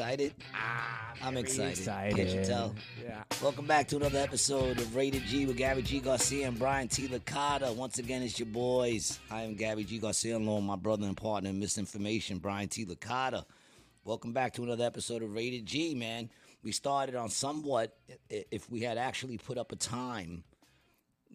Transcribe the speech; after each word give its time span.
Excited? 0.00 0.34
Ah, 0.54 1.12
I'm 1.22 1.36
excited. 1.36 1.78
excited. 1.78 2.16
Can't 2.16 2.30
you 2.30 2.42
tell? 2.42 2.74
Yeah. 3.04 3.22
Welcome 3.42 3.66
back 3.66 3.86
to 3.88 3.96
another 3.96 4.18
episode 4.18 4.78
of 4.78 4.96
Rated 4.96 5.24
G 5.24 5.44
with 5.44 5.58
Gabby 5.58 5.82
G. 5.82 6.00
Garcia 6.00 6.48
and 6.48 6.58
Brian 6.58 6.88
T. 6.88 7.06
Licata. 7.06 7.76
Once 7.76 7.98
again, 7.98 8.22
it's 8.22 8.38
your 8.38 8.46
boys. 8.46 9.18
I 9.30 9.42
am 9.42 9.56
Gabby 9.56 9.84
G. 9.84 9.98
Garcia, 9.98 10.38
along 10.38 10.56
with 10.56 10.64
my 10.64 10.76
brother 10.76 11.06
and 11.06 11.14
partner 11.14 11.50
in 11.50 11.60
misinformation, 11.60 12.38
Brian 12.38 12.66
T. 12.70 12.86
Licata. 12.86 13.44
Welcome 14.02 14.32
back 14.32 14.54
to 14.54 14.62
another 14.62 14.84
episode 14.84 15.22
of 15.22 15.34
Rated 15.34 15.66
G, 15.66 15.94
man. 15.94 16.30
We 16.62 16.72
started 16.72 17.14
on 17.14 17.28
somewhat, 17.28 17.94
if 18.30 18.70
we 18.70 18.80
had 18.80 18.96
actually 18.96 19.36
put 19.36 19.58
up 19.58 19.70
a 19.70 19.76
time 19.76 20.44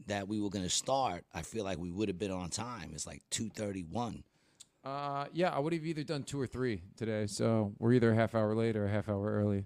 that 0.07 0.27
we 0.27 0.41
were 0.41 0.49
going 0.49 0.65
to 0.65 0.71
start, 0.71 1.23
I 1.35 1.43
feel 1.43 1.65
like 1.65 1.77
we 1.77 1.91
would 1.91 2.07
have 2.07 2.17
been 2.17 2.31
on 2.31 2.49
time. 2.49 2.93
It's 2.95 3.05
like 3.05 3.21
2.31. 3.29 4.23
Uh, 4.85 5.25
yeah, 5.33 5.49
I 5.49 5.59
would 5.59 5.73
have 5.73 5.85
either 5.85 6.03
done 6.03 6.23
two 6.23 6.39
or 6.39 6.47
three 6.47 6.81
today. 6.95 7.25
So 7.27 7.73
we're 7.79 7.93
either 7.93 8.11
a 8.11 8.15
half 8.15 8.35
hour 8.35 8.53
late 8.55 8.75
or 8.75 8.85
a 8.85 8.89
half 8.89 9.09
hour 9.09 9.33
early. 9.33 9.65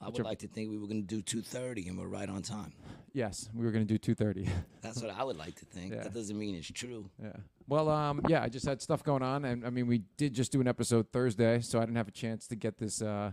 I 0.00 0.06
would 0.06 0.14
Which- 0.18 0.24
like 0.24 0.38
to 0.40 0.48
think 0.48 0.70
we 0.70 0.78
were 0.78 0.86
going 0.86 1.06
to 1.06 1.22
do 1.22 1.42
2.30 1.42 1.88
and 1.88 1.98
we're 1.98 2.06
right 2.08 2.28
on 2.28 2.42
time. 2.42 2.72
Yes, 3.12 3.48
we 3.54 3.64
were 3.64 3.72
going 3.72 3.84
to 3.86 3.92
do 3.92 3.98
two 3.98 4.14
thirty. 4.14 4.46
That's 4.82 5.02
what 5.02 5.10
I 5.10 5.24
would 5.24 5.36
like 5.38 5.56
to 5.56 5.64
think. 5.64 5.94
Yeah. 5.94 6.02
That 6.04 6.14
doesn't 6.14 6.38
mean 6.38 6.54
it's 6.54 6.70
true. 6.70 7.10
yeah. 7.20 7.32
Well, 7.66 7.88
um, 7.88 8.20
yeah, 8.28 8.42
I 8.42 8.48
just 8.48 8.66
had 8.66 8.80
stuff 8.80 9.02
going 9.02 9.22
on, 9.22 9.44
and 9.44 9.66
I 9.66 9.70
mean, 9.70 9.86
we 9.86 10.02
did 10.16 10.34
just 10.34 10.52
do 10.52 10.60
an 10.60 10.68
episode 10.68 11.10
Thursday, 11.10 11.60
so 11.60 11.78
I 11.78 11.82
didn't 11.82 11.96
have 11.96 12.06
a 12.06 12.12
chance 12.12 12.46
to 12.48 12.54
get 12.54 12.78
this 12.78 13.02
uh, 13.02 13.32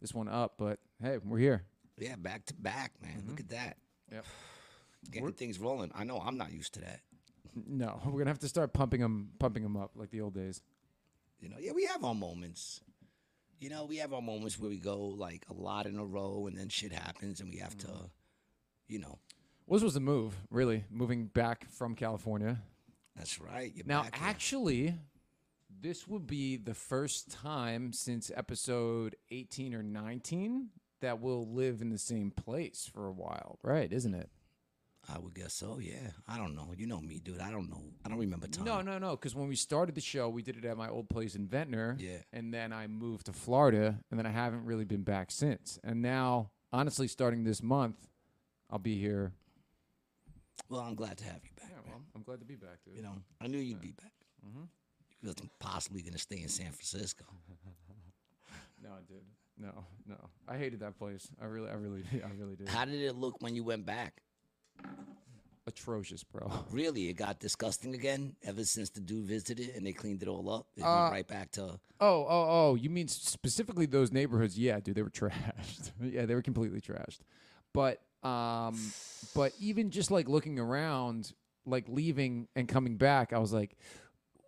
this 0.00 0.14
one 0.14 0.28
up. 0.28 0.54
But 0.56 0.78
hey, 1.02 1.18
we're 1.22 1.38
here. 1.38 1.64
Yeah, 1.98 2.16
back 2.16 2.46
to 2.46 2.54
back, 2.54 2.92
man. 3.02 3.24
Look 3.28 3.40
at 3.40 3.48
that. 3.50 3.76
Yep. 4.12 4.24
Getting 5.10 5.32
things 5.32 5.58
rolling. 5.58 5.90
I 5.94 6.04
know 6.04 6.18
I'm 6.24 6.38
not 6.38 6.52
used 6.52 6.74
to 6.74 6.80
that. 6.80 7.00
No, 7.66 8.00
we're 8.06 8.18
gonna 8.18 8.30
have 8.30 8.38
to 8.40 8.48
start 8.48 8.72
pumping 8.72 9.00
them, 9.00 9.30
pumping 9.38 9.62
them 9.62 9.76
up 9.76 9.92
like 9.96 10.10
the 10.10 10.20
old 10.20 10.34
days. 10.34 10.60
You 11.40 11.48
know, 11.48 11.56
yeah, 11.58 11.72
we 11.72 11.84
have 11.86 12.04
our 12.04 12.14
moments. 12.14 12.80
You 13.58 13.70
know, 13.70 13.84
we 13.86 13.96
have 13.96 14.12
our 14.12 14.20
moments 14.22 14.58
where 14.58 14.68
we 14.68 14.76
go 14.78 14.98
like 14.98 15.46
a 15.48 15.54
lot 15.54 15.86
in 15.86 15.98
a 15.98 16.04
row 16.04 16.46
and 16.46 16.56
then 16.56 16.68
shit 16.68 16.92
happens 16.92 17.40
and 17.40 17.50
we 17.50 17.56
have 17.58 17.76
to, 17.78 17.86
mm-hmm. 17.86 18.04
you 18.88 18.98
know, 18.98 19.18
Well, 19.66 19.78
this 19.78 19.84
was 19.84 19.94
the 19.94 20.00
move, 20.00 20.36
really, 20.50 20.84
moving 20.90 21.26
back 21.26 21.70
from 21.70 21.94
California. 21.94 22.60
that's 23.16 23.40
right. 23.40 23.72
You're 23.74 23.86
Now, 23.86 24.02
back 24.02 24.16
here. 24.18 24.28
actually, 24.28 24.94
this 25.80 26.06
would 26.06 26.26
be 26.26 26.56
the 26.58 26.74
first 26.74 27.30
time 27.30 27.92
since 27.94 28.30
episode 28.34 29.16
18 29.30 29.74
or 29.74 29.82
19 29.82 30.68
that 31.00 31.20
we'll 31.20 31.46
live 31.46 31.80
in 31.80 31.88
the 31.90 31.98
same 31.98 32.30
place 32.30 32.90
for 32.92 33.06
a 33.06 33.12
while, 33.12 33.58
right? 33.62 33.90
Isn't 33.90 34.14
it? 34.14 34.28
I 35.08 35.18
would 35.18 35.34
guess 35.34 35.52
so, 35.52 35.78
yeah. 35.80 36.10
I 36.26 36.36
don't 36.36 36.54
know. 36.54 36.72
You 36.76 36.86
know 36.86 37.00
me, 37.00 37.20
dude. 37.22 37.40
I 37.40 37.50
don't 37.50 37.70
know. 37.70 37.82
I 38.04 38.08
don't 38.08 38.18
remember 38.18 38.48
time. 38.48 38.64
No, 38.64 38.80
no, 38.80 38.98
no. 38.98 39.10
Because 39.10 39.34
when 39.34 39.46
we 39.48 39.54
started 39.54 39.94
the 39.94 40.00
show, 40.00 40.28
we 40.28 40.42
did 40.42 40.56
it 40.56 40.64
at 40.64 40.76
my 40.76 40.88
old 40.88 41.08
place 41.08 41.36
in 41.36 41.46
Ventnor. 41.46 41.96
Yeah. 41.98 42.18
And 42.32 42.52
then 42.52 42.72
I 42.72 42.86
moved 42.88 43.26
to 43.26 43.32
Florida, 43.32 44.00
and 44.10 44.18
then 44.18 44.26
I 44.26 44.30
haven't 44.30 44.64
really 44.64 44.84
been 44.84 45.02
back 45.02 45.30
since. 45.30 45.78
And 45.84 46.02
now, 46.02 46.50
honestly, 46.72 47.06
starting 47.06 47.44
this 47.44 47.62
month, 47.62 47.96
I'll 48.68 48.80
be 48.80 48.98
here. 48.98 49.32
Well, 50.68 50.80
I'm 50.80 50.96
glad 50.96 51.18
to 51.18 51.24
have 51.24 51.40
you 51.44 51.50
back. 51.56 51.70
Yeah, 51.70 51.82
well, 51.86 52.02
I'm 52.14 52.22
glad 52.22 52.40
to 52.40 52.46
be 52.46 52.56
back, 52.56 52.78
dude. 52.84 52.96
You 52.96 53.02
know, 53.02 53.14
I 53.40 53.46
knew 53.46 53.58
you'd 53.58 53.80
be 53.80 53.92
back. 53.92 54.12
Mm-hmm. 54.44 54.64
You 55.22 55.28
wasn't 55.28 55.50
possibly 55.60 56.02
going 56.02 56.14
to 56.14 56.18
stay 56.18 56.42
in 56.42 56.48
San 56.48 56.72
Francisco. 56.72 57.24
No, 58.82 58.90
dude. 59.08 59.24
No, 59.58 59.84
no. 60.06 60.16
I 60.46 60.58
hated 60.58 60.80
that 60.80 60.98
place. 60.98 61.26
I 61.40 61.46
really, 61.46 61.70
I 61.70 61.74
really, 61.74 62.04
I 62.12 62.30
really 62.38 62.56
did. 62.56 62.68
How 62.68 62.84
did 62.84 63.00
it 63.00 63.16
look 63.16 63.36
when 63.40 63.56
you 63.56 63.64
went 63.64 63.86
back? 63.86 64.20
Atrocious, 65.68 66.22
bro. 66.22 66.48
Really, 66.70 67.08
it 67.08 67.14
got 67.14 67.40
disgusting 67.40 67.94
again 67.94 68.36
ever 68.44 68.64
since 68.64 68.88
the 68.90 69.00
dude 69.00 69.24
visited 69.24 69.70
and 69.74 69.84
they 69.84 69.92
cleaned 69.92 70.22
it 70.22 70.28
all 70.28 70.48
up. 70.48 70.66
It 70.76 70.82
Uh, 70.82 71.00
went 71.02 71.12
right 71.12 71.26
back 71.26 71.50
to 71.52 71.62
Oh, 71.98 72.26
oh, 72.28 72.46
oh! 72.48 72.74
You 72.76 72.88
mean 72.90 73.08
specifically 73.08 73.86
those 73.86 74.12
neighborhoods? 74.12 74.56
Yeah, 74.58 74.78
dude, 74.80 74.94
they 74.94 75.02
were 75.02 75.10
trashed. 75.22 75.90
yeah, 76.00 76.24
they 76.26 76.34
were 76.34 76.42
completely 76.42 76.80
trashed. 76.80 77.18
But, 77.72 78.00
um, 78.22 78.78
but 79.34 79.52
even 79.58 79.90
just 79.90 80.10
like 80.10 80.28
looking 80.28 80.58
around, 80.58 81.32
like 81.66 81.86
leaving 81.88 82.46
and 82.54 82.68
coming 82.68 82.96
back, 82.96 83.32
I 83.32 83.38
was 83.38 83.52
like, 83.52 83.76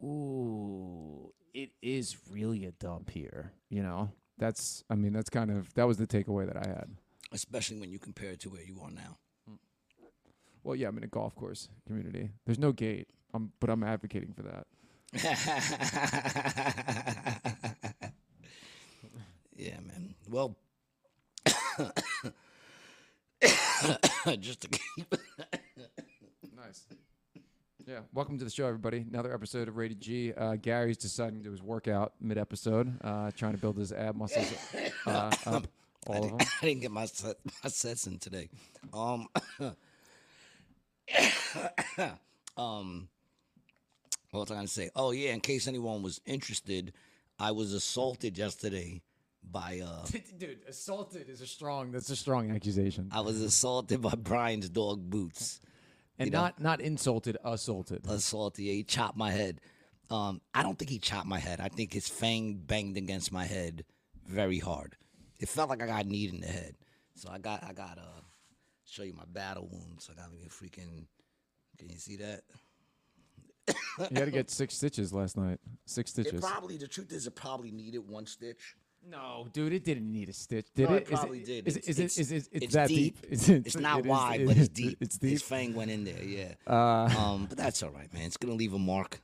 ooh, 0.03 1.33
it 1.53 1.71
is 1.83 2.17
really 2.31 2.65
a 2.67 2.71
dump 2.73 3.11
here. 3.11 3.53
You 3.71 3.83
know, 3.83 4.13
that's. 4.39 4.85
I 4.89 4.95
mean, 4.95 5.13
that's 5.13 5.31
kind 5.31 5.51
of 5.51 5.73
that 5.75 5.85
was 5.89 5.97
the 5.97 6.07
takeaway 6.07 6.47
that 6.47 6.57
I 6.57 6.69
had. 6.69 6.89
especially 7.33 7.79
when 7.81 7.91
you 7.91 7.99
compare 7.99 8.31
it 8.31 8.41
to 8.41 8.51
where 8.51 8.63
you 8.63 8.81
are 8.83 8.91
now. 8.91 9.19
Well, 10.65 10.77
yeah, 10.77 10.89
I'm 10.89 10.99
in 10.99 11.05
a 11.05 11.09
golf 11.09 11.35
course 11.35 11.69
community. 11.87 12.31
There's 12.45 12.59
no 12.59 12.73
gate, 12.73 13.09
um, 13.35 13.53
but 13.61 13.71
I'm 13.71 13.83
advocating 13.85 14.35
for 14.35 14.43
that. 14.43 14.67
yeah, 19.57 19.81
man. 19.81 20.15
Well, 20.29 20.57
just 24.41 24.61
to 24.63 24.69
keep. 24.69 25.15
Nice. 26.57 26.87
Yeah. 27.87 28.01
Welcome 28.13 28.37
to 28.39 28.45
the 28.45 28.51
show, 28.51 28.67
everybody. 28.67 29.07
Another 29.09 29.33
episode 29.33 29.69
of 29.69 29.77
Rated 29.77 30.01
G. 30.01 30.33
Uh, 30.35 30.57
Gary's 30.57 30.97
deciding 30.97 31.39
to 31.39 31.45
do 31.45 31.53
his 31.53 31.63
workout 31.63 32.15
mid 32.21 32.37
episode, 32.37 32.93
uh, 33.03 33.31
trying 33.37 33.53
to 33.53 33.59
build 33.59 33.77
his 33.79 33.93
ab 33.93 34.17
muscles 34.17 34.53
uh, 35.07 35.31
up. 35.47 35.69
I 36.09 36.17
of 36.17 36.23
didn't, 36.23 36.39
them. 36.39 36.49
I 36.61 36.67
didn't 36.67 36.81
get 36.83 36.91
my 36.91 37.05
set, 37.07 37.37
my 37.63 37.71
sets 37.71 38.09
in 38.09 38.19
today. 38.19 38.49
Um, 38.93 39.29
um, 42.57 43.09
what 44.31 44.41
was 44.41 44.51
I 44.51 44.55
gonna 44.55 44.69
say? 44.69 44.91
Oh 44.95 45.11
yeah, 45.11 45.33
in 45.33 45.41
case 45.41 45.67
anyone 45.67 46.03
was 46.03 46.21
interested, 46.27 46.93
I 47.39 47.53
was 47.53 47.73
assaulted 47.73 48.37
yesterday 48.37 49.03
by 49.51 49.81
uh, 49.85 50.05
Dude, 50.39 50.61
assaulted 50.69 51.29
is 51.29 51.41
a 51.41 51.47
strong. 51.47 51.93
That's 51.93 52.11
a 52.11 52.17
strong 52.17 52.51
accusation. 52.51 53.09
I 53.13 53.21
was 53.21 53.41
assaulted 53.41 54.03
by 54.03 54.15
Brian's 54.17 54.69
dog 54.69 55.09
Boots. 55.09 55.61
And 56.19 56.27
you 56.27 56.33
know. 56.33 56.43
not 56.43 56.61
not 56.61 56.81
insulted, 56.81 57.37
assaulted. 57.45 58.05
assaulted. 58.09 58.65
Yeah, 58.65 58.73
he 58.73 58.83
chopped 58.83 59.17
my 59.17 59.31
head. 59.31 59.61
Um, 60.11 60.41
I 60.55 60.63
don't 60.63 60.79
think 60.79 60.91
he 60.91 60.99
chopped 60.99 61.27
my 61.27 61.39
head. 61.39 61.61
I 61.61 61.69
think 61.69 61.93
his 61.93 62.09
fang 62.09 62.55
banged 62.55 62.97
against 62.97 63.31
my 63.31 63.45
head 63.45 63.85
very 64.27 64.59
hard. 64.59 64.97
It 65.39 65.49
felt 65.49 65.71
like 65.71 65.83
I 65.83 65.87
got 65.87 66.07
kneed 66.07 66.33
in 66.33 66.41
the 66.41 66.47
head. 66.47 66.75
So 67.15 67.29
I 67.31 67.39
got 67.39 67.63
I 67.63 67.73
got 67.73 67.99
uh 67.99 68.23
show 68.85 69.03
you 69.03 69.15
my 69.15 69.25
battle 69.27 69.69
wounds. 69.71 70.11
I 70.11 70.21
got 70.21 70.33
me 70.33 70.45
a 70.45 70.49
freaking 70.49 71.07
can 71.79 71.89
you 71.89 71.97
see 71.99 72.17
that? 72.17 72.43
you 73.69 73.75
had 74.17 74.25
to 74.27 74.31
get 74.31 74.51
six 74.51 74.75
stitches 74.75 75.13
last 75.13 75.37
night. 75.37 75.59
Six 75.87 76.11
It 76.11 76.23
stitches. 76.23 76.41
probably 76.41 76.77
the 76.77 76.89
truth 76.89 77.13
is 77.13 77.27
it 77.27 77.35
probably 77.35 77.71
needed 77.71 77.99
one 78.09 78.27
stitch. 78.27 78.75
no, 79.07 79.47
dude, 79.53 79.73
it 79.73 79.85
didn't 79.85 80.11
need 80.11 80.29
a 80.29 80.33
stitch. 80.33 80.67
Did 80.75 80.89
No, 80.89 80.97
it? 80.97 81.03
it 81.03 81.13
Is 81.13 81.19
probably 81.19 81.41
did. 81.45 81.69
Is, 81.69 81.77
It's- 81.77 81.89
is, 81.89 81.99
it, 81.99 82.03
it's- 82.05 82.19
is, 82.19 82.33
it, 82.33 82.37
it's, 82.37 82.65
it's 82.65 82.75
that 82.75 82.89
deep. 82.89 83.21
deep? 83.21 83.31
Is 83.33 83.49
it- 83.49 83.67
It's 83.67 83.77
not 83.77 84.01
it 84.01 84.05
is- 84.07 84.11
wide, 84.11 84.41
it 84.41 84.47
but 84.47 84.57
it's 84.57 84.69
deep. 84.83 84.99
It's 85.01 85.19
His 85.21 85.43
fang 85.43 85.75
went 85.75 85.91
in 85.91 86.05
there, 86.05 86.23
yeah. 86.23 86.55
Uh, 86.67 87.11
um, 87.19 87.47
but 87.47 87.59
that's 87.59 87.83
all 87.83 87.91
right, 87.91 88.13
man. 88.15 88.23
It's 88.25 88.37
gonna 88.37 88.55
leave 88.55 88.73
a 88.75 88.79
mark. 88.79 89.21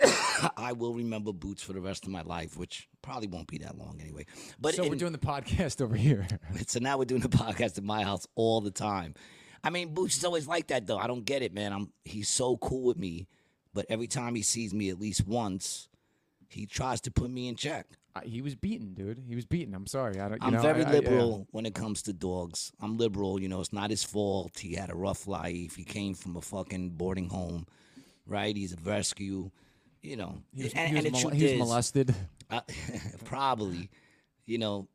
I 0.56 0.72
will 0.72 0.94
remember 0.94 1.32
boots 1.32 1.62
for 1.62 1.74
the 1.74 1.80
rest 1.82 2.04
of 2.06 2.10
my 2.10 2.22
life, 2.22 2.56
which 2.56 2.88
probably 3.02 3.28
won't 3.28 3.46
be 3.48 3.58
that 3.58 3.76
long 3.76 3.98
anyway. 4.00 4.24
But 4.58 4.74
so 4.74 4.88
we're 4.88 4.94
doing 4.94 5.12
the 5.12 5.18
podcast 5.18 5.82
over 5.82 5.94
here. 5.96 6.26
So 6.66 6.78
now 6.80 6.96
we're 6.98 7.04
doing 7.04 7.20
the 7.20 7.28
podcast 7.28 7.76
at 7.78 7.84
my 7.84 8.02
house 8.02 8.26
all 8.34 8.60
the 8.62 8.70
time. 8.70 9.14
I 9.62 9.70
mean, 9.70 9.92
Boots 9.94 10.16
is 10.16 10.24
always 10.24 10.46
like 10.48 10.68
that 10.68 10.86
though. 10.86 10.98
I 10.98 11.06
don't 11.06 11.24
get 11.24 11.42
it, 11.42 11.52
man. 11.52 11.72
I'm 11.72 11.92
he's 12.04 12.28
so 12.28 12.56
cool 12.56 12.82
with 12.82 12.96
me, 12.98 13.26
but 13.74 13.86
every 13.88 14.06
time 14.06 14.34
he 14.34 14.42
sees 14.42 14.72
me 14.72 14.88
at 14.90 14.98
least 15.00 15.26
once, 15.26 15.88
he 16.48 16.66
tries 16.66 17.00
to 17.02 17.10
put 17.10 17.30
me 17.30 17.48
in 17.48 17.56
check. 17.56 17.86
Uh, 18.16 18.20
he 18.24 18.42
was 18.42 18.56
beaten, 18.56 18.92
dude. 18.94 19.22
He 19.28 19.36
was 19.36 19.44
beaten. 19.46 19.72
I'm 19.74 19.86
sorry. 19.86 20.18
I 20.18 20.28
don't. 20.28 20.40
You 20.42 20.48
I'm 20.48 20.54
know, 20.54 20.62
very 20.62 20.82
I- 20.84 20.88
I- 20.88 20.92
yeah. 20.94 20.98
liberal 20.98 21.46
when 21.52 21.64
it 21.66 21.74
comes 21.74 22.02
to 22.02 22.12
dogs. 22.12 22.72
I'm 22.80 22.96
liberal, 22.98 23.40
you 23.40 23.48
know. 23.48 23.60
It's 23.60 23.72
not 23.72 23.90
his 23.90 24.02
fault. 24.02 24.58
He 24.58 24.74
had 24.74 24.90
a 24.90 24.96
rough 24.96 25.28
life. 25.28 25.76
He 25.76 25.84
came 25.84 26.14
from 26.14 26.36
a 26.36 26.40
fucking 26.40 26.90
boarding 26.90 27.28
home, 27.28 27.66
right? 28.26 28.56
He's 28.56 28.72
a 28.72 28.76
rescue, 28.82 29.50
you 30.02 30.16
know. 30.16 30.42
He 30.56 30.64
was, 30.64 30.72
and 30.74 30.88
he 30.88 30.94
was, 30.96 31.04
and 31.04 31.12
mol- 31.12 31.20
truth 31.22 31.34
he 31.34 31.42
was 31.44 31.52
is, 31.52 31.58
molested. 31.58 32.14
uh, 32.50 32.60
probably. 33.24 33.90
You 34.46 34.58
know, 34.58 34.88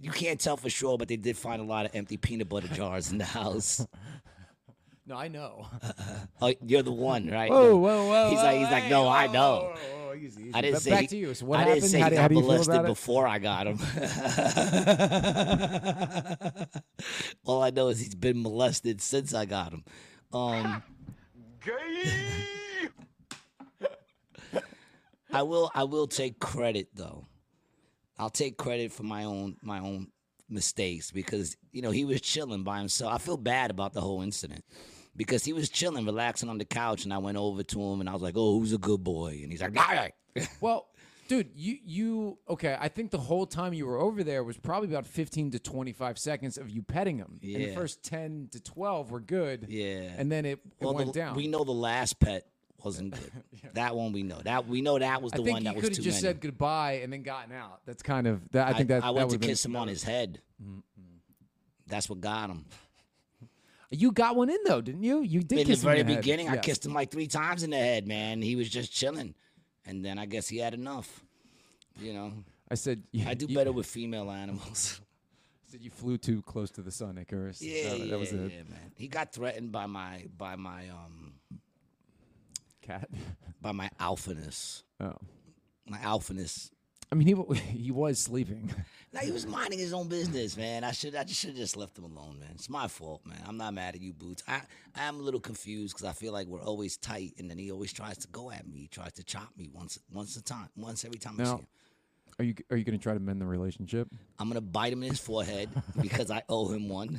you 0.00 0.12
can't 0.12 0.38
tell 0.38 0.56
for 0.56 0.70
sure, 0.70 0.96
but 0.96 1.08
they 1.08 1.16
did 1.16 1.36
find 1.36 1.60
a 1.60 1.64
lot 1.64 1.84
of 1.86 1.96
empty 1.96 2.16
peanut 2.16 2.48
butter 2.48 2.68
jars 2.68 3.10
in 3.10 3.18
the 3.18 3.24
house. 3.24 3.84
No, 5.06 5.16
I 5.16 5.28
know. 5.28 5.66
Oh, 6.42 6.54
you're 6.66 6.82
the 6.82 6.90
one, 6.90 7.28
right? 7.28 7.50
Whoa, 7.50 7.76
whoa, 7.76 8.06
whoa! 8.08 8.30
He's 8.30 8.38
like, 8.38 8.56
he's 8.60 8.70
like, 8.70 8.84
hey, 8.84 8.90
no, 8.90 9.02
whoa, 9.02 9.10
I 9.10 9.26
know. 9.26 9.74
whoa, 9.76 10.14
easy, 10.14 10.40
easy. 10.44 10.54
I 10.54 10.62
didn't 10.62 10.76
But 10.76 10.82
say 10.82 10.90
back 10.90 11.00
he- 11.02 11.06
to 11.08 11.16
you. 11.18 11.34
So 11.34 11.44
what 11.44 11.58
I 11.58 11.62
happened? 11.64 11.80
didn't 11.82 11.90
say 11.90 11.98
how, 12.00 12.04
he 12.06 12.10
do- 12.10 12.16
got 12.16 12.22
how 12.22 12.28
do 12.28 12.34
you 12.34 12.40
molested 12.40 12.86
before 12.86 13.28
I 13.28 13.38
got 13.38 13.66
him. 13.66 13.78
All 17.44 17.62
I 17.62 17.68
know 17.68 17.88
is 17.88 18.00
he's 18.00 18.14
been 18.14 18.40
molested 18.42 19.02
since 19.02 19.34
I 19.34 19.44
got 19.44 19.74
him. 19.74 19.84
Um, 20.32 20.82
I 25.32 25.42
will. 25.42 25.70
I 25.74 25.84
will 25.84 26.06
take 26.06 26.38
credit 26.40 26.88
though. 26.94 27.26
I'll 28.18 28.30
take 28.30 28.56
credit 28.56 28.92
for 28.92 29.02
my 29.02 29.24
own 29.24 29.56
my 29.62 29.80
own 29.80 30.08
mistakes 30.50 31.10
because 31.10 31.56
you 31.72 31.82
know 31.82 31.90
he 31.90 32.04
was 32.04 32.20
chilling 32.20 32.62
by 32.64 32.78
himself. 32.78 33.12
I 33.14 33.18
feel 33.18 33.36
bad 33.36 33.70
about 33.70 33.92
the 33.92 34.00
whole 34.00 34.22
incident 34.22 34.64
because 35.16 35.44
he 35.44 35.52
was 35.52 35.68
chilling, 35.68 36.04
relaxing 36.06 36.48
on 36.48 36.58
the 36.58 36.64
couch, 36.64 37.04
and 37.04 37.12
I 37.12 37.18
went 37.18 37.36
over 37.38 37.62
to 37.62 37.82
him 37.82 38.00
and 38.00 38.08
I 38.08 38.12
was 38.12 38.22
like, 38.22 38.34
"Oh, 38.36 38.58
who's 38.58 38.72
a 38.72 38.78
good 38.78 39.02
boy?" 39.04 39.40
And 39.42 39.50
he's 39.50 39.60
like, 39.62 39.76
"All 39.76 39.94
right." 39.94 40.12
Well, 40.60 40.86
dude, 41.26 41.50
you 41.56 41.78
you 41.84 42.38
okay? 42.48 42.76
I 42.80 42.88
think 42.88 43.10
the 43.10 43.18
whole 43.18 43.46
time 43.46 43.72
you 43.74 43.84
were 43.86 43.98
over 43.98 44.22
there 44.22 44.44
was 44.44 44.56
probably 44.56 44.88
about 44.88 45.06
fifteen 45.06 45.50
to 45.50 45.58
twenty 45.58 45.92
five 45.92 46.18
seconds 46.18 46.56
of 46.56 46.70
you 46.70 46.82
petting 46.82 47.18
him. 47.18 47.40
And 47.42 47.54
the 47.56 47.68
Yeah. 47.68 47.74
first 47.74 48.04
ten 48.04 48.48
to 48.52 48.60
twelve 48.60 49.10
were 49.10 49.20
good. 49.20 49.66
Yeah. 49.68 50.12
and 50.16 50.30
then 50.30 50.44
it, 50.46 50.60
it 50.80 50.84
Well, 50.84 50.94
went 50.94 51.12
the- 51.12 51.18
down. 51.18 51.36
We 51.36 51.48
know 51.48 51.64
the 51.64 51.72
last 51.72 52.20
pet 52.20 52.46
wasn't 52.84 53.14
good. 53.14 53.30
That 53.74 53.94
one 53.96 54.12
we 54.12 54.22
know. 54.22 54.38
That 54.42 54.66
we 54.66 54.80
know 54.82 54.98
that 54.98 55.22
was 55.22 55.32
I 55.32 55.36
the 55.38 55.42
think 55.44 55.54
one 55.54 55.64
that 55.64 55.74
was 55.76 55.84
could 55.84 55.96
have 55.96 56.04
just 56.04 56.22
many. 56.22 56.34
said 56.34 56.40
goodbye 56.40 57.00
and 57.02 57.12
then 57.12 57.22
gotten 57.22 57.52
out. 57.52 57.80
That's 57.86 58.02
kind 58.02 58.26
of 58.26 58.40
that. 58.52 58.68
I 58.68 58.72
think 58.74 58.88
that 58.88 59.04
I 59.04 59.06
that 59.08 59.14
went 59.14 59.30
to 59.30 59.38
kiss 59.38 59.64
him 59.64 59.76
on 59.76 59.88
his 59.88 60.02
head. 60.02 60.40
That's 61.86 62.08
what 62.08 62.20
got 62.20 62.50
him. 62.50 62.64
You 63.92 64.12
got 64.12 64.36
one 64.36 64.48
in 64.50 64.58
though, 64.64 64.80
didn't 64.80 65.02
you? 65.02 65.20
You 65.22 65.40
did 65.42 65.58
In 65.60 65.64
the 65.66 65.72
kiss 65.72 65.82
him 65.82 65.86
very 65.88 66.00
in 66.00 66.06
the 66.06 66.12
head. 66.14 66.22
beginning, 66.22 66.48
I 66.48 66.54
Yes. 66.54 66.64
kissed 66.64 66.86
him 66.86 66.94
like 66.94 67.10
three 67.10 67.26
times 67.26 67.64
in 67.64 67.70
the 67.70 67.76
head, 67.76 68.06
man. 68.06 68.40
He 68.40 68.54
was 68.54 68.68
just 68.68 68.92
chilling, 68.92 69.34
and 69.84 70.04
then 70.04 70.16
I 70.18 70.26
guess 70.26 70.46
he 70.48 70.58
had 70.58 70.74
enough. 70.74 71.24
You 72.00 72.12
know, 72.12 72.32
I 72.70 72.76
said, 72.76 73.02
I 73.26 73.34
do 73.34 73.46
you, 73.48 73.54
better 73.56 73.72
with 73.72 73.86
female 73.86 74.30
animals. 74.30 75.00
said 75.66 75.82
you 75.82 75.90
flew 75.90 76.18
too 76.18 76.40
close 76.42 76.70
to 76.72 76.82
the 76.82 76.92
sun, 76.92 77.18
Icarus. 77.18 77.60
yeah, 77.60 77.90
that, 77.90 77.98
yeah, 77.98 78.04
that 78.06 78.18
was 78.20 78.32
yeah, 78.32 78.38
man. 78.38 78.92
He 78.94 79.08
got 79.08 79.32
threatened 79.32 79.72
by 79.72 79.86
my 79.86 80.26
by 80.38 80.54
my 80.54 80.88
um 80.90 81.19
cat. 82.80 83.08
by 83.62 83.72
my 83.72 83.90
alphaness. 84.00 84.82
Oh, 85.00 85.14
My 85.86 85.98
alphaness. 85.98 86.70
I 87.12 87.16
mean, 87.16 87.26
he 87.26 87.54
he 87.60 87.90
was 87.90 88.18
sleeping. 88.18 88.72
Now 89.12 89.22
he 89.22 89.32
was 89.32 89.44
minding 89.44 89.80
his 89.80 89.92
own 89.92 90.06
business, 90.06 90.56
man. 90.56 90.84
I 90.84 90.92
should 90.92 91.16
I 91.16 91.24
just 91.24 91.40
should 91.40 91.50
have 91.50 91.56
just 91.58 91.76
left 91.76 91.98
him 91.98 92.04
alone, 92.04 92.38
man. 92.38 92.50
It's 92.54 92.70
my 92.70 92.86
fault, 92.86 93.22
man. 93.26 93.40
I'm 93.44 93.56
not 93.56 93.74
mad 93.74 93.96
at 93.96 94.00
you, 94.00 94.12
Boots. 94.12 94.44
I 94.46 94.60
I 94.94 95.02
am 95.02 95.16
a 95.18 95.22
little 95.22 95.40
confused 95.40 95.96
because 95.96 96.08
I 96.08 96.12
feel 96.12 96.32
like 96.32 96.46
we're 96.46 96.62
always 96.62 96.96
tight, 96.96 97.32
and 97.38 97.50
then 97.50 97.58
he 97.58 97.72
always 97.72 97.92
tries 97.92 98.18
to 98.18 98.28
go 98.28 98.52
at 98.52 98.68
me. 98.68 98.78
He 98.82 98.86
tries 98.86 99.12
to 99.14 99.24
chop 99.24 99.48
me 99.56 99.68
once 99.72 99.98
once 100.12 100.36
a 100.36 100.42
time, 100.42 100.68
once 100.76 101.04
every 101.04 101.18
time 101.18 101.34
I 101.40 101.44
see 101.44 101.50
Now- 101.50 101.56
him. 101.56 101.66
Are 102.38 102.44
you 102.44 102.54
are 102.70 102.76
you 102.76 102.84
going 102.84 102.96
to 102.96 103.02
try 103.02 103.12
to 103.14 103.18
mend 103.20 103.40
the 103.40 103.46
relationship? 103.46 104.06
I'm 104.38 104.46
gonna 104.48 104.60
bite 104.60 104.92
him 104.92 105.02
in 105.02 105.10
his 105.10 105.18
forehead 105.18 105.68
because 106.00 106.30
I 106.30 106.42
owe 106.48 106.68
him 106.68 106.88
one. 106.88 107.18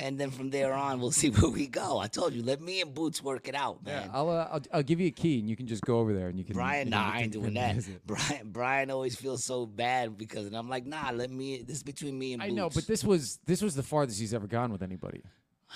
And 0.00 0.16
then 0.16 0.30
from 0.30 0.50
there 0.50 0.72
on, 0.72 1.00
we'll 1.00 1.10
see 1.10 1.30
where 1.30 1.50
we 1.50 1.66
go. 1.66 1.98
I 1.98 2.06
told 2.06 2.32
you, 2.32 2.42
let 2.42 2.60
me 2.60 2.80
and 2.80 2.94
Boots 2.94 3.22
work 3.22 3.48
it 3.48 3.54
out, 3.54 3.84
man. 3.84 4.10
I'll, 4.12 4.30
uh, 4.30 4.48
I'll 4.52 4.62
I'll 4.72 4.82
give 4.82 5.00
you 5.00 5.08
a 5.08 5.12
key 5.12 5.40
and 5.40 5.48
you 5.48 5.56
can 5.56 5.66
just 5.66 5.82
go 5.82 5.98
over 5.98 6.12
there 6.12 6.28
and 6.28 6.38
you 6.38 6.44
can. 6.44 6.54
Brian, 6.54 6.86
you 6.86 6.92
nah, 6.92 7.10
I 7.12 7.20
ain't 7.20 7.32
doing 7.32 7.54
that. 7.54 7.76
Brian, 8.06 8.50
Brian 8.50 8.90
always 8.90 9.16
feels 9.16 9.42
so 9.44 9.66
bad 9.66 10.16
because, 10.16 10.46
and 10.46 10.56
I'm 10.56 10.68
like, 10.68 10.86
nah, 10.86 11.10
let 11.10 11.30
me. 11.30 11.62
This 11.62 11.78
is 11.78 11.82
between 11.82 12.18
me 12.18 12.34
and 12.34 12.42
I 12.42 12.46
Boots. 12.46 12.56
know, 12.56 12.70
but 12.70 12.86
this 12.86 13.02
was 13.02 13.38
this 13.44 13.60
was 13.60 13.74
the 13.74 13.82
farthest 13.82 14.20
he's 14.20 14.34
ever 14.34 14.46
gone 14.46 14.70
with 14.70 14.82
anybody, 14.82 15.22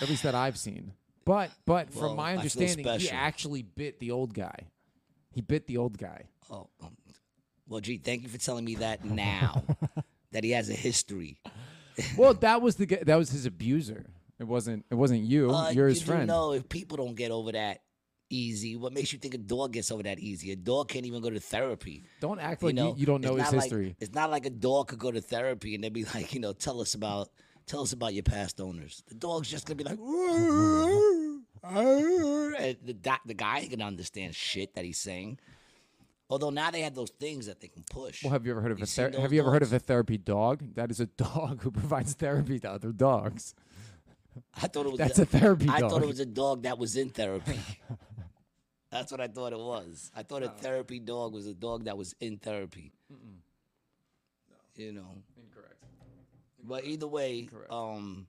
at 0.01 0.09
least 0.09 0.23
that 0.23 0.35
I've 0.35 0.57
seen. 0.57 0.93
But 1.25 1.51
but 1.67 1.93
from 1.93 2.17
my 2.17 2.37
understanding, 2.37 2.87
he 2.99 3.11
actually 3.11 3.63
bit 3.63 3.99
the 3.99 4.13
old 4.13 4.35
guy. 4.35 4.69
He 5.33 5.41
bit 5.41 5.67
the 5.67 5.79
old 5.79 5.99
guy. 5.99 6.25
Oh, 6.51 6.69
um, 6.83 6.97
well, 7.69 7.81
gee, 7.81 7.97
thank 7.97 8.23
you 8.23 8.29
for 8.29 8.39
telling 8.39 8.65
me 8.65 8.77
that 8.77 9.05
now. 9.05 9.65
that 10.33 10.45
he 10.45 10.51
has 10.51 10.69
a 10.69 10.75
history. 10.75 11.39
Well, 12.17 12.35
that 12.35 12.61
was 12.63 12.77
the 12.77 12.87
guy, 12.87 13.03
that 13.05 13.17
was 13.17 13.31
his 13.31 13.47
abuser. 13.47 14.07
It 14.39 14.45
wasn't 14.47 14.85
it 14.91 14.95
wasn't 14.95 15.23
you. 15.23 15.51
Uh, 15.51 15.71
You're 15.71 15.89
his 15.89 16.01
you 16.01 16.07
friend. 16.07 16.27
No, 16.27 16.53
if 16.53 16.69
people 16.69 16.97
don't 16.97 17.15
get 17.15 17.31
over 17.31 17.53
that 17.53 17.81
easy, 18.31 18.77
what 18.77 18.93
makes 18.93 19.13
you 19.13 19.19
think 19.19 19.35
a 19.35 19.39
dog 19.39 19.73
gets 19.75 19.91
over 19.93 20.03
that 20.05 20.19
easy? 20.19 20.51
A 20.53 20.57
dog 20.57 20.89
can't 20.89 21.05
even 21.07 21.21
go 21.23 21.31
to 21.31 21.39
therapy. 21.39 22.03
Don't 22.21 22.41
act 22.41 22.63
You 22.63 22.69
like 22.69 22.77
you, 22.77 22.83
know, 22.83 22.95
you, 22.97 23.07
don't 23.07 23.23
it's 23.23 23.31
know 23.31 23.37
his 23.37 23.45
not 23.45 23.53
like- 23.53 23.63
history. 23.65 23.97
it's 24.01 24.15
not 24.15 24.31
like 24.31 24.47
a 24.47 24.51
dog 24.51 24.89
could 24.89 24.99
go 24.99 25.11
to 25.13 25.21
therapy 25.21 25.75
and 25.75 25.85
they'd 25.85 25.93
be 25.93 26.05
like, 26.15 26.33
you 26.35 26.41
know, 26.41 26.53
tell 26.53 26.81
us 26.81 26.95
about 26.95 27.29
tell 27.67 27.83
us 27.83 27.93
about 27.93 28.15
your 28.15 28.23
past 28.25 28.61
owners. 28.61 29.03
The 29.09 29.15
dog's 29.15 29.49
just 29.51 29.67
gonna 29.67 29.77
be 29.77 29.85
like, 29.85 29.99
and 31.65 32.77
the 32.85 32.95
doc- 33.01 33.23
the 33.27 33.35
guy 33.35 33.67
can 33.71 33.83
understand 33.83 34.35
shit 34.35 34.75
that 34.75 34.85
he's 34.85 34.99
saying. 34.99 35.39
Although 36.33 36.49
now 36.49 36.71
they 36.71 36.81
have 36.81 36.95
those 36.95 37.11
things 37.11 37.45
that 37.45 37.61
they 37.61 37.69
can 37.69 37.85
push. 37.91 38.25
Well, 38.25 38.33
have 38.33 38.47
you 38.47 38.53
ever 38.53 38.63
heard 38.63 38.73
of 38.73 38.79
You 38.79 38.85
a 38.85 38.87
ther- 38.87 39.21
have 39.21 39.35
you 39.35 39.41
ever 39.43 39.51
heard 39.51 39.63
of 39.63 39.71
a 39.71 39.79
therapy 39.79 40.17
dog? 40.17 40.63
That 40.77 40.91
is 40.91 40.99
a 40.99 41.05
dog 41.05 41.61
who 41.63 41.71
provides 41.83 42.15
therapy 42.15 42.59
to 42.61 42.71
other 42.71 42.91
dogs. 42.91 43.55
I 44.55 44.67
thought 44.67 44.87
it 44.87 44.93
was 44.93 44.99
That's 44.99 45.19
a 45.19 45.27
therapy 45.27 45.69
I 45.69 45.81
dog. 45.81 45.91
thought 45.91 46.03
it 46.03 46.09
was 46.09 46.21
a 46.21 46.25
dog 46.25 46.63
that 46.63 46.79
was 46.79 46.97
in 46.97 47.11
therapy. 47.11 47.61
That's 48.91 49.13
what 49.13 49.21
I 49.21 49.29
thought 49.29 49.53
it 49.53 49.59
was. 49.59 50.11
I 50.17 50.23
thought 50.23 50.43
a 50.43 50.49
therapy 50.49 51.01
dog 51.01 51.35
was 51.35 51.47
a 51.47 51.53
dog 51.53 51.85
that 51.85 51.99
was 51.99 52.15
in 52.19 52.39
therapy. 52.39 52.93
You 54.77 54.93
know. 54.93 55.11
Incorrect. 55.37 55.85
But 56.65 56.87
either 56.87 57.09
way, 57.09 57.43
Correct. 57.43 57.71
um, 57.71 58.27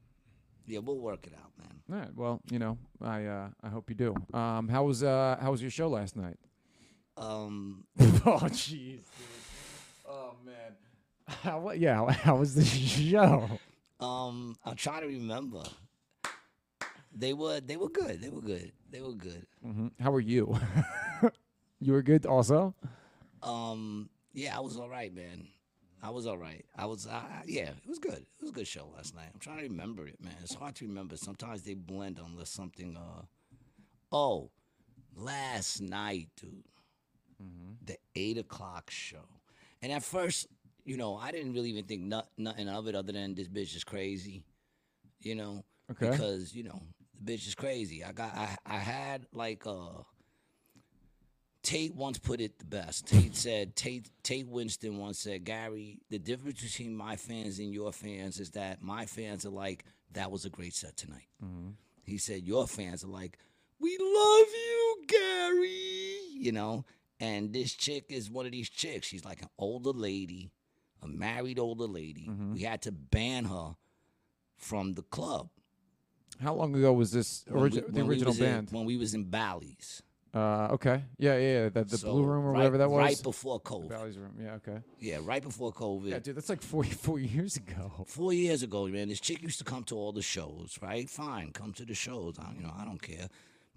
yeah, 0.68 0.80
we'll 0.80 1.00
work 1.00 1.26
it 1.26 1.34
out, 1.42 1.52
man. 1.58 1.80
All 1.90 1.98
right. 2.06 2.14
Well, 2.14 2.42
you 2.52 2.60
know, 2.60 2.78
I 3.02 3.24
uh, 3.28 3.48
I 3.64 3.70
hope 3.70 3.90
you 3.90 3.96
do. 3.96 4.14
Um, 4.38 4.68
how 4.68 4.84
was 4.84 5.04
uh 5.04 5.38
how 5.40 5.52
was 5.52 5.62
your 5.62 5.72
show 5.72 5.88
last 5.88 6.18
night? 6.18 6.38
Um, 7.18 7.86
oh 8.00 8.40
jeez. 8.52 9.02
Oh 10.08 10.36
man. 10.46 10.76
How 11.28 11.72
yeah? 11.72 11.96
How, 11.96 12.08
how 12.12 12.36
was 12.38 12.56
the 12.56 12.66
show? 12.66 13.50
um, 14.00 14.56
I'm 14.66 14.76
trying 14.76 15.02
to 15.02 15.08
remember. 15.08 15.64
They 17.16 17.34
were 17.34 17.60
they 17.60 17.78
were 17.78 17.90
good. 17.90 18.22
They 18.22 18.30
were 18.30 18.42
good. 18.42 18.72
They 18.90 19.02
were 19.02 19.14
good. 19.14 19.46
hmm 19.62 19.88
How 20.00 20.12
were 20.12 20.20
you? 20.20 20.58
you 21.80 21.94
were 21.94 22.02
good 22.02 22.26
also. 22.26 22.74
Um, 23.42 24.10
yeah, 24.34 24.58
I 24.58 24.62
was 24.62 24.78
all 24.78 24.90
right, 24.90 25.14
man. 25.14 25.48
I 26.02 26.10
was 26.10 26.28
all 26.28 26.38
right. 26.38 26.66
I 26.76 26.86
was, 26.86 27.08
uh, 27.08 27.22
yeah, 27.46 27.70
it 27.70 27.88
was 27.88 27.98
good. 28.00 28.14
It 28.14 28.42
was 28.42 28.50
a 28.50 28.54
good 28.54 28.68
show 28.68 28.90
last 28.94 29.16
night. 29.16 29.28
I'm 29.34 29.40
trying 29.40 29.58
to 29.60 29.64
remember 29.64 30.06
it, 30.06 30.22
man. 30.22 30.36
It's 30.42 30.54
hard 30.54 30.76
to 30.76 30.86
remember. 30.86 31.16
Sometimes 31.16 31.64
they 31.64 31.76
blend 31.76 32.20
unless 32.20 32.50
something. 32.50 32.98
Uh, 32.98 33.22
oh, 34.12 34.50
last 35.16 35.80
night, 35.82 36.28
dude, 36.36 36.64
the 37.86 37.98
eight 38.16 38.38
o'clock 38.38 38.90
show, 38.90 39.26
and 39.82 39.92
at 39.92 40.04
first, 40.04 40.48
you 40.86 40.98
know, 40.98 41.16
I 41.16 41.32
didn't 41.32 41.54
really 41.54 41.70
even 41.70 41.86
think 41.86 42.02
not, 42.04 42.28
nothing 42.38 42.68
of 42.70 42.88
it 42.88 42.96
other 42.96 43.14
than 43.14 43.36
this 43.36 43.48
bitch 43.48 43.76
is 43.76 43.84
crazy, 43.84 44.46
you 45.22 45.36
know, 45.36 45.64
Okay. 45.92 46.10
because 46.12 46.56
you 46.56 46.64
know 46.64 46.82
the 47.24 47.34
bitch 47.34 47.48
is 47.48 47.56
crazy. 47.56 48.04
I 48.04 48.12
got, 48.12 48.36
I, 48.36 48.56
I 48.66 48.78
had 48.78 49.26
like 49.34 49.66
uh 49.68 50.04
Tate 51.64 51.96
once 51.96 52.18
put 52.18 52.42
it 52.42 52.60
the 52.60 52.66
best. 52.66 53.08
Tate 53.08 53.36
said, 53.36 53.76
Tate, 53.76 54.10
Tate 54.22 54.48
Winston 54.48 54.98
once 54.98 55.20
said, 55.20 55.46
Gary, 55.46 56.00
the 56.10 56.20
difference 56.20 56.62
between 56.62 56.96
my 56.96 57.16
fans 57.16 57.60
and 57.60 57.74
your 57.74 57.92
fans 57.94 58.40
is 58.40 58.52
that 58.52 58.82
my 58.82 59.06
fans 59.06 59.46
are 59.46 59.50
like, 59.52 59.86
that 60.12 60.30
was 60.30 60.46
a 60.46 60.50
great 60.50 60.74
set 60.74 60.96
tonight. 60.98 61.28
He 62.04 62.18
said, 62.18 62.44
your 62.44 62.68
fans 62.68 63.04
are 63.04 63.08
like, 63.08 63.38
we 63.80 63.98
love 63.98 64.48
you, 64.54 65.04
Gary. 65.08 66.20
You 66.34 66.52
know, 66.52 66.86
and 67.20 67.54
this 67.54 67.74
chick 67.74 68.06
is 68.10 68.30
one 68.30 68.46
of 68.46 68.52
these 68.52 68.70
chicks. 68.70 69.08
She's 69.08 69.26
like 69.26 69.42
an 69.42 69.50
older 69.58 69.92
lady, 69.92 70.52
a 71.02 71.08
married 71.08 71.60
older 71.60 71.86
lady. 71.88 72.30
We 72.54 72.62
had 72.64 72.82
to 72.84 72.92
ban 72.92 73.46
her 73.46 73.76
from 74.58 74.94
the 74.94 75.04
club. 75.04 75.50
How 76.42 76.54
long 76.56 76.76
ago 76.76 76.92
was 76.94 77.12
this 77.12 77.46
when 77.48 77.64
we- 77.64 77.70
origi- 77.70 77.94
the 77.94 78.02
original 78.02 78.32
was 78.32 78.40
in- 78.40 78.46
band? 78.46 78.72
when 78.72 78.86
we 78.86 78.98
was 78.98 79.14
in 79.14 79.26
Bally's. 79.26 80.02
Uh, 80.36 80.70
okay. 80.72 81.04
Yeah, 81.20 81.38
yeah, 81.38 81.40
yeah. 81.64 81.70
The, 81.70 81.84
the 81.84 81.98
So, 82.00 82.12
blue 82.12 82.24
room 82.24 82.44
or 82.46 82.52
right- 82.54 82.58
whatever 82.58 82.80
that 82.80 82.90
was. 82.90 82.98
Right 82.98 83.22
before 83.22 83.62
COVID. 83.62 83.90
Bally's 83.90 84.18
room. 84.18 84.36
Yeah. 84.42 84.54
Okay. 84.56 84.80
Yeah, 85.00 85.20
right 85.22 85.44
before 85.44 85.72
COVID. 85.72 86.10
Yeah, 86.10 86.18
dude, 86.18 86.36
that's 86.36 86.50
like 86.50 86.64
four 86.64 86.84
four 87.06 87.20
years 87.20 87.56
ago. 87.56 88.04
Four 88.08 88.34
years 88.34 88.64
ago, 88.64 88.88
man, 88.88 89.10
this 89.10 89.20
chick 89.20 89.44
used 89.44 89.60
to 89.60 89.64
come 89.64 89.84
to 89.86 89.96
all 89.96 90.12
the 90.12 90.24
shows, 90.24 90.80
right? 90.82 91.08
Fine, 91.08 91.52
come 91.52 91.72
to 91.74 91.86
the 91.86 91.94
shows. 91.94 92.40
I, 92.40 92.52
you 92.58 92.64
know, 92.64 92.74
I 92.76 92.84
don't 92.84 93.00
care. 93.02 93.28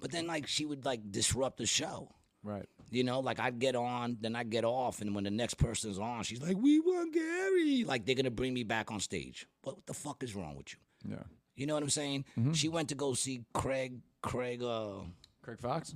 But 0.00 0.12
then, 0.12 0.26
like, 0.26 0.46
she 0.46 0.64
would 0.64 0.86
like 0.86 1.10
disrupt 1.12 1.58
the 1.58 1.66
show. 1.66 2.08
Right. 2.46 2.66
You 2.90 3.02
know, 3.02 3.18
like 3.20 3.40
I'd 3.40 3.58
get 3.58 3.74
on, 3.74 4.16
then 4.20 4.36
I'd 4.36 4.50
get 4.50 4.64
off, 4.64 5.00
and 5.00 5.14
when 5.14 5.24
the 5.24 5.30
next 5.30 5.54
person's 5.54 5.98
on, 5.98 6.22
she's 6.22 6.40
like, 6.40 6.56
"We 6.56 6.78
want 6.78 7.12
Gary." 7.12 7.82
Like 7.84 8.06
they're 8.06 8.14
gonna 8.14 8.30
bring 8.30 8.54
me 8.54 8.62
back 8.62 8.92
on 8.92 9.00
stage. 9.00 9.46
What 9.62 9.84
the 9.86 9.94
fuck 9.94 10.22
is 10.22 10.36
wrong 10.36 10.54
with 10.56 10.72
you? 10.72 11.10
Yeah. 11.16 11.22
You 11.56 11.66
know 11.66 11.74
what 11.74 11.82
I'm 11.82 11.90
saying? 11.90 12.24
Mm-hmm. 12.38 12.52
She 12.52 12.68
went 12.68 12.88
to 12.90 12.94
go 12.94 13.14
see 13.14 13.44
Craig, 13.52 13.98
Craig, 14.22 14.62
uh, 14.62 15.00
Craig 15.42 15.58
Fox. 15.58 15.94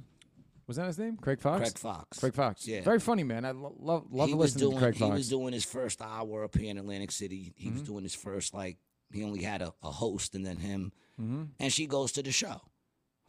Was 0.67 0.77
that 0.77 0.87
his 0.87 0.99
name? 0.99 1.17
Craig 1.17 1.41
Fox. 1.41 1.61
Craig 1.61 1.79
Fox. 1.79 2.19
Craig 2.19 2.35
Fox. 2.35 2.67
Yeah. 2.67 2.81
Very 2.83 2.99
funny 3.01 3.23
man. 3.25 3.45
I 3.45 3.51
lo- 3.53 3.75
love 3.79 4.07
love 4.11 4.29
he 4.29 4.33
to 4.33 4.37
was 4.39 4.55
listen 4.57 4.69
doing 4.71 4.75
to 4.79 4.81
Craig 4.81 4.95
he 4.97 5.05
was 5.11 5.29
doing 5.29 5.53
his 5.53 5.65
first 5.65 6.01
hour 6.03 6.45
up 6.45 6.57
here 6.57 6.71
in 6.71 6.79
Atlantic 6.79 7.11
City. 7.13 7.53
He 7.57 7.67
Mm-hmm. 7.69 7.79
was 7.79 7.83
doing 7.89 8.03
his 8.05 8.15
first 8.15 8.55
like 8.55 8.79
he 9.13 9.23
only 9.23 9.43
had 9.43 9.63
a, 9.63 9.73
a 9.83 9.91
host 9.91 10.35
and 10.35 10.45
then 10.45 10.57
him, 10.57 10.93
Mm-hmm. 11.21 11.43
and 11.61 11.73
she 11.73 11.87
goes 11.87 12.13
to 12.13 12.23
the 12.23 12.33
show. 12.33 12.61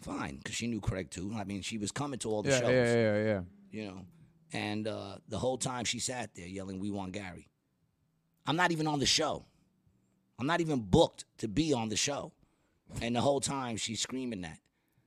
Fine, 0.01 0.37
because 0.37 0.55
she 0.55 0.67
knew 0.67 0.81
Craig 0.81 1.09
too. 1.09 1.33
I 1.35 1.43
mean, 1.43 1.61
she 1.61 1.77
was 1.77 1.91
coming 1.91 2.19
to 2.19 2.29
all 2.29 2.41
the 2.41 2.49
yeah, 2.49 2.59
shows, 2.59 2.71
yeah, 2.71 2.93
yeah, 2.93 3.23
yeah, 3.23 3.41
you 3.71 3.85
know. 3.87 4.05
And 4.53 4.87
uh, 4.87 5.17
the 5.29 5.37
whole 5.37 5.57
time 5.57 5.85
she 5.85 5.99
sat 5.99 6.33
there 6.35 6.47
yelling, 6.47 6.79
"We 6.79 6.91
want 6.91 7.11
Gary." 7.13 7.49
I'm 8.45 8.55
not 8.55 8.71
even 8.71 8.87
on 8.87 8.99
the 8.99 9.05
show. 9.05 9.45
I'm 10.39 10.47
not 10.47 10.59
even 10.61 10.79
booked 10.79 11.25
to 11.37 11.47
be 11.47 11.73
on 11.73 11.89
the 11.89 11.95
show, 11.95 12.31
and 13.01 13.15
the 13.15 13.21
whole 13.21 13.39
time 13.39 13.77
she's 13.77 14.01
screaming 14.01 14.41
that. 14.41 14.57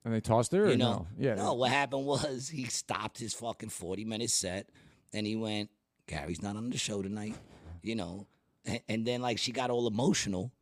And 0.05 0.13
they 0.13 0.21
tossed 0.21 0.53
her. 0.53 0.67
Or 0.67 0.71
You 0.71 0.77
know, 0.77 0.93
no? 0.93 1.07
Yeah. 1.19 1.35
No, 1.35 1.55
what 1.55 1.71
happened 1.71 2.05
was 2.07 2.49
he 2.49 2.65
stopped 2.65 3.19
his 3.19 3.33
fucking 3.35 3.71
40 3.71 4.05
minute 4.05 4.31
set 4.31 4.69
and 5.13 5.27
he 5.27 5.35
went, 5.35 5.71
Gary's 6.07 6.43
not 6.43 6.57
on 6.57 6.69
the 6.69 6.79
show 6.79 7.01
tonight, 7.03 7.35
you 7.83 7.95
know. 7.95 8.27
And, 8.67 8.81
and 8.89 9.07
then, 9.07 9.23
like, 9.23 9.39
she 9.39 9.51
got 9.51 9.71
all 9.71 9.87
emotional 9.87 10.53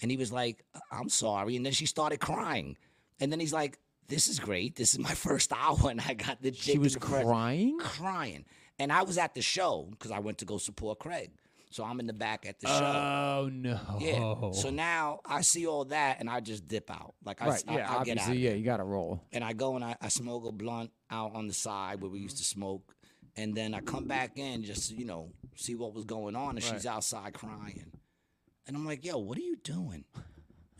and 0.00 0.10
he 0.10 0.16
was 0.16 0.32
like, 0.32 0.64
I'm 0.90 1.10
sorry. 1.10 1.56
And 1.56 1.66
then 1.66 1.72
she 1.72 1.84
started 1.86 2.20
crying. 2.20 2.76
And 3.20 3.30
then 3.32 3.40
he's 3.40 3.52
like, 3.52 3.78
This 4.08 4.28
is 4.28 4.38
great. 4.38 4.76
This 4.76 4.92
is 4.92 4.98
my 4.98 5.14
first 5.14 5.52
hour. 5.52 5.90
And 5.90 6.00
I 6.00 6.14
got 6.14 6.40
the 6.42 6.50
chick 6.50 6.72
She 6.74 6.78
was 6.78 6.94
in 6.94 7.00
crying. 7.00 7.78
crying. 7.78 8.44
And 8.78 8.92
I 8.92 9.02
was 9.02 9.18
at 9.18 9.34
the 9.34 9.42
show 9.42 9.88
because 9.90 10.10
I 10.10 10.20
went 10.20 10.38
to 10.38 10.44
go 10.44 10.58
support 10.58 10.98
Craig. 11.00 11.30
So 11.70 11.84
I'm 11.84 12.00
in 12.00 12.06
the 12.06 12.14
back 12.14 12.46
at 12.46 12.58
the 12.60 12.66
show. 12.68 12.74
Oh 12.84 13.50
no. 13.52 13.78
Yeah. 14.00 14.52
So 14.52 14.70
now 14.70 15.20
I 15.26 15.42
see 15.42 15.66
all 15.66 15.84
that 15.86 16.18
and 16.20 16.30
I 16.30 16.40
just 16.40 16.66
dip 16.66 16.90
out. 16.90 17.14
Like 17.24 17.42
I, 17.42 17.48
right. 17.48 17.64
I, 17.68 17.76
Yeah. 17.76 17.98
I 17.98 18.04
get 18.04 18.18
out. 18.18 18.34
yeah. 18.36 18.52
You 18.52 18.64
got 18.64 18.78
to 18.78 18.84
roll. 18.84 19.22
And 19.32 19.44
I 19.44 19.52
go 19.52 19.76
and 19.76 19.84
I, 19.84 19.94
I 20.00 20.08
smoke 20.08 20.46
a 20.46 20.52
blunt 20.52 20.90
out 21.10 21.34
on 21.34 21.46
the 21.46 21.52
side 21.52 22.00
where 22.00 22.10
we 22.10 22.20
used 22.20 22.38
to 22.38 22.44
smoke. 22.44 22.94
And 23.36 23.54
then 23.54 23.74
I 23.74 23.80
come 23.80 24.04
back 24.06 24.38
in 24.38 24.64
just 24.64 24.88
to, 24.90 24.96
you 24.96 25.04
know, 25.04 25.30
see 25.56 25.74
what 25.74 25.92
was 25.94 26.04
going 26.04 26.34
on. 26.36 26.56
And 26.56 26.62
she's 26.62 26.86
outside 26.86 27.34
crying. 27.34 27.92
And 28.66 28.74
I'm 28.76 28.86
like, 28.86 29.04
yo, 29.04 29.18
what 29.18 29.36
are 29.38 29.42
you 29.42 29.56
doing? 29.56 30.04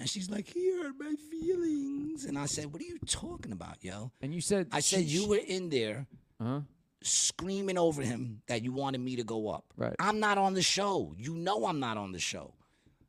And 0.01 0.09
she's 0.09 0.31
like, 0.31 0.47
he 0.47 0.71
hurt 0.81 0.95
my 0.99 1.15
feelings. 1.31 2.25
And 2.25 2.39
I 2.39 2.47
said, 2.47 2.73
what 2.73 2.81
are 2.81 2.85
you 2.85 2.99
talking 3.07 3.53
about, 3.53 3.83
yo? 3.83 4.13
And 4.21 4.35
you 4.35 4.41
said 4.41 4.69
I 4.73 4.81
said, 4.81 5.05
you 5.05 5.29
were 5.29 5.41
in 5.45 5.69
there 5.71 6.07
Huh? 6.41 6.61
screaming 7.03 7.79
over 7.79 8.03
him 8.03 8.43
that 8.49 8.63
you 8.63 8.73
wanted 8.73 9.01
me 9.01 9.17
to 9.17 9.25
go 9.25 9.49
up. 9.49 9.65
Right. 9.77 9.95
I'm 9.99 10.21
not 10.21 10.39
on 10.39 10.55
the 10.55 10.63
show. 10.63 11.15
You 11.17 11.35
know 11.35 11.67
I'm 11.67 11.81
not 11.81 11.97
on 11.97 12.13
the 12.13 12.19
show. 12.19 12.55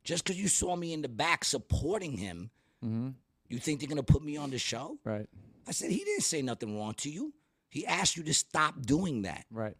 Just 0.04 0.24
because 0.24 0.40
you 0.40 0.48
saw 0.48 0.76
me 0.76 0.92
in 0.92 1.02
the 1.02 1.08
back 1.08 1.44
supporting 1.44 2.16
him, 2.16 2.50
mm-hmm. 2.84 3.10
you 3.48 3.58
think 3.58 3.80
they're 3.80 3.88
going 3.88 4.02
to 4.02 4.02
put 4.02 4.22
me 4.22 4.36
on 4.36 4.50
the 4.50 4.58
show? 4.58 4.98
Right. 5.04 5.28
I 5.66 5.72
said, 5.72 5.90
he 5.90 5.98
didn't 5.98 6.22
say 6.22 6.42
nothing 6.42 6.78
wrong 6.78 6.94
to 6.98 7.10
you. 7.10 7.32
He 7.68 7.86
asked 7.86 8.16
you 8.16 8.22
to 8.24 8.34
stop 8.34 8.80
doing 8.82 9.22
that. 9.22 9.44
Right. 9.50 9.76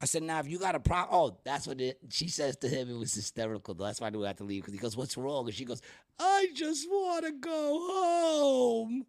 I 0.00 0.04
said, 0.04 0.22
now 0.22 0.40
if 0.40 0.48
you 0.48 0.58
got 0.58 0.74
a 0.74 0.80
problem, 0.80 1.08
oh, 1.18 1.38
that's 1.44 1.66
what 1.66 1.80
it, 1.80 1.98
she 2.10 2.28
says 2.28 2.56
to 2.58 2.68
him. 2.68 2.90
It 2.90 2.98
was 2.98 3.14
hysterical. 3.14 3.74
Though. 3.74 3.84
That's 3.84 4.00
why 4.00 4.08
I 4.08 4.26
had 4.26 4.36
to 4.38 4.44
leave 4.44 4.62
because 4.62 4.74
he 4.74 4.78
goes, 4.78 4.96
what's 4.96 5.16
wrong? 5.16 5.46
And 5.46 5.54
she 5.54 5.64
goes, 5.64 5.80
I 6.18 6.48
just 6.54 6.86
want 6.90 7.24
to 7.24 7.32
go 7.32 7.78
home. 7.92 9.06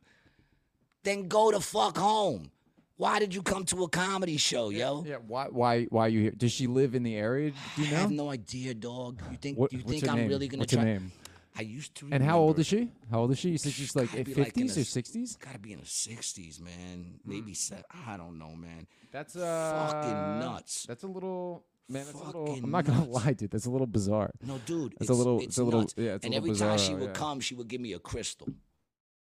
Then 1.03 1.27
go 1.27 1.51
the 1.51 1.59
fuck 1.59 1.97
home. 1.97 2.51
Why 2.95 3.19
did 3.19 3.35
you 3.35 3.43
come 3.43 3.63
to 3.65 3.83
a 3.83 3.89
comedy 3.89 4.37
show, 4.37 4.69
yo? 4.69 5.03
Yeah. 5.05 5.17
Why? 5.17 5.47
Why? 5.51 5.83
Why 5.85 6.05
are 6.05 6.09
you 6.09 6.21
here? 6.21 6.31
Does 6.31 6.51
she 6.51 6.65
live 6.67 6.95
in 6.95 7.03
the 7.03 7.15
area? 7.15 7.51
Do 7.75 7.83
you 7.83 7.95
I 7.95 7.99
have 7.99 8.11
no 8.11 8.31
idea, 8.31 8.73
dog. 8.73 9.21
You 9.29 9.37
think 9.37 9.57
What- 9.57 9.71
you 9.71 9.81
think 9.81 10.07
I'm 10.09 10.15
name? 10.17 10.29
really 10.29 10.47
gonna 10.47 10.61
What's 10.61 10.73
try? 10.73 10.81
her 10.83 10.87
name? 10.87 11.11
I 11.57 11.61
used 11.61 11.95
to. 11.95 12.07
And 12.11 12.23
how 12.23 12.39
old 12.39 12.59
is 12.59 12.67
she? 12.67 12.91
How 13.09 13.21
old 13.21 13.31
is 13.31 13.39
she? 13.39 13.49
You 13.49 13.57
said 13.57 13.71
she's 13.71 13.95
like 13.95 14.11
Gotta 14.11 14.23
be 14.23 14.33
like 14.35 14.37
in 14.39 14.43
fifties 14.45 14.77
or 14.77 14.81
s- 14.81 14.89
sixties. 14.89 15.37
Gotta 15.37 15.59
be 15.59 15.73
in 15.73 15.79
the 15.79 15.85
sixties, 15.85 16.59
man. 16.59 17.19
Maybe 17.25 17.53
se- 17.53 17.83
I 18.07 18.17
don't 18.17 18.37
know, 18.37 18.55
man. 18.55 18.87
That's 19.11 19.35
uh, 19.35 19.89
Fucking 19.91 20.39
nuts. 20.39 20.85
That's 20.87 21.03
a 21.03 21.07
little 21.07 21.63
man. 21.89 22.05
That's 22.05 22.19
a 22.19 22.23
little. 22.23 22.45
Fucking 22.47 22.63
I'm 22.63 22.71
not 22.71 22.85
gonna 22.85 22.99
nuts. 22.99 23.25
lie, 23.25 23.33
dude. 23.33 23.49
That's 23.51 23.65
a 23.65 23.71
little 23.71 23.87
bizarre. 23.87 24.31
No, 24.45 24.59
dude. 24.65 24.95
It's 24.99 25.09
a 25.09 25.13
little- 25.13 25.37
It's 25.37 25.47
it's 25.47 25.57
a 25.57 25.63
little- 25.63 25.79
nuts. 25.81 25.95
yeah, 25.97 26.15
it's 26.15 26.23
a 26.23 26.27
and 26.27 26.35
little 26.35 26.49
every 26.51 26.59
time 26.59 26.77
she 26.77 26.91
bizarro, 26.93 26.99
would 26.99 27.07
yeah. 27.07 27.13
come, 27.13 27.39
she 27.39 27.55
would 27.55 27.67
give 27.67 27.81
me 27.81 27.93
a 27.93 27.99
crystal, 27.99 28.49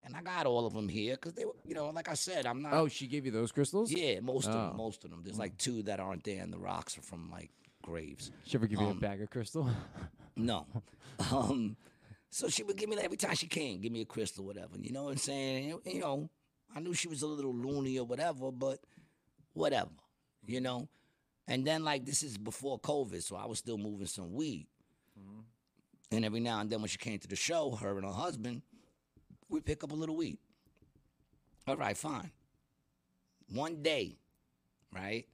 and 0.03 0.15
I 0.15 0.21
got 0.21 0.45
all 0.45 0.65
of 0.65 0.73
them 0.73 0.87
here 0.87 1.15
because 1.15 1.33
they 1.33 1.45
were, 1.45 1.55
you 1.65 1.73
know, 1.75 1.89
like 1.89 2.07
I 2.09 2.13
said, 2.13 2.45
I'm 2.45 2.61
not. 2.61 2.73
Oh, 2.73 2.87
she 2.87 3.07
gave 3.07 3.25
you 3.25 3.31
those 3.31 3.51
crystals? 3.51 3.91
yeah, 3.91 4.19
most 4.21 4.47
of 4.47 4.55
Oh. 4.55 4.67
them. 4.69 4.77
Most 4.77 5.03
of 5.03 5.09
them. 5.11 5.21
There's 5.23 5.39
like 5.39 5.57
two 5.57 5.83
that 5.83 5.99
aren't 5.99 6.23
there, 6.23 6.41
and 6.41 6.53
the 6.53 6.59
rocks 6.59 6.97
are 6.97 7.01
from 7.01 7.29
like 7.31 7.51
graves. 7.81 8.31
She 8.45 8.55
ever 8.57 8.67
give 8.67 8.79
you 8.79 8.87
a 8.87 8.91
Um, 8.91 8.99
bag 8.99 9.21
of 9.21 9.29
crystal? 9.29 9.69
No. 10.35 10.65
Um, 11.31 11.75
so 12.33 12.49
she 12.49 12.63
would 12.63 12.77
give 12.77 12.89
me 12.89 12.95
that 12.95 13.05
every 13.05 13.17
time 13.17 13.35
she 13.35 13.45
came, 13.45 13.79
give 13.79 13.91
me 13.91 14.01
a 14.01 14.05
crystal, 14.05 14.43
whatever. 14.43 14.75
You 14.79 14.91
know 14.91 15.03
what 15.03 15.11
I'm 15.11 15.17
saying? 15.17 15.79
You 15.85 15.99
know, 15.99 16.31
I 16.75 16.79
knew 16.79 16.95
she 16.95 17.07
was 17.07 17.21
a 17.21 17.27
little 17.27 17.53
loony 17.53 17.99
or 17.99 18.05
whatever, 18.07 18.51
but 18.51 18.79
whatever, 19.53 19.91
you 20.47 20.59
know. 20.59 20.87
And 21.47 21.63
then 21.63 21.83
like 21.83 22.05
this 22.05 22.23
is 22.23 22.39
before 22.39 22.79
COVID, 22.79 23.21
so 23.21 23.35
I 23.35 23.45
was 23.45 23.59
still 23.59 23.77
moving 23.77 24.07
some 24.07 24.33
weed. 24.33 24.65
Mm-hmm. 25.19 25.41
And 26.15 26.25
every 26.25 26.39
now 26.39 26.59
and 26.59 26.71
then 26.71 26.79
when 26.79 26.89
she 26.89 26.97
came 26.97 27.19
to 27.19 27.27
the 27.27 27.35
show, 27.35 27.71
her 27.75 27.97
and 27.97 28.05
her 28.05 28.11
husband, 28.11 28.63
we 29.47 29.61
pick 29.61 29.83
up 29.83 29.91
a 29.91 29.95
little 29.95 30.15
weed. 30.15 30.39
All 31.67 31.77
right, 31.77 31.95
fine. 31.95 32.31
One 33.51 33.83
day, 33.83 34.17
right? 34.91 35.27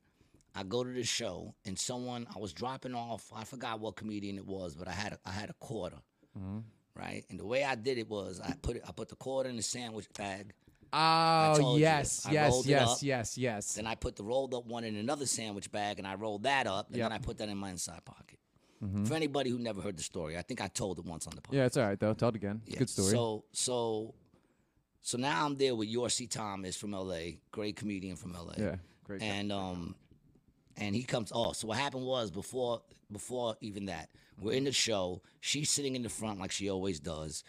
I 0.53 0.63
go 0.63 0.83
to 0.83 0.91
the 0.91 1.03
show 1.03 1.55
and 1.65 1.79
someone 1.79 2.27
I 2.35 2.39
was 2.39 2.51
dropping 2.51 2.93
off. 2.93 3.31
I 3.33 3.45
forgot 3.45 3.79
what 3.79 3.95
comedian 3.95 4.37
it 4.37 4.45
was, 4.45 4.75
but 4.75 4.89
I 4.89 4.91
had 4.91 5.13
a, 5.13 5.19
I 5.25 5.31
had 5.31 5.49
a 5.49 5.53
quarter, 5.53 5.99
mm-hmm. 6.37 6.59
Right? 6.99 7.23
And 7.29 7.39
the 7.39 7.45
way 7.45 7.63
I 7.63 7.75
did 7.75 7.97
it 7.97 8.09
was 8.09 8.39
I 8.43 8.53
put 8.61 8.75
it, 8.77 8.83
I 8.87 8.91
put 8.91 9.07
the 9.09 9.15
quarter 9.15 9.49
in 9.49 9.55
the 9.55 9.63
sandwich 9.63 10.07
bag. 10.17 10.53
Oh 10.91 11.75
you. 11.75 11.81
yes, 11.81 12.25
yes, 12.31 12.63
yes, 12.65 12.87
up. 12.89 12.97
yes, 13.01 13.37
yes. 13.37 13.73
Then 13.75 13.85
I 13.87 13.95
put 13.95 14.15
the 14.15 14.23
rolled 14.23 14.53
up 14.55 14.65
one 14.65 14.83
in 14.83 14.95
another 14.95 15.25
sandwich 15.27 15.71
bag, 15.71 15.99
and 15.99 16.07
I 16.07 16.15
rolled 16.15 16.43
that 16.43 16.65
up, 16.67 16.87
and 16.87 16.97
Yep. 16.97 17.05
then 17.09 17.11
I 17.11 17.19
put 17.21 17.37
that 17.37 17.47
in 17.49 17.57
my 17.57 17.69
inside 17.69 18.03
pocket. 18.05 18.39
For 19.05 19.13
anybody 19.13 19.49
who 19.49 19.59
never 19.59 19.81
heard 19.81 19.97
the 19.97 20.03
story, 20.03 20.37
I 20.37 20.41
think 20.41 20.61
I 20.61 20.67
told 20.69 20.99
it 20.99 21.05
once 21.05 21.27
on 21.27 21.35
the 21.35 21.41
podcast. 21.41 21.53
Yeah, 21.53 21.65
it's 21.65 21.75
all 21.77 21.85
right 21.85 21.99
though. 21.99 22.13
Tell 22.13 22.29
it 22.29 22.35
again. 22.35 22.61
It's 22.65 22.73
Yeah, 22.73 22.79
good 22.79 22.89
story. 22.89 23.11
So 23.11 23.43
so 23.51 24.13
so 25.01 25.17
now 25.17 25.45
I'm 25.45 25.55
there 25.57 25.75
with 25.75 25.89
Yorcy 25.89 26.27
Thomas 26.27 26.77
from 26.77 26.91
LA, 26.91 27.39
great 27.51 27.75
comedian 27.75 28.15
from 28.15 28.31
LA. 28.33 28.53
yeah, 28.57 28.75
great. 29.03 29.19
guy. 29.19 29.25
And 29.25 29.51
um 29.51 29.95
and 30.79 30.95
he 30.95 31.03
comes 31.03 31.31
oh, 31.35 31.51
so 31.51 31.67
what 31.67 31.77
happened 31.77 32.05
was 32.05 32.31
before 32.31 32.81
before 33.11 33.55
even 33.61 33.85
that, 33.85 34.09
we're 34.39 34.53
in 34.53 34.63
the 34.63 34.71
show, 34.71 35.21
she's 35.41 35.69
sitting 35.69 35.95
in 35.95 36.03
the 36.03 36.09
front 36.09 36.39
like 36.39 36.51
she 36.51 36.69
always 36.69 36.99
does. 36.99 37.43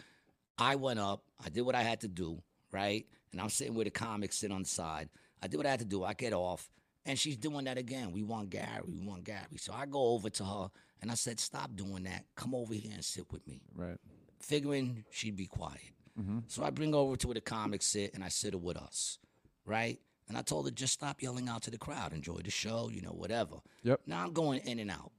I 0.57 0.75
went 0.75 0.99
up, 0.99 1.23
I 1.43 1.49
did 1.49 1.61
what 1.61 1.75
I 1.75 1.81
had 1.81 2.01
to 2.01 2.07
do, 2.07 2.41
right? 2.71 3.05
And 3.31 3.39
I'm 3.39 3.49
sitting 3.49 3.73
where 3.73 3.85
the 3.85 3.91
comics 3.91 4.37
sit 4.37 4.51
on 4.51 4.63
the 4.63 4.69
side. 4.69 5.09
I 5.41 5.47
did 5.47 5.57
what 5.57 5.65
I 5.65 5.71
had 5.71 5.79
to 5.79 5.85
do. 5.85 6.03
I 6.03 6.13
get 6.13 6.33
off. 6.33 6.69
And 7.05 7.17
she's 7.17 7.37
doing 7.37 7.65
that 7.65 7.79
again. 7.79 8.11
We 8.11 8.21
want 8.21 8.51
Gary. 8.51 8.83
We 8.85 8.99
want 8.99 9.23
Gary. 9.23 9.57
So 9.57 9.73
I 9.73 9.87
go 9.87 10.09
over 10.09 10.29
to 10.29 10.45
her 10.45 10.69
and 11.01 11.09
I 11.09 11.15
said, 11.15 11.39
Stop 11.39 11.75
doing 11.75 12.03
that. 12.03 12.25
Come 12.35 12.53
over 12.53 12.73
here 12.73 12.91
and 12.93 13.03
sit 13.03 13.31
with 13.31 13.47
me 13.47 13.61
right. 13.75 13.97
figuring 14.39 15.03
she'd 15.09 15.35
be 15.35 15.47
quiet. 15.47 15.79
Mm-hmm. 16.19 16.39
So 16.47 16.63
I 16.63 16.69
bring 16.69 16.91
her 16.91 16.99
over 16.99 17.15
to 17.15 17.27
where 17.27 17.33
the 17.33 17.41
comics 17.41 17.87
sit 17.87 18.13
and 18.13 18.23
I 18.23 18.27
sit 18.27 18.53
her 18.53 18.59
with 18.59 18.77
us, 18.77 19.17
right? 19.65 19.99
And 20.31 20.37
I 20.37 20.43
told 20.43 20.65
her 20.65 20.71
just 20.71 20.93
stop 20.93 21.21
yelling 21.21 21.49
out 21.49 21.61
to 21.63 21.71
the 21.71 21.77
crowd, 21.77 22.13
enjoy 22.13 22.37
the 22.37 22.49
show, 22.49 22.89
you 22.89 23.01
know, 23.01 23.09
whatever. 23.09 23.55
Yep. 23.83 23.99
Now 24.07 24.23
I'm 24.23 24.31
going 24.31 24.61
in 24.61 24.79
and 24.79 24.89
out, 24.89 25.11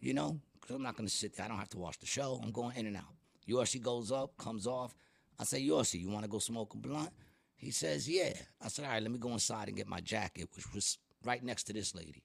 you 0.00 0.14
know, 0.14 0.40
because 0.58 0.74
I'm 0.74 0.82
not 0.82 0.96
going 0.96 1.06
to 1.06 1.14
sit 1.14 1.36
there. 1.36 1.44
I 1.44 1.48
don't 1.50 1.58
have 1.58 1.68
to 1.68 1.78
watch 1.78 1.98
the 1.98 2.06
show. 2.06 2.40
I'm 2.42 2.50
going 2.50 2.74
in 2.74 2.86
and 2.86 2.96
out. 2.96 3.12
Yorsi 3.46 3.78
goes 3.78 4.10
up, 4.10 4.38
comes 4.38 4.66
off. 4.66 4.94
I 5.38 5.44
say, 5.44 5.60
Yorsi, 5.62 6.00
you 6.00 6.08
want 6.08 6.24
to 6.24 6.30
go 6.30 6.38
smoke 6.38 6.72
a 6.72 6.78
blunt? 6.78 7.10
He 7.56 7.70
says, 7.70 8.08
yeah. 8.08 8.32
I 8.62 8.68
said, 8.68 8.86
all 8.86 8.92
right, 8.92 9.02
let 9.02 9.12
me 9.12 9.18
go 9.18 9.32
inside 9.32 9.68
and 9.68 9.76
get 9.76 9.86
my 9.86 10.00
jacket, 10.00 10.48
which 10.56 10.72
was 10.72 10.96
right 11.26 11.44
next 11.44 11.64
to 11.64 11.74
this 11.74 11.94
lady. 11.94 12.24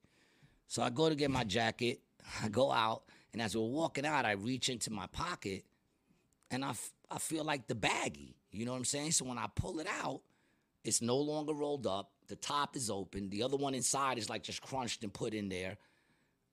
So 0.70 0.82
I 0.82 0.92
go 0.92 1.10
to 1.10 1.16
get 1.16 1.30
my 1.30 1.44
jacket. 1.44 2.00
I 2.42 2.48
go 2.48 2.72
out, 2.72 3.04
and 3.34 3.42
as 3.42 3.54
we're 3.54 3.64
walking 3.64 4.06
out, 4.06 4.24
I 4.24 4.32
reach 4.32 4.70
into 4.70 4.94
my 4.94 5.08
pocket, 5.08 5.66
and 6.50 6.64
I, 6.64 6.70
f- 6.70 6.94
I 7.12 7.18
feel 7.18 7.44
like 7.44 7.68
the 7.68 7.76
baggie. 7.76 8.36
You 8.50 8.64
know 8.64 8.72
what 8.72 8.78
I'm 8.78 8.86
saying? 8.86 9.12
So 9.12 9.26
when 9.26 9.38
I 9.38 9.48
pull 9.54 9.82
it 9.82 9.88
out, 10.02 10.22
it's 10.86 11.02
no 11.02 11.18
longer 11.18 11.52
rolled 11.52 11.86
up. 11.86 12.13
The 12.28 12.36
top 12.36 12.76
is 12.76 12.90
open. 12.90 13.30
The 13.30 13.44
other 13.44 13.58
one 13.58 13.74
inside 13.74 14.18
is 14.18 14.30
like 14.30 14.44
just 14.44 14.62
crunched 14.62 15.04
and 15.04 15.14
put 15.14 15.34
in 15.34 15.50
there. 15.50 15.78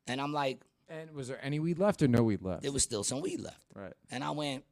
And 0.07 0.21
I'm 0.21 0.33
like, 0.33 0.63
And 0.89 1.11
was 1.13 1.29
there 1.29 1.39
any 1.43 1.61
weed 1.61 1.79
left 1.79 2.03
or 2.03 2.09
no 2.09 2.23
weed 2.23 2.43
left? 2.43 2.63
there 2.63 2.73
was 2.73 2.83
still 2.83 3.05
some 3.05 3.21
weed 3.21 3.41
left. 3.41 3.61
right. 3.75 3.95
And 4.11 4.25
I 4.25 4.31
went, 4.31 4.65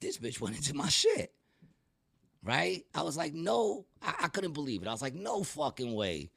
this 0.00 0.18
bitch 0.18 0.40
went 0.40 0.56
into 0.56 0.74
my 0.74 0.88
shit. 0.88 1.32
Right? 2.44 2.84
I 2.94 3.02
was 3.02 3.16
like, 3.16 3.34
no, 3.34 3.86
I, 4.02 4.14
I 4.22 4.28
couldn't 4.28 4.52
believe 4.52 4.82
it. 4.82 4.88
I 4.88 4.92
was 4.92 5.02
like, 5.02 5.14
no 5.14 5.44
fucking 5.44 5.94
way 5.94 6.30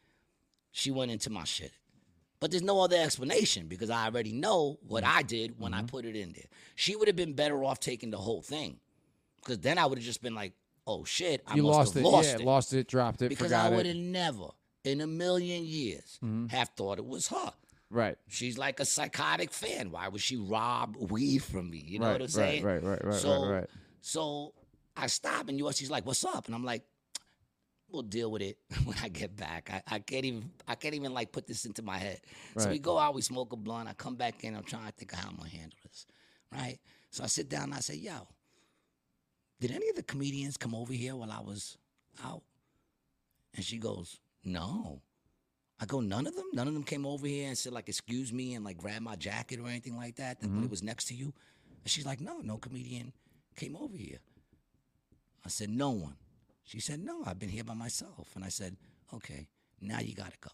she 0.72 0.92
went 0.92 1.10
into 1.10 1.30
my 1.30 1.46
shit. 1.46 1.72
But 2.42 2.52
there's 2.52 2.62
no 2.62 2.82
other 2.82 2.98
explanation 2.98 3.68
because 3.68 3.90
I 3.90 4.06
already 4.06 4.34
know 4.34 4.78
what 4.86 5.06
I 5.06 5.20
mm-hmm. 5.20 5.28
did 5.28 5.60
when 5.60 5.74
I 5.74 5.78
mm-hmm. 5.78 5.88
put 5.88 6.06
it 6.06 6.16
in 6.16 6.34
there. 6.34 6.46
She 6.76 6.96
would 6.96 7.08
have 7.08 7.16
been 7.16 7.34
better 7.34 7.64
off 7.64 7.80
taking 7.80 8.12
the 8.12 8.18
whole 8.18 8.42
thing. 8.42 8.80
Because 9.38 9.60
then 9.60 9.78
I 9.78 9.86
would 9.86 9.98
have 9.98 10.06
just 10.06 10.22
been 10.22 10.36
like, 10.36 10.54
oh 10.88 11.04
shit, 11.04 11.44
I 11.48 11.56
You 11.56 11.64
lost 11.64 11.96
it. 11.96 12.04
lost 12.04 12.30
yeah, 12.30 12.36
it. 12.36 12.42
lost 12.42 12.74
it. 12.74 12.88
Dropped 12.88 13.22
it. 13.22 13.30
because 13.30 13.52
I 13.52 13.70
would 13.70 13.86
have 13.86 13.96
never, 13.96 14.48
in 14.84 15.02
a 15.02 15.08
million 15.08 15.66
years, 15.66 16.20
mm-hmm. 16.24 16.48
have 16.48 16.70
thought 16.76 16.98
it 16.98 17.06
was 17.06 17.28
her. 17.30 17.54
Right. 17.90 18.18
She's 18.28 18.58
like 18.58 18.80
a 18.80 18.86
psychotic 18.86 19.52
fan. 19.52 19.92
Why 19.92 20.08
would 20.08 20.22
she 20.22 20.38
rob 20.38 20.96
weed 21.12 21.44
from 21.44 21.70
me? 21.70 21.84
You 21.86 22.00
know 22.00 22.08
right. 22.08 22.14
what 22.14 22.22
I'm 22.22 22.28
saying? 22.28 22.64
Right. 22.64 22.84
Right. 22.84 23.04
Right. 23.04 23.06
Right. 23.06 23.14
so, 23.16 23.42
right. 23.44 23.52
Right. 23.52 23.70
So 24.02 24.54
I 24.98 25.08
stop 25.08 25.50
and 25.50 25.58
you 25.58 25.72
she's 25.74 25.92
like, 25.92 26.06
"What's 26.06 26.24
up?" 26.24 26.46
And 26.46 26.56
I'm 26.56 26.64
like, 26.64 26.84
"We'll 27.90 28.04
deal 28.04 28.32
with 28.32 28.42
it 28.42 28.58
when 28.86 28.98
I 29.02 29.10
get 29.10 29.36
back. 29.36 29.70
I, 29.72 29.96
I 29.96 30.00
can't 30.00 30.26
even 30.26 30.52
I 30.68 30.76
can't 30.76 30.96
even 30.96 31.14
like 31.14 31.32
put 31.32 31.48
this 31.48 31.66
into 31.66 31.82
my 31.82 31.98
head." 31.98 32.22
So 32.58 32.70
we 32.70 32.80
go 32.80 32.98
out, 32.98 33.14
we 33.16 33.22
smoke 33.22 33.54
a 33.54 33.58
blunt. 33.58 33.90
I 33.90 33.94
come 33.94 34.16
back 34.16 34.44
in. 34.44 34.56
I'm 34.56 34.64
trying 34.64 34.88
to 34.88 34.92
think 34.92 35.14
of 35.14 35.20
how 35.20 35.30
I'm 35.30 35.36
gonna 35.36 35.50
handle 35.50 35.78
this, 35.84 36.06
right? 36.52 36.80
So 37.12 37.24
I 37.24 37.28
sit 37.28 37.50
down 37.50 37.64
and 37.66 37.74
I 37.74 37.80
say, 37.80 37.96
"Yo, 37.96 38.28
did 39.60 39.72
any 39.72 39.90
of 39.90 39.96
the 39.96 40.04
comedians 40.04 40.58
come 40.58 40.76
over 40.76 40.94
here 40.94 41.16
while 41.16 41.32
I 41.32 41.40
was 41.40 41.78
out?" 42.24 42.44
And 43.56 43.64
she 43.64 43.78
goes, 43.78 44.20
"No." 44.44 45.02
I 45.80 45.86
go, 45.86 46.00
none 46.00 46.26
of 46.26 46.36
them? 46.36 46.46
None 46.54 46.68
of 46.68 46.74
them 46.74 46.84
came 46.84 47.06
over 47.06 47.28
here 47.28 47.48
and 47.48 47.58
said, 47.58 47.74
like, 47.74 47.90
excuse 47.90 48.32
me, 48.32 48.54
and 48.54 48.64
like 48.64 48.78
grab 48.78 49.02
my 49.02 49.16
jacket 49.18 49.60
or 49.60 49.68
anything 49.68 49.98
like 49.98 50.16
that 50.16 50.42
when 50.42 50.52
mm-hmm. 50.52 50.64
it 50.64 50.70
was 50.72 50.82
next 50.82 51.06
to 51.10 51.14
you? 51.14 51.34
And 51.84 51.92
she's 51.92 52.06
like, 52.06 52.22
no, 52.22 52.40
no 52.40 52.58
comedian 52.58 53.12
came 53.56 53.76
over 53.76 53.98
here. 53.98 54.20
I 55.46 55.50
said, 55.50 55.70
no 55.70 55.92
one. 55.92 56.16
She 56.64 56.80
said, 56.80 57.00
no, 57.00 57.24
I've 57.26 57.40
been 57.40 57.50
here 57.50 57.64
by 57.64 57.74
myself. 57.74 58.30
And 58.36 58.44
I 58.44 58.50
said, 58.50 58.78
okay, 59.14 59.48
now 59.82 60.00
you 60.00 60.16
gotta 60.16 60.38
go. 60.40 60.50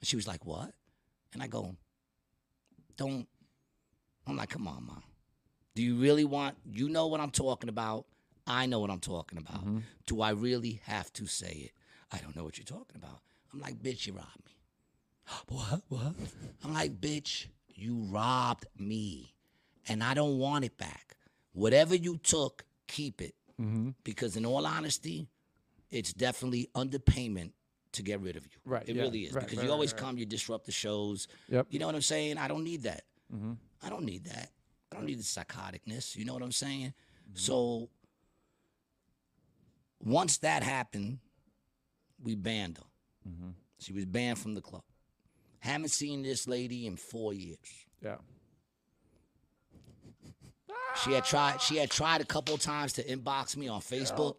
And 0.00 0.08
she 0.08 0.16
was 0.16 0.26
like, 0.26 0.44
what? 0.44 0.72
And 1.32 1.42
I 1.42 1.46
go, 1.46 1.76
don't. 2.96 3.28
I'm 4.26 4.36
like, 4.36 4.48
come 4.48 4.66
on, 4.66 4.86
mom. 4.86 5.02
Do 5.74 5.82
you 5.82 5.96
really 5.96 6.24
want, 6.24 6.56
you 6.72 6.88
know 6.88 7.06
what 7.08 7.20
I'm 7.20 7.30
talking 7.30 7.68
about? 7.68 8.06
I 8.46 8.66
know 8.66 8.78
what 8.78 8.90
I'm 8.90 9.00
talking 9.00 9.38
about. 9.38 9.64
Do 10.06 10.20
I 10.20 10.30
really 10.30 10.80
have 10.84 11.12
to 11.14 11.26
say 11.26 11.70
it? 11.70 11.72
I 12.12 12.18
don't 12.18 12.36
know 12.36 12.44
what 12.44 12.58
you're 12.58 12.64
talking 12.64 12.96
about. 12.96 13.20
I'm 13.52 13.60
like, 13.60 13.82
bitch, 13.82 14.06
you 14.06 14.12
robbed 14.12 14.44
me. 14.46 14.56
what? 15.48 15.82
What? 15.88 16.14
I'm 16.64 16.74
like, 16.74 17.00
bitch, 17.00 17.46
you 17.74 17.96
robbed 18.10 18.66
me. 18.78 19.34
And 19.88 20.02
I 20.02 20.14
don't 20.14 20.38
want 20.38 20.64
it 20.64 20.76
back. 20.78 21.16
Whatever 21.52 21.94
you 21.94 22.18
took, 22.18 22.64
keep 22.86 23.20
it. 23.20 23.34
Mm-hmm. 23.60 23.90
Because 24.02 24.36
in 24.36 24.44
all 24.46 24.66
honesty, 24.66 25.28
it's 25.90 26.12
definitely 26.12 26.68
underpayment 26.74 27.52
to 27.92 28.02
get 28.02 28.20
rid 28.20 28.36
of 28.36 28.44
you. 28.44 28.58
Right, 28.64 28.88
It 28.88 28.96
yeah, 28.96 29.02
really 29.02 29.20
is. 29.20 29.32
right, 29.32 29.44
because 29.44 29.58
right, 29.58 29.66
you 29.66 29.72
always 29.72 29.92
right. 29.92 30.00
come, 30.02 30.18
you 30.18 30.26
disrupt 30.26 30.66
the 30.66 30.72
shows. 30.72 31.28
Yep. 31.48 31.66
You 31.70 31.78
know 31.78 31.86
what 31.86 31.94
I'm 31.94 32.02
saying? 32.02 32.38
I 32.38 32.48
don't 32.48 32.64
need 32.64 32.82
that. 32.82 33.02
Mm-hmm. 33.34 33.52
I 33.82 33.88
don't 33.88 34.04
need 34.04 34.24
that. 34.24 34.50
I 34.94 34.98
don't 34.98 35.06
need 35.06 35.18
the 35.18 35.22
psychoticness. 35.22 36.16
You 36.16 36.24
know 36.24 36.34
what 36.34 36.42
I'm 36.42 36.52
saying? 36.52 36.94
Mm-hmm. 37.28 37.36
So 37.36 37.88
once 40.02 40.38
that 40.38 40.62
happened, 40.62 41.18
we 42.22 42.34
banned 42.36 42.78
her. 42.78 43.30
Mm-hmm. 43.30 43.50
She 43.78 43.92
was 43.92 44.04
banned 44.04 44.38
from 44.38 44.54
the 44.54 44.60
club. 44.60 44.82
Haven't 45.58 45.90
seen 45.90 46.22
this 46.22 46.46
lady 46.46 46.86
in 46.86 46.96
four 46.96 47.32
years. 47.32 47.58
Yeah. 48.02 48.16
She 51.02 51.12
had 51.12 51.24
tried. 51.24 51.60
She 51.60 51.76
had 51.76 51.90
tried 51.90 52.20
a 52.20 52.24
couple 52.24 52.56
times 52.56 52.92
to 52.94 53.04
inbox 53.04 53.56
me 53.56 53.66
on 53.68 53.80
Facebook. 53.80 54.36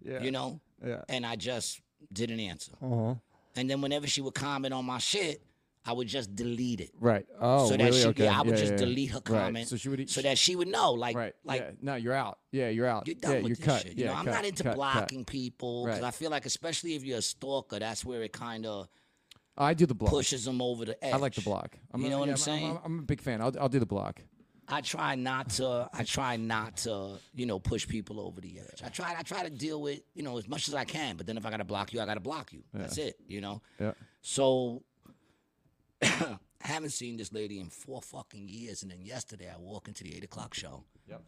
Yeah. 0.00 0.22
You 0.22 0.30
know, 0.30 0.60
Yeah. 0.84 1.02
and 1.08 1.26
I 1.26 1.34
just 1.36 1.80
didn't 2.12 2.38
answer. 2.38 2.72
Uh-huh. 2.80 3.14
And 3.56 3.68
then 3.68 3.80
whenever 3.80 4.06
she 4.06 4.20
would 4.20 4.34
comment 4.34 4.72
on 4.72 4.84
my 4.84 4.98
shit, 4.98 5.42
I 5.88 5.92
would 5.92 6.06
just 6.06 6.36
delete 6.36 6.82
it. 6.82 6.90
Right. 7.00 7.24
Oh, 7.40 7.70
so 7.70 7.76
that 7.78 7.82
really? 7.82 8.00
she, 8.02 8.06
okay. 8.08 8.24
yeah, 8.24 8.38
I 8.38 8.42
would 8.42 8.58
just 8.58 8.72
yeah. 8.72 8.76
delete 8.76 9.10
her 9.12 9.22
Right. 9.26 9.66
So 9.66 9.76
she 9.76 9.88
would. 9.88 10.10
so 10.10 10.20
that 10.20 10.36
she 10.36 10.54
would 10.54 10.68
know, 10.68 10.92
like, 10.92 11.16
right. 11.16 11.34
like 11.44 11.62
yeah. 11.62 11.70
No, 11.80 11.94
you're 11.94 12.12
out. 12.12 12.38
Yeah, 12.52 12.68
you're 12.68 12.86
out. 12.86 13.06
You're 13.06 13.14
done 13.16 13.30
yeah, 13.32 13.36
with 13.38 13.46
you're 13.46 13.56
this 13.56 13.64
cut. 13.64 13.82
shit. 13.84 13.96
You 13.96 14.04
yeah, 14.04 14.12
know, 14.12 14.18
I'm 14.18 14.26
not 14.26 14.44
into 14.44 14.64
cut, 14.64 14.70
cut. 14.70 14.76
blocking 14.76 15.24
people 15.24 15.86
because 15.86 16.02
Right. 16.02 16.08
I 16.08 16.10
feel 16.10 16.30
like, 16.30 16.44
especially 16.44 16.94
if 16.94 17.04
you're 17.04 17.18
a 17.18 17.22
stalker, 17.22 17.78
that's 17.78 18.04
where 18.04 18.22
it 18.22 18.34
kind 18.34 18.66
of 18.66 18.86
I 19.56 19.72
do 19.72 19.86
the 19.86 19.94
block. 19.94 20.10
pushes 20.10 20.44
them 20.44 20.60
over 20.60 20.84
the 20.84 21.02
edge. 21.02 21.14
I 21.14 21.16
like 21.16 21.34
the 21.34 21.40
block. 21.40 21.78
I'm 21.90 22.02
You 22.02 22.08
a- 22.08 22.10
know 22.10 22.18
what 22.18 22.26
yeah, 22.26 22.32
I'm 22.32 22.36
saying? 22.38 22.70
I'm, 22.70 22.78
I'm 22.84 22.98
a 22.98 23.02
big 23.02 23.22
fan. 23.22 23.40
I'll, 23.40 23.54
I'll 23.58 23.70
do 23.70 23.78
the 23.78 23.86
block. 23.86 24.20
I 24.70 24.82
try 24.82 25.14
not 25.14 25.48
to. 25.52 25.88
I 25.94 26.02
try 26.04 26.36
not 26.36 26.76
to. 26.78 27.12
You 27.34 27.46
know, 27.46 27.58
push 27.58 27.88
people 27.88 28.20
over 28.20 28.42
the 28.42 28.58
edge. 28.58 28.82
I 28.84 28.90
try. 28.90 29.14
I 29.18 29.22
try 29.22 29.42
to 29.42 29.48
deal 29.48 29.80
with 29.80 30.00
you 30.14 30.22
know 30.22 30.36
as 30.36 30.46
much 30.46 30.68
as 30.68 30.74
I 30.74 30.84
can. 30.84 31.16
But 31.16 31.26
then 31.26 31.38
if 31.38 31.46
I 31.46 31.50
gotta 31.50 31.64
block 31.64 31.94
you, 31.94 32.02
I 32.02 32.04
gotta 32.04 32.20
block 32.20 32.52
you. 32.52 32.62
That's 32.74 32.98
it. 32.98 33.16
You 33.26 33.40
know. 33.40 33.62
Yeah. 33.80 33.92
So 34.20 34.82
haven't 36.60 36.90
seen 36.90 37.16
this 37.16 37.32
lady 37.32 37.60
in 37.60 37.70
four 37.70 38.02
fucking 38.02 38.48
years, 38.48 38.82
and 38.82 38.90
then 38.90 39.02
yesterday 39.02 39.50
I 39.54 39.58
walk 39.58 39.88
into 39.88 40.04
the 40.04 40.14
eight 40.16 40.24
o'clock 40.24 40.54
show, 40.54 40.84
Yep. 41.08 41.22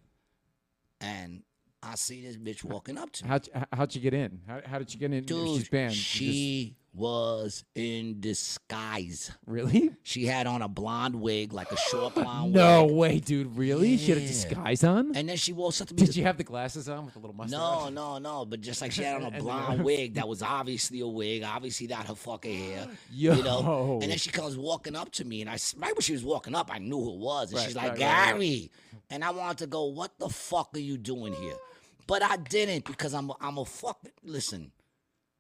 and 1.01 1.43
I 1.83 1.95
see 1.95 2.23
this 2.23 2.37
bitch 2.37 2.63
walking 2.63 2.99
up 2.99 3.11
to 3.13 3.25
me. 3.25 3.29
How'd, 3.31 3.47
you- 3.47 3.63
how'd 3.73 3.95
you 3.95 4.01
get 4.01 4.15
in? 4.15 4.41
How, 4.47 4.61
how 4.67 4.79
did 4.79 4.93
you 4.93 5.01
get 5.01 5.13
in? 5.13 5.25
Dude, 5.25 5.49
she's 5.61 5.69
banned. 5.69 5.93
You 5.93 5.97
just- 5.97 6.09
she 6.11 6.77
was 6.93 7.65
in 7.77 8.21
disguise. 8.21 9.31
really? 9.47 9.91
She 10.03 10.27
had 10.27 10.47
on 10.47 10.61
a 10.61 10.69
blonde 10.69 11.15
wig, 11.15 11.53
like 11.53 11.71
a 11.71 11.77
short 11.77 12.15
blonde 12.17 12.53
No 12.53 12.85
wig. 12.85 12.95
way, 12.95 13.19
dude. 13.21 13.57
Really? 13.57 13.97
She 13.97 14.09
had 14.09 14.19
a 14.19 14.21
Yeah. 14.23 14.27
disguise 14.27 14.83
on? 14.85 15.15
And 15.15 15.29
then 15.29 15.37
she 15.37 15.53
walks 15.53 15.81
up 15.81 15.89
to 15.89 15.95
me. 15.95 16.05
Did 16.05 16.17
you 16.17 16.25
have 16.25 16.37
the 16.37 16.45
glasses 16.45 16.89
on 16.89 17.05
with 17.05 17.15
the 17.15 17.21
little 17.21 17.37
mustache? 17.37 17.59
No, 17.59 17.89
no, 17.91 18.19
no. 18.19 18.45
But 18.45 18.61
just 18.61 18.81
like 18.83 18.91
she 18.93 19.03
had 19.05 19.23
on 19.23 19.35
a 19.35 19.39
blonde 19.39 19.85
wig 19.85 20.15
that 20.15 20.27
was 20.27 20.43
obviously 20.43 21.01
a 21.01 21.07
wig, 21.07 21.45
obviously 21.45 21.87
not 21.87 22.07
her 22.09 22.15
fucking 22.15 22.59
hair. 22.59 22.89
You 23.13 23.31
know? 23.43 23.61
Yo. 23.63 23.99
And 24.03 24.11
then 24.11 24.19
she 24.19 24.31
comes 24.31 24.57
walking 24.57 24.97
up 24.97 25.11
to 25.13 25.25
me, 25.25 25.41
and 25.43 25.51
I 25.51 25.55
s- 25.55 25.75
right 25.79 25.95
when 25.95 26.01
she 26.03 26.13
was 26.13 26.25
walking 26.25 26.55
up, 26.55 26.71
I 26.75 26.79
knew 26.79 26.99
who 27.01 27.15
it 27.15 27.19
was. 27.21 27.51
And 27.51 27.59
Right, 27.59 27.67
she's 27.67 27.77
like, 27.77 27.93
right, 27.93 28.01
right, 28.01 28.25
right. 28.25 28.33
Gary. 28.35 28.71
And 29.11 29.23
I 29.25 29.31
wanted 29.31 29.59
to 29.59 29.67
go, 29.67 29.85
what 29.85 30.19
the 30.19 30.29
fuck 30.29 30.71
are 30.75 30.79
you 30.81 30.97
doing 30.99 31.33
here? 31.35 31.55
But 32.07 32.23
I 32.23 32.37
didn't 32.37 32.85
because 32.85 33.15
I'm 33.15 33.31
a, 33.31 33.37
I'm 33.41 33.59
a 33.59 33.65
fuck. 33.65 34.01
Listen, 34.25 34.73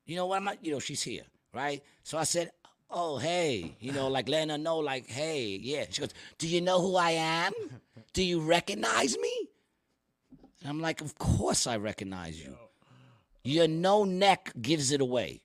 you 0.07 0.17
know 0.17 0.27
what? 0.27 0.37
I'm 0.37 0.45
not, 0.45 0.65
you 0.65 0.73
know, 0.73 0.79
she's 0.79 1.03
here, 1.03 1.23
right? 1.53 1.83
So 2.03 2.19
I 2.19 2.25
said, 2.25 2.51
oh, 2.91 3.19
hey, 3.19 3.77
you 3.81 3.93
know, 3.93 4.09
like 4.09 4.29
letting 4.29 4.51
her 4.51 4.59
know, 4.59 4.79
like, 4.79 5.09
hey, 5.09 5.59
yeah. 5.63 5.85
She 5.91 6.01
goes, 6.01 6.15
do 6.39 6.49
you 6.49 6.61
know 6.61 6.81
who 6.81 6.97
I 6.97 7.13
am? 7.13 7.53
Do 8.13 8.23
you 8.23 8.41
recognize 8.41 9.17
me? 9.19 9.33
And 10.61 10.69
I'm 10.71 10.81
like, 10.81 11.01
of 11.01 11.17
course 11.19 11.67
I 11.67 11.77
recognize 11.77 12.41
you. 12.43 12.57
Your 13.43 13.69
no 13.69 14.05
neck 14.05 14.53
gives 14.61 14.93
it 14.93 15.01
away. 15.01 15.43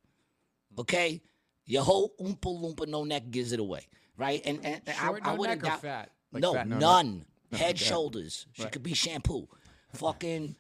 Okay? 0.77 1.21
Your 1.65 1.83
whole 1.83 2.13
oompa 2.19 2.45
loompa 2.61 2.87
no 2.87 3.03
neck 3.03 3.31
gives 3.31 3.51
it 3.51 3.59
away. 3.59 3.87
Right? 4.17 4.41
And, 4.45 4.59
and 4.65 4.81
and 4.85 4.97
Short, 4.97 5.21
I, 5.25 5.31
I 5.31 5.33
wouldn't 5.35 5.61
neck 5.61 5.71
doubt- 5.71 5.81
fat? 5.81 6.11
Like 6.31 6.41
no, 6.41 6.53
fat, 6.53 6.67
no 6.67 6.75
neck? 6.75 6.81
none. 6.81 7.25
Head, 7.51 7.75
okay. 7.75 7.85
shoulders. 7.85 8.47
She 8.53 8.65
could 8.65 8.83
be 8.83 8.93
shampoo. 8.93 9.47
Fucking. 9.93 10.55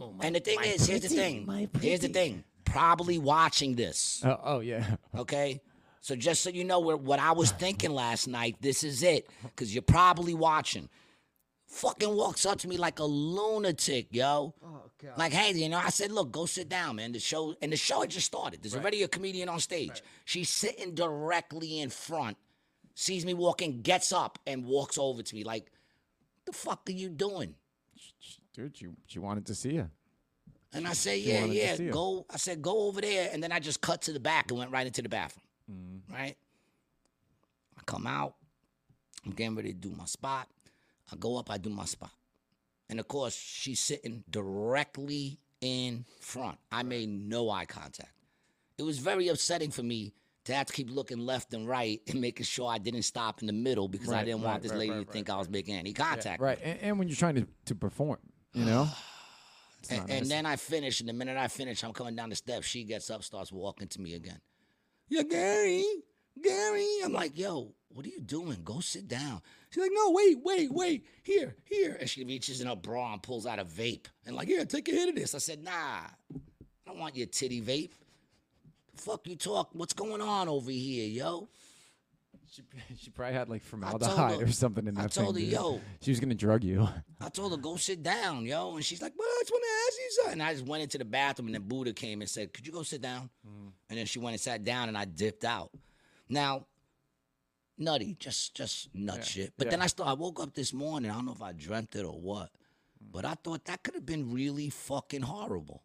Oh, 0.00 0.14
and 0.20 0.34
the 0.34 0.40
thing 0.40 0.58
is, 0.64 0.86
here's 0.86 1.02
the 1.02 1.08
thing. 1.08 1.68
Here's 1.80 2.00
the 2.00 2.08
thing. 2.08 2.42
Probably 2.64 3.18
watching 3.18 3.74
this. 3.76 4.22
Oh, 4.24 4.40
oh 4.42 4.60
yeah. 4.60 4.96
Okay? 5.16 5.60
So 6.00 6.16
just 6.16 6.42
so 6.42 6.50
you 6.50 6.64
know 6.64 6.80
where, 6.80 6.96
what 6.96 7.18
I 7.18 7.32
was 7.32 7.50
thinking 7.50 7.90
last 7.90 8.28
night, 8.28 8.56
this 8.60 8.82
is 8.84 9.02
it. 9.02 9.28
Because 9.42 9.74
you're 9.74 9.82
probably 9.82 10.32
watching. 10.32 10.88
Fucking 11.66 12.14
walks 12.14 12.46
up 12.46 12.58
to 12.60 12.68
me 12.68 12.78
like 12.78 12.98
a 12.98 13.04
lunatic, 13.04 14.06
yo. 14.10 14.54
Oh 14.64 14.82
god. 15.02 15.18
Like, 15.18 15.32
hey, 15.32 15.52
you 15.52 15.68
know, 15.68 15.76
I 15.76 15.90
said, 15.90 16.10
look, 16.10 16.32
go 16.32 16.46
sit 16.46 16.68
down, 16.70 16.96
man. 16.96 17.12
The 17.12 17.18
show 17.18 17.54
and 17.60 17.70
the 17.72 17.76
show 17.76 18.00
had 18.00 18.10
just 18.10 18.26
started. 18.26 18.62
There's 18.62 18.74
already 18.74 19.02
a 19.02 19.08
comedian 19.08 19.50
on 19.50 19.60
stage. 19.60 20.02
She's 20.24 20.48
sitting 20.48 20.94
directly 20.94 21.80
in 21.80 21.90
front, 21.90 22.38
sees 22.94 23.26
me 23.26 23.34
walking, 23.34 23.82
gets 23.82 24.12
up, 24.12 24.38
and 24.46 24.64
walks 24.64 24.96
over 24.96 25.22
to 25.22 25.34
me 25.34 25.44
like, 25.44 25.70
the 26.46 26.52
fuck 26.52 26.88
are 26.88 26.92
you 26.92 27.10
doing? 27.10 27.54
Dude, 28.54 28.76
she 28.76 28.86
she 29.06 29.18
wanted 29.18 29.44
to 29.46 29.54
see 29.54 29.74
you. 29.74 29.90
And 30.72 30.86
I 30.86 30.92
said, 30.92 31.18
yeah, 31.20 31.44
yeah, 31.44 31.76
go. 31.76 32.26
I 32.30 32.36
said, 32.36 32.60
go 32.60 32.88
over 32.88 33.00
there. 33.00 33.30
And 33.32 33.42
then 33.42 33.52
I 33.52 33.58
just 33.58 33.80
cut 33.80 34.02
to 34.02 34.12
the 34.12 34.20
back 34.20 34.50
and 34.50 34.58
went 34.58 34.70
right 34.70 34.86
into 34.86 35.00
the 35.00 35.08
bathroom. 35.08 35.44
Mm-hmm. 35.70 36.14
Right? 36.14 36.36
I 37.78 37.80
come 37.86 38.06
out. 38.06 38.34
I'm 39.24 39.32
getting 39.32 39.56
ready 39.56 39.72
to 39.72 39.78
do 39.78 39.90
my 39.90 40.04
spot. 40.04 40.48
I 41.10 41.16
go 41.16 41.38
up, 41.38 41.50
I 41.50 41.58
do 41.58 41.70
my 41.70 41.86
spot. 41.86 42.10
And 42.90 43.00
of 43.00 43.08
course, 43.08 43.34
she's 43.34 43.80
sitting 43.80 44.24
directly 44.30 45.38
in 45.60 46.04
front. 46.20 46.58
I 46.70 46.82
made 46.82 47.08
no 47.08 47.50
eye 47.50 47.64
contact. 47.64 48.12
It 48.76 48.82
was 48.82 48.98
very 48.98 49.28
upsetting 49.28 49.70
for 49.70 49.82
me 49.82 50.14
to 50.44 50.54
have 50.54 50.66
to 50.66 50.72
keep 50.72 50.90
looking 50.90 51.18
left 51.18 51.52
and 51.52 51.66
right 51.66 52.00
and 52.08 52.20
making 52.20 52.44
sure 52.44 52.70
I 52.70 52.78
didn't 52.78 53.02
stop 53.02 53.40
in 53.40 53.46
the 53.46 53.52
middle 53.52 53.88
because 53.88 54.10
I 54.10 54.24
didn't 54.24 54.42
right, 54.42 54.50
want 54.50 54.62
this 54.62 54.72
right, 54.72 54.78
lady 54.78 54.92
right, 54.92 55.06
to 55.06 55.12
think 55.12 55.28
right, 55.28 55.34
I 55.34 55.38
was 55.38 55.48
making 55.50 55.74
any 55.76 55.92
contact. 55.92 56.40
Right. 56.40 56.58
And, 56.62 56.78
and 56.80 56.98
when 56.98 57.08
you're 57.08 57.16
trying 57.16 57.34
to, 57.34 57.46
to 57.66 57.74
perform, 57.74 58.18
you 58.52 58.64
know? 58.64 58.88
And, 59.90 60.10
and 60.10 60.26
then 60.26 60.44
I 60.44 60.56
finish, 60.56 61.00
and 61.00 61.08
the 61.08 61.12
minute 61.12 61.36
I 61.36 61.48
finish, 61.48 61.82
I'm 61.84 61.92
coming 61.92 62.16
down 62.16 62.30
the 62.30 62.36
steps. 62.36 62.66
She 62.66 62.84
gets 62.84 63.10
up, 63.10 63.22
starts 63.22 63.52
walking 63.52 63.88
to 63.88 64.00
me 64.00 64.14
again. 64.14 64.40
Yeah, 65.08 65.22
Gary, 65.22 65.84
Gary. 66.42 66.98
I'm 67.04 67.12
like, 67.12 67.38
yo, 67.38 67.74
what 67.88 68.04
are 68.04 68.10
you 68.10 68.20
doing? 68.20 68.58
Go 68.64 68.80
sit 68.80 69.08
down. 69.08 69.40
She's 69.70 69.82
like, 69.82 69.92
no, 69.94 70.10
wait, 70.10 70.38
wait, 70.42 70.72
wait. 70.72 71.06
Here, 71.22 71.56
here. 71.64 71.96
And 71.98 72.08
she 72.08 72.24
reaches 72.24 72.60
in 72.60 72.66
her 72.66 72.76
bra 72.76 73.12
and 73.12 73.22
pulls 73.22 73.46
out 73.46 73.58
a 73.58 73.64
vape. 73.64 74.06
And 74.26 74.36
like, 74.36 74.48
yeah, 74.48 74.64
take 74.64 74.88
a 74.88 74.92
hit 74.92 75.08
of 75.08 75.14
this. 75.14 75.34
I 75.34 75.38
said, 75.38 75.62
nah, 75.62 75.70
I 75.70 76.08
don't 76.86 76.98
want 76.98 77.16
your 77.16 77.26
titty 77.26 77.62
vape. 77.62 77.92
The 78.94 79.02
fuck 79.02 79.26
you 79.26 79.36
talk? 79.36 79.70
What's 79.72 79.92
going 79.92 80.20
on 80.20 80.48
over 80.48 80.70
here, 80.70 81.08
yo? 81.08 81.48
She, 82.50 82.62
she 82.98 83.10
probably 83.10 83.34
had 83.34 83.48
like 83.48 83.62
formaldehyde 83.62 84.40
her- 84.40 84.46
or 84.46 84.52
something 84.52 84.86
in 84.86 84.94
that 84.94 85.04
I 85.04 85.08
told 85.08 85.36
thing. 85.36 85.44
her, 85.44 85.50
dude. 85.50 85.52
yo. 85.52 85.80
She 86.00 86.10
was 86.10 86.20
gonna 86.20 86.34
drug 86.34 86.64
you. 86.64 86.88
I 87.20 87.28
told 87.28 87.52
her, 87.52 87.58
go 87.58 87.76
sit 87.76 88.02
down, 88.02 88.44
yo. 88.44 88.76
And 88.76 88.84
she's 88.84 89.02
like, 89.02 89.12
well, 89.18 89.28
I 89.28 89.42
just 89.42 89.52
want 89.52 89.64
to 89.64 89.70
ask 89.86 89.98
you 89.98 90.10
something. 90.10 90.32
And 90.32 90.42
I 90.42 90.52
just 90.52 90.66
went 90.66 90.82
into 90.82 90.98
the 90.98 91.04
bathroom, 91.04 91.48
and 91.48 91.54
then 91.54 91.62
Buddha 91.62 91.92
came 91.92 92.20
and 92.20 92.30
said, 92.30 92.52
could 92.52 92.66
you 92.66 92.72
go 92.72 92.82
sit 92.82 93.02
down? 93.02 93.30
Mm-hmm. 93.46 93.68
And 93.90 93.98
then 93.98 94.06
she 94.06 94.18
went 94.18 94.32
and 94.34 94.40
sat 94.40 94.64
down, 94.64 94.88
and 94.88 94.96
I 94.96 95.04
dipped 95.04 95.44
out. 95.44 95.70
Now, 96.28 96.66
nutty, 97.78 98.16
just 98.18 98.54
just 98.54 98.88
nut 98.94 99.18
Yeah, 99.18 99.22
shit. 99.24 99.52
But 99.56 99.66
yeah. 99.66 99.70
then 99.72 99.82
I 99.82 99.86
started, 99.86 100.10
I 100.10 100.14
woke 100.14 100.40
up 100.40 100.54
this 100.54 100.72
morning. 100.72 101.10
I 101.10 101.14
don't 101.14 101.26
know 101.26 101.32
if 101.32 101.42
I 101.42 101.52
dreamt 101.52 101.94
it 101.96 102.04
or 102.04 102.18
what, 102.18 102.50
mm. 103.02 103.12
but 103.12 103.24
I 103.24 103.34
thought 103.34 103.64
that 103.66 103.82
could 103.82 103.94
have 103.94 104.06
been 104.06 104.32
really 104.32 104.70
fucking 104.70 105.22
horrible. 105.22 105.82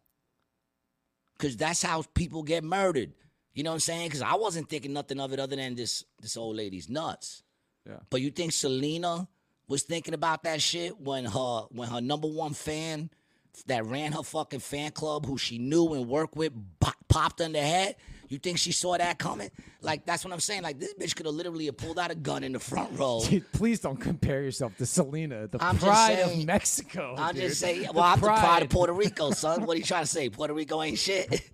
Cause 1.38 1.56
that's 1.56 1.82
how 1.82 2.02
people 2.14 2.44
get 2.44 2.62
murdered. 2.62 3.12
You 3.54 3.62
know 3.62 3.70
what 3.70 3.74
I'm 3.74 3.80
saying? 3.80 4.10
Cause 4.10 4.22
I 4.22 4.34
wasn't 4.34 4.68
thinking 4.68 4.92
nothing 4.92 5.20
of 5.20 5.32
it 5.32 5.38
other 5.40 5.56
than 5.56 5.74
this 5.76 6.04
this 6.20 6.36
old 6.36 6.56
lady's 6.56 6.88
nuts. 6.88 7.42
Yeah. 7.88 7.98
But 8.10 8.20
you 8.20 8.30
think 8.30 8.52
Selena 8.52 9.28
was 9.68 9.82
thinking 9.82 10.14
about 10.14 10.42
that 10.44 10.60
shit 10.60 11.00
when 11.00 11.24
her 11.24 11.60
when 11.70 11.88
her 11.88 12.00
number 12.00 12.28
one 12.28 12.52
fan 12.54 13.10
that 13.66 13.86
ran 13.86 14.12
her 14.12 14.22
fucking 14.24 14.58
fan 14.60 14.90
club, 14.90 15.26
who 15.26 15.38
she 15.38 15.58
knew 15.58 15.94
and 15.94 16.08
worked 16.08 16.34
with, 16.36 16.52
pop, 16.80 16.96
popped 17.08 17.40
on 17.40 17.52
the 17.52 17.60
head? 17.60 17.94
You 18.28 18.38
think 18.38 18.58
she 18.58 18.72
saw 18.72 18.96
that 18.96 19.18
coming? 19.18 19.50
Like 19.80 20.06
that's 20.06 20.24
what 20.24 20.32
I'm 20.34 20.40
saying. 20.40 20.62
Like 20.62 20.80
this 20.80 20.94
bitch 20.94 21.14
could 21.14 21.26
have 21.26 21.34
literally 21.34 21.70
pulled 21.70 21.98
out 21.98 22.10
a 22.10 22.14
gun 22.16 22.42
in 22.42 22.52
the 22.52 22.58
front 22.58 22.98
row. 22.98 23.20
Dude, 23.28 23.44
please 23.52 23.78
don't 23.80 23.98
compare 24.00 24.42
yourself 24.42 24.76
to 24.78 24.86
Selena, 24.86 25.46
the 25.46 25.62
I'm 25.62 25.76
pride 25.78 26.16
saying- 26.18 26.40
of 26.40 26.46
Mexico. 26.46 27.14
I'll 27.16 27.32
dude. 27.32 27.42
just 27.42 27.60
say, 27.60 27.84
The 27.84 27.92
well, 27.92 28.02
I'm 28.04 28.18
the 28.18 28.26
pride 28.26 28.62
of 28.62 28.68
Puerto 28.70 28.94
Rico, 28.94 29.30
son. 29.30 29.64
What 29.66 29.76
are 29.76 29.78
you 29.78 29.84
trying 29.84 30.02
to 30.04 30.10
say? 30.10 30.30
Puerto 30.30 30.54
Rico 30.54 30.82
ain't 30.82 30.98
shit. 30.98 31.48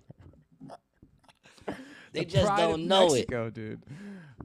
they 2.13 2.21
The 2.21 2.25
just 2.25 2.55
don't 2.55 2.73
of 2.75 2.79
know 2.81 3.13
it. 3.15 3.27
Dude. 3.53 3.83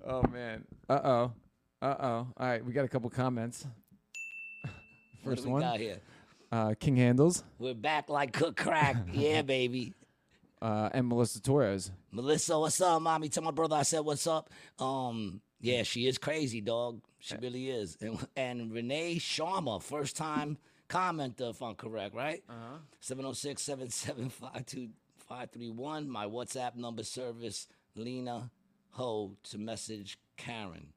Oh 0.06 0.22
man. 0.32 0.64
Uh 0.88 1.00
oh. 1.04 1.32
Uh 1.82 1.94
oh. 2.00 2.06
All 2.06 2.32
right, 2.38 2.64
we 2.64 2.72
got 2.72 2.84
a 2.84 2.88
couple 2.88 3.10
comments. 3.10 3.66
What 5.22 5.32
First 5.32 5.42
do 5.42 5.48
we 5.48 5.52
one, 5.54 5.62
got 5.62 5.80
here? 5.80 5.98
uh, 6.52 6.74
King 6.78 6.96
Handles. 6.96 7.42
We're 7.58 7.74
back 7.74 8.08
like 8.08 8.32
cook 8.32 8.56
crack. 8.56 8.96
yeah, 9.12 9.42
baby. 9.42 9.92
uh, 10.62 10.88
and 10.92 11.08
Melissa 11.08 11.40
Torres. 11.42 11.90
Melissa, 12.12 12.58
what's 12.58 12.80
up, 12.80 13.02
mommy? 13.02 13.28
Tell 13.28 13.42
my 13.42 13.50
brother 13.50 13.76
I 13.76 13.82
said 13.82 14.00
what's 14.00 14.26
up. 14.26 14.50
Um, 14.78 15.40
yeah, 15.60 15.82
she 15.82 16.06
is 16.06 16.16
crazy, 16.18 16.60
dog. 16.60 17.00
She 17.18 17.36
really 17.36 17.68
is. 17.68 17.96
And, 18.00 18.24
and 18.36 18.72
Renee 18.72 19.16
Sharma, 19.16 19.82
first 19.82 20.16
time 20.16 20.58
commenter, 20.88 21.50
if 21.50 21.60
I'm 21.60 21.74
correct, 21.74 22.14
right? 22.14 22.42
Uh-huh. 22.48 22.78
706 23.00 23.60
775 23.62 24.88
531. 25.28 26.08
My 26.08 26.26
WhatsApp 26.26 26.76
number 26.76 27.02
service, 27.02 27.66
Lena 27.94 28.50
Ho, 28.90 29.36
to 29.44 29.58
message 29.58 30.18
Karen. 30.36 30.88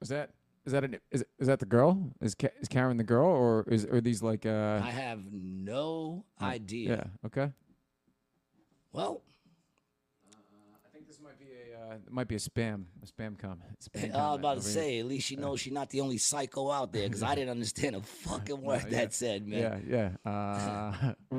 Is 0.00 0.08
that 0.08 0.30
is 0.66 0.72
that 0.72 0.84
an, 0.84 0.98
is 1.10 1.24
is 1.38 1.46
that 1.46 1.60
the 1.60 1.66
girl? 1.66 2.10
Is 2.20 2.34
Ka- 2.34 2.48
is 2.60 2.68
Karen 2.68 2.96
the 2.96 3.04
girl, 3.04 3.26
or 3.28 3.64
is 3.68 3.84
are 3.86 4.00
these 4.00 4.22
like 4.22 4.44
uh? 4.44 4.80
I 4.82 4.90
have 4.90 5.32
no 5.32 6.24
idea. 6.42 6.90
Yeah. 6.90 7.04
Okay. 7.26 7.52
Well, 8.92 9.22
I 10.84 10.88
think 10.92 11.06
this 11.06 11.20
might 11.20 11.38
be 11.38 11.46
a 11.72 11.75
uh, 11.88 11.94
it 11.94 12.12
might 12.12 12.28
be 12.28 12.34
a 12.34 12.38
spam 12.38 12.84
a 13.02 13.06
spam 13.06 13.38
comment. 13.38 13.62
Spam 13.82 14.14
I 14.14 14.30
was 14.30 14.38
about 14.38 14.42
to 14.42 14.46
over 14.48 14.52
here. 14.54 14.60
say, 14.62 14.98
at 15.00 15.06
least 15.06 15.26
she 15.26 15.36
knows 15.36 15.60
she's 15.60 15.72
not 15.72 15.90
the 15.90 16.00
only 16.00 16.18
psycho 16.18 16.70
out 16.70 16.92
there 16.92 17.08
because 17.08 17.22
I 17.22 17.34
didn't 17.34 17.50
understand 17.50 17.96
a 17.96 18.00
fucking 18.02 18.60
word 18.62 18.84
yeah. 18.90 18.98
that 18.98 19.14
said, 19.14 19.46
man. 19.46 19.82
Yeah, 19.88 20.10
yeah. 20.24 20.30
Uh, 20.30 21.12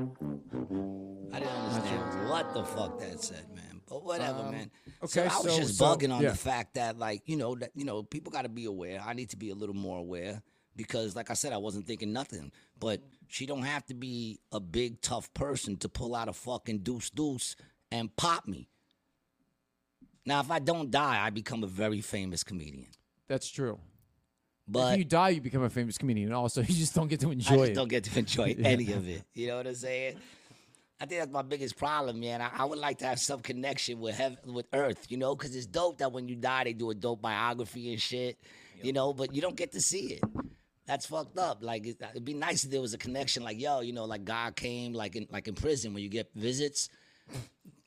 I 1.34 1.40
didn't 1.40 1.54
understand 1.54 2.30
what 2.30 2.54
the 2.54 2.64
fuck 2.64 3.00
that 3.00 3.22
said, 3.24 3.46
man. 3.54 3.82
But 3.88 4.04
whatever, 4.04 4.44
man. 4.52 4.72
Okay, 5.04 5.08
So 5.08 5.22
I 5.22 5.26
was 5.26 5.54
so- 5.54 5.58
just 5.58 5.78
so, 5.78 5.86
bugging 5.86 6.14
on 6.14 6.22
yeah. 6.22 6.32
the 6.32 6.38
fact 6.38 6.76
that, 6.76 6.98
like, 6.98 7.22
you 7.26 7.38
know, 7.38 7.56
that 7.56 7.72
you 7.76 7.86
know, 7.86 8.04
people 8.04 8.32
got 8.32 8.44
to 8.44 8.50
be 8.50 8.66
aware. 8.66 9.02
I 9.06 9.14
need 9.14 9.30
to 9.32 9.38
be 9.38 9.50
a 9.50 9.56
little 9.56 9.76
more 9.76 9.98
aware 10.00 10.42
because, 10.76 11.16
like 11.16 11.30
I 11.32 11.34
said, 11.34 11.54
I 11.54 11.58
wasn't 11.58 11.88
thinking 11.88 12.12
nothing. 12.14 12.52
But 12.80 13.02
she 13.28 13.46
don't 13.46 13.64
have 13.64 13.86
to 13.88 13.94
be 13.94 14.40
a 14.52 14.60
big 14.60 15.02
tough 15.02 15.34
person 15.34 15.78
to 15.78 15.90
pull 15.90 16.16
out 16.16 16.28
a 16.30 16.34
fucking 16.34 16.80
deuce 16.80 17.10
deuce 17.10 17.56
and 17.92 18.14
pop 18.16 18.48
me. 18.48 18.70
Now, 20.28 20.42
if 20.42 20.52
I 20.52 20.60
don't 20.60 20.92
die, 20.92 21.26
I 21.26 21.30
become 21.30 21.64
a 21.64 21.68
very 21.68 22.02
famous 22.02 22.44
comedian. 22.44 22.88
that's 23.30 23.50
true. 23.50 23.80
But 24.68 24.92
if 24.92 24.98
you 25.00 25.06
die, 25.06 25.30
you 25.30 25.40
become 25.40 25.64
a 25.64 25.70
famous 25.70 25.98
comedian. 25.98 26.34
Also, 26.34 26.60
you 26.68 26.76
just 26.76 26.94
don't 26.94 27.08
get 27.08 27.22
to 27.22 27.32
enjoy. 27.32 27.54
I 27.54 27.58
just 27.60 27.72
it. 27.72 27.76
don't 27.76 27.88
get 27.88 28.04
to 28.04 28.20
enjoy 28.20 28.54
any 28.64 28.92
of 28.92 29.08
it. 29.08 29.24
You 29.34 29.48
know 29.48 29.58
what 29.58 29.68
I'm 29.68 29.76
saying? 29.76 30.18
I 31.00 31.06
think 31.06 31.22
that's 31.22 31.32
my 31.32 31.44
biggest 31.44 31.78
problem, 31.78 32.20
man. 32.20 32.42
I, 32.42 32.50
I 32.58 32.66
would 32.66 32.78
like 32.78 32.98
to 32.98 33.06
have 33.06 33.20
some 33.20 33.40
connection 33.40 34.02
with 34.02 34.18
heaven, 34.18 34.54
with 34.54 34.66
Earth, 34.74 35.06
you 35.08 35.16
know, 35.16 35.34
because 35.34 35.56
it's 35.56 35.66
dope 35.66 36.00
that 36.00 36.12
when 36.12 36.28
you 36.28 36.36
die, 36.36 36.66
they 36.66 36.74
do 36.74 36.90
a 36.90 36.96
dope 36.96 37.22
biography 37.22 37.94
and 37.94 38.02
shit, 38.02 38.38
you 38.82 38.92
know, 38.92 39.14
but 39.14 39.34
you 39.34 39.42
don't 39.42 39.56
get 39.56 39.72
to 39.74 39.80
see 39.80 40.14
it. 40.14 40.24
That's 40.88 41.06
fucked 41.06 41.38
up. 41.38 41.60
Like 41.62 41.86
it, 41.88 42.02
it'd 42.12 42.26
be 42.26 42.34
nice 42.34 42.66
if 42.66 42.72
there 42.72 42.82
was 42.82 42.94
a 42.94 42.98
connection, 42.98 43.44
like 43.44 43.62
yo, 43.62 43.80
you 43.80 43.94
know, 43.94 44.04
like 44.04 44.26
God 44.26 44.58
came, 44.58 44.92
like 44.92 45.16
in 45.16 45.28
like 45.32 45.48
in 45.48 45.54
prison 45.54 45.94
when 45.94 46.04
you 46.04 46.10
get 46.10 46.30
visits, 46.36 46.90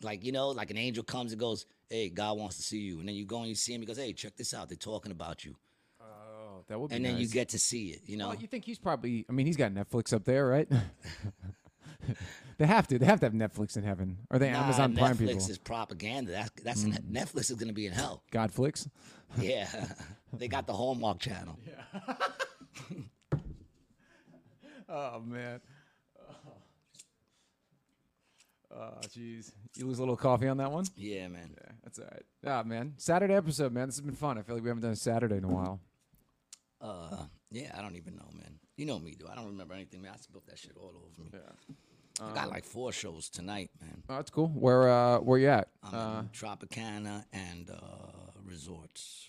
like 0.03 0.24
you 0.24 0.33
know, 0.33 0.48
like 0.48 0.70
an 0.70 0.79
angel 0.79 1.05
comes 1.05 1.33
and 1.33 1.40
goes, 1.40 1.66
"Hey, 1.88 2.09
God 2.09 2.38
wants 2.38 2.57
to 2.57 2.62
see 2.62 2.79
you," 2.79 3.00
and 3.00 3.09
then 3.09 3.14
you 3.14 3.24
go 3.24 3.38
and 3.38 3.48
you 3.48 3.55
see 3.55 3.74
him. 3.74 3.81
He 3.81 3.87
goes, 3.87 3.98
"Hey, 3.98 4.12
check 4.12 4.37
this 4.37 4.55
out. 4.55 4.68
They're 4.68 4.76
talking 4.76 5.12
about 5.12 5.44
you," 5.44 5.57
oh, 6.00 6.64
that 6.68 6.81
would 6.81 6.90
be 6.90 6.96
and 6.96 7.05
then 7.05 7.18
you 7.18 7.29
get 7.29 7.50
to 7.50 7.59
see 7.59 7.88
it. 7.88 8.03
You 8.07 8.16
know, 8.16 8.29
Well, 8.29 8.38
you 8.38 8.46
think 8.46 8.64
he's 8.64 8.79
probably? 8.79 9.26
I 9.29 9.33
mean, 9.33 9.46
he's 9.46 9.57
got 9.57 9.72
Netflix 9.72 10.12
up 10.12 10.24
there, 10.24 10.46
right? 10.46 10.68
they 12.59 12.66
have 12.66 12.87
to. 12.88 12.98
They 12.98 13.07
have 13.07 13.20
to 13.20 13.26
have 13.26 13.35
Netflix 13.35 13.76
in 13.76 13.83
heaven. 13.83 14.18
Or 14.31 14.38
they 14.38 14.50
Nah, 14.50 14.64
Amazon 14.64 14.96
Prime 14.96 15.16
Netflix 15.16 15.18
people? 15.18 15.50
is 15.50 15.59
propaganda. 15.59 16.33
That's 16.33 16.50
that's 16.62 16.83
hmm. 16.83 16.92
in, 16.92 17.03
Netflix 17.12 17.50
is 17.50 17.57
gonna 17.57 17.72
be 17.72 17.87
in 17.87 17.92
hell. 17.92 18.22
Godflix. 18.33 18.88
Yeah, 19.38 19.68
they 20.33 20.48
got 20.48 20.66
the 20.66 20.72
Hallmark 20.72 21.20
channel. 21.20 21.57
Oh 24.90 25.22
man. 25.24 25.61
Oh, 28.72 28.92
jeez. 29.09 29.50
You 29.76 29.87
lose 29.87 29.98
a 29.98 30.02
little 30.02 30.16
coffee 30.16 30.46
on 30.48 30.56
that 30.59 30.70
one? 30.70 30.85
Yeah, 30.96 31.26
man. 31.28 31.54
Yeah, 31.61 31.72
that's 31.83 31.98
all 31.98 32.06
right. 32.11 32.22
Ah, 32.46 32.62
man. 32.62 32.94
Saturday 32.98 33.35
episode, 33.35 33.72
man. 33.72 33.88
This 33.88 33.96
has 33.96 34.04
been 34.04 34.14
fun. 34.14 34.38
I 34.38 34.42
feel 34.42 34.54
like 34.54 34.62
we 34.62 34.68
haven't 34.70 34.83
done 34.83 34.92
a 34.92 34.96
Saturday 34.96 35.37
in 35.38 35.44
a 35.44 35.48
while. 35.48 35.80
Uh, 36.80 37.24
yeah, 37.50 37.74
I 37.76 37.83
don't 37.83 37.96
even 37.96 38.14
know, 38.16 38.28
man. 38.33 38.59
You 38.76 38.87
know 38.87 38.98
me, 38.98 39.14
dude. 39.18 39.28
I 39.28 39.35
don't 39.35 39.46
remember 39.48 39.74
anything, 39.74 40.02
man. 40.02 40.12
I 40.14 40.16
spilled 40.18 40.44
that 40.46 40.59
shit 40.59 40.72
all 40.76 40.92
over 40.96 41.22
me. 41.22 41.30
Yeah. 41.33 41.74
I 42.24 42.35
got 42.35 42.50
like 42.50 42.64
four 42.64 42.92
shows 42.92 43.28
tonight, 43.28 43.70
man. 43.80 44.02
Oh, 44.09 44.16
that's 44.16 44.30
cool. 44.30 44.48
Where 44.48 44.88
uh 44.90 45.18
where 45.20 45.38
you 45.38 45.48
at? 45.48 45.68
I'm 45.83 45.94
Uh, 45.94 46.20
in 46.20 46.28
Tropicana 46.28 47.24
and 47.33 47.70
uh, 47.70 48.30
resorts. 48.44 49.26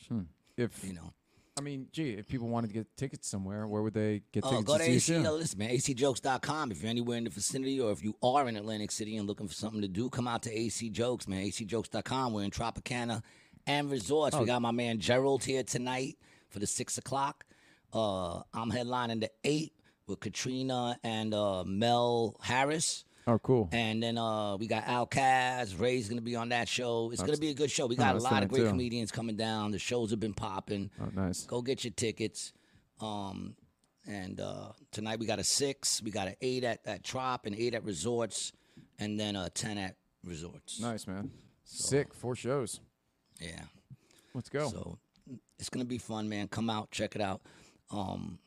if 0.58 0.84
You 0.84 0.94
know. 0.94 1.14
I 1.62 1.64
mean, 1.64 1.88
gee, 1.92 2.14
if 2.14 2.28
people 2.28 2.48
wanted 2.48 2.70
to 2.70 2.74
get 2.74 2.98
tickets 2.98 3.28
somewhere, 3.28 3.68
where 3.68 3.84
would 3.84 3.94
they 3.94 4.24
get 4.32 4.44
Oh, 4.44 4.50
tickets 4.50 4.64
Oh, 4.70 4.74
go 4.74 4.78
to 4.80 4.84
to 4.84 4.90
AC. 4.90 5.14
show? 5.14 5.22
No, 5.22 5.36
listen, 5.36 5.60
man. 5.60 5.70
ACJokes.com. 5.70 6.72
If 6.72 6.82
you're 6.82 6.90
anywhere 6.90 7.18
in 7.20 7.26
the 7.26 7.30
vicinity 7.30 7.80
or 7.80 7.92
if 7.92 8.04
you 8.04 8.16
are 8.24 8.48
in 8.50 8.58
Atlantic 8.58 8.90
City 8.92 9.16
and 9.18 9.28
looking 9.28 9.48
for 9.48 9.54
something 9.54 9.82
to 9.82 9.88
do, 9.88 10.10
come 10.10 10.28
out 10.28 10.42
to 10.44 10.52
AC 10.52 10.90
Jokes, 10.90 11.28
man. 11.28 11.44
ACJokes.com. 11.46 12.34
We're 12.34 12.44
in 12.46 12.50
Tropicana 12.52 13.22
and 13.68 13.92
resorts. 13.92 14.36
Oh. 14.36 14.40
We 14.40 14.48
got 14.48 14.62
my 14.64 14.72
man 14.72 15.00
Gerald 15.00 15.44
here 15.44 15.62
tonight 15.62 16.18
for 16.50 16.58
the 16.58 16.66
six 16.68 16.98
o'clock. 16.98 17.46
Uh, 17.94 18.42
I'm 18.56 18.72
headlining 18.72 19.20
the 19.22 19.30
eight 19.44 19.74
with 20.08 20.20
Katrina 20.20 20.98
and 21.04 21.34
uh, 21.36 21.64
Mel 21.64 22.38
Harris. 22.42 23.06
Oh, 23.28 23.38
cool. 23.40 23.70
And 23.72 24.02
then 24.02 24.18
uh, 24.18 24.58
we 24.58 24.68
got 24.68 24.88
Al 24.88 25.06
Alcaz. 25.06 25.80
Ray's 25.80 26.10
gonna 26.10 26.22
be 26.22 26.36
on 26.36 26.50
that 26.50 26.68
show. 26.68 27.12
It's 27.12 27.22
gonna 27.22 27.38
be 27.38 27.50
a 27.50 27.54
good 27.54 27.70
show. 27.70 27.86
We 27.86 27.96
got 27.96 28.16
a 28.16 28.20
lot 28.20 28.44
of 28.44 28.50
great 28.50 28.64
too. 28.64 28.70
comedians 28.70 29.12
coming 29.12 29.36
down. 29.36 29.72
The 29.72 29.80
shows 29.80 30.10
have 30.12 30.20
been 30.20 30.34
popping. 30.34 30.90
Oh, 31.00 31.10
nice. 31.14 31.46
Go 31.46 31.62
get 31.62 31.84
your 31.84 31.94
tickets. 31.94 32.54
Um, 33.00 33.56
and 34.08 34.40
uh, 34.40 34.72
tonight 34.92 35.20
we 35.20 35.26
got 35.26 35.40
a 35.40 35.44
six, 35.44 36.02
we 36.02 36.12
got 36.12 36.28
an 36.28 36.36
eight 36.42 36.64
at, 36.64 36.80
at 36.86 37.04
Trop 37.04 37.46
and 37.46 37.56
eight 37.56 37.76
at 37.76 37.84
Resorts, 37.84 38.52
and 38.98 39.20
then 39.20 39.36
a 39.36 39.50
ten 39.50 39.78
at 39.78 39.96
Resorts. 40.24 40.80
Nice, 40.80 41.06
man. 41.08 41.32
Sick. 41.64 42.14
Four 42.14 42.36
shows. 42.36 42.80
Yeah. 43.40 43.62
Let's 44.34 44.50
go. 44.50 44.70
So 44.70 44.98
it's 45.60 45.70
gonna 45.70 45.86
be 45.86 45.98
fun, 45.98 46.28
man. 46.30 46.48
Come 46.48 46.70
out, 46.70 46.92
check 46.92 47.16
it 47.16 47.22
out. 47.22 47.42
Um, 47.92 48.40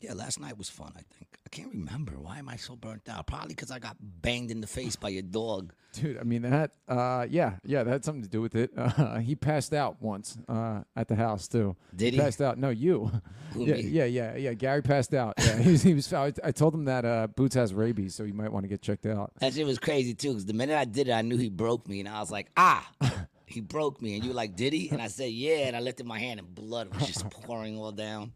yeah, 0.00 0.12
last 0.12 0.40
night 0.40 0.58
was 0.58 0.68
fun. 0.68 0.92
I 0.96 1.02
think 1.16 1.38
I 1.46 1.48
can't 1.50 1.72
remember 1.72 2.12
why 2.18 2.38
am 2.38 2.48
I 2.48 2.56
so 2.56 2.76
burnt 2.76 3.08
out. 3.08 3.26
Probably 3.26 3.48
because 3.48 3.70
I 3.70 3.78
got 3.78 3.96
banged 4.00 4.50
in 4.50 4.60
the 4.60 4.66
face 4.66 4.96
by 4.96 5.10
your 5.10 5.22
dog. 5.22 5.72
Dude, 5.92 6.18
I 6.18 6.24
mean 6.24 6.42
that. 6.42 6.72
Uh, 6.88 7.26
yeah, 7.30 7.54
yeah, 7.64 7.84
that 7.84 7.90
had 7.90 8.04
something 8.04 8.22
to 8.22 8.28
do 8.28 8.40
with 8.40 8.54
it. 8.54 8.70
Uh, 8.76 9.18
he 9.20 9.36
passed 9.36 9.72
out 9.72 10.02
once 10.02 10.36
uh, 10.48 10.80
at 10.96 11.08
the 11.08 11.14
house 11.14 11.46
too. 11.46 11.76
Did 11.94 12.14
he? 12.14 12.20
Passed 12.20 12.40
out. 12.40 12.58
No, 12.58 12.70
you. 12.70 13.10
Who, 13.52 13.64
yeah, 13.66 13.74
me? 13.74 13.82
yeah, 13.82 14.04
yeah, 14.04 14.36
yeah. 14.36 14.52
Gary 14.54 14.82
passed 14.82 15.14
out. 15.14 15.34
Yeah, 15.38 15.58
he 15.58 15.70
was. 15.72 15.82
He 15.82 15.94
was 15.94 16.12
I, 16.12 16.32
I 16.42 16.50
told 16.50 16.74
him 16.74 16.86
that 16.86 17.04
uh, 17.04 17.28
Boots 17.28 17.54
has 17.54 17.72
rabies, 17.72 18.14
so 18.14 18.24
you 18.24 18.34
might 18.34 18.52
want 18.52 18.64
to 18.64 18.68
get 18.68 18.82
checked 18.82 19.06
out. 19.06 19.32
That 19.38 19.54
shit 19.54 19.66
was 19.66 19.78
crazy 19.78 20.14
too. 20.14 20.30
Because 20.30 20.46
the 20.46 20.54
minute 20.54 20.76
I 20.76 20.84
did 20.84 21.08
it, 21.08 21.12
I 21.12 21.22
knew 21.22 21.36
he 21.36 21.50
broke 21.50 21.88
me, 21.88 22.00
and 22.00 22.08
I 22.08 22.20
was 22.20 22.30
like, 22.30 22.50
ah. 22.56 22.88
He 23.46 23.60
broke 23.60 24.02
me, 24.02 24.14
and 24.14 24.24
you 24.24 24.30
were 24.30 24.34
like, 24.34 24.56
did 24.56 24.72
he? 24.72 24.88
And 24.88 25.00
I 25.00 25.06
said, 25.06 25.30
yeah. 25.30 25.66
And 25.68 25.76
I 25.76 25.80
lifted 25.80 26.06
my 26.06 26.18
hand, 26.18 26.40
and 26.40 26.54
blood 26.54 26.92
was 26.92 27.06
just 27.06 27.28
pouring 27.30 27.78
all 27.78 27.92
down. 27.92 28.32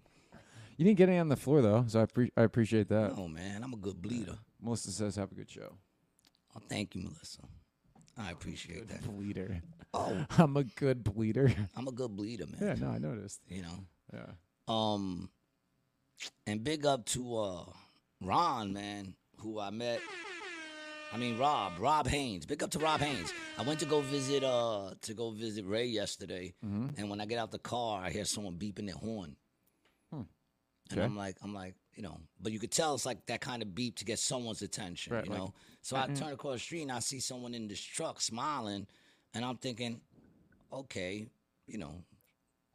You 0.79 0.85
didn't 0.85 0.97
get 0.99 1.09
any 1.09 1.19
on 1.19 1.29
the 1.29 1.37
floor 1.37 1.61
though, 1.61 1.85
so 1.89 2.01
I, 2.01 2.07
pre- 2.07 2.33
I 2.37 2.43
appreciate 2.43 2.89
that. 2.89 3.13
Oh 3.17 3.29
man, 3.29 3.63
I'm 3.65 3.75
a 3.75 3.77
good 3.77 4.01
bleeder. 4.01 4.39
Melissa 4.63 4.93
says, 4.93 5.17
"Have 5.17 5.33
a 5.33 5.35
good 5.35 5.51
show." 5.51 5.75
Oh, 6.57 6.61
thank 6.69 6.95
you, 6.95 7.03
Melissa. 7.03 7.43
I 8.17 8.31
appreciate 8.31 8.89
that. 8.89 9.03
Bleeder. 9.03 9.61
Oh, 9.93 10.25
I'm 10.39 10.57
a 10.57 10.65
good 10.65 11.03
bleeder. 11.05 11.53
I'm 11.77 11.89
a 11.89 11.93
good 11.93 12.17
bleeder, 12.17 12.47
man. 12.47 12.61
yeah, 12.61 12.75
no, 12.75 12.93
I 12.93 12.99
noticed. 12.99 13.41
You 13.49 13.63
know. 13.63 13.85
Yeah. 14.15 14.27
Um, 14.69 15.31
and 16.47 16.63
big 16.65 16.87
up 16.87 17.05
to 17.07 17.37
uh 17.39 17.65
Ron, 18.23 18.73
man, 18.73 19.15
who 19.39 19.59
I 19.61 19.71
met. 19.71 20.01
I 21.13 21.17
mean 21.17 21.39
Rob, 21.39 21.73
Rob 21.81 22.07
Haynes. 22.07 22.45
Big 22.47 22.63
up 22.63 22.71
to 22.73 22.79
Rob 22.79 23.01
Haynes. 23.01 23.33
I 23.59 23.63
went 23.63 23.81
to 23.81 23.87
go 23.87 24.01
visit 24.03 24.45
uh 24.45 24.91
to 25.03 25.15
go 25.15 25.31
visit 25.33 25.65
Ray 25.67 25.87
yesterday, 25.87 26.55
and 26.63 27.11
when 27.11 27.21
I 27.21 27.27
get 27.27 27.39
out 27.39 27.51
the 27.51 27.59
car, 27.59 28.01
I 28.05 28.11
hear 28.11 28.25
someone 28.25 28.55
beeping 28.55 28.87
their 28.87 28.95
horn. 28.97 29.35
And 30.91 30.99
Okay. 30.99 31.05
I'm 31.05 31.17
like, 31.17 31.37
I'm 31.43 31.53
like, 31.55 31.75
you 31.95 32.03
know, 32.03 32.19
but 32.41 32.53
you 32.53 32.59
could 32.59 32.71
tell 32.71 32.95
it's 32.95 33.05
like 33.07 33.27
that 33.27 33.41
kind 33.41 33.61
of 33.63 33.75
beep 33.75 33.97
to 33.97 34.05
get 34.05 34.19
someone's 34.19 34.63
attention, 34.63 35.13
Right, 35.15 35.25
you 35.27 35.31
like, 35.33 35.39
know. 35.41 35.55
so 35.83 35.97
I 35.97 36.07
turn 36.07 36.33
across 36.33 36.55
the 36.55 36.59
street 36.61 36.83
and 36.83 36.93
I 36.93 37.01
see 37.01 37.21
someone 37.21 37.55
in 37.55 37.67
this 37.69 37.81
truck 37.81 38.21
smiling, 38.21 38.87
and 39.35 39.45
I'm 39.45 39.57
thinking, 39.57 40.01
okay, 40.73 41.29
you 41.67 41.79
know, 41.79 42.03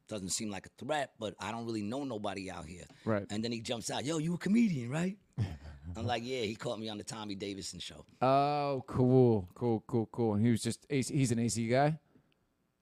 doesn't 0.10 0.30
seem 0.30 0.52
like 0.52 0.66
a 0.68 0.84
threat, 0.86 1.12
but 1.20 1.34
I 1.40 1.52
don't 1.52 1.66
really 1.66 1.82
know 1.82 2.04
nobody 2.04 2.52
out 2.52 2.66
here. 2.66 2.84
Right. 3.06 3.26
And 3.30 3.44
then 3.44 3.52
he 3.52 3.62
jumps 3.62 3.90
out, 3.90 4.04
yo, 4.06 4.18
you 4.18 4.34
a 4.36 4.38
comedian, 4.38 4.90
right? 4.90 5.18
I'm 5.96 6.06
like, 6.06 6.24
yeah, 6.26 6.42
he 6.42 6.56
caught 6.56 6.80
me 6.80 6.90
on 6.90 6.98
the 6.98 7.04
Tommy 7.04 7.36
Davidson 7.36 7.80
show. 7.80 8.06
Oh, 8.22 8.84
cool, 8.88 9.48
cool, 9.56 9.84
cool, 9.88 10.08
cool. 10.12 10.34
And 10.34 10.46
he 10.46 10.52
was 10.52 10.62
just 10.62 10.86
AC, 10.90 11.14
he's 11.16 11.32
an 11.32 11.40
AC 11.40 11.68
guy. 11.68 11.98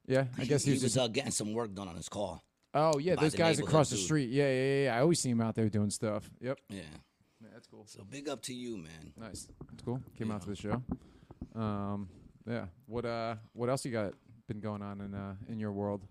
Yeah, 0.07 0.25
I 0.37 0.45
guess 0.45 0.63
he, 0.63 0.71
he 0.71 0.75
was, 0.75 0.83
was 0.83 0.93
just. 0.95 1.03
uh, 1.05 1.07
getting 1.07 1.31
some 1.31 1.53
work 1.53 1.73
done 1.73 1.87
on 1.87 1.95
his 1.95 2.09
car. 2.09 2.41
Oh 2.73 2.97
yeah, 2.99 3.15
those 3.15 3.35
guys 3.35 3.59
across 3.59 3.89
the 3.89 3.95
dude. 3.95 4.05
street. 4.05 4.29
Yeah, 4.29 4.47
yeah, 4.47 4.63
yeah, 4.63 4.83
yeah. 4.83 4.97
I 4.97 5.01
always 5.01 5.19
see 5.19 5.29
him 5.29 5.41
out 5.41 5.55
there 5.55 5.69
doing 5.69 5.89
stuff. 5.89 6.29
Yep. 6.41 6.59
Yeah. 6.69 6.81
Yeah, 7.41 7.49
that's 7.53 7.67
cool. 7.67 7.85
So 7.87 8.03
big 8.03 8.29
up 8.29 8.41
to 8.43 8.53
you, 8.53 8.77
man. 8.77 9.13
Nice. 9.17 9.47
That's 9.69 9.83
cool. 9.83 10.01
Came 10.17 10.31
out 10.31 10.41
to 10.43 10.49
the 10.49 10.55
show. 10.55 10.81
Um, 11.55 12.07
yeah. 12.47 12.65
What 12.85 13.05
uh, 13.05 13.35
what 13.53 13.69
else 13.69 13.85
you 13.85 13.91
got 13.91 14.13
been 14.47 14.59
going 14.59 14.81
on 14.81 15.01
in 15.01 15.13
uh 15.13 15.35
in 15.49 15.59
your 15.59 15.71
world? 15.71 16.01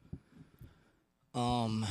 Um, 1.35 1.87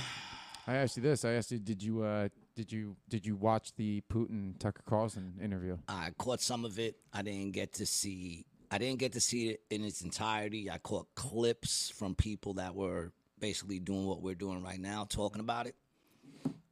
I 0.67 0.75
asked 0.75 0.97
you 0.97 1.03
this. 1.03 1.23
I 1.23 1.34
asked 1.34 1.51
you, 1.51 1.60
did 1.60 1.82
you 1.82 2.03
uh 2.03 2.29
did 2.55 2.71
you 2.71 2.97
did 3.08 3.25
you 3.25 3.36
watch 3.36 3.73
the 3.75 4.01
Putin 4.12 4.58
Tucker 4.60 4.84
Carlson 4.86 5.36
interview? 5.41 5.77
I 5.88 6.12
caught 6.17 6.41
some 6.41 6.65
of 6.65 6.77
it. 6.77 6.97
I 7.13 7.21
didn't 7.21 7.51
get 7.51 7.73
to 7.75 7.86
see 7.86 8.45
I 8.71 8.77
didn't 8.77 8.99
get 8.99 9.13
to 9.13 9.19
see 9.19 9.49
it 9.49 9.62
in 9.69 9.84
its 9.84 10.01
entirety. 10.01 10.69
I 10.69 10.77
caught 10.77 11.08
clips 11.15 11.89
from 11.89 12.13
people 12.13 12.55
that 12.55 12.75
were 12.75 13.12
basically 13.39 13.80
doing 13.80 14.06
what 14.06 14.21
we're 14.21 14.36
doing 14.36 14.63
right 14.63 14.80
now, 14.80 15.06
talking 15.10 15.39
about 15.41 15.67
it. 15.67 15.75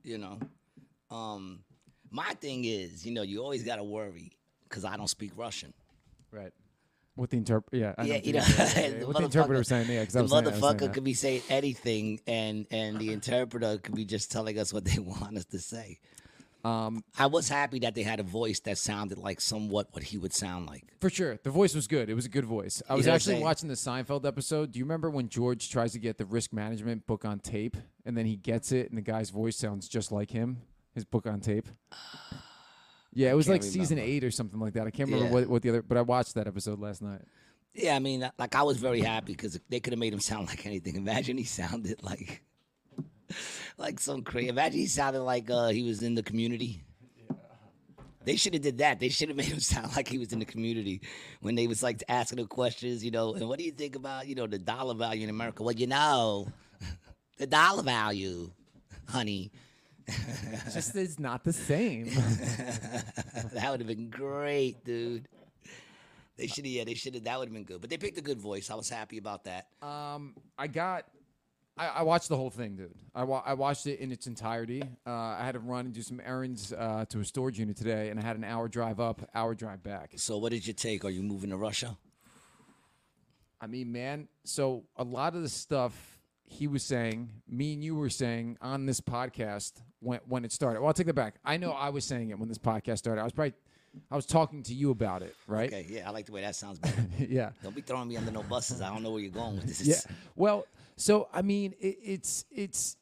You 0.03 0.17
know, 0.17 0.39
um, 1.11 1.59
my 2.09 2.29
thing 2.35 2.65
is, 2.65 3.05
you 3.05 3.13
know, 3.13 3.21
you 3.23 3.41
always 3.41 3.63
got 3.63 3.77
to 3.77 3.83
worry 3.83 4.31
because 4.67 4.85
I 4.85 4.95
don't 4.97 5.09
speak 5.09 5.31
Russian. 5.35 5.73
Right. 6.31 6.53
With 7.15 7.31
the 7.31 7.37
interpret? 7.37 7.79
Yeah. 7.81 7.95
I 7.97 8.03
Yeah, 8.05 8.15
you 8.17 8.33
the- 8.33 8.39
know, 8.39 8.43
the 8.99 9.05
what 9.07 9.17
the 9.17 9.23
interpreter 9.23 9.63
saying. 9.63 9.89
Yeah, 9.89 10.01
because 10.01 10.13
The 10.13 10.21
was 10.21 10.31
saying, 10.31 10.43
motherfucker 10.45 10.93
could 10.93 11.03
be 11.03 11.13
saying 11.15 11.41
anything, 11.49 12.19
and 12.27 12.67
and 12.69 12.99
the 12.99 13.11
interpreter 13.11 13.79
could 13.79 13.95
be 13.95 14.05
just 14.05 14.31
telling 14.31 14.59
us 14.59 14.71
what 14.71 14.85
they 14.85 14.99
want 14.99 15.35
us 15.37 15.45
to 15.45 15.59
say. 15.59 15.99
Um, 16.63 17.03
I 17.17 17.27
was 17.27 17.47
happy 17.47 17.79
that 17.79 17.95
they 17.95 18.03
had 18.03 18.19
a 18.19 18.23
voice 18.23 18.59
that 18.61 18.77
sounded 18.77 19.17
like 19.17 19.39
somewhat 19.39 19.87
what 19.91 20.03
he 20.03 20.17
would 20.17 20.33
sound 20.33 20.67
like. 20.67 20.83
For 20.99 21.09
sure. 21.09 21.37
The 21.43 21.49
voice 21.49 21.73
was 21.73 21.87
good. 21.87 22.09
It 22.09 22.13
was 22.13 22.25
a 22.25 22.29
good 22.29 22.45
voice. 22.45 22.81
I 22.89 22.95
was 22.95 23.05
know 23.07 23.13
actually 23.13 23.41
watching 23.41 23.69
the 23.69 23.75
Seinfeld 23.75 24.25
episode. 24.25 24.71
Do 24.71 24.79
you 24.79 24.85
remember 24.85 25.09
when 25.09 25.29
George 25.29 25.69
tries 25.69 25.93
to 25.93 25.99
get 25.99 26.17
the 26.17 26.25
risk 26.25 26.51
management 26.51 27.07
book 27.07 27.23
on 27.25 27.39
tape 27.39 27.77
and 28.05 28.17
then 28.17 28.25
he 28.25 28.35
gets 28.35 28.71
it 28.71 28.89
and 28.89 28.97
the 28.97 29.01
guy's 29.01 29.29
voice 29.29 29.55
sounds 29.55 29.87
just 29.87 30.11
like 30.11 30.31
him? 30.31 30.61
His 30.93 31.05
book 31.05 31.25
on 31.27 31.39
tape? 31.39 31.67
Yeah, 33.13 33.31
it 33.31 33.35
was 33.35 33.49
like 33.49 33.61
can't 33.61 33.73
season 33.73 33.97
eight 33.97 34.23
or 34.23 34.29
something 34.29 34.59
like 34.59 34.73
that. 34.73 34.85
I 34.85 34.91
can't 34.91 35.09
remember 35.09 35.25
Yeah. 35.27 35.33
what, 35.41 35.49
what 35.49 35.61
the 35.63 35.69
other, 35.69 35.81
but 35.81 35.97
I 35.97 36.01
watched 36.01 36.35
that 36.35 36.45
episode 36.45 36.79
last 36.79 37.01
night. 37.01 37.21
Yeah, 37.73 37.95
I 37.95 37.99
mean, 37.99 38.29
like 38.37 38.53
I 38.53 38.61
was 38.61 38.77
very 38.77 39.01
happy 39.01 39.31
because 39.33 39.59
they 39.69 39.79
could 39.79 39.93
have 39.93 39.99
made 39.99 40.13
him 40.13 40.19
sound 40.19 40.45
like 40.47 40.65
anything. 40.67 40.95
Imagine 40.97 41.37
he 41.37 41.43
sounded 41.43 42.03
like 42.03 42.43
like 43.77 43.99
some 43.99 44.23
crazy. 44.23 44.49
Imagine 44.49 44.79
he 44.79 44.87
sounded 44.87 45.21
like 45.21 45.49
uh, 45.49 45.69
he 45.69 45.83
was 45.83 46.03
in 46.03 46.15
the 46.15 46.23
community. 46.23 46.81
They 48.25 48.35
should 48.35 48.53
have 48.53 48.61
did 48.61 48.79
that. 48.79 48.99
They 48.99 49.09
should 49.09 49.29
have 49.29 49.37
made 49.37 49.47
him 49.47 49.59
sound 49.59 49.95
like 49.95 50.07
he 50.07 50.17
was 50.17 50.33
in 50.33 50.39
the 50.39 50.45
community 50.45 51.01
when 51.41 51.55
they 51.55 51.67
was 51.67 51.81
like 51.81 52.03
asking 52.09 52.39
the 52.39 52.45
questions, 52.45 53.03
you 53.03 53.11
know. 53.11 53.33
And 53.33 53.47
what 53.47 53.57
do 53.57 53.65
you 53.65 53.71
think 53.71 53.95
about 53.95 54.27
you 54.27 54.35
know 54.35 54.47
the 54.47 54.59
dollar 54.59 54.95
value 54.95 55.23
in 55.23 55.29
America? 55.29 55.63
Well, 55.63 55.75
you 55.75 55.87
know, 55.87 56.51
the 57.37 57.47
dollar 57.47 57.83
value, 57.83 58.51
honey. 59.07 59.51
It's 60.09 60.73
just 60.73 60.95
is 60.95 61.19
not 61.19 61.43
the 61.43 61.51
same. 61.51 62.05
that 62.05 63.67
would 63.69 63.81
have 63.81 63.87
been 63.87 64.09
great, 64.09 64.83
dude. 64.85 65.27
They 66.37 66.47
should 66.47 66.65
have. 66.65 66.73
Yeah, 66.73 66.83
they 66.83 66.93
should 66.93 67.15
have. 67.15 67.23
That 67.23 67.39
would 67.39 67.47
have 67.47 67.53
been 67.53 67.63
good. 67.63 67.81
But 67.81 67.89
they 67.89 67.97
picked 67.97 68.17
a 68.17 68.21
good 68.21 68.39
voice. 68.39 68.69
I 68.69 68.75
was 68.75 68.89
happy 68.89 69.17
about 69.17 69.45
that. 69.45 69.67
Um, 69.81 70.35
I 70.57 70.67
got, 70.67 71.05
I, 71.77 71.87
I 71.87 72.01
watched 72.03 72.29
the 72.29 72.37
whole 72.37 72.49
thing, 72.49 72.75
dude. 72.75 72.93
I, 73.13 73.23
wa- 73.23 73.43
I 73.45 73.53
watched 73.53 73.85
it 73.87 73.99
in 73.99 74.11
its 74.11 74.27
entirety. 74.27 74.81
Uh, 75.05 75.11
I 75.11 75.41
had 75.43 75.53
to 75.53 75.59
run 75.59 75.85
and 75.85 75.93
do 75.93 76.01
some 76.01 76.19
errands 76.25 76.73
uh, 76.73 77.05
to 77.09 77.19
a 77.19 77.25
storage 77.25 77.59
unit 77.59 77.77
today, 77.77 78.09
and 78.09 78.19
I 78.19 78.23
had 78.23 78.35
an 78.37 78.43
hour 78.43 78.67
drive 78.67 78.99
up, 78.99 79.29
hour 79.35 79.53
drive 79.53 79.83
back. 79.83 80.11
So, 80.15 80.37
what 80.37 80.51
did 80.51 80.65
you 80.65 80.73
take? 80.73 81.05
Are 81.05 81.09
you 81.09 81.21
moving 81.23 81.49
to 81.51 81.57
Russia? 81.57 81.97
I 83.59 83.67
mean, 83.67 83.91
man. 83.91 84.27
So 84.43 84.83
a 84.97 85.03
lot 85.03 85.35
of 85.35 85.41
the 85.41 85.49
stuff 85.49 86.19
he 86.45 86.67
was 86.67 86.83
saying, 86.83 87.29
me 87.47 87.73
and 87.73 87.83
you 87.83 87.95
were 87.95 88.09
saying 88.09 88.57
on 88.61 88.85
this 88.85 89.01
podcast 89.01 89.73
when 89.99 90.19
when 90.27 90.45
it 90.45 90.51
started. 90.51 90.79
Well, 90.79 90.87
I'll 90.87 90.93
take 90.93 91.07
that 91.07 91.13
back. 91.13 91.35
I 91.43 91.57
know 91.57 91.71
I 91.71 91.89
was 91.89 92.05
saying 92.05 92.29
it 92.29 92.39
when 92.39 92.49
this 92.49 92.59
podcast 92.59 92.99
started. 92.99 93.21
I 93.21 93.23
was 93.23 93.33
probably, 93.33 93.53
I 94.11 94.15
was 94.15 94.25
talking 94.25 94.63
to 94.63 94.73
you 94.73 94.91
about 94.91 95.23
it, 95.23 95.35
right? 95.47 95.67
Okay, 95.73 95.85
yeah, 95.89 96.07
I 96.07 96.11
like 96.11 96.27
the 96.27 96.31
way 96.33 96.41
that 96.41 96.55
sounds 96.55 96.79
better. 96.79 97.03
yeah. 97.19 97.49
Don't 97.63 97.75
be 97.75 97.81
throwing 97.81 98.07
me 98.07 98.17
under 98.17 98.31
no 98.31 98.43
buses. 98.43 98.81
I 98.81 98.89
don't 98.93 99.01
know 99.03 99.11
where 99.11 99.21
you're 99.21 99.31
going 99.31 99.55
with 99.55 99.65
this. 99.65 99.81
Yeah. 99.81 100.15
Well, 100.35 100.65
so 100.97 101.29
I 101.31 101.43
mean, 101.43 101.73
it, 101.79 101.97
it's 102.03 102.45
it's 102.51 102.97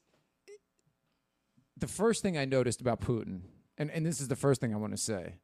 the 1.78 1.88
first 1.88 2.22
thing 2.22 2.38
I 2.38 2.46
noticed 2.46 2.82
about 2.82 3.02
Putin, 3.02 3.42
and 3.78 3.90
and 3.90 4.06
this 4.06 4.22
is 4.22 4.28
the 4.28 4.36
first 4.36 4.62
thing 4.62 4.74
I 4.74 4.78
want 4.78 4.94
to 4.94 5.02
say. 5.02 5.36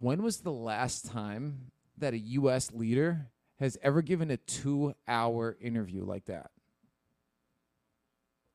When 0.00 0.22
was 0.22 0.38
the 0.38 0.52
last 0.52 1.06
time 1.06 1.70
that 1.96 2.12
a 2.12 2.18
U.S. 2.18 2.70
leader 2.72 3.30
has 3.58 3.76
ever 3.82 4.02
given 4.02 4.30
a 4.30 4.36
two-hour 4.36 5.56
interview 5.60 6.04
like 6.04 6.26
that? 6.26 6.50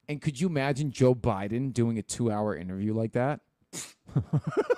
And 0.08 0.22
could 0.22 0.40
you 0.40 0.48
imagine 0.48 0.92
Joe 0.92 1.16
Biden 1.16 1.74
doing 1.74 1.98
a 1.98 2.02
two-hour 2.02 2.56
interview 2.56 2.94
like 2.94 3.14
that? 3.14 3.42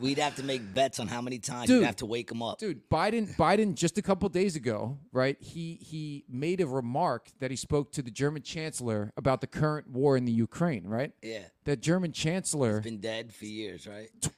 We'd 0.00 0.18
have 0.18 0.36
to 0.36 0.42
make 0.42 0.74
bets 0.74 0.98
on 1.00 1.08
how 1.08 1.20
many 1.20 1.38
times 1.38 1.66
Dude. 1.68 1.80
you'd 1.80 1.86
have 1.86 1.96
to 1.96 2.06
wake 2.06 2.30
him 2.30 2.42
up. 2.42 2.58
Dude, 2.58 2.88
Biden 2.90 3.34
Biden 3.36 3.74
just 3.74 3.98
a 3.98 4.02
couple 4.02 4.28
days 4.28 4.56
ago, 4.56 4.98
right? 5.12 5.36
He 5.40 5.78
he 5.80 6.24
made 6.28 6.60
a 6.60 6.66
remark 6.66 7.28
that 7.40 7.50
he 7.50 7.56
spoke 7.56 7.92
to 7.92 8.02
the 8.02 8.10
German 8.10 8.42
chancellor 8.42 9.12
about 9.16 9.40
the 9.40 9.46
current 9.46 9.88
war 9.90 10.16
in 10.16 10.24
the 10.24 10.32
Ukraine, 10.32 10.86
right? 10.86 11.12
Yeah, 11.22 11.44
That 11.64 11.80
German 11.80 12.12
chancellor 12.12 12.80
been 12.80 13.00
dead 13.00 13.32
for 13.32 13.44
years, 13.44 13.86
right? 13.86 14.08
t- 14.20 14.30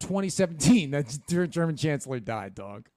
2017, 0.00 0.90
that 0.92 1.18
German 1.50 1.76
chancellor 1.76 2.20
died, 2.20 2.54
dog. 2.54 2.88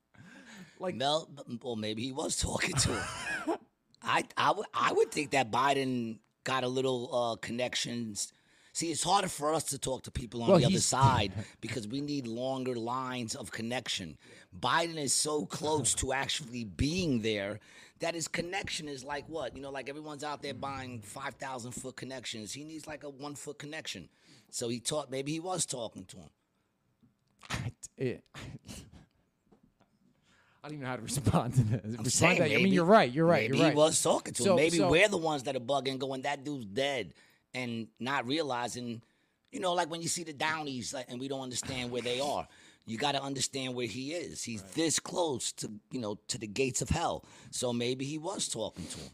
Like 0.79 0.95
Mel, 0.95 1.29
well, 1.61 1.75
maybe 1.75 2.03
he 2.03 2.11
was 2.11 2.37
talking 2.37 2.73
to 2.73 2.89
him. 2.89 3.03
I, 4.01 4.23
I, 4.37 4.51
would, 4.51 4.65
I 4.73 4.93
would 4.93 5.11
think 5.11 5.31
that 5.31 5.51
Biden 5.51 6.19
got 6.45 6.63
a 6.63 6.69
little 6.69 7.09
uh, 7.13 7.35
connections. 7.35 8.31
See, 8.79 8.91
it's 8.91 9.03
harder 9.03 9.27
for 9.27 9.53
us 9.53 9.65
to 9.65 9.77
talk 9.77 10.03
to 10.03 10.11
people 10.11 10.41
on 10.41 10.51
Well, 10.51 10.59
the 10.59 10.65
other 10.67 10.79
side 10.79 11.33
because 11.59 11.85
we 11.85 11.99
need 11.99 12.27
longer 12.27 12.75
lines 12.75 13.35
of 13.35 13.51
connection. 13.51 14.17
Biden 14.57 14.95
is 14.95 15.11
so 15.11 15.45
close 15.45 15.93
to 15.95 16.13
actually 16.13 16.63
being 16.63 17.21
there 17.21 17.59
that 17.99 18.15
his 18.15 18.29
connection 18.29 18.87
is 18.87 19.03
like 19.03 19.27
what? 19.27 19.53
You 19.53 19.61
know, 19.61 19.69
like 19.69 19.89
everyone's 19.89 20.23
out 20.23 20.41
there 20.41 20.53
buying 20.53 21.01
5,000 21.01 21.73
foot 21.73 21.97
connections. 21.97 22.53
He 22.53 22.63
needs 22.63 22.87
like 22.87 23.03
a 23.03 23.09
one 23.09 23.35
foot 23.35 23.59
connection. 23.59 24.07
So 24.49 24.69
he 24.69 24.79
taught, 24.79 25.11
maybe 25.11 25.33
he 25.33 25.41
was 25.41 25.65
talking 25.65 26.05
to 26.05 26.15
him. 26.15 26.29
it, 27.97 28.23
I 30.63 30.69
don't 30.69 30.75
even 30.75 30.83
know 30.83 30.87
how 30.87 30.95
to 30.95 31.01
respond 31.01 31.53
to 31.55 31.63
this. 31.63 31.81
Respond 31.83 32.11
saying, 32.11 32.35
to 32.37 32.43
that. 32.43 32.45
I 32.45 32.47
mean, 32.47 32.63
maybe- 32.63 32.69
you're 32.69 32.85
right. 32.85 33.11
You're 33.11 33.25
right. 33.25 33.41
Maybe 33.49 33.57
you're 33.57 33.65
right. 33.67 33.73
he 33.73 33.77
was 33.77 34.01
talking 34.01 34.33
to 34.35 34.43
So- 34.43 34.51
him. 34.51 34.55
Maybe 34.55 34.77
so- 34.77 34.89
we're 34.89 35.09
the 35.09 35.17
ones 35.17 35.43
that 35.43 35.57
are 35.57 35.59
bugging, 35.59 35.99
going, 35.99 36.21
"That 36.21 36.45
dude's 36.45 36.65
dead," 36.65 37.13
and 37.53 37.87
not 37.99 38.27
realizing, 38.27 39.01
you 39.51 39.59
know, 39.59 39.73
like 39.73 39.89
when 39.89 40.01
you 40.01 40.07
see 40.07 40.23
the 40.23 40.33
Downies, 40.33 40.93
like, 40.93 41.09
and 41.09 41.19
we 41.19 41.27
don't 41.27 41.41
understand 41.41 41.91
where 41.91 42.01
they 42.01 42.19
are. 42.19 42.47
You 42.85 42.97
got 42.97 43.11
to 43.11 43.21
understand 43.21 43.75
where 43.75 43.85
he 43.85 44.13
is. 44.13 44.43
He's 44.43 44.63
this 44.73 44.99
close 44.99 45.51
to, 45.53 45.71
you 45.91 45.99
know, 45.99 46.17
to 46.29 46.39
the 46.39 46.47
gates 46.47 46.81
of 46.81 46.89
hell. 46.89 47.23
So 47.51 47.71
maybe 47.71 48.03
he 48.03 48.17
was 48.17 48.47
talking 48.47 48.85
to 48.87 48.97
him. 48.97 49.11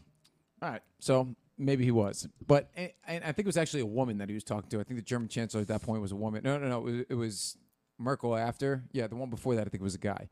All 0.62 0.70
right. 0.70 0.82
So 0.98 1.34
maybe 1.58 1.84
he 1.84 1.90
was, 1.90 2.26
but 2.46 2.70
and, 2.74 2.90
and 3.06 3.24
I 3.24 3.32
think 3.32 3.40
it 3.40 3.46
was 3.46 3.58
actually 3.58 3.80
a 3.80 3.86
woman 3.86 4.18
that 4.18 4.28
he 4.28 4.34
was 4.34 4.44
talking 4.44 4.70
to. 4.70 4.80
I 4.80 4.82
think 4.84 4.98
the 4.98 5.04
German 5.04 5.28
chancellor 5.28 5.60
at 5.60 5.68
that 5.68 5.82
point 5.82 6.00
was 6.00 6.12
a 6.12 6.16
woman. 6.16 6.42
No, 6.42 6.58
no, 6.58 6.68
no. 6.68 6.78
It 6.78 6.84
was, 6.84 7.04
it 7.10 7.14
was 7.14 7.58
Merkel 7.98 8.34
after. 8.34 8.84
Yeah, 8.92 9.08
the 9.08 9.16
one 9.16 9.28
before 9.28 9.54
that 9.56 9.66
I 9.66 9.70
think 9.70 9.82
it 9.82 9.84
was 9.84 9.94
a 9.94 9.98
guy. 9.98 10.28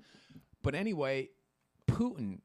But 0.63 0.75
anyway, 0.75 1.29
Putin 1.87 2.41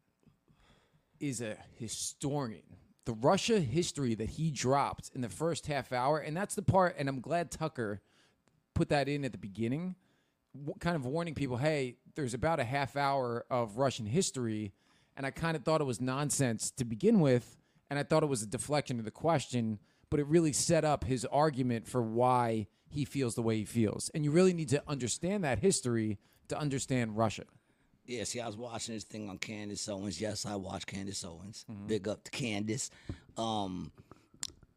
is 1.22 1.40
a 1.42 1.58
historian. 1.76 2.64
The 3.10 3.16
Russia 3.16 3.60
history 3.60 4.14
that 4.14 4.30
he 4.30 4.52
dropped 4.52 5.10
in 5.16 5.22
the 5.22 5.30
first 5.30 5.66
half 5.66 5.92
hour, 5.92 6.20
and 6.20 6.38
that's 6.38 6.54
the 6.54 6.62
part. 6.62 6.96
And 7.00 7.10
I'm 7.10 7.22
glad 7.22 7.50
Tucker 7.50 8.02
put 8.76 8.90
that 8.90 9.10
in 9.10 9.26
at 9.26 9.32
the 9.32 9.40
beginning, 9.40 9.96
kind 10.80 10.96
of 10.96 11.08
warning 11.08 11.34
people, 11.34 11.58
hey, 11.58 11.96
there's 12.14 12.36
about 12.36 12.60
a 12.60 12.64
half 12.64 12.96
hour 12.96 13.48
of 13.50 13.80
Russian 13.80 14.06
history, 14.06 14.74
and 15.18 15.26
I 15.26 15.32
kind 15.32 15.58
of 15.58 15.64
thought 15.64 15.82
it 15.82 15.86
was 15.86 16.00
nonsense 16.00 16.70
to 16.78 16.86
begin 16.86 17.20
with, 17.20 17.58
and 17.90 17.98
I 17.98 18.04
thought 18.04 18.22
it 18.22 18.28
was 18.28 18.44
a 18.44 18.46
deflection 18.46 19.00
of 19.00 19.06
the 19.06 19.10
question, 19.10 19.80
but 20.12 20.20
it 20.20 20.28
really 20.28 20.54
set 20.54 20.86
up 20.86 21.04
his 21.04 21.26
argument 21.26 21.88
for 21.88 22.04
why 22.04 22.68
he 22.90 23.06
feels 23.06 23.34
the 23.34 23.42
way 23.42 23.58
he 23.58 23.66
feels. 23.66 24.12
And 24.14 24.24
you 24.24 24.30
really 24.30 24.54
need 24.54 24.70
to 24.70 24.84
understand 24.88 25.44
that 25.46 25.58
history 25.58 26.20
to 26.50 26.60
understand 26.60 27.18
Russia. 27.18 27.46
Yeah, 28.10 28.24
see, 28.24 28.40
I 28.40 28.48
was 28.48 28.58
watching 28.58 28.96
this 28.96 29.04
thing 29.04 29.30
on 29.30 29.38
Candace 29.38 29.88
Owens. 29.88 30.20
Yes, 30.20 30.44
I 30.48 30.56
watch 30.56 30.88
Candace 30.88 31.24
Owens. 31.24 31.64
Mm-hmm. 31.70 31.86
Big 31.86 32.08
up 32.08 32.24
to 32.24 32.32
Candace. 32.32 32.90
Um, 33.38 33.92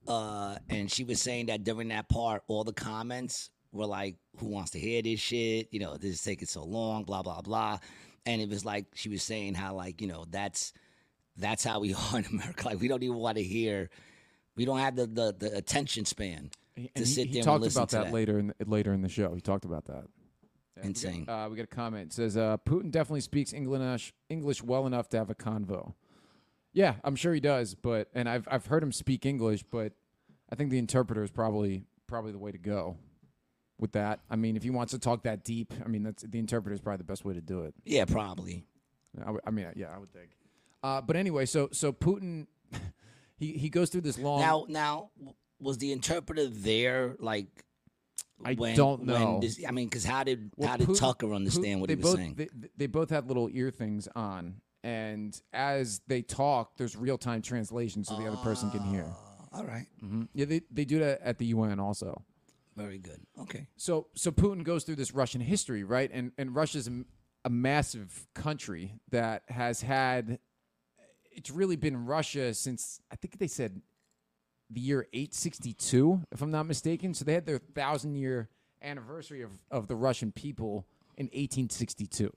uh, 0.07 0.57
and 0.69 0.91
she 0.91 1.03
was 1.03 1.23
saying 1.23 1.47
that 1.47 1.65
during 1.65 1.89
that 1.89 2.11
part, 2.11 2.43
all 2.47 2.63
the 2.63 2.75
comments 2.75 3.49
were 3.73 3.87
like, 3.87 4.17
"Who 4.37 4.49
wants 4.49 4.73
to 4.73 4.79
hear 4.79 5.01
this 5.01 5.19
shit? 5.19 5.69
You 5.71 5.81
know, 5.81 5.97
this 5.97 6.17
is 6.17 6.23
taking 6.23 6.47
so 6.47 6.63
long, 6.63 7.05
blah 7.05 7.23
blah 7.23 7.41
blah." 7.41 7.79
And 8.27 8.43
it 8.43 8.51
was 8.51 8.67
like 8.67 8.85
she 8.95 9.09
was 9.09 9.23
saying 9.23 9.55
how, 9.55 9.75
like, 9.77 10.03
you 10.03 10.09
know, 10.09 10.27
that's 10.29 10.75
that's 11.39 11.65
how 11.65 11.81
we 11.81 11.95
are 12.13 12.19
in 12.19 12.27
America. 12.27 12.67
Like, 12.67 12.83
we 12.83 12.89
don't 12.89 13.03
even 13.03 13.17
want 13.17 13.39
to 13.39 13.43
hear. 13.43 13.89
We 14.57 14.67
don't 14.67 14.79
have 14.79 14.95
the 14.95 15.07
the, 15.07 15.35
the 15.39 15.57
attention 15.57 16.05
span 16.05 16.51
to 16.77 16.83
And 16.83 16.91
he, 16.97 17.05
sit 17.07 17.29
he 17.29 17.33
there 17.33 17.41
and 17.41 17.45
talked 17.47 17.75
about 17.75 17.89
to 17.89 17.97
that, 17.97 18.05
that. 18.07 18.13
later 18.13 18.39
in 18.39 18.49
the, 18.49 18.55
later 18.67 18.93
in 18.93 19.01
the 19.01 19.09
show. 19.09 19.33
He 19.35 19.41
talked 19.41 19.65
about 19.65 19.87
that. 19.87 20.05
Yeah, 20.77 20.83
we 20.83 20.83
got- 20.83 20.89
Insane. 20.89 21.29
uh, 21.29 21.49
we 21.51 21.57
got 21.57 21.65
a 21.65 21.67
comment. 21.67 22.07
It 22.07 22.13
says 22.15 22.37
uh, 22.37 22.57
Putin 22.59 22.91
definitely 22.91 23.21
speaks 23.21 23.53
English 23.53 24.13
English 24.29 24.63
well 24.63 24.87
enough 24.87 25.09
to 25.11 25.19
have 25.19 25.31
a 25.31 25.35
convo. 25.35 25.95
Yeah, 26.73 26.95
I'm 27.05 27.17
sure 27.17 27.35
he 27.35 27.41
does, 27.41 27.75
but 27.75 28.09
and 28.15 28.29
I've 28.29 28.49
I've 28.51 28.67
heard 28.67 28.83
him 28.83 28.93
speak 28.93 29.27
English, 29.27 29.63
but 29.65 29.93
I 30.51 30.55
think 30.55 30.71
the 30.71 30.79
interpreter 30.79 31.23
is 31.23 31.31
probably 31.31 31.85
probably 32.07 32.33
the 32.33 32.39
way 32.39 32.53
to 32.53 32.59
go 32.59 32.97
with 33.79 33.93
that. 33.93 34.21
I 34.31 34.37
mean, 34.37 34.57
if 34.57 34.63
he 34.63 34.71
wants 34.71 34.93
to 34.93 34.99
talk 34.99 35.25
that 35.25 35.45
deep, 35.45 35.73
I 35.85 35.89
mean, 35.89 36.03
that's 36.05 36.23
the 36.23 36.39
interpreter 36.39 36.75
is 36.75 36.81
probably 36.81 36.99
the 36.99 37.05
best 37.05 37.25
way 37.25 37.35
to 37.35 37.41
do 37.43 37.63
it. 37.63 37.75
Yeah, 37.85 38.05
probably. 38.07 38.65
I, 39.47 39.51
mean, 39.51 39.67
yeah, 39.77 39.89
I 39.95 39.99
would 39.99 40.13
think. 40.13 40.31
Uh, 40.83 41.01
but 41.03 41.17
anyway, 41.17 41.45
so 41.45 41.69
so 41.73 41.93
Putin, 41.93 42.47
he 43.37 43.53
he 43.53 43.69
goes 43.69 43.91
through 43.91 44.01
this 44.03 44.19
long. 44.19 44.41
Now, 44.41 44.65
now, 44.69 45.11
was 45.61 45.77
the 45.79 45.93
interpreter 45.93 46.47
there? 46.49 47.17
Like, 47.19 47.65
I 48.45 48.55
when, 48.55 48.77
don't 48.77 48.99
when 49.01 49.07
know. 49.07 49.41
this- 49.41 49.61
I 49.67 49.71
mean, 49.71 49.89
because 49.89 50.05
how 50.05 50.25
did 50.25 50.51
Well, 50.57 50.69
how 50.69 50.77
did 50.77 50.89
Putin- 50.89 50.99
Tucker 50.99 51.35
understand 51.35 51.65
Putin- 51.77 51.81
what 51.81 51.91
he 51.91 51.97
was 51.97 52.03
both, 52.05 52.17
saying? 52.17 52.35
They, 52.37 52.49
they 52.77 52.87
both 52.87 53.11
had 53.11 53.27
little 53.29 53.49
ear 53.53 53.71
things 53.71 54.09
on, 54.15 54.61
and 54.85 55.41
as 55.53 56.01
they 56.07 56.23
talk, 56.23 56.77
there's 56.77 56.97
real 56.97 57.19
time 57.19 57.43
translation, 57.43 58.05
so 58.05 58.17
the 58.17 58.27
other 58.27 58.37
person 58.39 58.71
can 58.71 58.83
hear. 58.85 59.05
Uh, 59.05 59.59
all 59.59 59.65
right, 59.65 59.87
hmm 60.01 60.23
Yeah, 60.35 60.47
they 60.47 60.63
they 60.71 60.85
do 60.85 60.99
that 61.01 61.21
at 61.23 61.39
the 61.39 61.47
UN 61.47 61.79
also. 61.81 62.23
very 62.77 62.99
good. 62.99 63.21
Okay. 63.39 63.67
So 63.77 64.07
so 64.15 64.31
Putin 64.31 64.65
goes 64.65 64.85
through 64.85 64.97
this 64.97 65.13
Russian 65.13 65.41
history, 65.41 65.85
right? 65.85 66.11
And 66.13 66.33
and 66.39 66.55
Russia's 66.55 66.89
a, 66.89 67.05
a 67.45 67.51
massive 67.51 68.27
country 68.35 68.95
that 69.11 69.43
has 69.49 69.83
had 69.83 70.39
it's 71.35 71.51
really 71.51 71.77
been 71.77 72.07
Russia 72.07 72.53
since 72.55 73.01
I 73.11 73.17
think 73.17 73.39
they 73.39 73.47
said 73.47 73.81
the 74.73 74.81
year 74.81 75.07
862, 75.13 76.23
if 76.33 76.43
I'm 76.43 76.51
not 76.51 76.67
mistaken. 76.67 77.15
So 77.15 77.25
they 77.25 77.35
had 77.35 77.47
their 77.47 77.59
thousand 77.59 78.15
year 78.17 78.49
anniversary 78.83 79.43
of, 79.43 79.51
of 79.71 79.87
the 79.87 79.97
Russian 79.97 80.33
people 80.33 80.87
in 81.17 81.27
1862. 81.27 82.33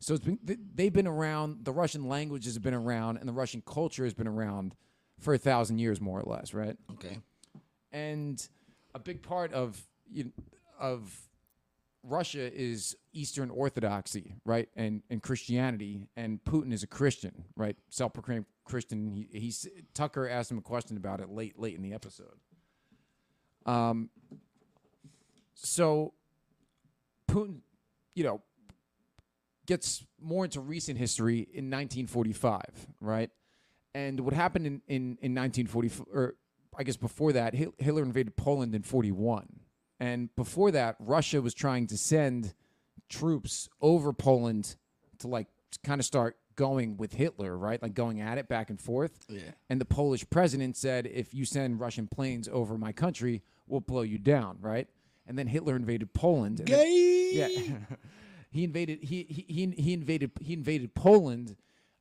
So 0.00 0.14
it's 0.14 0.24
been, 0.24 0.38
they've 0.74 0.92
been 0.92 1.06
around. 1.06 1.64
The 1.64 1.72
Russian 1.72 2.08
language 2.08 2.44
has 2.46 2.58
been 2.58 2.74
around, 2.74 3.18
and 3.18 3.28
the 3.28 3.32
Russian 3.32 3.62
culture 3.64 4.04
has 4.04 4.14
been 4.14 4.26
around 4.26 4.74
for 5.20 5.34
a 5.34 5.38
thousand 5.38 5.78
years, 5.78 6.00
more 6.00 6.18
or 6.18 6.24
less, 6.24 6.52
right? 6.52 6.76
Okay. 6.92 7.18
and 7.92 8.48
a 8.94 8.98
big 8.98 9.22
part 9.22 9.52
of 9.52 9.80
you 10.10 10.32
of 10.78 11.16
Russia 12.02 12.52
is 12.52 12.96
Eastern 13.12 13.50
Orthodoxy, 13.50 14.34
right, 14.44 14.68
and 14.74 15.02
and 15.10 15.22
Christianity, 15.22 16.08
and 16.16 16.42
Putin 16.44 16.72
is 16.72 16.82
a 16.82 16.86
Christian, 16.86 17.44
right, 17.56 17.76
self-proclaimed 17.90 18.46
Christian. 18.64 19.08
He, 19.08 19.28
he's 19.38 19.68
Tucker 19.94 20.28
asked 20.28 20.50
him 20.50 20.58
a 20.58 20.62
question 20.62 20.96
about 20.96 21.20
it 21.20 21.28
late 21.28 21.58
late 21.58 21.76
in 21.76 21.82
the 21.82 21.92
episode. 21.92 22.38
Um. 23.66 24.10
So, 25.54 26.14
Putin, 27.28 27.60
you 28.14 28.24
know, 28.24 28.42
gets 29.66 30.04
more 30.20 30.44
into 30.44 30.60
recent 30.60 30.98
history 30.98 31.38
in 31.38 31.70
1945, 31.70 32.60
right? 33.00 33.30
And 33.94 34.20
what 34.20 34.34
happened 34.34 34.66
in, 34.66 34.82
in, 34.88 35.02
in 35.20 35.34
1944, 35.34 36.06
or 36.12 36.34
I 36.76 36.82
guess 36.82 36.96
before 36.96 37.32
that, 37.32 37.54
Hitler 37.54 38.02
invaded 38.02 38.36
Poland 38.36 38.74
in 38.74 38.82
41. 38.82 39.60
And 40.00 40.34
before 40.36 40.70
that, 40.72 40.96
Russia 40.98 41.40
was 41.40 41.54
trying 41.54 41.86
to 41.88 41.96
send 41.96 42.54
troops 43.08 43.68
over 43.80 44.12
Poland 44.12 44.76
to 45.18 45.28
like 45.28 45.48
kind 45.84 46.00
of 46.00 46.04
start 46.04 46.36
going 46.56 46.96
with 46.96 47.12
Hitler, 47.14 47.56
right? 47.56 47.80
Like 47.82 47.94
going 47.94 48.20
at 48.20 48.38
it 48.38 48.48
back 48.48 48.68
and 48.70 48.80
forth. 48.80 49.24
Yeah. 49.28 49.40
And 49.70 49.80
the 49.80 49.84
Polish 49.84 50.28
president 50.28 50.76
said, 50.76 51.06
if 51.06 51.32
you 51.34 51.44
send 51.44 51.80
Russian 51.80 52.08
planes 52.08 52.48
over 52.48 52.76
my 52.76 52.92
country, 52.92 53.42
we'll 53.66 53.80
blow 53.80 54.02
you 54.02 54.18
down, 54.18 54.58
right? 54.60 54.88
And 55.26 55.38
then 55.38 55.46
Hitler 55.46 55.76
invaded 55.76 56.12
Poland. 56.14 56.60
and 56.60 56.68
then- 56.68 56.78
yeah, 57.32 57.48
he 58.50 58.64
invaded. 58.64 59.02
He 59.04 59.22
he 59.22 59.46
he 59.48 59.74
he 59.82 59.92
invaded. 59.94 60.32
He 60.40 60.52
invaded 60.52 60.94
Poland. 60.94 61.56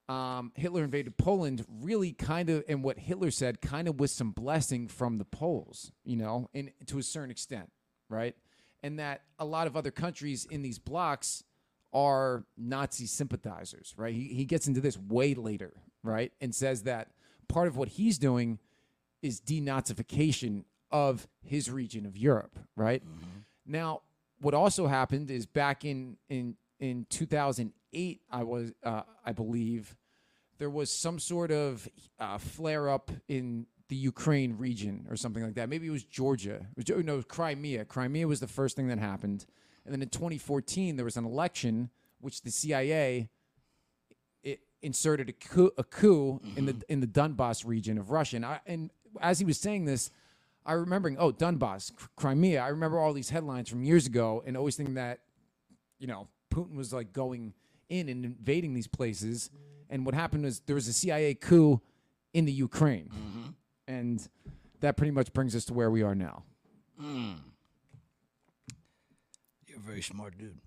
Um, 0.09 0.51
Hitler 0.55 0.83
invaded 0.83 1.17
Poland. 1.17 1.63
Really, 1.69 2.11
kind 2.11 2.49
of, 2.49 2.65
and 2.67 2.83
what 2.83 2.97
Hitler 2.99 3.31
said, 3.31 3.61
kind 3.61 3.87
of 3.87 3.99
with 3.99 4.11
some 4.11 4.31
blessing 4.31 4.89
from 4.89 5.19
the 5.19 5.23
Poles, 5.23 5.93
you 6.03 6.17
know, 6.17 6.49
and 6.53 6.71
to 6.87 6.97
a 6.97 7.03
certain 7.03 7.31
extent, 7.31 7.71
right? 8.11 8.35
And 8.83 8.99
that 8.99 9.21
a 9.39 9.45
lot 9.45 9.67
of 9.67 9.77
other 9.77 9.91
countries 9.91 10.45
in 10.45 10.61
these 10.61 10.79
blocks 10.79 11.43
are 11.93 12.45
Nazi 12.57 13.05
sympathizers, 13.05 13.93
right? 13.97 14.13
He 14.13 14.27
he 14.27 14.45
gets 14.45 14.67
into 14.67 14.81
this 14.81 14.97
way 14.97 15.33
later, 15.33 15.73
right, 16.03 16.31
and 16.39 16.53
says 16.53 16.83
that 16.83 17.09
part 17.47 17.67
of 17.67 17.75
what 17.75 17.89
he's 17.89 18.17
doing 18.17 18.59
is 19.21 19.39
denazification 19.41 20.63
of 20.91 21.27
his 21.43 21.69
region 21.69 22.05
of 22.05 22.17
Europe, 22.17 22.57
right? 22.75 23.03
Now, 23.65 24.01
what 24.39 24.53
also 24.53 24.87
happened 24.87 25.29
is 25.31 25.45
back 25.45 25.85
in 25.85 26.17
in 26.29 26.55
in 26.79 27.05
2008, 27.09 28.21
I 28.31 28.43
was 28.43 28.71
uh, 28.83 29.01
I 29.25 29.31
believe 29.33 29.95
there 30.57 30.69
was 30.69 30.91
some 30.91 31.19
sort 31.19 31.51
of 31.51 31.87
uh, 32.19 32.37
flare 32.37 32.89
up 32.89 33.11
in 33.27 33.65
the 33.91 33.97
Ukraine 33.97 34.57
region 34.57 35.05
or 35.09 35.17
something 35.17 35.43
like 35.43 35.55
that. 35.55 35.67
Maybe 35.67 35.85
it 35.85 35.91
was 35.91 36.05
Georgia. 36.05 36.65
It 36.77 36.89
was, 36.95 37.05
no, 37.05 37.21
Crimea. 37.21 37.83
Crimea 37.83 38.25
was 38.25 38.39
the 38.39 38.47
first 38.47 38.77
thing 38.77 38.87
that 38.87 38.99
happened, 38.99 39.45
and 39.83 39.93
then 39.93 40.01
in 40.01 40.07
2014 40.07 40.95
there 40.95 41.03
was 41.03 41.17
an 41.17 41.25
election 41.25 41.89
which 42.21 42.41
the 42.41 42.51
CIA 42.51 43.27
it 44.43 44.61
inserted 44.81 45.27
a 45.27 45.33
coup, 45.33 45.71
a 45.77 45.83
coup 45.83 46.39
in 46.55 46.67
the 46.67 46.81
in 46.87 47.01
the 47.01 47.05
Donbass 47.05 47.65
region 47.65 47.97
of 47.97 48.11
Russia. 48.11 48.37
And, 48.37 48.45
I, 48.45 48.61
and 48.65 48.91
as 49.19 49.39
he 49.39 49.45
was 49.45 49.59
saying 49.59 49.83
this, 49.83 50.09
I 50.65 50.71
remembering, 50.71 51.17
oh, 51.19 51.33
Donbass, 51.33 51.93
Cr- 51.93 52.07
Crimea. 52.15 52.61
I 52.61 52.69
remember 52.69 52.97
all 52.97 53.11
these 53.11 53.29
headlines 53.29 53.67
from 53.67 53.83
years 53.83 54.07
ago, 54.07 54.41
and 54.45 54.55
always 54.55 54.77
thinking 54.77 54.95
that, 54.95 55.19
you 55.99 56.07
know, 56.07 56.29
Putin 56.49 56.75
was 56.75 56.93
like 56.93 57.11
going 57.11 57.53
in 57.89 58.07
and 58.07 58.23
invading 58.23 58.73
these 58.73 58.87
places. 58.87 59.49
And 59.89 60.05
what 60.05 60.15
happened 60.15 60.45
was 60.45 60.61
there 60.61 60.75
was 60.75 60.87
a 60.87 60.93
CIA 60.93 61.33
coup 61.33 61.81
in 62.33 62.45
the 62.45 62.53
Ukraine, 62.53 63.09
mm-hmm. 63.09 63.49
And 63.91 64.27
that 64.79 64.97
pretty 64.97 65.11
much 65.11 65.33
brings 65.33 65.55
us 65.55 65.65
to 65.65 65.73
where 65.73 65.91
we 65.91 66.01
are 66.03 66.15
now. 66.15 66.43
You're 69.67 69.77
a 69.77 69.79
very 69.81 70.01
smart 70.01 70.37
dude. 70.37 70.57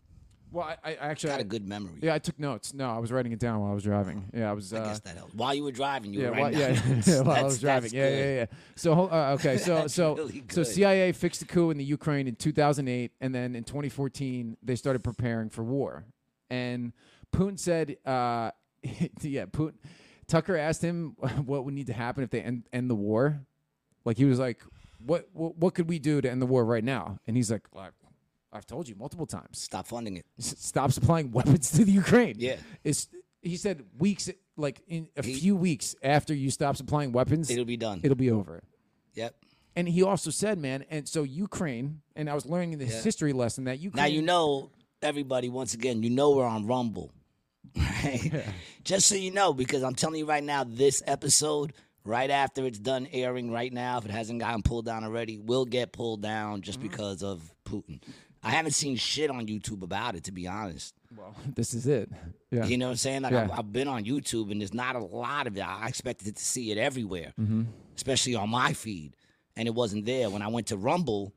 Well, 0.52 0.64
I, 0.84 0.92
I 0.92 0.94
actually, 1.08 1.30
Got 1.30 1.40
a 1.40 1.44
good 1.44 1.66
memory. 1.66 1.98
yeah, 2.00 2.14
I 2.14 2.20
took 2.20 2.38
notes. 2.38 2.72
No, 2.74 2.88
I 2.88 2.98
was 2.98 3.10
writing 3.10 3.32
it 3.32 3.40
down 3.40 3.60
while 3.60 3.72
I 3.72 3.74
was 3.74 3.82
driving. 3.82 4.30
Yeah, 4.32 4.50
I 4.50 4.52
was. 4.52 4.72
I 4.72 4.78
Uh, 4.78 4.84
guess 4.86 5.00
that 5.00 5.16
helps. 5.16 5.34
While 5.34 5.52
you 5.52 5.64
were 5.64 5.72
driving, 5.72 6.14
you 6.14 6.20
yeah, 6.20 6.26
were 6.28 6.34
while, 6.36 6.42
writing 6.44 6.60
yeah, 6.60 6.72
down 6.80 6.90
notes. 6.94 7.08
yeah, 7.08 7.20
while 7.22 7.36
I 7.36 7.42
was 7.42 7.60
driving. 7.60 7.92
Yeah, 7.92 8.08
yeah, 8.08 8.34
yeah. 8.34 8.46
So, 8.76 8.92
uh, 9.10 9.34
okay, 9.40 9.56
so 9.66 9.88
so 9.88 10.14
really 10.14 10.44
so. 10.50 10.62
CIA 10.62 11.10
fixed 11.10 11.40
the 11.40 11.46
coup 11.46 11.70
in 11.70 11.76
the 11.76 11.82
Ukraine 11.84 12.28
in 12.28 12.36
2008, 12.36 13.10
and 13.20 13.34
then 13.34 13.56
in 13.56 13.64
2014 13.64 14.56
they 14.62 14.76
started 14.76 15.02
preparing 15.02 15.50
for 15.50 15.64
war. 15.64 16.04
And 16.50 16.92
Putin 17.34 17.58
said, 17.58 17.96
uh, 18.06 18.52
"Yeah, 19.22 19.46
Putin." 19.46 19.74
Tucker 20.26 20.56
asked 20.56 20.82
him 20.82 21.16
what 21.44 21.64
would 21.64 21.74
need 21.74 21.86
to 21.88 21.92
happen 21.92 22.24
if 22.24 22.30
they 22.30 22.40
end, 22.42 22.64
end 22.72 22.88
the 22.90 22.94
war. 22.94 23.40
Like 24.04 24.16
he 24.18 24.24
was 24.24 24.38
like, 24.38 24.62
"What 25.04 25.28
what, 25.32 25.56
what 25.56 25.74
could 25.74 25.88
we 25.88 25.98
do 25.98 26.20
to 26.20 26.30
end 26.30 26.40
the 26.42 26.46
war 26.46 26.64
right 26.64 26.84
now?" 26.84 27.18
And 27.26 27.36
he's 27.36 27.50
like, 27.50 27.62
"I've 28.52 28.66
told 28.66 28.88
you 28.88 28.94
multiple 28.96 29.26
times." 29.26 29.58
Stop 29.60 29.86
funding 29.86 30.16
it. 30.16 30.26
S- 30.38 30.54
stop 30.58 30.92
supplying 30.92 31.30
weapons 31.38 31.70
to 31.72 31.84
the 31.84 31.92
Ukraine. 31.92 32.36
Yeah. 32.38 32.56
It's 32.84 33.08
he 33.42 33.56
said 33.56 33.84
weeks 33.98 34.30
like 34.56 34.82
in 34.88 35.08
a 35.16 35.24
He- 35.24 35.34
few 35.34 35.56
weeks 35.56 35.94
after 36.02 36.34
you 36.34 36.50
stop 36.50 36.76
supplying 36.76 37.12
weapons, 37.12 37.50
It'll 37.50 37.64
be 37.64 37.76
done. 37.76 38.00
it'll 38.02 38.14
be 38.16 38.30
over. 38.30 38.62
yep. 39.14 39.34
And 39.76 39.88
he 39.88 40.04
also 40.04 40.30
said, 40.30 40.56
man, 40.58 40.84
and 40.88 41.08
so 41.08 41.24
Ukraine, 41.24 42.00
and 42.14 42.30
I 42.30 42.34
was 42.34 42.46
learning 42.46 42.78
this 42.78 42.92
Yeah. 42.94 43.02
history 43.02 43.32
lesson 43.32 43.64
that 43.64 43.80
Ukraine 43.80 44.02
Now 44.04 44.06
you 44.08 44.22
know 44.22 44.70
everybody. 45.02 45.48
Once 45.48 45.74
again, 45.74 46.02
you 46.04 46.10
know 46.10 46.30
we're 46.36 46.46
on 46.46 46.64
Rumble, 46.66 47.10
right? 47.76 48.44
Just 48.84 49.06
so 49.06 49.14
you 49.14 49.30
know, 49.30 49.52
because 49.52 49.82
I'm 49.82 49.94
telling 49.94 50.18
you 50.18 50.26
right 50.26 50.44
now, 50.44 50.64
this 50.64 51.02
episode, 51.06 51.72
right 52.04 52.30
after 52.30 52.66
it's 52.66 52.78
done 52.78 53.08
airing, 53.12 53.50
right 53.50 53.72
now, 53.72 53.98
if 53.98 54.04
it 54.04 54.10
hasn't 54.10 54.40
gotten 54.40 54.62
pulled 54.62 54.84
down 54.86 55.04
already, 55.04 55.38
will 55.38 55.64
get 55.64 55.92
pulled 55.92 56.22
down 56.22 56.60
just 56.62 56.78
Mm-hmm. 56.78 56.88
because 56.88 57.22
of 57.22 57.52
Putin. 57.64 58.00
I 58.42 58.50
haven't 58.50 58.72
seen 58.72 58.96
shit 58.96 59.30
on 59.30 59.46
YouTube 59.46 59.82
about 59.82 60.16
it, 60.16 60.24
to 60.24 60.32
be 60.32 60.46
honest. 60.46 60.94
well, 61.16 61.34
this 61.56 61.72
is 61.72 61.86
it. 61.86 62.10
Yeah. 62.50 62.66
You 62.66 62.76
know 62.76 62.86
what 62.86 62.90
I'm 62.92 62.96
saying? 62.98 63.22
Like 63.22 63.32
Yeah. 63.32 63.44
I've, 63.44 63.58
I've 63.60 63.72
been 63.72 63.88
on 63.88 64.04
YouTube, 64.04 64.50
and 64.50 64.60
there's 64.60 64.74
not 64.74 64.96
a 64.96 65.00
lot 65.04 65.46
of 65.46 65.56
it. 65.56 65.60
I 65.62 65.88
expected 65.88 66.36
to 66.36 66.44
see 66.44 66.70
it 66.70 66.76
everywhere, 66.78 67.32
Mm-hmm. 67.40 67.62
especially 67.96 68.34
on 68.34 68.50
my 68.50 68.74
feed, 68.74 69.16
and 69.56 69.66
it 69.66 69.74
wasn't 69.74 70.04
there. 70.04 70.28
When 70.28 70.42
I 70.42 70.48
went 70.48 70.66
to 70.68 70.76
Rumble, 70.76 71.32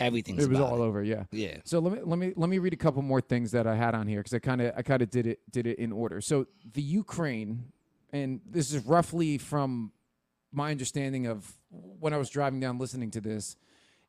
everything's 0.00 0.44
it 0.44 0.50
was 0.50 0.60
all 0.60 0.82
it. 0.82 0.86
over, 0.86 1.02
yeah. 1.02 1.24
Yeah. 1.32 1.58
So 1.64 1.78
let 1.78 1.92
me 1.92 2.00
let 2.04 2.18
me 2.18 2.32
let 2.36 2.48
me 2.50 2.58
read 2.58 2.72
a 2.72 2.76
couple 2.76 3.02
more 3.02 3.20
things 3.20 3.52
that 3.52 3.66
I 3.66 3.74
had 3.76 3.94
on 3.94 4.06
here 4.06 4.20
because 4.20 4.34
I 4.34 4.38
kind 4.38 4.60
of 4.60 4.72
I 4.76 4.82
kind 4.82 5.02
of 5.02 5.10
did 5.10 5.26
it 5.26 5.40
did 5.50 5.66
it 5.66 5.78
in 5.78 5.92
order. 5.92 6.20
So 6.20 6.46
the 6.72 6.82
Ukraine, 6.82 7.72
and 8.12 8.40
this 8.48 8.72
is 8.72 8.84
roughly 8.84 9.38
from 9.38 9.92
my 10.52 10.70
understanding 10.70 11.26
of 11.26 11.52
when 11.70 12.12
I 12.12 12.16
was 12.16 12.30
driving 12.30 12.60
down 12.60 12.78
listening 12.78 13.10
to 13.12 13.20
this, 13.20 13.56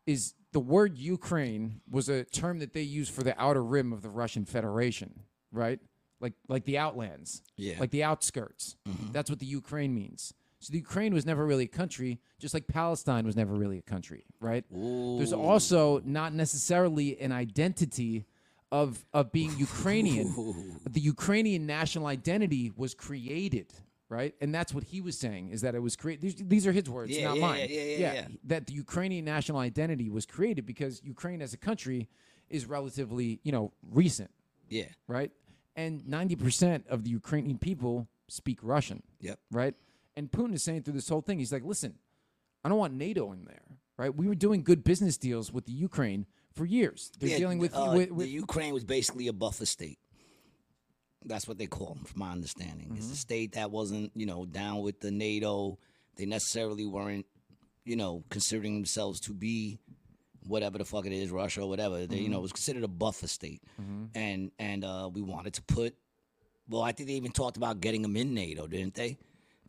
is 0.06 0.34
the 0.54 0.60
word 0.60 0.98
Ukraine 0.98 1.82
was 1.90 2.08
a 2.10 2.24
term 2.24 2.60
that 2.60 2.74
they 2.74 2.82
used 2.82 3.12
for 3.14 3.24
the 3.24 3.40
outer 3.42 3.64
rim 3.64 3.92
of 3.94 4.02
the 4.02 4.10
Russian 4.10 4.46
Federation, 4.46 5.22
right? 5.52 5.80
Like 6.20 6.34
like 6.48 6.66
the 6.66 6.78
outlands, 6.78 7.42
Yeah. 7.58 7.76
like 7.80 7.92
the 7.92 8.04
outskirts. 8.04 8.76
Mm-hmm. 8.88 9.12
That's 9.12 9.30
what 9.30 9.40
the 9.40 9.46
Ukraine 9.46 9.94
means. 9.94 10.34
So 10.68 10.74
the 10.74 10.80
Ukraine 10.80 11.14
was 11.14 11.26
never 11.26 11.46
really 11.46 11.64
a 11.64 11.70
country, 11.70 12.20
just 12.40 12.54
like 12.54 12.68
Palestine 12.68 13.26
was 13.26 13.38
never 13.38 13.54
really 13.54 13.78
a 13.78 13.82
country, 13.82 14.26
right? 14.42 14.66
There's 14.70 15.32
also 15.32 16.02
not 16.04 16.34
necessarily 16.34 17.18
an 17.22 17.32
identity 17.32 18.26
of 18.70 19.06
of 19.14 19.32
being 19.32 19.52
Ukrainian. 19.70 20.28
the 20.90 21.00
Ukrainian 21.00 21.66
national 21.66 22.06
identity 22.08 22.74
was 22.76 22.94
created, 22.94 23.68
right? 24.10 24.36
And 24.42 24.54
that's 24.54 24.74
what 24.74 24.84
he 24.84 25.00
was 25.00 25.18
saying 25.18 25.52
is 25.52 25.62
that 25.62 25.74
it 25.74 25.80
was 25.80 25.96
created. 25.96 26.22
These, 26.22 26.36
these 26.54 26.68
are 26.68 26.74
his 26.74 26.90
words, 26.90 27.18
Yeah, 27.18 27.30
not 27.30 27.38
yeah, 27.38 27.42
mine. 27.48 27.68
yeah, 27.70 27.82
yeah, 27.84 28.14
yeah. 28.16 28.28
That 28.44 28.68
the 28.68 28.74
Ukrainian 28.74 29.24
national 29.24 29.60
identity 29.60 30.10
was 30.10 30.26
created 30.26 30.66
because 30.66 31.02
Ukraine 31.02 31.42
as 31.42 31.54
a 31.54 31.58
country 31.70 32.10
is 32.50 32.66
relatively, 32.66 33.40
you 33.46 33.54
know, 33.54 33.72
recent, 34.02 34.32
Yeah. 34.68 34.90
right? 35.08 35.32
And 35.78 36.02
90% 36.02 36.88
of 36.88 37.06
the 37.06 37.10
Ukrainian 37.22 37.58
people 37.58 38.10
speak 38.28 38.60
Russian 38.62 39.02
Yep. 39.22 39.40
right? 39.62 39.76
And 40.18 40.32
Putin 40.32 40.54
is 40.56 40.64
saying 40.64 40.82
through 40.84 40.96
this 40.96 41.08
whole 41.08 41.22
thing, 41.22 41.38
he's 41.40 41.54
like, 41.54 41.64
listen, 41.64 41.94
I 42.64 42.70
don't 42.70 42.80
want 42.80 42.94
NATO 42.96 43.32
in 43.32 43.46
there, 43.46 43.62
right? 43.98 44.14
We 44.14 44.28
were 44.28 44.36
doing 44.36 44.64
good 44.64 44.84
business 44.84 45.16
deals 45.18 45.54
with 45.54 45.66
the 45.68 45.72
Ukraine 45.74 46.26
for 46.54 46.66
years. 46.66 47.12
They're 47.20 47.30
Yeah, 47.30 47.38
dealing 47.38 47.60
with, 47.60 47.74
uh, 47.76 47.94
with, 47.96 48.10
with 48.12 48.26
the 48.26 48.32
Ukraine 48.32 48.74
was 48.74 48.84
basically 48.84 49.28
a 49.28 49.34
buffer 49.34 49.68
state. 49.68 50.00
That's 51.24 51.48
what 51.48 51.58
they 51.60 51.68
call 51.68 51.94
them, 51.94 52.04
from 52.06 52.20
my 52.20 52.32
understanding. 52.32 52.94
It's 52.96 53.06
Mm-hmm. 53.06 53.14
a 53.14 53.18
state 53.18 53.52
that 53.54 53.70
wasn't, 53.70 54.12
you 54.16 54.26
know, 54.26 54.46
down 54.46 54.82
with 54.82 55.00
the 55.02 55.12
NATO. 55.12 55.78
They 56.16 56.26
necessarily 56.26 56.86
weren't, 56.86 57.28
you 57.86 57.96
know, 57.96 58.24
considering 58.30 58.74
themselves 58.74 59.20
to 59.22 59.34
be 59.34 59.78
whatever 60.48 60.78
the 60.80 60.86
fuck 60.86 61.06
it 61.06 61.12
is, 61.14 61.30
Russia 61.30 61.62
or 61.62 61.70
whatever. 61.70 61.98
They, 62.08 62.16
Mm-hmm. 62.16 62.24
you 62.24 62.30
know, 62.30 62.40
it 62.40 62.44
was 62.44 62.54
considered 62.54 62.84
a 62.84 62.88
buffer 62.88 63.28
state, 63.28 63.62
and 64.16 64.52
and 64.58 64.84
uh, 64.84 65.10
we 65.14 65.22
wanted 65.22 65.54
to 65.56 65.62
put. 65.64 65.96
Well, 66.70 66.82
I 66.82 66.92
think 66.92 67.08
they 67.08 67.16
even 67.16 67.32
talked 67.32 67.56
about 67.58 67.82
getting 67.82 68.02
them 68.02 68.16
in 68.18 68.34
NATO, 68.34 68.66
didn't 68.68 68.96
they? 68.96 69.18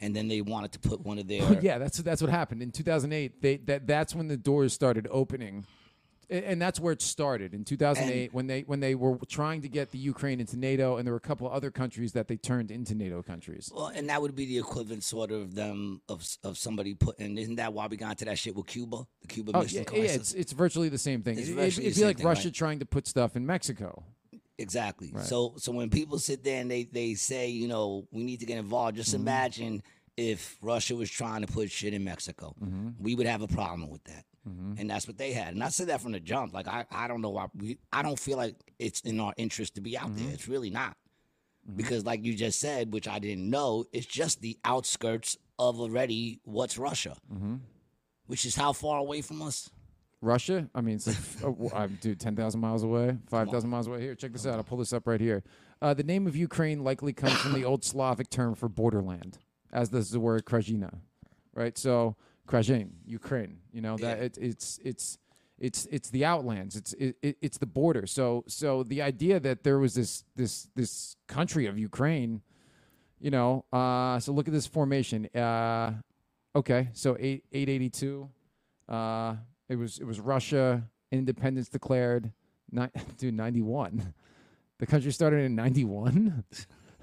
And 0.00 0.14
then 0.14 0.28
they 0.28 0.40
wanted 0.40 0.72
to 0.72 0.78
put 0.78 1.00
one 1.00 1.18
of 1.18 1.26
their. 1.28 1.42
yeah, 1.62 1.78
that's 1.78 1.98
that's 1.98 2.22
what 2.22 2.30
happened 2.30 2.62
in 2.62 2.70
2008. 2.70 3.42
They 3.42 3.56
that 3.58 3.86
that's 3.86 4.14
when 4.14 4.28
the 4.28 4.36
doors 4.36 4.72
started 4.72 5.08
opening, 5.10 5.66
and 6.30 6.60
that's 6.60 6.78
where 6.78 6.92
it 6.92 7.00
started 7.00 7.54
in 7.54 7.64
2008 7.64 8.34
when 8.34 8.46
they 8.46 8.60
when 8.62 8.80
they 8.80 8.94
were 8.94 9.18
trying 9.28 9.62
to 9.62 9.68
get 9.68 9.90
the 9.90 9.98
Ukraine 9.98 10.40
into 10.40 10.56
NATO, 10.56 10.96
and 10.96 11.06
there 11.06 11.12
were 11.12 11.18
a 11.18 11.20
couple 11.20 11.50
other 11.50 11.70
countries 11.70 12.12
that 12.12 12.28
they 12.28 12.36
turned 12.36 12.70
into 12.70 12.94
NATO 12.94 13.22
countries. 13.22 13.70
Well, 13.74 13.86
and 13.86 14.08
that 14.08 14.20
would 14.20 14.36
be 14.36 14.46
the 14.46 14.58
equivalent, 14.58 15.04
sort 15.04 15.30
of 15.30 15.54
them 15.54 16.02
of 16.08 16.26
of 16.44 16.58
somebody 16.58 16.94
putting. 16.94 17.38
Isn't 17.38 17.56
that 17.56 17.72
why 17.72 17.86
we 17.86 17.96
got 17.96 18.10
into 18.10 18.26
that 18.26 18.38
shit 18.38 18.54
with 18.54 18.66
Cuba, 18.66 19.06
the 19.22 19.28
Cuba 19.28 19.52
Oh 19.54 19.62
yeah, 19.62 19.84
yeah, 19.92 20.02
it's 20.02 20.34
it's 20.34 20.52
virtually 20.52 20.88
the 20.88 20.98
same 20.98 21.22
thing. 21.22 21.38
It's 21.38 21.48
it, 21.48 21.84
it'd 21.84 21.96
be 21.96 22.04
like 22.04 22.18
thing, 22.18 22.26
Russia 22.26 22.48
right? 22.48 22.54
trying 22.54 22.78
to 22.80 22.86
put 22.86 23.06
stuff 23.06 23.34
in 23.34 23.46
Mexico. 23.46 24.04
Exactly. 24.58 25.12
So 25.22 25.54
so 25.56 25.72
when 25.72 25.88
people 25.90 26.18
sit 26.18 26.42
there 26.44 26.60
and 26.60 26.70
they, 26.70 26.84
they 26.84 27.14
say, 27.14 27.48
you 27.48 27.68
know, 27.68 28.06
we 28.10 28.24
need 28.24 28.40
to 28.40 28.46
get 28.46 28.58
involved, 28.58 28.96
just 28.96 29.10
Mm-hmm. 29.12 29.20
imagine 29.22 29.82
if 30.16 30.56
Russia 30.62 30.96
was 30.96 31.08
trying 31.10 31.42
to 31.42 31.46
put 31.46 31.70
shit 31.70 31.94
in 31.94 32.02
Mexico. 32.04 32.54
Mm-hmm. 32.62 32.88
We 32.98 33.14
would 33.14 33.26
have 33.26 33.42
a 33.42 33.46
problem 33.48 33.88
with 33.88 34.02
that. 34.04 34.24
And 34.78 34.88
that's 34.88 35.06
what 35.06 35.18
they 35.18 35.32
had. 35.32 35.52
And 35.52 35.62
I 35.62 35.68
said 35.68 35.88
that 35.88 36.00
from 36.00 36.12
the 36.12 36.20
jump. 36.20 36.54
Like 36.54 36.66
I, 36.68 36.86
I 36.90 37.06
don't 37.06 37.20
know 37.20 37.28
why 37.28 37.48
we 37.54 37.78
I 37.92 38.02
don't 38.02 38.18
feel 38.18 38.38
like 38.38 38.54
it's 38.78 39.02
in 39.02 39.20
our 39.20 39.34
interest 39.36 39.74
to 39.74 39.82
be 39.82 39.96
out 39.98 40.06
Mm-hmm. 40.08 40.24
there. 40.24 40.32
It's 40.34 40.48
really 40.48 40.70
not. 40.70 40.96
Because 41.76 42.06
like 42.06 42.24
you 42.24 42.34
just 42.34 42.58
said, 42.58 42.90
which 42.94 43.06
I 43.06 43.18
didn't 43.18 43.50
know, 43.50 43.84
it's 43.92 44.06
just 44.06 44.40
the 44.40 44.58
outskirts 44.64 45.36
of 45.58 45.78
already 45.78 46.40
what's 46.44 46.78
Russia. 46.78 47.14
Mm-hmm. 47.30 47.56
Which 48.26 48.46
is 48.46 48.56
how 48.56 48.72
far 48.72 48.98
away 48.98 49.20
from 49.20 49.42
us? 49.42 49.68
Russia, 50.20 50.68
I 50.74 50.80
mean, 50.80 50.96
it's 50.96 51.06
like, 51.06 51.44
oh, 51.44 51.70
I'm, 51.74 51.98
dude, 52.00 52.18
10,000 52.20 52.60
miles 52.60 52.82
away, 52.82 53.16
5,000 53.28 53.70
miles 53.70 53.86
away. 53.86 54.00
Here, 54.00 54.14
check 54.14 54.32
this 54.32 54.46
out. 54.46 54.54
I'll 54.54 54.64
pull 54.64 54.78
this 54.78 54.92
up 54.92 55.06
right 55.06 55.20
here. 55.20 55.44
Uh, 55.80 55.94
the 55.94 56.02
name 56.02 56.26
of 56.26 56.34
Ukraine 56.34 56.82
likely 56.82 57.12
comes 57.12 57.34
from 57.34 57.52
the 57.52 57.64
old 57.64 57.84
Slavic 57.84 58.28
term 58.30 58.54
for 58.54 58.68
borderland, 58.68 59.38
as 59.72 59.90
does 59.90 60.10
the 60.10 60.18
word 60.20 60.44
Krajina, 60.44 60.92
right? 61.54 61.78
So, 61.78 62.16
Krajin, 62.46 62.94
Ukraine, 63.06 63.58
you 63.72 63.80
know, 63.80 63.96
that 63.98 64.18
Yeah. 64.18 64.24
it, 64.24 64.38
it's, 64.40 64.80
it's, 64.84 65.18
it's, 65.58 65.86
it's 65.86 66.10
the 66.10 66.24
outlands. 66.24 66.74
It's, 66.76 66.92
it, 66.94 67.16
it, 67.22 67.36
it's 67.40 67.58
the 67.58 67.66
border. 67.66 68.06
So, 68.06 68.42
so 68.48 68.82
the 68.82 69.02
idea 69.02 69.38
that 69.40 69.62
there 69.62 69.78
was 69.78 69.94
this, 69.94 70.24
this, 70.34 70.68
this 70.74 71.16
country 71.28 71.66
of 71.66 71.78
Ukraine, 71.78 72.42
you 73.20 73.30
know, 73.30 73.64
uh, 73.72 74.18
so 74.18 74.32
look 74.32 74.48
at 74.48 74.54
this 74.54 74.66
formation. 74.66 75.26
Uh, 75.34 75.94
okay. 76.56 76.88
So 76.92 77.16
eight, 77.20 77.44
882, 77.52 78.28
uh, 78.88 79.34
it 79.68 79.76
was 79.76 79.98
it 79.98 80.04
was 80.04 80.20
Russia 80.20 80.84
independence 81.10 81.68
declared. 81.68 82.32
Dude, 83.18 83.34
ninety 83.34 83.62
one. 83.62 84.14
The 84.78 84.86
country 84.86 85.10
started 85.12 85.44
in 85.44 85.54
ninety 85.54 85.84
one. 85.84 86.44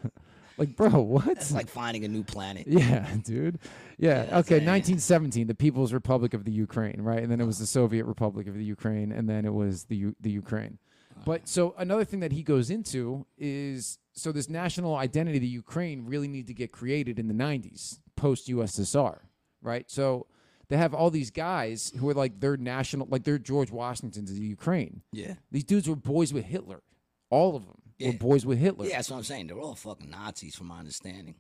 like, 0.58 0.76
bro, 0.76 0.90
what? 1.02 1.28
It's 1.28 1.52
like 1.52 1.68
finding 1.68 2.06
a 2.06 2.08
new 2.08 2.24
planet. 2.24 2.66
yeah, 2.68 3.08
dude. 3.24 3.60
Yeah. 3.98 4.24
that's 4.24 4.48
okay. 4.48 4.56
1917, 4.56 5.48
the 5.48 5.56
People's 5.56 5.92
Republic 5.94 6.34
of 6.34 6.46
the 6.46 6.52
Ukraine, 6.52 7.02
right? 7.02 7.22
And 7.22 7.32
then 7.32 7.42
it 7.42 7.46
was 7.46 7.60
the 7.60 7.66
Soviet 7.66 8.06
Republic 8.06 8.48
of 8.48 8.56
the 8.56 8.64
Ukraine, 8.64 9.12
and 9.12 9.30
then 9.30 9.46
it 9.46 9.54
was 9.54 9.86
the 9.86 9.96
U- 9.98 10.16
the 10.22 10.32
Ukraine. 10.32 10.78
But 11.26 11.48
so 11.48 11.74
another 11.78 12.04
thing 12.04 12.20
that 12.20 12.32
he 12.32 12.44
goes 12.44 12.70
into 12.70 13.26
is 13.38 14.00
so 14.14 14.32
this 14.32 14.50
national 14.50 14.96
identity, 14.96 15.40
the 15.40 15.48
Ukraine, 15.48 16.06
really 16.06 16.28
need 16.28 16.48
to 16.48 16.54
get 16.54 16.72
created 16.72 17.20
in 17.20 17.28
the 17.28 17.34
90s, 17.34 18.00
post 18.16 18.48
USSR, 18.48 19.20
right? 19.62 19.90
So 19.90 20.28
they 20.70 20.78
have 20.78 20.94
all 20.94 21.10
these 21.12 21.32
guys 21.32 21.92
who 22.00 22.10
are 22.10 22.14
like 22.14 22.40
their 22.40 22.58
national, 22.58 23.08
like 23.10 23.24
they're 23.24 23.38
George 23.38 23.72
Washingtons 23.72 24.30
of 24.30 24.38
the 24.38 24.46
Ukraine. 24.46 25.02
Yeah. 25.12 25.36
These 25.52 25.64
dudes 25.66 25.88
were 25.90 25.96
boys 25.96 26.34
with 26.34 26.46
Hitler. 26.46 26.82
All 27.30 27.56
of 27.56 27.66
them 27.66 27.82
Yeah. 27.98 28.10
were 28.10 28.18
boys 28.18 28.46
with 28.46 28.58
Hitler. 28.60 28.86
Yeah, 28.88 28.98
that's 28.98 29.10
what 29.10 29.18
I'm 29.18 29.24
saying. 29.24 29.48
They're 29.48 29.60
all 29.60 29.76
fucking 29.76 30.10
Nazis, 30.10 30.56
from 30.56 30.68
my 30.68 30.80
understanding. 30.80 31.36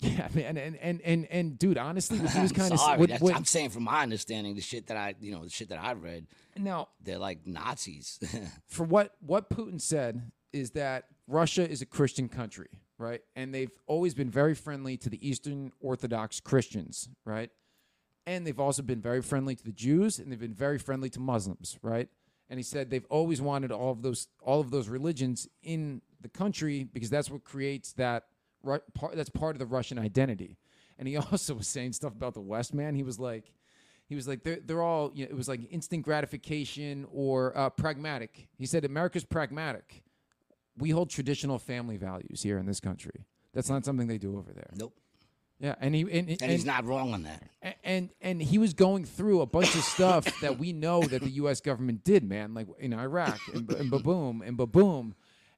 Yeah, 0.00 0.28
man, 0.34 0.58
and 0.58 0.76
and 0.76 1.00
and 1.00 1.26
and 1.30 1.58
dude, 1.58 1.78
honestly, 1.78 2.18
he 2.18 2.40
was 2.40 2.52
kind 2.60 2.70
of 2.70 2.78
sorry. 2.78 2.98
what, 2.98 3.18
what, 3.18 3.34
I'm 3.34 3.46
saying 3.46 3.70
from 3.70 3.84
my 3.84 4.02
understanding, 4.02 4.54
the 4.54 4.60
shit 4.60 4.88
that 4.88 4.96
I, 4.98 5.14
you 5.20 5.32
know, 5.32 5.44
the 5.44 5.48
shit 5.48 5.70
that 5.70 5.82
I 5.82 5.94
read, 5.94 6.26
now 6.54 6.88
they're 7.02 7.16
like 7.18 7.46
Nazis. 7.46 8.18
for 8.68 8.84
what 8.84 9.14
what 9.20 9.48
Putin 9.48 9.80
said 9.80 10.30
is 10.52 10.72
that 10.72 11.04
Russia 11.26 11.66
is 11.68 11.80
a 11.80 11.86
Christian 11.86 12.28
country, 12.28 12.68
right? 12.98 13.22
And 13.36 13.54
they've 13.54 13.70
always 13.86 14.12
been 14.12 14.28
very 14.30 14.54
friendly 14.54 14.98
to 14.98 15.08
the 15.08 15.26
Eastern 15.26 15.72
Orthodox 15.80 16.40
Christians, 16.40 17.08
right? 17.24 17.50
And 18.26 18.46
they've 18.46 18.58
also 18.58 18.82
been 18.82 19.00
very 19.00 19.22
friendly 19.22 19.54
to 19.54 19.62
the 19.62 19.72
Jews, 19.72 20.18
and 20.18 20.32
they've 20.32 20.38
been 20.38 20.54
very 20.54 20.78
friendly 20.78 21.08
to 21.10 21.20
Muslims, 21.20 21.78
right? 21.80 22.08
And 22.50 22.58
he 22.58 22.64
said 22.64 22.90
they've 22.90 23.06
always 23.08 23.40
wanted 23.40 23.72
all 23.72 23.92
of 23.92 24.02
those 24.02 24.28
all 24.40 24.60
of 24.60 24.70
those 24.70 24.88
religions 24.88 25.48
in 25.62 26.02
the 26.20 26.28
country 26.28 26.84
because 26.84 27.10
that's 27.10 27.30
what 27.30 27.44
creates 27.44 27.92
that. 27.94 28.24
That's 29.14 29.30
part 29.30 29.54
of 29.54 29.58
the 29.58 29.66
Russian 29.66 29.98
identity. 29.98 30.58
And 30.98 31.06
he 31.06 31.16
also 31.32 31.54
was 31.54 31.68
saying 31.68 31.92
stuff 31.92 32.12
about 32.12 32.34
the 32.34 32.40
West, 32.40 32.74
man. 32.74 32.94
He 32.94 33.02
was 33.02 33.18
like, 33.18 33.52
he 34.08 34.14
was 34.14 34.28
like, 34.28 34.42
they're, 34.42 34.60
they're 34.64 34.82
all, 34.82 35.10
you 35.14 35.24
know, 35.24 35.30
it 35.30 35.36
was 35.36 35.48
like 35.48 35.60
instant 35.70 36.04
gratification 36.04 37.06
or 37.12 37.56
uh, 37.56 37.70
pragmatic. 37.70 38.48
He 38.56 38.66
said, 38.66 38.84
America's 38.84 39.24
pragmatic. 39.24 40.02
We 40.78 40.90
hold 40.90 41.10
traditional 41.10 41.58
family 41.58 41.96
values 41.96 42.42
here 42.42 42.58
in 42.58 42.66
this 42.66 42.80
country. 42.80 43.26
That's 43.52 43.70
not 43.70 43.84
something 43.84 44.06
they 44.06 44.18
do 44.18 44.36
over 44.36 44.52
there. 44.52 44.70
nope. 44.76 44.94
Yeah, 45.58 45.74
and 45.80 45.94
he 45.94 46.02
and, 46.02 46.28
and, 46.28 46.42
And 46.42 46.50
he's 46.50 46.66
not 46.66 46.84
wrong 46.84 47.14
on 47.14 47.22
that. 47.22 47.42
and 47.82 48.10
and 48.20 48.42
he 48.42 48.58
was 48.58 48.74
going 48.74 49.04
through 49.06 49.40
a 49.40 49.46
bunch 49.46 49.74
of 49.74 49.82
stuff 49.82 50.24
that 50.42 50.58
we 50.58 50.72
know 50.74 51.02
that 51.02 51.22
the 51.22 51.30
U.S. 51.30 51.60
government 51.62 52.04
did, 52.04 52.24
man, 52.24 52.52
like 52.52 52.66
in 52.78 52.92
Iraq 52.92 53.38
and, 53.54 53.70
and 53.72 53.90
boom 53.90 54.42
and 54.42 54.56
boom, 54.56 55.14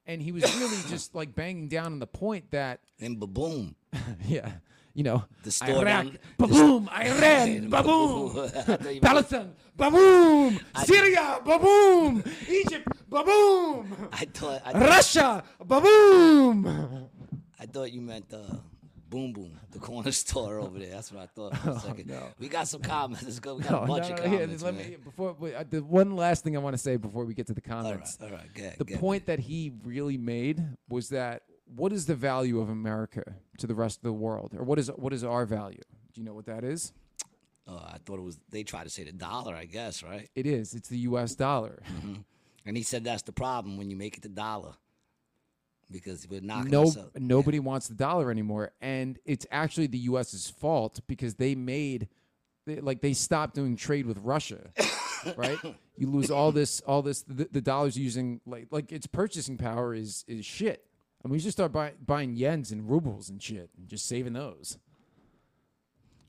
and 0.07 0.23
he 0.23 0.31
was 0.31 0.45
really 0.57 0.77
just 0.89 1.15
like 1.17 1.35
banging 1.35 1.67
down 1.69 1.87
on 1.87 1.99
the 1.99 2.07
point 2.07 2.51
that 2.53 2.79
And 3.01 3.19
baboom. 3.19 3.75
yeah, 4.25 4.53
you 4.95 5.03
know, 5.03 5.25
The 5.43 5.51
store 5.51 5.83
Iraq, 5.83 6.07
boom, 6.37 6.89
Iran, 6.93 7.69
boom, 7.71 7.73
I 7.75 8.61
thought 8.63 8.81
you 8.83 8.87
meant- 8.87 9.03
Palestine, 9.03 9.53
boom, 9.77 10.61
Syria, 10.85 11.41
boom, 11.45 12.23
Egypt, 12.49 12.87
boom, 13.11 14.09
I 14.13 14.25
thought 14.27 14.63
I, 14.65 14.73
thought- 14.73 14.83
Russia, 14.89 15.43
boom. 15.65 17.09
I 17.61 17.67
thought 17.67 17.91
you 17.93 18.01
meant 18.01 18.33
uh, 18.33 18.39
Boom 19.09 19.33
Boom, 19.33 19.59
the 19.71 19.79
corner 19.79 20.13
store 20.13 20.61
over 20.61 20.79
there. 20.79 20.91
That's 20.91 21.11
what 21.13 21.23
I 21.23 21.27
thought 21.27 21.57
for 21.57 21.71
a 21.71 21.79
second. 21.81 22.09
no. 22.09 22.23
We 22.39 22.49
got 22.49 22.69
some 22.69 22.83
comments. 22.95 23.25
Let's 23.25 23.41
go. 23.41 23.57
We 23.57 23.63
got 23.63 23.73
No, 23.73 23.83
a 23.83 23.87
bunch 23.87 24.09
no, 24.09 24.15
of 24.17 24.23
comments. 24.23 24.63
let 24.63 24.75
man. 24.75 24.91
me, 24.91 24.97
before 24.97 25.37
uh, 25.57 25.65
the 25.69 25.81
one 25.83 26.15
last 26.17 26.45
thing 26.45 26.57
I 26.57 26.61
want 26.61 26.75
to 26.75 26.79
say 26.79 26.97
before 26.97 27.25
we 27.25 27.35
get 27.35 27.47
to 27.49 27.55
the 27.55 27.61
comments. 27.61 28.19
all 28.23 28.29
right, 28.31 28.53
good. 28.55 28.75
the 28.79 28.97
point 28.99 29.27
that 29.27 29.39
he 29.39 29.73
really 29.85 30.19
made 30.19 30.63
was 30.89 31.09
that 31.11 31.43
what 31.77 31.93
is 31.93 32.07
the 32.07 32.15
value 32.15 32.61
of 32.61 32.69
America 32.71 33.23
to 33.59 33.67
the 33.67 33.75
rest 33.75 33.99
of 33.99 34.03
the 34.03 34.13
world, 34.13 34.55
or 34.57 34.65
what 34.65 34.79
is 34.79 34.89
what 34.97 35.13
is 35.13 35.25
our 35.25 35.45
value? 35.47 35.81
Do 36.13 36.21
you 36.21 36.25
know 36.27 36.35
what 36.35 36.47
that 36.47 36.65
is? 36.65 36.93
Uh, 37.67 37.75
I 37.77 37.99
thought 38.07 38.19
it 38.19 38.23
was. 38.23 38.39
They 38.51 38.63
tried 38.63 38.85
to 38.85 38.91
say 38.91 39.05
the 39.05 39.13
dollar. 39.13 39.55
I 39.55 39.67
guess 39.67 40.03
right. 40.03 40.29
It 40.35 40.47
is. 40.47 40.73
It's 40.75 40.89
the 40.89 40.99
U.S. 41.01 41.35
dollar. 41.35 41.83
And 42.65 42.77
he 42.77 42.83
said 42.83 43.05
that's 43.05 43.23
the 43.23 43.33
problem 43.33 43.77
when 43.79 43.89
you 43.91 43.97
make 43.97 44.17
it 44.17 44.23
the 44.23 44.29
dollar, 44.31 44.73
because 45.91 46.27
we're 46.29 46.41
knocking 46.41 46.71
No, 46.71 46.93
nobody 47.17 47.59
wants 47.59 47.89
the 47.89 47.95
dollar 47.95 48.31
anymore, 48.31 48.73
and 48.81 49.19
it's 49.25 49.47
actually 49.51 49.87
the 49.87 49.99
U.S.'s 49.99 50.51
fault 50.51 51.01
because 51.07 51.35
they 51.35 51.55
made, 51.55 52.09
they, 52.67 52.81
like, 52.81 53.01
they 53.01 53.13
stopped 53.13 53.55
doing 53.55 53.77
trade 53.77 54.07
with 54.07 54.19
Russia, 54.19 54.71
right? 55.37 55.59
You 55.97 56.11
lose 56.11 56.31
all 56.31 56.53
this, 56.53 56.81
all 56.83 57.03
this. 57.03 57.23
The, 57.23 57.49
the 57.51 57.61
dollar's 57.61 57.97
using 57.97 58.41
like, 58.47 58.69
like 58.71 58.93
its 58.93 59.07
purchasing 59.07 59.57
power 59.57 59.95
is 59.95 60.25
is 60.29 60.45
shit. 60.45 60.85
I 61.25 61.29
mean, 61.29 61.33
we 61.33 61.41
should 61.41 61.53
start 61.53 61.73
buy, 61.73 61.93
buying 62.05 62.37
yens 62.37 62.71
and 62.71 62.89
rubles 62.89 63.29
and 63.29 63.43
shit, 63.43 63.71
and 63.77 63.89
just 63.89 64.07
saving 64.07 64.35
those. 64.35 64.79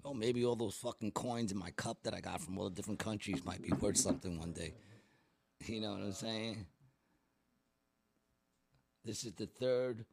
Oh, 0.03 0.13
maybe 0.13 0.43
all 0.43 0.55
those 0.55 0.75
fucking 0.75 1.11
coins 1.11 1.51
in 1.51 1.57
my 1.57 1.69
cup 1.71 2.01
that 2.03 2.15
I 2.15 2.21
got 2.21 2.41
from 2.41 2.57
all 2.57 2.63
the 2.63 2.75
different 2.75 2.99
countries 2.99 3.45
might 3.45 3.61
be 3.61 3.69
worth 3.73 3.97
something 3.97 4.39
one 4.39 4.53
day. 4.53 4.73
You 5.65 5.81
know 5.81 5.91
what 5.91 6.01
I'm 6.01 6.13
saying? 6.13 6.65
This 9.05 9.23
is 9.23 9.33
the 9.33 9.45
third 9.47 10.05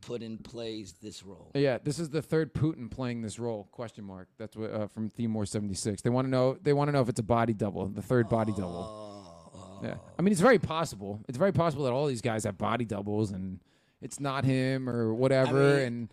Putin 0.00 0.42
plays 0.42 0.94
this 1.00 1.22
role. 1.22 1.50
Yeah, 1.54 1.78
this 1.82 1.98
is 1.98 2.10
the 2.10 2.20
third 2.22 2.52
Putin 2.52 2.90
playing 2.90 3.22
this 3.22 3.38
role? 3.38 3.68
Question 3.70 4.04
mark. 4.04 4.28
That's 4.38 4.56
what 4.56 4.72
uh, 4.72 4.86
from 4.88 5.08
Themor 5.10 5.46
seventy 5.46 5.74
six. 5.74 6.02
They 6.02 6.10
want 6.10 6.26
to 6.26 6.30
know. 6.30 6.56
They 6.60 6.72
want 6.72 6.88
to 6.88 6.92
know 6.92 7.00
if 7.00 7.08
it's 7.08 7.20
a 7.20 7.24
body 7.24 7.52
double, 7.52 7.86
the 7.88 8.02
third 8.02 8.28
body 8.28 8.52
double. 8.52 9.52
Oh, 9.54 9.80
Yeah, 9.82 9.94
I 10.18 10.22
mean 10.22 10.32
it's 10.32 10.40
very 10.40 10.58
possible. 10.58 11.20
It's 11.28 11.38
very 11.38 11.52
possible 11.52 11.84
that 11.84 11.92
all 11.92 12.06
these 12.06 12.22
guys 12.22 12.44
have 12.44 12.58
body 12.58 12.84
doubles, 12.84 13.30
and 13.30 13.60
it's 14.00 14.18
not 14.20 14.44
him 14.44 14.88
or 14.88 15.14
whatever. 15.14 15.76
I 15.76 15.80
and 15.82 16.08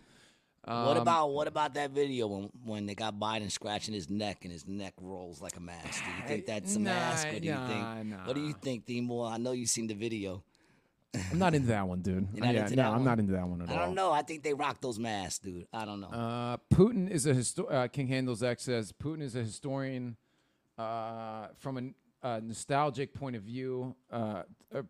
what 0.64 0.96
Um, 0.96 0.98
about 0.98 1.30
what 1.32 1.48
about 1.48 1.74
that 1.74 1.90
video 1.90 2.28
when 2.28 2.50
when 2.64 2.86
they 2.86 2.94
got 2.94 3.18
Biden 3.18 3.50
scratching 3.50 3.94
his 3.94 4.08
neck 4.08 4.44
and 4.44 4.52
his 4.52 4.66
neck 4.68 4.94
rolls 5.00 5.42
like 5.42 5.56
a 5.56 5.60
mask? 5.60 6.04
Do 6.04 6.10
you 6.10 6.28
think 6.28 6.46
that's 6.46 6.76
a 6.76 6.78
Nah, 6.78 6.90
mask, 6.90 7.26
or 7.28 7.40
do 7.40 7.46
you 7.46 7.52
nah, 7.54 7.66
think? 7.96 8.26
What 8.26 8.36
do 8.36 8.42
you 8.42 8.52
nah. 8.52 8.58
think, 8.62 8.86
Timor? 8.86 9.26
I 9.26 9.38
know 9.38 9.52
you've 9.52 9.70
seen 9.70 9.88
the 9.88 9.94
video. 9.94 10.44
I'm 11.14 11.38
not 11.38 11.54
into 11.54 11.68
that 11.68 11.86
one, 11.88 12.02
dude. 12.02 12.28
You're 12.34 12.44
not 12.44 12.54
yeah, 12.54 12.62
into 12.62 12.76
no, 12.76 12.82
that 12.82 12.88
I'm 12.88 12.94
one? 12.96 13.04
not 13.04 13.18
into 13.18 13.32
that 13.32 13.46
one 13.46 13.62
at 13.62 13.68
all. 13.68 13.74
I 13.74 13.80
all. 13.80 13.86
don't 13.86 13.94
know. 13.94 14.12
I 14.12 14.22
think 14.22 14.42
they 14.42 14.54
rock 14.54 14.80
those 14.80 14.98
masks, 14.98 15.40
dude. 15.40 15.66
I 15.72 15.84
don't 15.84 16.00
know. 16.00 16.08
Uh, 16.08 16.56
Putin 16.72 17.10
is 17.10 17.26
a 17.26 17.34
histo- 17.34 17.72
uh, 17.72 17.88
King 17.88 18.06
Handles 18.06 18.42
X 18.42 18.64
says 18.64 18.92
Putin 18.92 19.22
is 19.22 19.34
a 19.34 19.40
historian 19.42 20.16
uh, 20.78 21.48
from 21.58 21.94
a, 22.22 22.26
a 22.28 22.40
nostalgic 22.40 23.12
point 23.12 23.36
of 23.36 23.42
view, 23.42 23.94
uh, 24.12 24.42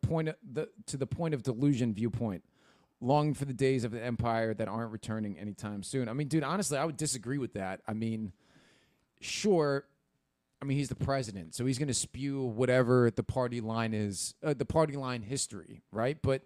point 0.02 0.28
of 0.28 0.36
the, 0.52 0.68
to 0.86 0.96
the 0.96 1.06
point 1.06 1.34
of 1.34 1.42
delusion 1.42 1.94
viewpoint, 1.94 2.44
longing 3.00 3.34
for 3.34 3.46
the 3.46 3.54
days 3.54 3.84
of 3.84 3.90
the 3.90 4.02
empire 4.02 4.52
that 4.54 4.68
aren't 4.68 4.92
returning 4.92 5.38
anytime 5.38 5.82
soon. 5.82 6.08
I 6.08 6.12
mean, 6.12 6.28
dude, 6.28 6.44
honestly, 6.44 6.76
I 6.76 6.84
would 6.84 6.96
disagree 6.96 7.38
with 7.38 7.54
that. 7.54 7.80
I 7.88 7.94
mean, 7.94 8.32
sure. 9.20 9.84
I 10.62 10.66
mean, 10.66 10.76
he's 10.76 10.90
the 10.90 10.94
president, 10.94 11.54
so 11.54 11.64
he's 11.64 11.78
going 11.78 11.88
to 11.88 11.94
spew 11.94 12.42
whatever 12.42 13.10
the 13.10 13.22
party 13.22 13.60
line 13.62 13.94
is, 13.94 14.34
uh, 14.44 14.52
the 14.52 14.66
party 14.66 14.94
line 14.94 15.22
history, 15.22 15.80
right? 15.90 16.18
But 16.20 16.42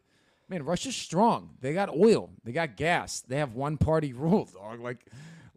man, 0.49 0.65
Russia's 0.65 0.95
strong. 0.95 1.51
They 1.61 1.75
got 1.75 1.89
oil. 1.91 2.31
They 2.45 2.53
got 2.53 2.77
gas. 2.77 3.21
They 3.23 3.39
have 3.39 3.55
one 3.55 3.77
party 3.77 4.13
rule, 4.13 4.45
dog. 4.55 4.81
Like, 4.81 5.07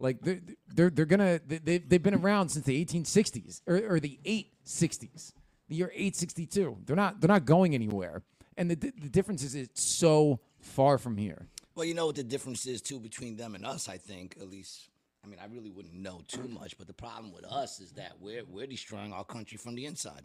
like 0.00 0.20
they're 0.22 0.40
they're, 0.74 0.90
they're 0.90 1.06
gonna 1.06 1.40
they, 1.46 1.58
they 1.58 1.78
they've 1.78 2.02
been 2.02 2.14
around 2.14 2.48
since 2.48 2.64
the 2.64 2.84
1860s 2.84 3.62
or, 3.66 3.94
or 3.94 4.00
the 4.00 4.18
860s, 4.24 5.32
the 5.68 5.76
year 5.76 5.90
862. 5.94 6.78
They're 6.84 6.96
not 6.96 7.20
they're 7.20 7.28
not 7.28 7.44
going 7.44 7.74
anywhere. 7.74 8.22
And 8.56 8.70
the 8.70 8.74
the 8.74 9.08
difference 9.08 9.42
is 9.44 9.54
it's 9.54 9.82
so 9.82 10.40
far 10.60 10.98
from 10.98 11.16
here. 11.16 11.46
well, 11.76 11.84
you 11.84 11.94
know 11.94 12.06
what 12.06 12.16
the 12.16 12.24
difference 12.24 12.66
is 12.66 12.82
too 12.82 12.98
between 12.98 13.36
them 13.36 13.54
and 13.54 13.64
us. 13.64 13.88
I 13.88 13.98
think 13.98 14.36
at 14.40 14.50
least. 14.50 14.88
I 15.28 15.30
mean, 15.30 15.40
I 15.42 15.54
really 15.54 15.70
wouldn't 15.70 15.94
know 15.94 16.22
too 16.26 16.48
much, 16.48 16.78
but 16.78 16.86
the 16.86 16.94
problem 16.94 17.32
with 17.32 17.44
us 17.44 17.80
is 17.80 17.92
that 17.92 18.12
we're 18.18 18.44
we're 18.46 18.66
destroying 18.66 19.12
our 19.12 19.24
country 19.24 19.58
from 19.58 19.74
the 19.74 19.84
inside. 19.84 20.24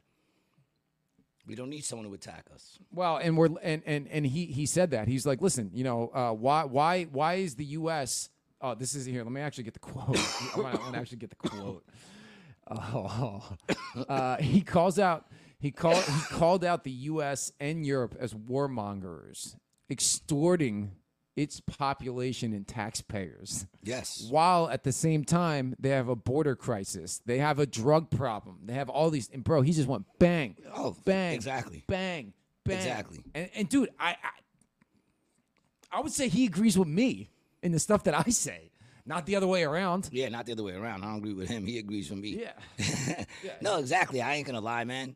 We 1.46 1.56
don't 1.56 1.70
need 1.70 1.84
someone 1.84 2.08
to 2.08 2.14
attack 2.14 2.46
us. 2.54 2.80
Well, 2.90 3.18
and 3.18 3.38
we're 3.38 3.50
and 3.62 3.84
and 3.86 4.08
and 4.08 4.26
he 4.26 4.46
he 4.46 4.66
said 4.66 4.92
that 4.92 5.10
he's 5.10 5.26
like, 5.26 5.42
listen, 5.42 5.72
you 5.74 5.84
know, 5.84 6.10
uh, 6.14 6.32
why 6.32 6.64
why 6.64 7.04
why 7.04 7.36
is 7.36 7.56
the 7.56 7.66
U.S. 7.66 8.30
Oh, 8.62 8.76
this 8.76 8.96
is 8.96 9.06
here. 9.06 9.24
Let 9.24 9.34
me 9.34 9.42
actually 9.42 9.66
get 9.66 9.74
the 9.74 9.80
quote. 9.80 10.18
I 10.56 10.60
want 10.62 10.94
to 10.94 11.00
actually 11.00 11.18
get 11.18 11.32
the 11.32 11.50
quote. 11.50 11.84
Oh, 12.72 13.44
uh, 14.08 14.38
he 14.38 14.62
calls 14.62 14.98
out. 15.00 15.28
He 15.60 15.72
called. 15.72 16.02
He 16.02 16.22
called 16.30 16.64
out 16.64 16.86
the 16.86 16.92
U.S. 16.92 17.52
and 17.60 17.86
Europe 17.86 18.16
as 18.18 18.34
warmongers, 18.34 19.58
extorting 19.90 20.94
its 21.36 21.60
population 21.62 22.54
and 22.54 22.68
taxpayers, 22.68 23.66
Yes. 23.84 24.28
while 24.30 24.70
at 24.70 24.84
the 24.84 24.92
same 24.92 25.24
time 25.26 25.76
they 25.80 25.90
have 25.90 26.08
a 26.08 26.16
border 26.16 26.56
crisis. 26.56 27.22
They 27.26 27.40
have 27.40 27.58
a 27.60 27.66
drug 27.66 28.10
problem. 28.12 28.60
They 28.66 28.74
have 28.74 28.90
all 28.90 29.10
these. 29.10 29.30
And 29.34 29.44
bro, 29.44 29.62
he 29.62 29.72
just 29.72 29.88
went 29.88 30.06
bang, 30.20 30.56
Oh, 30.76 30.96
bang, 31.06 31.34
exactly. 31.34 31.84
bang, 31.88 32.34
bang. 32.66 32.78
Exactly. 32.78 33.24
And, 33.34 33.50
and 33.56 33.70
dude, 33.70 33.90
I, 34.00 34.12
I 34.12 35.98
I 35.98 36.02
would 36.02 36.12
say 36.12 36.28
he 36.28 36.46
agrees 36.46 36.78
with 36.78 36.88
me 36.88 37.30
in 37.62 37.72
the 37.72 37.80
stuff 37.80 38.04
that 38.06 38.14
I 38.16 38.30
say, 38.30 38.72
not 39.06 39.26
the 39.26 39.36
other 39.36 39.48
way 39.48 39.64
around. 39.64 40.10
Yeah, 40.12 40.30
not 40.30 40.46
the 40.46 40.54
other 40.54 40.64
way 40.64 40.74
around. 40.74 41.04
I 41.04 41.08
don't 41.08 41.18
agree 41.18 41.34
with 41.34 41.50
him. 41.50 41.66
He 41.66 41.78
agrees 41.78 42.10
with 42.10 42.20
me. 42.20 42.42
Yeah. 42.78 43.26
no, 43.62 43.78
exactly. 43.78 44.22
I 44.22 44.36
ain't 44.36 44.48
gonna 44.48 44.62
lie, 44.62 44.86
man. 44.86 45.16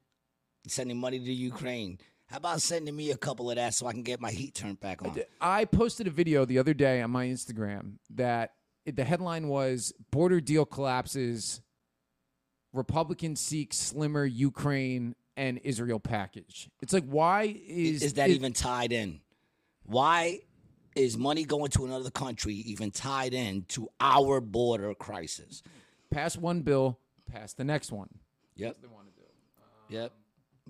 Sending 0.67 0.97
money 0.97 1.19
to 1.19 1.33
Ukraine. 1.33 1.97
How 2.27 2.37
about 2.37 2.61
sending 2.61 2.95
me 2.95 3.11
a 3.11 3.17
couple 3.17 3.49
of 3.49 3.55
that 3.55 3.73
so 3.73 3.87
I 3.87 3.93
can 3.93 4.03
get 4.03 4.19
my 4.19 4.31
heat 4.31 4.53
turned 4.53 4.79
back 4.81 5.01
on? 5.01 5.15
I 5.39 5.65
posted 5.65 6.07
a 6.07 6.11
video 6.11 6.43
the 6.45 6.59
other 6.59 6.73
day 6.73 7.01
on 7.01 7.09
my 7.11 7.25
Instagram 7.27 7.93
that 8.15 8.53
it, 8.85 8.95
the 8.97 9.05
headline 9.05 9.47
was 9.47 9.93
"Border 10.11 10.41
Deal 10.41 10.65
Collapses, 10.65 11.61
Republicans 12.73 13.39
Seek 13.39 13.73
Slimmer 13.73 14.25
Ukraine 14.25 15.15
and 15.37 15.59
Israel 15.63 15.99
Package." 15.99 16.69
It's 16.81 16.91
like, 16.93 17.05
why 17.05 17.43
is 17.65 18.03
Is 18.03 18.13
that 18.15 18.29
it- 18.29 18.33
even 18.35 18.51
tied 18.53 18.91
in? 18.91 19.21
Why 19.85 20.41
is 20.95 21.17
money 21.17 21.45
going 21.45 21.69
to 21.71 21.85
another 21.85 22.09
country 22.09 22.55
even 22.55 22.91
tied 22.91 23.33
in 23.33 23.63
to 23.69 23.87
our 24.01 24.41
border 24.41 24.93
crisis? 24.95 25.63
pass 26.11 26.35
one 26.37 26.61
bill, 26.61 26.99
pass 27.31 27.53
the 27.53 27.63
next 27.63 27.91
one? 27.91 28.09
Yep. 28.55 28.77
Yep. 29.89 30.11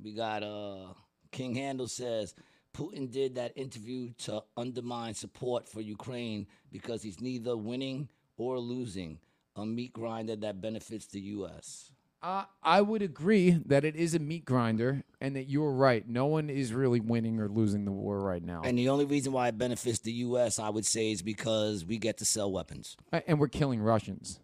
We 0.03 0.13
got 0.13 0.43
uh 0.43 0.93
King 1.31 1.55
Handel 1.55 1.87
says 1.87 2.33
Putin 2.75 3.11
did 3.11 3.35
that 3.35 3.53
interview 3.55 4.11
to 4.19 4.43
undermine 4.55 5.13
support 5.13 5.67
for 5.67 5.81
Ukraine 5.81 6.47
because 6.71 7.01
he's 7.01 7.19
neither 7.21 7.57
winning 7.57 8.09
or 8.37 8.59
losing. 8.59 9.19
A 9.55 9.65
meat 9.65 9.91
grinder 9.93 10.35
that 10.35 10.61
benefits 10.61 11.07
the 11.07 11.19
US. 11.19 11.91
Uh, 12.21 12.45
I 12.63 12.81
would 12.81 13.01
agree 13.01 13.51
that 13.65 13.85
it 13.85 13.95
is 13.95 14.13
a 14.15 14.19
meat 14.19 14.43
grinder, 14.43 15.03
and 15.21 15.35
that 15.35 15.49
you're 15.49 15.71
right. 15.71 16.07
No 16.07 16.25
one 16.25 16.49
is 16.49 16.73
really 16.73 16.99
winning 16.99 17.39
or 17.39 17.47
losing 17.47 17.85
the 17.85 17.91
war 17.91 18.19
right 18.19 18.43
now, 18.43 18.63
And 18.63 18.77
the 18.77 18.89
only 18.89 19.05
reason 19.05 19.33
why 19.33 19.47
it 19.49 19.57
benefits 19.57 19.99
the 19.99 20.11
US, 20.11 20.57
I 20.57 20.69
would 20.69 20.85
say, 20.85 21.11
is 21.11 21.21
because 21.21 21.85
we 21.85 21.97
get 21.99 22.17
to 22.17 22.25
sell 22.25 22.51
weapons. 22.51 22.97
Uh, 23.13 23.21
and 23.27 23.39
we're 23.39 23.47
killing 23.47 23.81
Russians 23.81 24.39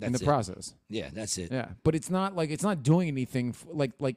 in 0.00 0.12
the 0.12 0.18
it. 0.20 0.24
process. 0.24 0.74
Yeah, 0.90 1.08
that's 1.12 1.38
it. 1.38 1.50
Yeah, 1.50 1.68
but 1.84 1.94
it's 1.94 2.10
not 2.10 2.36
like 2.36 2.50
it's 2.50 2.62
not 2.62 2.82
doing 2.82 3.08
anything. 3.08 3.50
f 3.50 3.66
like 3.72 3.92
like 3.98 4.16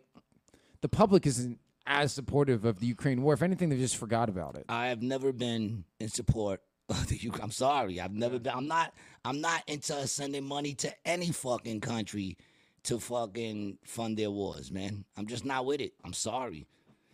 the 0.82 0.90
public 0.90 1.26
isn't 1.26 1.58
as 1.90 2.14
supportive 2.14 2.64
of 2.64 2.80
the 2.80 2.86
Ukraine 2.86 3.24
war. 3.24 3.34
If 3.34 3.42
anything, 3.42 3.70
they 3.70 3.78
just 3.78 3.98
forgot 3.98 4.30
about 4.30 4.56
it. 4.56 4.66
I 4.70 4.88
have 4.88 5.02
never 5.02 5.34
been 5.34 5.84
in 6.00 6.08
support 6.08 6.62
of 6.90 7.08
the 7.08 7.18
Ukraine. 7.18 7.44
I'm 7.44 7.52
sorry. 7.52 8.00
I've 8.00 8.14
never 8.14 8.40
been. 8.40 8.54
I'm 8.54 8.68
not. 8.68 8.94
I'm 9.26 9.42
not 9.42 9.64
into 9.68 10.08
sending 10.08 10.46
money 10.46 10.76
to 10.76 10.94
any 11.04 11.32
fucking 11.32 11.82
country 11.82 12.38
to 12.84 13.00
fucking 13.00 13.80
fund 13.84 14.18
their 14.18 14.32
wars, 14.32 14.72
man. 14.72 15.04
I'm 15.18 15.28
just 15.28 15.44
not 15.44 15.66
with 15.66 15.82
it. 15.82 15.94
I'm 16.06 16.14
sorry. 16.14 16.68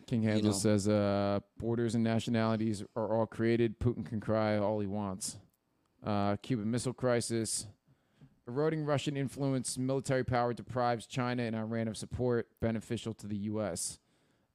King 0.05 0.21
Handel 0.21 0.51
know. 0.51 0.57
says, 0.57 0.87
uh, 0.87 1.39
"Borders 1.57 1.95
and 1.95 2.03
nationalities 2.03 2.83
are 2.95 3.15
all 3.15 3.25
created. 3.25 3.79
Putin 3.79 4.05
can 4.05 4.19
cry 4.19 4.57
all 4.57 4.79
he 4.79 4.87
wants." 4.87 5.37
Uh, 6.03 6.35
Cuban 6.35 6.69
Missile 6.69 6.93
Crisis, 6.93 7.65
eroding 8.47 8.85
Russian 8.85 9.17
influence, 9.17 9.75
military 9.77 10.23
power 10.23 10.53
deprives 10.53 11.07
China 11.07 11.41
and 11.41 11.55
Iran 11.55 11.87
of 11.87 11.97
support 11.97 12.47
beneficial 12.61 13.13
to 13.15 13.25
the 13.25 13.37
U.S. 13.37 13.99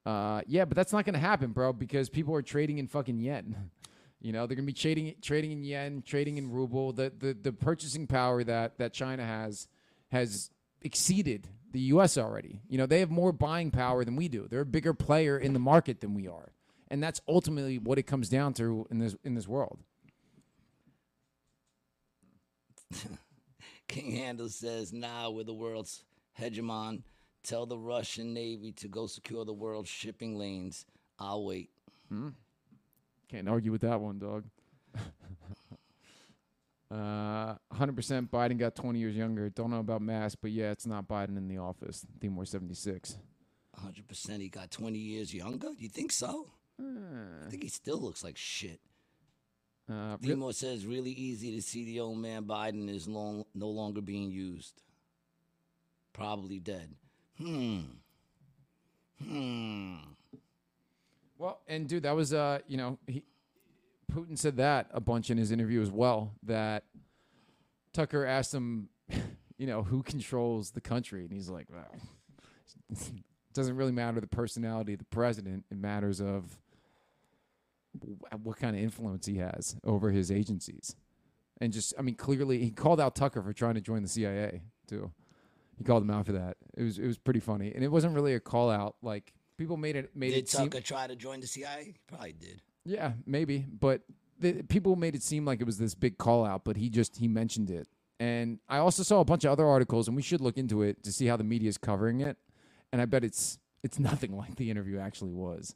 Uh, 0.07 0.41
yeah, 0.47 0.65
but 0.65 0.77
that's 0.77 0.93
not 0.93 1.05
going 1.05 1.15
to 1.15 1.21
happen, 1.21 1.53
bro, 1.53 1.73
because 1.73 2.09
people 2.09 2.35
are 2.35 2.43
trading 2.43 2.79
in 2.79 2.87
fucking 2.87 3.19
yen. 3.19 3.71
You 4.23 4.33
know, 4.33 4.41
they're 4.47 4.55
going 4.55 4.67
to 4.67 4.71
be 4.71 4.75
trading 4.75 5.15
trading 5.23 5.51
in 5.51 5.65
yen, 5.65 6.03
trading 6.05 6.37
in 6.37 6.51
ruble. 6.51 6.93
The, 6.93 7.11
the 7.19 7.33
the 7.33 7.53
purchasing 7.55 8.07
power 8.07 8.45
that 8.45 8.77
that 8.77 8.93
China 8.93 9.25
has 9.25 9.67
has 10.13 10.51
exceeded 10.83 11.49
the 11.73 11.81
U.S. 11.81 12.19
already. 12.19 12.61
You 12.69 12.77
know, 12.77 12.85
they 12.85 13.01
have 13.01 13.11
more 13.11 13.33
buying 13.33 13.71
power 13.71 14.05
than 14.05 14.17
we 14.17 14.29
do. 14.29 14.47
They're 14.47 14.61
a 14.61 14.67
bigger 14.67 14.93
player 14.93 15.39
in 15.39 15.55
the 15.55 15.59
market 15.59 16.03
than 16.03 16.13
we 16.13 16.29
are, 16.29 16.53
and 16.89 17.03
that's 17.03 17.23
ultimately 17.27 17.79
what 17.79 17.97
it 17.97 18.03
comes 18.03 18.29
down 18.29 18.53
to 18.55 18.87
in 18.91 18.99
this 18.99 19.17
in 19.25 19.35
this 19.35 19.49
world. 19.49 19.79
King 23.89 24.17
Handel 24.17 24.51
says, 24.51 24.93
"Nah, 24.93 25.31
we're 25.31 25.45
the 25.45 25.55
world's 25.55 26.05
hegemon. 26.39 27.05
Tell 27.43 27.66
the 27.66 27.78
Russian 27.78 28.34
Navy 28.34 28.72
to 28.72 28.88
go 28.88 29.07
secure 29.07 29.45
the 29.45 29.53
world's 29.53 29.88
shipping 29.88 30.36
lanes. 30.36 30.86
I'll 31.18 31.45
wait." 31.45 31.70
Hmm. 32.09 32.30
Can't 33.28 33.49
argue 33.49 33.70
with 33.72 33.82
that 33.82 34.01
one, 34.01 34.18
dog. 34.18 34.45
Uh, 36.91 37.55
100% 37.72 38.30
Biden 38.30 38.59
got 38.59 38.74
20 38.74 38.99
years 38.99 39.16
younger. 39.16 39.49
Don't 39.49 39.70
know 39.70 39.78
about 39.78 40.03
mass, 40.03 40.34
but 40.34 40.51
yeah, 40.51 40.72
it's 40.72 40.86
not 40.86 41.07
Biden 41.07 41.36
in 41.36 41.47
the 41.47 41.59
office. 41.59 42.05
Timor 42.20 42.45
76. 42.45 43.16
100% 43.78 44.41
he 44.41 44.49
got 44.49 44.72
20 44.72 44.99
years 44.99 45.32
younger. 45.32 45.68
You 45.78 45.88
think 45.88 46.11
so? 46.11 46.51
I 46.80 47.51
think 47.51 47.62
he 47.62 47.68
still 47.68 47.99
looks 47.99 48.24
like 48.24 48.36
shit. 48.36 48.80
Uh, 49.88 50.16
re- 50.22 50.53
says 50.53 50.86
really 50.86 51.11
easy 51.11 51.55
to 51.55 51.62
see 51.62 51.84
the 51.84 52.01
old 52.01 52.18
man 52.18 52.45
Biden 52.45 52.88
is 52.88 53.09
long, 53.09 53.45
no 53.55 53.68
longer 53.68 54.01
being 54.01 54.30
used. 54.30 54.82
Probably 56.12 56.59
dead. 56.59 56.95
Hmm. 57.41 57.80
Hmm. 59.26 59.97
well, 61.38 61.61
and 61.68 61.88
dude, 61.88 62.03
that 62.03 62.16
was, 62.16 62.32
uh, 62.32 62.61
you 62.66 62.76
know, 62.76 62.99
he, 63.07 63.22
Putin 64.11 64.36
said 64.36 64.57
that 64.57 64.88
a 64.93 65.01
bunch 65.01 65.30
in 65.30 65.38
his 65.38 65.53
interview 65.53 65.80
as 65.80 65.91
well. 65.91 66.32
That 66.43 66.84
Tucker 67.93 68.24
asked 68.24 68.53
him, 68.53 68.88
you 69.59 69.66
know, 69.66 69.82
who 69.82 70.03
controls 70.03 70.70
the 70.70 70.80
country, 70.80 71.22
and 71.22 71.32
he's 71.32 71.49
like, 71.49 71.66
well, 71.70 71.86
it 72.91 73.12
doesn't 73.55 73.76
really 73.76 73.93
matter 73.93 74.20
the 74.20 74.26
personality 74.26 74.95
of 74.95 74.99
the 74.99 75.05
president. 75.07 75.64
It 75.70 75.78
matters 75.78 76.20
of 76.20 76.59
what 78.43 78.57
kind 78.57 78.76
of 78.76 78.82
influence 78.82 79.26
he 79.26 79.38
has 79.38 79.76
over 79.84 80.11
his 80.11 80.30
agencies. 80.30 80.95
And 81.61 81.72
just, 81.72 81.93
I 81.99 82.03
mean, 82.03 82.14
clearly 82.14 82.59
he 82.59 82.70
called 82.70 83.01
out 83.01 83.14
Tucker 83.14 83.43
for 83.43 83.53
trying 83.53 83.74
to 83.74 83.80
join 83.80 84.03
the 84.03 84.09
CIA 84.09 84.62
too. 84.86 85.11
He 85.81 85.85
called 85.85 86.03
him 86.03 86.11
out 86.11 86.26
for 86.26 86.33
that. 86.33 86.59
It 86.76 86.83
was 86.83 86.99
it 86.99 87.07
was 87.07 87.16
pretty 87.16 87.41
funny, 87.41 87.72
and 87.74 87.83
it 87.83 87.89
wasn't 87.89 88.14
really 88.14 88.35
a 88.35 88.41
call 88.41 88.68
out. 88.68 88.97
Like 89.01 89.33
people 89.57 89.78
made 89.78 89.97
it 89.97 90.14
made 90.14 90.33
Did 90.33 90.41
it 90.41 90.49
seem 90.51 90.68
Tucker 90.68 90.83
try 90.83 91.07
to 91.07 91.16
join 91.16 91.41
the 91.41 91.47
CIA? 91.47 91.95
Probably 92.07 92.35
did. 92.35 92.61
yeah, 92.85 93.12
maybe, 93.24 93.64
but 93.81 94.03
the, 94.39 94.62
people 94.64 94.95
made 94.95 95.14
it 95.14 95.22
seem 95.22 95.47
like 95.47 95.62
it 95.62 95.64
was 95.64 95.78
this 95.78 95.95
big 95.95 96.18
call 96.18 96.45
out, 96.45 96.64
but 96.64 96.76
he 96.76 96.91
just 96.91 97.16
he 97.16 97.28
mentioned 97.28 97.70
it. 97.70 97.89
And 98.18 98.59
I 98.68 98.76
also 98.76 99.03
saw 99.03 99.20
a 99.20 99.24
bunch 99.24 99.45
of 99.45 99.53
other 99.53 99.66
articles, 99.66 100.07
and 100.07 100.14
we 100.14 100.22
should 100.22 100.43
look 100.43 100.59
into 100.59 100.83
it 100.83 101.03
to 101.05 101.12
see 101.12 101.24
how 101.24 101.39
the 101.39 101.45
media 101.45 101.70
is 101.70 101.78
covering 101.78 102.20
it. 102.20 102.37
And 102.93 103.01
I 103.01 103.07
bet 103.07 103.24
it's 103.24 103.59
it's 103.83 103.99
nothing 104.11 104.37
like 104.37 104.57
the 104.57 104.70
interview 104.70 104.99
actually 104.99 105.33
was 105.33 105.74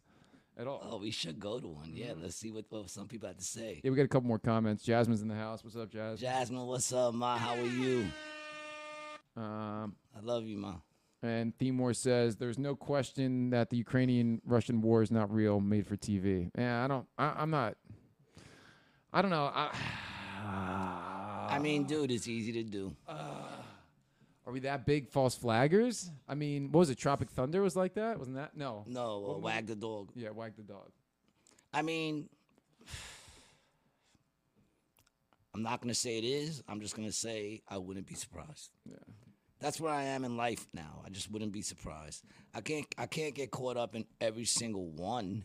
at 0.58 0.66
all. 0.66 0.86
Oh, 0.86 0.98
we 0.98 1.12
should 1.12 1.40
go 1.40 1.60
to 1.60 1.66
one. 1.66 1.92
Yeah, 1.94 2.08
mm-hmm. 2.08 2.24
let's 2.24 2.36
see 2.36 2.50
what, 2.50 2.66
what 2.68 2.90
some 2.90 3.08
people 3.08 3.28
have 3.28 3.38
to 3.38 3.44
say. 3.44 3.80
Yeah, 3.82 3.90
we 3.90 3.96
got 3.96 4.04
a 4.04 4.08
couple 4.08 4.28
more 4.28 4.38
comments. 4.38 4.84
Jasmine's 4.84 5.22
in 5.22 5.28
the 5.28 5.34
house. 5.34 5.64
What's 5.64 5.76
up, 5.76 5.90
Jazz? 5.90 6.20
Jasmine, 6.20 6.66
what's 6.66 6.92
up, 6.92 7.14
ma? 7.14 7.38
How 7.38 7.54
are 7.54 7.62
you? 7.62 8.04
Um, 9.36 9.96
I 10.16 10.20
love 10.22 10.44
you, 10.44 10.56
ma. 10.56 10.74
and 11.22 11.56
Themore 11.58 11.96
says 11.96 12.36
there's 12.36 12.58
no 12.58 12.76
question 12.76 13.50
that 13.50 13.70
the 13.70 13.76
Ukrainian-Russian 13.76 14.80
war 14.80 15.02
is 15.02 15.10
not 15.10 15.32
real, 15.32 15.60
made 15.60 15.86
for 15.86 15.96
TV. 15.96 16.50
Yeah, 16.56 16.84
I 16.84 16.88
don't. 16.88 17.06
I, 17.18 17.34
I'm 17.38 17.50
not. 17.50 17.76
I 19.12 19.22
don't 19.22 19.30
know. 19.30 19.50
I, 19.54 19.70
I 21.50 21.58
mean, 21.60 21.84
dude, 21.84 22.10
it's 22.10 22.28
easy 22.28 22.52
to 22.52 22.62
do. 22.62 22.94
Are 23.08 24.52
we 24.52 24.60
that 24.60 24.84
big 24.84 25.08
false 25.08 25.36
flaggers? 25.38 26.10
I 26.28 26.34
mean, 26.34 26.70
what 26.70 26.80
was 26.80 26.90
it? 26.90 26.98
Tropic 26.98 27.30
Thunder 27.30 27.62
was 27.62 27.76
like 27.76 27.94
that, 27.94 28.18
wasn't 28.18 28.36
that? 28.36 28.56
No. 28.56 28.84
No, 28.86 29.36
uh, 29.36 29.38
wag 29.38 29.66
the 29.66 29.74
dog. 29.74 30.10
Yeah, 30.14 30.30
wag 30.30 30.54
the 30.56 30.62
dog. 30.62 30.90
I 31.72 31.80
mean, 31.82 32.28
I'm 35.54 35.62
not 35.62 35.80
gonna 35.80 35.94
say 35.94 36.18
it 36.18 36.24
is. 36.24 36.62
I'm 36.68 36.80
just 36.80 36.94
gonna 36.94 37.10
say 37.12 37.62
I 37.68 37.78
wouldn't 37.78 38.06
be 38.06 38.14
surprised. 38.14 38.70
Yeah. 38.84 38.96
That's 39.64 39.80
where 39.80 39.94
I 39.94 40.02
am 40.02 40.26
in 40.26 40.36
life 40.36 40.66
now. 40.74 41.00
I 41.06 41.08
just 41.08 41.30
wouldn't 41.30 41.52
be 41.52 41.62
surprised. 41.62 42.22
I 42.54 42.60
can't. 42.60 42.84
I 42.98 43.06
can't 43.06 43.34
get 43.34 43.50
caught 43.50 43.78
up 43.78 43.94
in 43.94 44.04
every 44.20 44.44
single 44.44 44.90
one. 44.90 45.44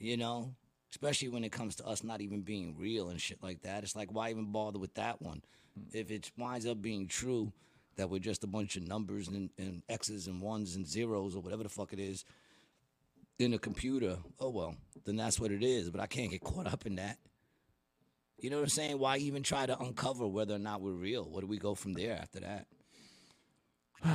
You 0.00 0.16
know, 0.16 0.56
especially 0.90 1.28
when 1.28 1.44
it 1.44 1.52
comes 1.52 1.76
to 1.76 1.86
us 1.86 2.02
not 2.02 2.20
even 2.20 2.40
being 2.40 2.74
real 2.76 3.10
and 3.10 3.20
shit 3.20 3.40
like 3.44 3.62
that. 3.62 3.84
It's 3.84 3.94
like 3.94 4.12
why 4.12 4.30
even 4.30 4.50
bother 4.50 4.80
with 4.80 4.94
that 4.94 5.22
one? 5.22 5.40
Hmm. 5.78 5.96
If 5.96 6.10
it 6.10 6.32
winds 6.36 6.66
up 6.66 6.82
being 6.82 7.06
true 7.06 7.52
that 7.94 8.10
we're 8.10 8.18
just 8.18 8.42
a 8.42 8.48
bunch 8.48 8.74
of 8.74 8.88
numbers 8.88 9.28
and, 9.28 9.50
and 9.56 9.84
X's 9.88 10.26
and 10.26 10.42
ones 10.42 10.74
and 10.74 10.84
zeros 10.84 11.36
or 11.36 11.40
whatever 11.40 11.62
the 11.62 11.68
fuck 11.68 11.92
it 11.92 12.00
is 12.00 12.24
in 13.38 13.54
a 13.54 13.58
computer, 13.58 14.16
oh 14.40 14.50
well, 14.50 14.74
then 15.04 15.14
that's 15.14 15.38
what 15.38 15.52
it 15.52 15.62
is. 15.62 15.90
But 15.90 16.00
I 16.00 16.08
can't 16.08 16.32
get 16.32 16.42
caught 16.42 16.66
up 16.66 16.86
in 16.86 16.96
that. 16.96 17.18
You 18.36 18.50
know 18.50 18.56
what 18.56 18.64
I'm 18.64 18.70
saying? 18.70 18.98
Why 18.98 19.18
even 19.18 19.44
try 19.44 19.64
to 19.64 19.78
uncover 19.78 20.26
whether 20.26 20.56
or 20.56 20.58
not 20.58 20.80
we're 20.80 20.90
real? 20.90 21.22
Where 21.22 21.42
do 21.42 21.46
we 21.46 21.58
go 21.58 21.76
from 21.76 21.92
there 21.92 22.18
after 22.20 22.40
that? 22.40 22.66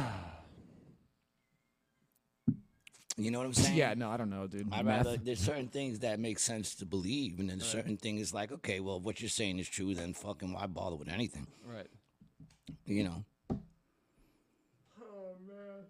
You 3.17 3.31
know 3.31 3.39
what 3.39 3.47
I'm 3.47 3.53
saying? 3.65 3.75
Yeah, 3.77 3.93
no, 3.95 4.09
I 4.09 4.15
don't 4.17 4.29
know, 4.29 4.47
dude. 4.47 4.71
I'd 4.71 4.85
rather 4.85 5.17
there's 5.17 5.39
certain 5.41 5.67
things 5.77 5.99
that 5.99 6.19
make 6.21 6.39
sense 6.39 6.73
to 6.75 6.85
believe, 6.85 7.39
and 7.39 7.49
then 7.49 7.59
certain 7.59 7.97
things 7.97 8.33
like, 8.33 8.51
okay, 8.51 8.79
well, 8.79 8.97
if 8.97 9.03
what 9.03 9.19
you're 9.19 9.29
saying 9.29 9.59
is 9.59 9.67
true, 9.67 9.93
then 9.93 10.13
fucking 10.13 10.53
why 10.53 10.65
bother 10.67 10.95
with 10.95 11.09
anything? 11.09 11.45
Right. 11.65 11.87
You 12.85 13.03
know? 13.03 13.25
Oh 15.01 15.35
man. 15.45 15.83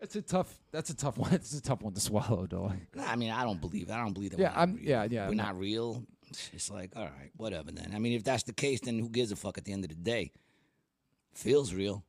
It's 0.00 0.14
a 0.16 0.20
tough. 0.22 0.58
That's 0.72 0.90
a 0.90 0.94
tough 0.96 1.16
one. 1.24 1.32
It's 1.32 1.54
a 1.56 1.62
tough 1.62 1.80
one 1.80 1.94
to 1.94 2.00
swallow, 2.00 2.46
dog. 2.46 2.74
Nah, 2.94 3.04
I 3.06 3.16
mean, 3.16 3.30
I 3.30 3.44
don't 3.44 3.60
believe. 3.62 3.90
I 3.90 3.96
don't 3.96 4.12
believe 4.12 4.32
that. 4.32 4.38
Yeah, 4.40 4.52
we're 4.52 4.58
I'm- 4.58 4.74
real. 4.76 4.84
yeah, 4.86 5.04
yeah, 5.10 5.28
We're 5.28 5.34
not 5.36 5.58
real. 5.58 6.04
It's 6.52 6.70
like, 6.70 6.90
all 6.96 7.04
right, 7.04 7.30
whatever. 7.36 7.70
Then. 7.70 7.92
I 7.94 7.98
mean, 7.98 8.12
if 8.12 8.24
that's 8.24 8.42
the 8.42 8.52
case, 8.52 8.80
then 8.80 8.98
who 8.98 9.08
gives 9.08 9.30
a 9.32 9.36
fuck 9.36 9.56
at 9.56 9.64
the 9.64 9.72
end 9.72 9.84
of 9.84 9.88
the 9.90 9.94
day? 9.96 10.32
Feels 11.32 11.72
real. 11.72 12.04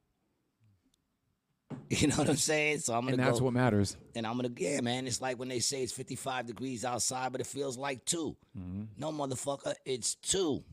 You 1.90 2.08
know 2.08 2.16
what 2.18 2.30
I'm 2.30 2.36
saying? 2.36 2.80
So 2.80 2.94
I'm 2.94 3.02
gonna 3.02 3.14
And 3.14 3.20
that's 3.22 3.40
go, 3.40 3.46
what 3.46 3.54
matters. 3.54 3.96
and 4.16 4.26
I'm 4.26 4.36
gonna 4.38 4.50
yeah, 4.58 4.82
man. 4.82 5.06
It's 5.08 5.22
like 5.22 5.38
when 5.40 5.50
they 5.50 5.60
say 5.60 5.84
it's 5.84 5.92
55 5.94 6.48
degrees 6.48 6.84
outside, 6.84 7.32
but 7.32 7.42
it 7.42 7.48
feels 7.48 7.78
like 7.78 8.04
2 8.06 8.36
Mm-hmm. 8.58 8.84
No, 8.98 9.12
motherfucker, 9.12 9.74
it's 9.86 10.16
two. 10.16 10.64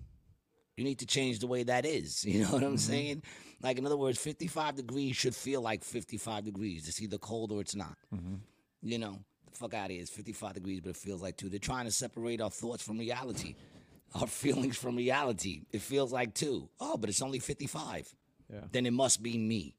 You 0.76 0.84
need 0.84 0.99
to 1.01 1.07
change 1.07 1.38
the 1.40 1.47
way 1.47 1.62
that 1.64 1.84
is. 1.84 2.24
You 2.28 2.40
know 2.40 2.51
what 2.51 2.62
Mm-hmm. 2.62 2.66
I'm 2.72 2.78
saying? 2.78 3.22
Like 3.62 3.78
in 3.78 3.86
other 3.86 3.97
words, 3.97 4.18
55 4.18 4.76
degrees 4.76 5.14
should 5.16 5.34
feel 5.34 5.61
like 5.61 5.84
55 5.84 6.45
degrees. 6.45 6.88
It's 6.88 7.01
either 7.01 7.18
cold 7.18 7.53
or 7.53 7.61
it's 7.61 7.74
not. 7.76 7.97
Mm-hmm. 8.14 8.36
You 8.82 8.99
know, 8.99 9.18
the 9.51 9.57
fuck 9.57 9.74
out 9.74 9.86
of 9.86 9.90
here. 9.93 10.01
It's 10.01 10.11
55 10.11 10.55
degrees, 10.55 10.80
but 10.80 10.90
it 10.90 10.97
feels 10.97 11.22
like 11.22 11.36
two. 11.36 11.49
They're 11.49 11.59
trying 11.59 11.84
to 11.84 11.93
separate 11.93 12.40
our 12.40 12.51
thoughts 12.51 12.82
from 12.82 12.99
reality, 12.99 13.55
our 14.14 14.26
feelings 14.26 14.76
from 14.78 14.97
reality. 14.97 15.62
It 15.72 15.82
feels 15.82 16.11
like 16.12 16.34
two. 16.34 16.68
Oh, 16.80 16.97
but 16.97 17.09
it's 17.11 17.22
only 17.22 17.38
55. 17.38 18.14
Yeah. 18.53 18.61
Then 18.72 18.86
it 18.86 18.93
must 18.93 19.22
be 19.22 19.36
me. 19.38 19.74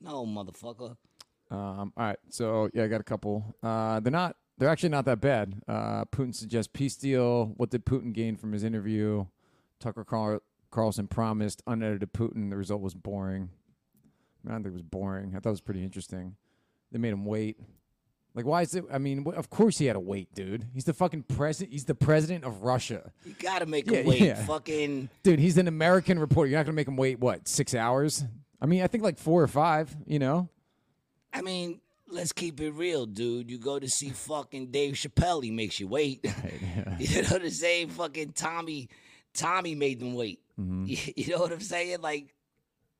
No, 0.00 0.24
motherfucker. 0.26 0.96
Um, 1.50 1.92
all 1.96 2.04
right, 2.06 2.18
so 2.28 2.68
yeah, 2.74 2.84
I 2.84 2.88
got 2.88 3.00
a 3.00 3.04
couple. 3.04 3.54
Uh, 3.62 4.00
they're 4.00 4.10
not. 4.10 4.36
They're 4.58 4.68
actually 4.70 4.88
not 4.88 5.04
that 5.04 5.20
bad. 5.20 5.60
Uh, 5.68 6.04
Putin 6.06 6.34
suggests 6.34 6.70
peace 6.72 6.96
deal. 6.96 7.52
What 7.56 7.70
did 7.70 7.84
Putin 7.84 8.12
gain 8.14 8.36
from 8.36 8.52
his 8.52 8.64
interview? 8.64 9.26
Tucker 9.80 10.02
Carl- 10.02 10.40
Carlson 10.70 11.06
promised 11.08 11.62
unedited 11.66 12.12
Putin. 12.14 12.48
The 12.50 12.56
result 12.56 12.80
was 12.80 12.94
boring. 12.94 13.50
I, 14.44 14.48
mean, 14.48 14.52
I 14.52 14.52
don't 14.52 14.62
think 14.62 14.72
it 14.72 14.72
was 14.72 14.82
boring. 14.82 15.34
I 15.36 15.40
thought 15.40 15.50
it 15.50 15.52
was 15.52 15.60
pretty 15.60 15.84
interesting. 15.84 16.36
They 16.90 16.98
made 16.98 17.12
him 17.12 17.26
wait. 17.26 17.58
Like, 18.34 18.46
why 18.46 18.62
is 18.62 18.74
it? 18.74 18.84
I 18.90 18.96
mean, 18.98 19.26
of 19.34 19.50
course 19.50 19.76
he 19.78 19.86
had 19.86 19.92
to 19.94 20.00
wait, 20.00 20.34
dude. 20.34 20.66
He's 20.72 20.84
the 20.84 20.94
fucking 20.94 21.24
president. 21.24 21.72
He's 21.72 21.84
the 21.84 21.94
president 21.94 22.44
of 22.44 22.62
Russia, 22.62 23.12
You 23.24 23.34
gotta 23.38 23.66
make 23.66 23.90
Yeah, 23.90 23.98
him 23.98 24.06
wait. 24.06 24.20
yeah. 24.20 24.34
Fucking. 24.46 25.10
dude. 25.22 25.38
He's 25.38 25.58
an 25.58 25.68
American 25.68 26.18
reporter. 26.18 26.48
You're 26.50 26.58
not 26.58 26.64
gonna 26.66 26.76
make 26.76 26.88
him 26.88 26.96
wait 26.96 27.18
what 27.20 27.46
six 27.46 27.74
hours? 27.74 28.24
I 28.60 28.66
mean, 28.66 28.82
I 28.82 28.86
think 28.86 29.04
like 29.04 29.18
four 29.18 29.42
or 29.42 29.48
five. 29.48 29.94
You 30.06 30.18
know? 30.18 30.48
I 31.32 31.42
mean, 31.42 31.80
let's 32.08 32.32
keep 32.32 32.60
it 32.60 32.70
real, 32.72 33.06
dude. 33.06 33.50
You 33.50 33.58
go 33.58 33.78
to 33.78 33.88
see 33.88 34.10
fucking 34.10 34.70
Dave 34.70 34.94
Chappelle, 34.94 35.42
he 35.42 35.50
makes 35.50 35.80
you 35.80 35.88
wait. 35.88 36.24
you 36.98 37.22
know 37.22 37.28
what 37.28 37.42
I'm 37.42 37.50
saying? 37.50 37.90
Fucking 37.90 38.32
Tommy, 38.32 38.88
Tommy 39.34 39.74
made 39.74 40.00
them 40.00 40.14
wait. 40.14 40.40
You, 40.56 40.64
mm-hmm. 40.64 41.10
you 41.16 41.32
know 41.32 41.38
what 41.38 41.52
I'm 41.52 41.60
saying? 41.60 42.00
Like 42.00 42.34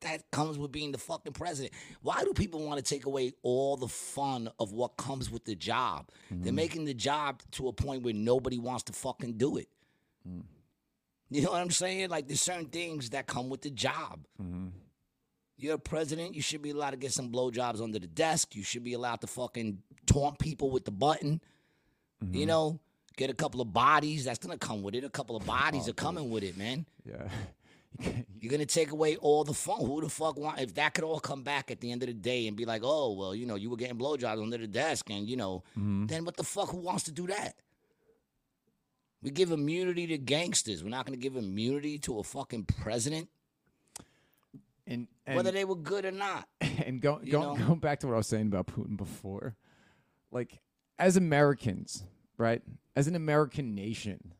that 0.02 0.30
comes 0.30 0.58
with 0.58 0.72
being 0.72 0.92
the 0.92 0.98
fucking 0.98 1.32
president. 1.32 1.72
Why 2.02 2.22
do 2.22 2.32
people 2.32 2.64
want 2.64 2.84
to 2.84 2.84
take 2.84 3.06
away 3.06 3.32
all 3.42 3.76
the 3.76 3.88
fun 3.88 4.50
of 4.58 4.72
what 4.72 4.96
comes 4.96 5.30
with 5.30 5.44
the 5.44 5.54
job? 5.54 6.10
They're 6.30 6.38
mm-hmm. 6.48 6.54
making 6.54 6.84
the 6.84 6.94
job 6.94 7.42
to 7.52 7.68
a 7.68 7.72
point 7.72 8.02
where 8.02 8.14
nobody 8.14 8.58
wants 8.58 8.84
to 8.84 8.92
fucking 8.92 9.38
do 9.38 9.56
it. 9.56 9.68
Mm. 10.28 10.42
You 11.30 11.42
know 11.42 11.52
what 11.52 11.60
I'm 11.60 11.70
saying? 11.70 12.10
Like 12.10 12.28
there's 12.28 12.42
certain 12.42 12.66
things 12.66 13.10
that 13.10 13.26
come 13.26 13.48
with 13.48 13.62
the 13.62 13.70
job. 13.70 14.26
Mm-hmm. 14.40 14.68
You're 15.58 15.74
a 15.74 15.78
president. 15.78 16.34
You 16.34 16.42
should 16.42 16.62
be 16.62 16.70
allowed 16.70 16.90
to 16.90 16.96
get 16.96 17.12
some 17.12 17.32
blowjobs 17.32 17.80
under 17.80 17.98
the 17.98 18.06
desk. 18.06 18.54
You 18.54 18.62
should 18.62 18.84
be 18.84 18.92
allowed 18.92 19.22
to 19.22 19.26
fucking 19.26 19.78
taunt 20.06 20.38
people 20.38 20.70
with 20.70 20.84
the 20.84 20.90
button. 20.90 21.40
You 22.20 22.26
mm-hmm. 22.26 22.48
know, 22.48 22.80
get 23.16 23.30
a 23.30 23.34
couple 23.34 23.60
of 23.60 23.72
bodies. 23.72 24.24
That's 24.24 24.38
gonna 24.38 24.58
come 24.58 24.82
with 24.82 24.94
it. 24.94 25.04
A 25.04 25.10
couple 25.10 25.36
of 25.36 25.42
oh, 25.44 25.46
bodies 25.46 25.88
are 25.88 25.94
coming 25.94 26.30
with 26.30 26.42
it, 26.42 26.56
man. 26.56 26.86
Yeah. 27.04 27.28
You're 28.40 28.50
gonna 28.50 28.66
take 28.66 28.90
away 28.90 29.16
all 29.16 29.44
the 29.44 29.54
fun. 29.54 29.80
Who 29.80 30.00
the 30.00 30.08
fuck 30.08 30.38
want? 30.38 30.60
If 30.60 30.74
that 30.74 30.94
could 30.94 31.04
all 31.04 31.20
come 31.20 31.42
back 31.42 31.70
at 31.70 31.80
the 31.80 31.90
end 31.90 32.02
of 32.02 32.08
the 32.08 32.14
day 32.14 32.46
and 32.46 32.56
be 32.56 32.64
like, 32.64 32.82
oh 32.84 33.12
well, 33.14 33.34
you 33.34 33.46
know, 33.46 33.54
you 33.54 33.70
were 33.70 33.76
getting 33.76 33.98
blowjobs 33.98 34.42
under 34.42 34.58
the 34.58 34.66
desk, 34.66 35.10
and 35.10 35.28
you 35.28 35.36
know, 35.36 35.62
mm-hmm. 35.70 36.06
then 36.06 36.24
what 36.24 36.36
the 36.36 36.44
fuck? 36.44 36.70
Who 36.70 36.78
wants 36.78 37.04
to 37.04 37.12
do 37.12 37.26
that? 37.28 37.54
We 39.22 39.30
give 39.30 39.50
immunity 39.50 40.06
to 40.08 40.18
gangsters. 40.18 40.84
We're 40.84 40.90
not 40.90 41.06
gonna 41.06 41.16
give 41.16 41.36
immunity 41.36 41.98
to 42.00 42.18
a 42.18 42.22
fucking 42.22 42.66
president, 42.82 43.28
and, 44.86 45.06
and 45.26 45.36
whether 45.36 45.50
they 45.50 45.64
were 45.64 45.76
good 45.76 46.04
or 46.04 46.10
not. 46.10 46.48
and 46.60 47.00
go, 47.00 47.20
go, 47.28 47.54
know? 47.54 47.66
going 47.66 47.78
back 47.78 48.00
to 48.00 48.06
what 48.06 48.14
I 48.14 48.18
was 48.18 48.26
saying 48.26 48.46
about 48.46 48.66
Putin 48.66 48.96
before, 48.96 49.56
like 50.30 50.60
as 50.98 51.16
Americans, 51.16 52.04
right? 52.38 52.62
As 52.94 53.06
an 53.06 53.14
American 53.14 53.74
nation, 53.74 54.32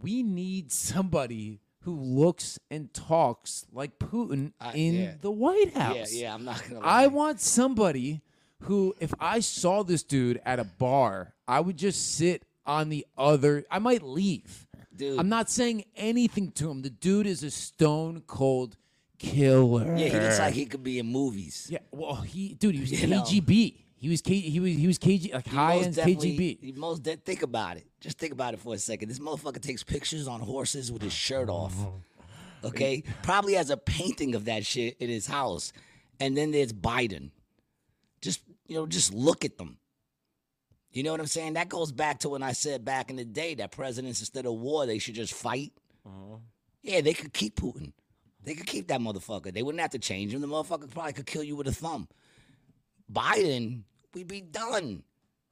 we 0.00 0.22
need 0.22 0.72
somebody 0.72 1.60
who 1.82 1.94
looks 1.94 2.58
and 2.70 2.92
talks 2.94 3.66
like 3.72 3.98
Putin 3.98 4.52
in 4.72 4.94
yeah. 4.94 5.14
the 5.20 5.30
White 5.30 5.74
House. 5.74 6.12
yeah. 6.12 6.22
yeah, 6.22 6.34
I'm 6.34 6.44
not 6.44 6.62
gonna. 6.68 6.80
I 6.84 7.08
want 7.08 7.40
somebody 7.40 8.22
who, 8.60 8.94
if 9.00 9.12
I 9.20 9.40
saw 9.40 9.82
this 9.82 10.02
dude 10.02 10.40
at 10.46 10.58
a 10.58 10.64
bar, 10.64 11.34
I 11.46 11.60
would 11.60 11.76
just 11.76 12.16
sit 12.16 12.44
on 12.64 12.88
the 12.88 13.06
other. 13.18 13.64
I 13.70 13.78
might 13.78 14.02
leave. 14.02 14.66
Dude. 14.96 15.18
I'm 15.18 15.28
not 15.28 15.50
saying 15.50 15.84
anything 15.96 16.52
to 16.52 16.70
him. 16.70 16.82
The 16.82 16.90
dude 16.90 17.26
is 17.26 17.42
a 17.42 17.50
stone 17.50 18.22
cold 18.26 18.76
killer. 19.18 19.96
Yeah, 19.96 20.08
he 20.08 20.18
looks 20.20 20.38
like 20.38 20.54
he 20.54 20.66
could 20.66 20.82
be 20.82 20.98
in 20.98 21.06
movies. 21.06 21.68
Yeah, 21.70 21.78
well, 21.90 22.16
he 22.16 22.54
dude, 22.54 22.74
he 22.74 22.80
was 22.80 22.92
You 23.02 23.06
know. 23.08 23.22
KGB. 23.22 23.74
He 23.96 24.10
was 24.10 24.20
K, 24.20 24.34
he 24.38 24.60
was 24.60 24.76
he 24.76 24.86
was 24.86 24.98
KG 24.98 25.32
like 25.32 25.46
He 25.48 25.56
high 25.56 25.76
most 25.76 25.84
end 25.86 25.94
definitely- 25.96 26.36
KGB. 26.36 26.58
he 26.60 26.72
most 26.72 27.02
de- 27.02 27.16
think 27.16 27.42
about 27.42 27.78
it. 27.78 27.86
Just 28.00 28.18
think 28.18 28.32
about 28.34 28.52
it 28.52 28.60
for 28.60 28.74
a 28.74 28.78
second. 28.78 29.08
This 29.08 29.18
motherfucker 29.18 29.62
takes 29.62 29.82
pictures 29.82 30.28
on 30.28 30.40
horses 30.40 30.92
with 30.92 31.00
his 31.02 31.12
shirt 31.12 31.48
off. 31.48 31.74
Okay, 32.64 33.02
probably 33.22 33.52
has 33.54 33.68
a 33.68 33.76
painting 33.76 34.34
of 34.34 34.46
that 34.46 34.64
shit 34.64 34.96
in 34.98 35.10
his 35.10 35.26
house. 35.26 35.74
And 36.18 36.34
then 36.34 36.50
there's 36.50 36.72
Biden. 36.72 37.30
Just 38.22 38.40
you 38.66 38.74
know, 38.74 38.86
just 38.86 39.12
look 39.12 39.44
at 39.44 39.58
them. 39.58 39.76
You 40.90 41.02
know 41.02 41.10
what 41.10 41.20
I'm 41.20 41.26
saying? 41.26 41.52
That 41.54 41.68
goes 41.68 41.92
back 41.92 42.20
to 42.20 42.30
when 42.30 42.42
I 42.42 42.52
said 42.52 42.82
back 42.82 43.10
in 43.10 43.16
the 43.16 43.24
day 43.26 43.54
that 43.56 43.70
presidents 43.70 44.20
instead 44.20 44.46
of 44.46 44.54
war 44.54 44.86
they 44.86 44.98
should 44.98 45.14
just 45.14 45.34
fight. 45.34 45.72
Uh-huh. 46.06 46.36
Yeah, 46.82 47.02
they 47.02 47.12
could 47.12 47.34
keep 47.34 47.56
Putin. 47.56 47.92
They 48.44 48.54
could 48.54 48.66
keep 48.66 48.88
that 48.88 49.00
motherfucker. 49.00 49.52
They 49.52 49.62
wouldn't 49.62 49.80
have 49.80 49.90
to 49.90 49.98
change 49.98 50.34
him. 50.34 50.40
The 50.40 50.46
motherfucker 50.46 50.90
probably 50.90 51.12
could 51.14 51.26
kill 51.26 51.42
you 51.42 51.56
with 51.56 51.68
a 51.68 51.72
thumb. 51.72 52.08
Biden, 53.12 53.82
we'd 54.14 54.28
be 54.28 54.40
done. 54.40 55.02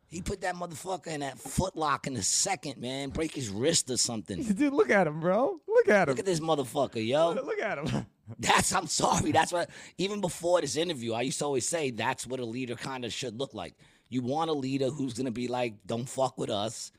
He 0.07 0.21
put 0.21 0.43
that 0.43 0.55
motherfucker 0.55 1.07
in 1.07 1.21
that 1.21 1.39
footlock 1.39 2.07
in 2.07 2.17
a 2.17 2.23
second, 2.23 2.79
man. 2.79 3.09
Break 3.09 3.35
his 3.35 3.49
wrist 3.49 3.89
or 3.91 3.97
something. 3.97 4.43
Dude, 4.55 4.75
look 4.75 4.91
at 4.91 5.07
him, 5.07 5.21
bro. 5.21 5.59
Look 5.67 5.89
at 5.89 6.09
him. 6.09 6.13
Look 6.13 6.19
at 6.19 6.27
this 6.27 6.41
motherfucker, 6.41 7.05
yo. 7.07 7.33
Look 7.33 7.61
at 7.61 7.79
him. 7.79 8.07
That's 8.39 8.75
I'm 8.75 8.87
sorry. 8.87 9.33
That's 9.33 9.53
what 9.53 9.71
even 9.97 10.21
before 10.21 10.61
this 10.61 10.77
interview, 10.77 11.15
I 11.15 11.23
used 11.23 11.39
to 11.39 11.47
always 11.47 11.69
say 11.69 11.91
that's 11.91 12.27
what 12.27 12.41
a 12.41 12.45
leader 12.45 12.77
kind 12.77 13.05
of 13.05 13.13
should 13.13 13.39
look 13.39 13.53
like. 13.53 13.75
You 14.09 14.23
want 14.23 14.49
a 14.49 14.55
leader 14.55 14.89
who's 14.91 15.13
gonna 15.13 15.33
be 15.33 15.49
like, 15.49 15.75
"Don't 15.85 16.09
fuck 16.09 16.39
with 16.39 16.49
us," 16.49 16.93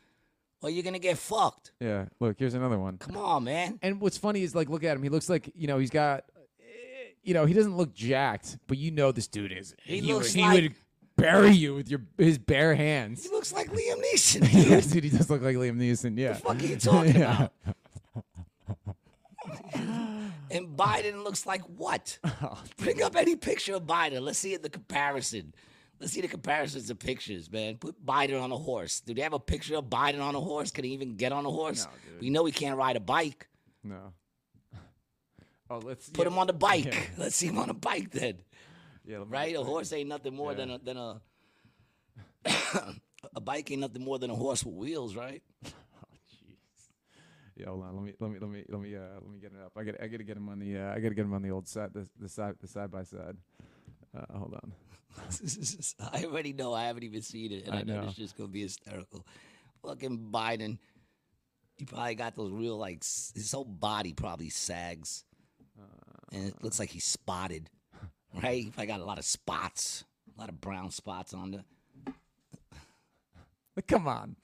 or 0.64 0.70
you're 0.70 0.84
gonna 0.84 0.98
get 1.00 1.18
fucked. 1.18 1.72
yeah. 1.80 2.06
Look, 2.20 2.38
here's 2.40 2.54
another 2.56 2.80
one. 2.80 2.98
Come 2.98 3.18
on, 3.18 3.44
man. 3.44 3.78
And 3.82 4.02
what's 4.02 4.18
funny 4.18 4.42
is 4.44 4.56
like, 4.56 4.70
look 4.70 4.84
at 4.84 4.96
him. 4.98 5.04
He 5.04 5.10
looks 5.10 5.30
like 5.30 5.52
you 5.56 5.68
know 5.68 5.78
he's 5.78 5.90
got, 5.92 6.24
eh, 6.62 6.64
you 7.24 7.34
know, 7.34 7.46
he 7.46 7.54
doesn't 7.54 7.78
look 7.78 7.94
jacked, 7.94 8.58
but 8.68 8.78
you 8.78 8.90
know 8.92 9.12
this 9.12 9.28
dude 9.28 9.52
is. 9.52 9.76
He 9.84 10.02
would- 10.02 10.10
looks 10.10 10.34
he 10.34 10.42
like- 10.42 10.54
would 10.64 10.74
bury 11.16 11.52
you 11.52 11.76
with 11.76 11.90
your 11.92 12.02
his 12.18 12.38
bare 12.40 12.74
hands. 12.74 13.24
He 13.24 13.30
looks 13.30 13.54
like 13.54 13.70
Liam 13.72 14.02
Neeson. 14.14 14.48
yes, 14.70 14.88
dude, 14.88 15.04
he 15.04 15.10
does 15.12 15.30
look 15.30 15.42
like 15.44 15.56
Liam 15.56 15.78
Neeson. 15.78 16.18
Yeah. 16.18 16.34
fuck 16.34 16.58
are 16.60 16.66
you 16.66 16.76
talking 16.78 17.16
Yeah. 17.20 17.48
about? 17.48 17.52
And 20.52 20.78
Biden 20.78 21.24
looks 21.24 21.46
like 21.46 21.62
what? 21.64 22.18
Bring 22.78 23.02
up 23.02 23.16
any 23.16 23.36
picture 23.36 23.76
of 23.76 23.84
Biden. 23.84 24.22
Let's 24.22 24.40
see 24.40 24.56
the 24.58 24.70
comparison. 24.70 25.54
Let's 26.04 26.12
see 26.12 26.20
the 26.20 26.28
comparisons 26.28 26.90
of 26.90 27.00
pictures, 27.00 27.50
man. 27.50 27.78
Put 27.78 28.06
Biden 28.06 28.42
on 28.42 28.52
a 28.52 28.58
horse. 28.58 29.00
Do 29.00 29.14
they 29.14 29.22
have 29.22 29.32
a 29.32 29.40
picture 29.40 29.78
of 29.78 29.86
Biden 29.86 30.20
on 30.20 30.36
a 30.36 30.40
horse? 30.42 30.70
Can 30.70 30.84
he 30.84 30.92
even 30.92 31.16
get 31.16 31.32
on 31.32 31.46
a 31.46 31.50
horse? 31.50 31.86
No, 31.86 31.92
we 32.20 32.30
know 32.30 32.44
he 32.44 32.52
can't 32.52 32.76
ride 32.78 32.98
a 32.98 33.00
bike. 33.00 33.48
No. 33.86 34.12
Oh, 35.70 35.80
let's 35.80 36.10
Put 36.10 36.28
yeah, 36.28 36.34
him 36.34 36.40
on 36.40 36.48
the 36.48 36.54
bike. 36.54 36.86
Yeah. 36.94 37.00
Let's 37.18 37.38
see 37.38 37.48
him 37.48 37.58
on 37.58 37.70
a 37.70 37.74
bike 37.74 38.12
then. 38.12 38.36
Yeah, 39.06 39.24
Right? 39.26 39.56
A 39.56 39.64
horse 39.64 39.94
ain't 39.94 40.10
nothing 40.10 40.36
more 40.36 40.52
Yeah. 40.52 40.58
than 40.58 40.72
a 40.72 40.78
than 40.78 40.98
a 40.98 41.22
a 43.34 43.40
bike 43.42 43.72
ain't 43.72 43.80
nothing 43.80 44.04
more 44.04 44.20
than 44.20 44.30
a 44.30 44.36
horse 44.36 44.66
with 44.66 44.76
wheels, 44.76 45.16
right? 45.16 45.42
Oh 45.66 46.16
jeez. 46.30 46.90
Yeah, 47.56 47.68
hold 47.68 47.86
on. 47.86 47.96
Let 47.96 48.04
me 48.04 48.14
let 48.20 48.30
me 48.30 48.40
let 48.40 48.50
me 48.50 48.64
let 48.68 48.82
me 48.82 48.96
uh 48.96 49.00
let 49.22 49.30
me 49.32 49.40
get 49.40 49.54
it 49.54 49.62
up. 49.66 49.72
I 49.78 49.84
got 49.86 49.96
I 50.04 50.08
got 50.08 50.18
to 50.18 50.24
get 50.26 50.36
him 50.36 50.50
on 50.50 50.60
the 50.60 50.78
uh, 50.78 50.92
I 50.94 51.00
got 51.00 51.10
to 51.10 51.16
get 51.16 51.26
him 51.26 51.34
on 51.34 51.42
the 51.42 51.50
old 51.52 51.68
side 51.68 51.92
the 51.94 52.08
the 52.20 52.28
side 52.28 52.56
the 52.60 52.68
side 52.68 52.92
by 52.92 53.04
side. 53.04 53.38
Uh, 54.16 54.38
hold 54.38 54.54
on. 54.54 54.74
I 56.14 56.26
already 56.26 56.54
know. 56.54 56.74
I 56.74 56.86
haven't 56.86 57.04
even 57.04 57.22
seen 57.22 57.52
it, 57.52 57.66
and 57.66 57.76
I 57.76 57.80
I, 57.80 57.84
know, 57.84 58.02
know. 58.02 58.08
it's 58.08 58.16
just 58.18 58.38
gonna 58.38 58.50
be 58.50 58.62
hysterical. 58.62 59.26
Fucking 59.86 60.30
Biden, 60.32 60.78
he 61.76 61.86
probably 61.86 62.16
got 62.16 62.36
those 62.36 62.52
real 62.52 62.78
like 62.78 62.98
s- 63.02 63.32
his 63.36 63.52
whole 63.52 63.66
body 63.66 64.14
probably 64.14 64.50
sags, 64.50 65.24
and 66.32 66.48
it 66.50 66.64
looks 66.64 66.80
like 66.80 66.90
he's 66.90 67.06
spotted, 67.06 67.70
right? 68.44 68.64
He 68.64 68.70
probably 68.72 68.88
got 68.88 69.02
a 69.02 69.06
lot 69.06 69.18
of 69.20 69.26
spots, 69.26 70.04
a 70.36 70.40
lot 70.40 70.50
of 70.50 70.60
brown 70.62 70.92
spots 70.92 71.34
on 71.34 71.52
the. 71.52 71.64
Come 73.88 74.08
on, 74.08 74.36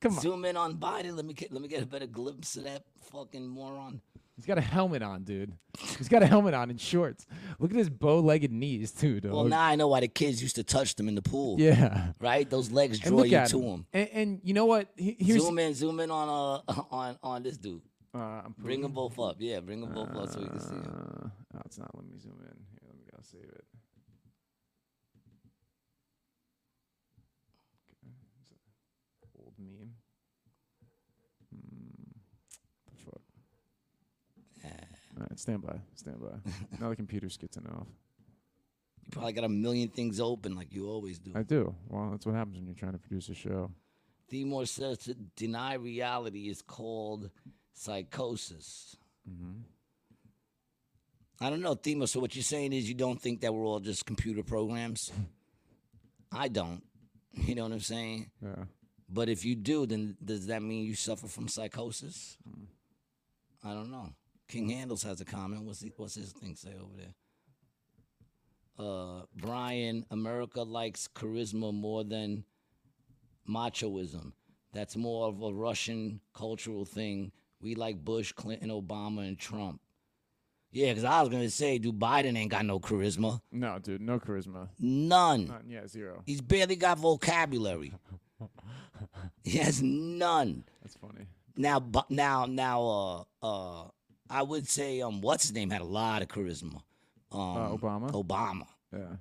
come 0.00 0.14
on. 0.16 0.20
Zoom 0.22 0.44
in 0.46 0.56
on 0.56 0.76
Biden. 0.78 1.14
Let 1.16 1.24
me 1.26 1.34
get 1.34 1.52
let 1.52 1.60
me 1.60 1.68
get 1.68 1.82
a 1.82 1.86
better 1.86 2.06
glimpse 2.06 2.56
of 2.56 2.64
that 2.64 2.84
fucking 3.12 3.46
moron. 3.46 4.00
He's 4.40 4.46
got 4.46 4.56
a 4.56 4.62
helmet 4.62 5.02
on, 5.02 5.24
dude. 5.24 5.52
He's 5.98 6.08
got 6.08 6.22
a 6.22 6.26
helmet 6.26 6.54
on 6.54 6.70
and 6.70 6.80
shorts. 6.80 7.26
Look 7.58 7.72
at 7.72 7.76
his 7.76 7.90
bow-legged 7.90 8.50
knees 8.50 8.90
too, 8.90 9.20
dog. 9.20 9.32
Well, 9.32 9.44
now 9.44 9.60
I 9.60 9.76
know 9.76 9.86
why 9.88 10.00
the 10.00 10.08
kids 10.08 10.40
used 10.40 10.56
to 10.56 10.64
touch 10.64 10.94
them 10.94 11.08
in 11.08 11.14
the 11.14 11.20
pool. 11.20 11.60
yeah. 11.60 12.12
Right? 12.18 12.48
Those 12.48 12.70
legs 12.70 12.98
draw 13.00 13.22
you 13.22 13.46
to 13.46 13.60
him. 13.60 13.84
And, 13.92 14.08
and 14.14 14.40
you 14.42 14.54
know 14.54 14.64
what? 14.64 14.88
Here's 14.96 15.42
Zoom 15.42 15.58
in, 15.58 15.74
zoom 15.74 16.00
in 16.00 16.10
on 16.10 16.62
uh 16.70 16.82
on 16.90 17.18
on 17.22 17.42
this 17.42 17.58
dude. 17.58 17.82
uh, 18.14 18.18
I'm 18.46 18.54
Bring 18.56 18.80
them 18.80 18.92
both 18.92 19.18
up. 19.18 19.36
Yeah, 19.40 19.60
bring 19.60 19.82
them 19.82 19.92
both 19.92 20.08
up 20.16 20.30
so 20.32 20.40
we 20.40 20.46
can 20.48 20.58
see 20.60 20.68
them. 20.70 21.22
Uh, 21.22 21.28
oh, 21.58 21.62
it's 21.66 21.76
not. 21.78 21.94
Let 21.94 22.06
me 22.06 22.16
zoom 22.18 22.38
in. 22.40 22.56
Here, 22.70 22.80
let 22.88 22.96
me 22.96 23.04
go 23.12 23.18
save 23.20 23.42
it. 23.42 23.64
Okay, 27.92 28.14
it's 29.22 29.34
a 29.34 29.38
old 29.38 29.52
meme. 29.58 29.92
Hmm. 31.52 32.16
The 32.86 33.04
fuck. 33.04 33.22
All 35.20 35.26
right, 35.28 35.38
stand 35.38 35.62
by. 35.62 35.76
Stand 35.96 36.20
by. 36.20 36.50
now 36.80 36.88
the 36.88 36.96
computer's 36.96 37.36
getting 37.36 37.66
off. 37.66 37.86
You 39.04 39.10
probably 39.10 39.32
got 39.32 39.44
a 39.44 39.48
million 39.48 39.88
things 39.88 40.20
open 40.20 40.56
like 40.56 40.72
you 40.72 40.88
always 40.88 41.18
do. 41.18 41.32
I 41.34 41.42
do. 41.42 41.74
Well, 41.88 42.10
that's 42.10 42.24
what 42.24 42.34
happens 42.34 42.56
when 42.56 42.66
you're 42.66 42.74
trying 42.74 42.92
to 42.92 42.98
produce 42.98 43.28
a 43.28 43.34
show. 43.34 43.70
Timor 44.30 44.64
says 44.64 44.98
to 44.98 45.14
deny 45.36 45.74
reality 45.74 46.48
is 46.48 46.62
called 46.62 47.30
psychosis. 47.74 48.96
Mm-hmm. 49.28 49.60
I 51.42 51.50
don't 51.50 51.60
know, 51.60 51.74
Timor. 51.74 52.06
So 52.06 52.20
what 52.20 52.34
you're 52.34 52.42
saying 52.42 52.72
is 52.72 52.88
you 52.88 52.94
don't 52.94 53.20
think 53.20 53.40
that 53.40 53.52
we're 53.52 53.64
all 53.64 53.80
just 53.80 54.06
computer 54.06 54.42
programs? 54.42 55.10
I 56.32 56.48
don't. 56.48 56.82
You 57.34 57.54
know 57.56 57.64
what 57.64 57.72
I'm 57.72 57.80
saying? 57.80 58.30
Yeah. 58.42 58.64
But 59.08 59.28
if 59.28 59.44
you 59.44 59.56
do, 59.56 59.86
then 59.86 60.16
does 60.24 60.46
that 60.46 60.62
mean 60.62 60.84
you 60.84 60.94
suffer 60.94 61.26
from 61.26 61.48
psychosis? 61.48 62.36
Hmm. 62.44 62.64
I 63.62 63.74
don't 63.74 63.90
know. 63.90 64.10
King 64.50 64.68
Handles 64.68 65.04
has 65.04 65.20
a 65.20 65.24
comment. 65.24 65.62
What's 65.62 65.80
he, 65.80 65.92
what's 65.96 66.16
his 66.16 66.32
thing 66.32 66.56
say 66.56 66.70
over 66.74 66.96
there? 66.96 67.14
Uh, 68.84 69.22
Brian, 69.36 70.04
America 70.10 70.62
likes 70.62 71.08
charisma 71.14 71.72
more 71.72 72.02
than 72.02 72.44
machoism. 73.48 74.32
That's 74.72 74.96
more 74.96 75.28
of 75.28 75.40
a 75.40 75.52
Russian 75.52 76.20
cultural 76.34 76.84
thing. 76.84 77.30
We 77.60 77.76
like 77.76 78.04
Bush, 78.04 78.32
Clinton, 78.32 78.70
Obama, 78.70 79.28
and 79.28 79.38
Trump. 79.38 79.80
Yeah, 80.72 80.88
because 80.88 81.04
I 81.04 81.20
was 81.20 81.28
going 81.28 81.42
to 81.42 81.50
say, 81.50 81.78
dude, 81.78 82.00
Biden 82.00 82.36
ain't 82.36 82.50
got 82.50 82.64
no 82.64 82.80
charisma. 82.80 83.40
No, 83.52 83.78
dude. 83.78 84.00
No 84.00 84.18
charisma. 84.18 84.68
None. 84.80 85.46
None. 85.46 85.64
Yeah, 85.68 85.86
zero. 85.86 86.22
He's 86.26 86.40
barely 86.40 86.76
got 86.76 86.98
vocabulary. 86.98 87.92
he 89.44 89.58
has 89.58 89.80
none. 89.80 90.64
That's 90.82 90.96
funny. 90.96 91.26
Now, 91.56 91.84
now, 92.08 92.46
now, 92.46 93.26
uh, 93.42 93.82
uh, 93.82 93.88
I 94.30 94.42
would 94.42 94.68
say, 94.68 95.00
um, 95.02 95.20
what's 95.20 95.44
his 95.44 95.52
name 95.52 95.70
had 95.70 95.80
a 95.80 95.84
lot 95.84 96.22
of 96.22 96.28
charisma. 96.28 96.82
Um, 97.32 97.40
Uh, 97.40 97.76
Obama? 97.76 98.10
Obama. 98.12 98.66
Yeah. 98.92 99.16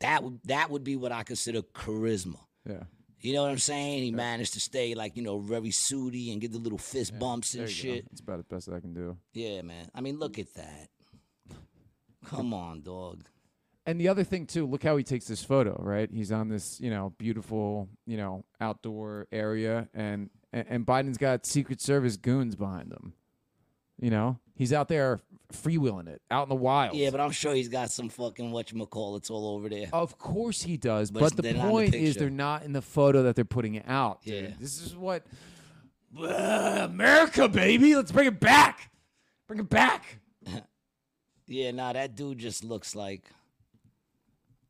That 0.00 0.22
would 0.24 0.40
that 0.44 0.70
would 0.70 0.82
be 0.82 0.96
what 0.96 1.12
I 1.12 1.22
consider 1.22 1.62
charisma. 1.62 2.38
Yeah. 2.68 2.84
You 3.20 3.34
know 3.34 3.42
what 3.42 3.50
I'm 3.50 3.58
saying? 3.58 4.02
He 4.02 4.10
managed 4.12 4.54
to 4.54 4.60
stay 4.60 4.94
like 4.94 5.14
you 5.16 5.22
know 5.22 5.38
very 5.40 5.68
suity 5.68 6.32
and 6.32 6.40
get 6.40 6.52
the 6.52 6.58
little 6.58 6.78
fist 6.78 7.18
bumps 7.18 7.52
and 7.54 7.64
go. 7.64 7.70
shit. 7.70 8.06
It's 8.10 8.20
about 8.20 8.38
the 8.38 8.54
best 8.54 8.68
I 8.70 8.80
can 8.80 8.94
do. 8.94 9.16
Yeah, 9.34 9.60
man. 9.62 9.90
I 9.94 10.00
mean, 10.00 10.18
look 10.18 10.38
at 10.38 10.54
that. 10.54 10.88
Come 12.26 12.52
on, 12.54 12.82
dog. 12.82 13.24
And 13.86 14.00
the 14.00 14.08
other 14.08 14.24
thing 14.24 14.46
too, 14.46 14.66
look 14.66 14.82
how 14.82 14.96
he 14.96 15.04
takes 15.04 15.26
this 15.26 15.42
photo, 15.42 15.76
right? 15.82 16.08
He's 16.12 16.30
on 16.30 16.48
this, 16.48 16.80
you 16.80 16.90
know, 16.90 17.14
beautiful, 17.18 17.88
you 18.06 18.16
know, 18.16 18.44
outdoor 18.60 19.26
area 19.32 19.88
and 19.94 20.30
and, 20.52 20.66
and 20.68 20.86
Biden's 20.86 21.18
got 21.18 21.46
Secret 21.46 21.80
Service 21.80 22.16
goons 22.16 22.56
behind 22.56 22.92
him. 22.92 23.14
You 24.00 24.10
know? 24.10 24.38
He's 24.56 24.72
out 24.72 24.88
there 24.88 25.20
freewheeling 25.52 26.06
it, 26.08 26.20
out 26.30 26.44
in 26.44 26.48
the 26.48 26.54
wild. 26.54 26.94
Yeah, 26.96 27.10
but 27.10 27.20
I'm 27.20 27.30
sure 27.32 27.54
he's 27.54 27.68
got 27.68 27.90
some 27.90 28.08
fucking 28.08 28.52
whatchamacallits 28.52 29.30
all 29.30 29.54
over 29.56 29.68
there. 29.68 29.88
Of 29.92 30.18
course 30.18 30.62
he 30.62 30.76
does, 30.76 31.10
But 31.10 31.20
but, 31.20 31.36
the 31.36 31.42
they're 31.42 31.54
not 31.54 31.60
in 31.60 31.66
the 31.66 31.70
point 31.72 31.94
is 31.94 32.00
picture. 32.14 32.18
they're 32.20 32.30
not 32.30 32.62
in 32.64 32.72
the 32.72 32.82
photo 32.82 33.22
that 33.24 33.36
they're 33.36 33.44
putting 33.44 33.82
out. 33.86 34.22
dude. 34.22 34.44
Yeah. 34.44 34.50
This 34.60 34.80
is 34.80 34.94
what 34.94 35.24
America, 36.18 37.48
baby. 37.48 37.94
Let's 37.96 38.12
bring 38.12 38.28
it 38.28 38.40
back. 38.40 38.90
Bring 39.46 39.60
it 39.60 39.68
back. 39.68 40.18
Yeah, 41.52 41.72
nah, 41.72 41.92
that 41.92 42.14
dude 42.14 42.38
just 42.38 42.62
looks 42.62 42.94
like 42.94 43.24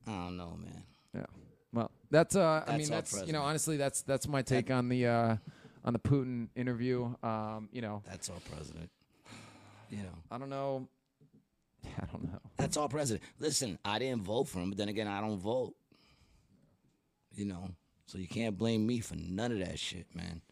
I 0.06 0.12
don't 0.12 0.38
know, 0.38 0.56
man. 0.58 0.82
Yeah. 1.14 1.26
Well, 1.74 1.90
that's 2.10 2.34
uh 2.34 2.64
I 2.66 2.78
That's 2.78 2.84
mean 2.88 2.94
our 2.94 3.00
that's 3.02 3.12
you 3.12 3.18
know 3.18 3.22
president. 3.22 3.44
honestly 3.44 3.76
that's 3.76 4.00
that's 4.00 4.26
my 4.26 4.40
take 4.40 4.70
on 4.70 4.88
the 4.88 5.06
uh 5.06 5.36
on 5.84 5.92
the 5.92 5.98
Putin 5.98 6.48
interview. 6.56 7.14
Um, 7.22 7.68
you 7.70 7.82
know, 7.82 8.02
That's 8.08 8.30
our 8.30 8.36
president. 8.54 8.88
You 9.90 9.98
know, 10.04 10.14
I 10.30 10.38
don't 10.38 10.48
know 10.50 10.88
I 11.84 12.06
don't 12.12 12.24
know. 12.24 12.38
that's 12.56 12.76
all 12.76 12.88
president. 12.88 13.22
Listen, 13.38 13.78
I 13.84 13.98
didn't 13.98 14.22
vote 14.22 14.48
for 14.48 14.60
him, 14.60 14.70
but 14.70 14.78
then 14.78 14.88
again, 14.88 15.08
I 15.08 15.20
don't 15.20 15.38
vote. 15.38 15.74
You 17.34 17.46
know, 17.46 17.70
so 18.06 18.18
you 18.18 18.26
can't 18.28 18.56
blame 18.58 18.86
me 18.86 19.00
for 19.00 19.14
none 19.16 19.52
of 19.52 19.58
that 19.58 19.78
shit, 19.78 20.06
man. 20.14 20.42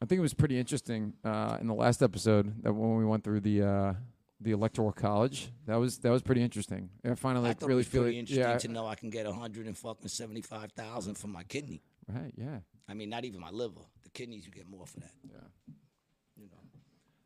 I 0.00 0.06
think 0.06 0.18
it 0.18 0.22
was 0.22 0.34
pretty 0.34 0.58
interesting 0.58 1.14
uh 1.24 1.58
in 1.60 1.66
the 1.66 1.74
last 1.74 2.02
episode 2.02 2.62
that 2.62 2.72
when 2.72 2.96
we 2.96 3.04
went 3.04 3.24
through 3.24 3.40
the 3.40 3.62
uh 3.62 3.94
the 4.40 4.52
electoral 4.52 4.92
college. 4.92 5.50
That 5.66 5.76
was 5.76 5.98
that 5.98 6.10
was 6.10 6.22
pretty 6.22 6.42
interesting. 6.42 6.90
I 7.04 7.14
finally 7.14 7.46
I 7.46 7.48
like, 7.50 7.60
really 7.62 7.72
it 7.72 7.76
was 7.76 7.86
feel 7.88 8.02
pretty 8.02 8.16
it. 8.18 8.20
interesting 8.20 8.44
Yeah. 8.50 8.58
to 8.58 8.68
know 8.68 8.86
I 8.86 8.94
can 8.94 9.10
get 9.10 9.26
a 9.26 9.32
hundred 9.32 9.66
and 9.66 9.76
fucking 9.76 10.08
seventy 10.08 10.42
five 10.42 10.72
thousand 10.72 11.16
for 11.16 11.26
my 11.28 11.42
kidney. 11.42 11.82
Right, 12.06 12.32
yeah. 12.36 12.58
I 12.88 12.94
mean, 12.94 13.10
not 13.10 13.24
even 13.24 13.40
my 13.40 13.50
liver. 13.50 13.80
The 14.04 14.10
kidneys, 14.10 14.46
you 14.46 14.52
get 14.52 14.66
more 14.68 14.86
for 14.86 15.00
that. 15.00 15.10
Yeah. 15.28 15.74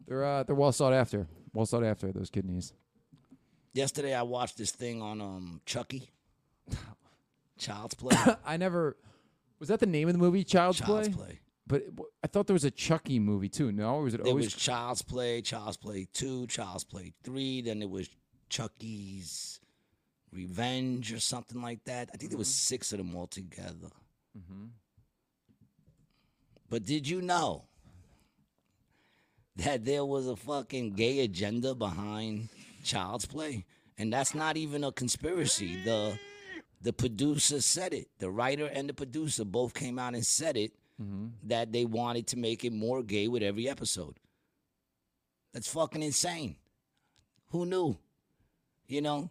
They're 0.07 0.25
uh 0.25 0.43
they're 0.43 0.55
well 0.57 0.73
sought 0.73 0.93
after. 0.93 1.27
Well 1.53 1.67
sought 1.67 1.85
after 1.85 2.13
those 2.13 2.31
kidneys. 2.31 2.73
Yesterday, 3.75 4.15
I 4.15 4.23
watched 4.23 4.59
this 4.59 4.71
thing 4.71 5.01
on 5.03 5.21
um 5.21 5.61
Chucky. 5.67 6.11
Child's 7.59 7.95
Play. 7.95 8.17
I 8.47 8.57
never 8.57 8.97
was 9.59 9.69
that 9.69 9.81
the 9.81 9.87
name 9.87 10.09
of 10.09 10.15
the 10.15 10.19
movie 10.19 10.45
Child's, 10.45 10.79
Child's 10.81 11.09
Play? 11.09 11.15
Play. 11.27 11.41
But 11.67 11.83
it, 11.83 11.93
I 12.25 12.27
thought 12.27 12.49
there 12.49 12.55
was 12.55 12.65
a 12.65 12.71
Chucky 12.71 13.19
movie 13.21 13.49
too. 13.49 13.71
No, 13.71 13.95
or 13.95 14.03
was 14.03 14.15
it 14.15 14.23
There 14.25 14.31
always 14.31 14.47
was 14.47 14.55
Child's 14.57 15.03
Play, 15.03 15.41
Child's 15.43 15.77
Play 15.77 16.09
2, 16.13 16.49
Child's 16.49 16.83
Play 16.85 17.13
3. 17.23 17.63
Then 17.63 17.79
there 17.79 17.89
was 17.89 18.11
Chucky's 18.49 19.61
Revenge 20.33 21.13
or 21.13 21.21
something 21.21 21.63
like 21.63 21.85
that. 21.85 22.11
I 22.13 22.17
think 22.17 22.31
there 22.33 22.39
was 22.39 22.49
Mm-hmm. 22.49 22.75
six 22.75 22.93
of 22.93 22.99
them 22.99 23.15
all 23.15 23.29
together. 23.29 23.89
But 26.69 26.85
did 26.85 27.07
you 27.07 27.21
know 27.23 27.65
that 29.57 29.85
there 29.85 30.05
was 30.05 30.27
a 30.27 30.37
fucking 30.37 30.95
gay 30.95 31.21
agenda 31.21 31.75
behind 31.75 32.49
Child's 32.85 33.27
Play? 33.27 33.65
And 33.99 34.13
that's 34.13 34.35
not 34.35 34.57
even 34.57 34.85
a 34.85 34.93
conspiracy. 34.93 35.83
The 35.85 36.19
the 36.81 36.93
producer 36.93 37.61
said 37.61 37.95
it. 37.95 38.09
The 38.19 38.31
writer 38.31 38.67
and 38.67 38.89
the 38.89 38.95
producer 38.95 39.45
both 39.45 39.73
came 39.73 39.99
out 39.99 40.15
and 40.15 40.27
said 40.27 40.57
it 40.57 40.73
mm-hmm. 41.01 41.29
that 41.45 41.73
they 41.73 41.85
wanted 41.85 42.27
to 42.29 42.39
make 42.39 42.65
it 42.65 42.73
more 42.73 43.03
gay 43.03 43.29
with 43.29 43.43
every 43.43 43.69
episode. 43.69 44.19
That's 45.53 45.73
fucking 45.73 46.03
insane. 46.03 46.57
Who 47.51 47.67
knew? 47.67 47.97
You 48.89 49.03
know? 49.03 49.31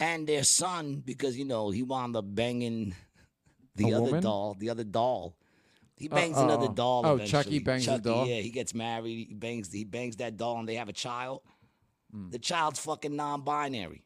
And 0.00 0.26
their 0.26 0.44
son, 0.44 1.02
because 1.04 1.38
you 1.38 1.44
know, 1.44 1.70
he 1.70 1.82
wound 1.82 2.16
up 2.16 2.24
banging 2.26 2.94
the 3.76 3.90
A 3.90 3.96
other 3.96 4.04
woman? 4.06 4.22
doll, 4.22 4.56
the 4.58 4.70
other 4.70 4.84
doll. 4.84 5.36
He 6.00 6.08
Uh, 6.08 6.14
bangs 6.14 6.38
another 6.38 6.66
oh. 6.70 6.72
doll. 6.74 7.02
Oh, 7.06 7.14
eventually. 7.16 7.42
Chucky 7.44 7.58
bangs 7.60 7.84
the 7.86 7.92
Chucky, 7.92 8.02
doll? 8.02 8.26
Yeah, 8.26 8.40
he 8.40 8.50
gets 8.50 8.74
married. 8.74 9.28
He 9.28 9.34
bangs. 9.34 9.70
He 9.72 9.84
bangs 9.84 10.16
that 10.16 10.36
doll, 10.36 10.58
and 10.58 10.68
they 10.68 10.76
have 10.76 10.88
a 10.88 10.94
child. 10.94 11.42
Hmm. 12.10 12.30
The 12.30 12.38
child's 12.38 12.80
fucking 12.80 13.14
non-binary. 13.14 14.02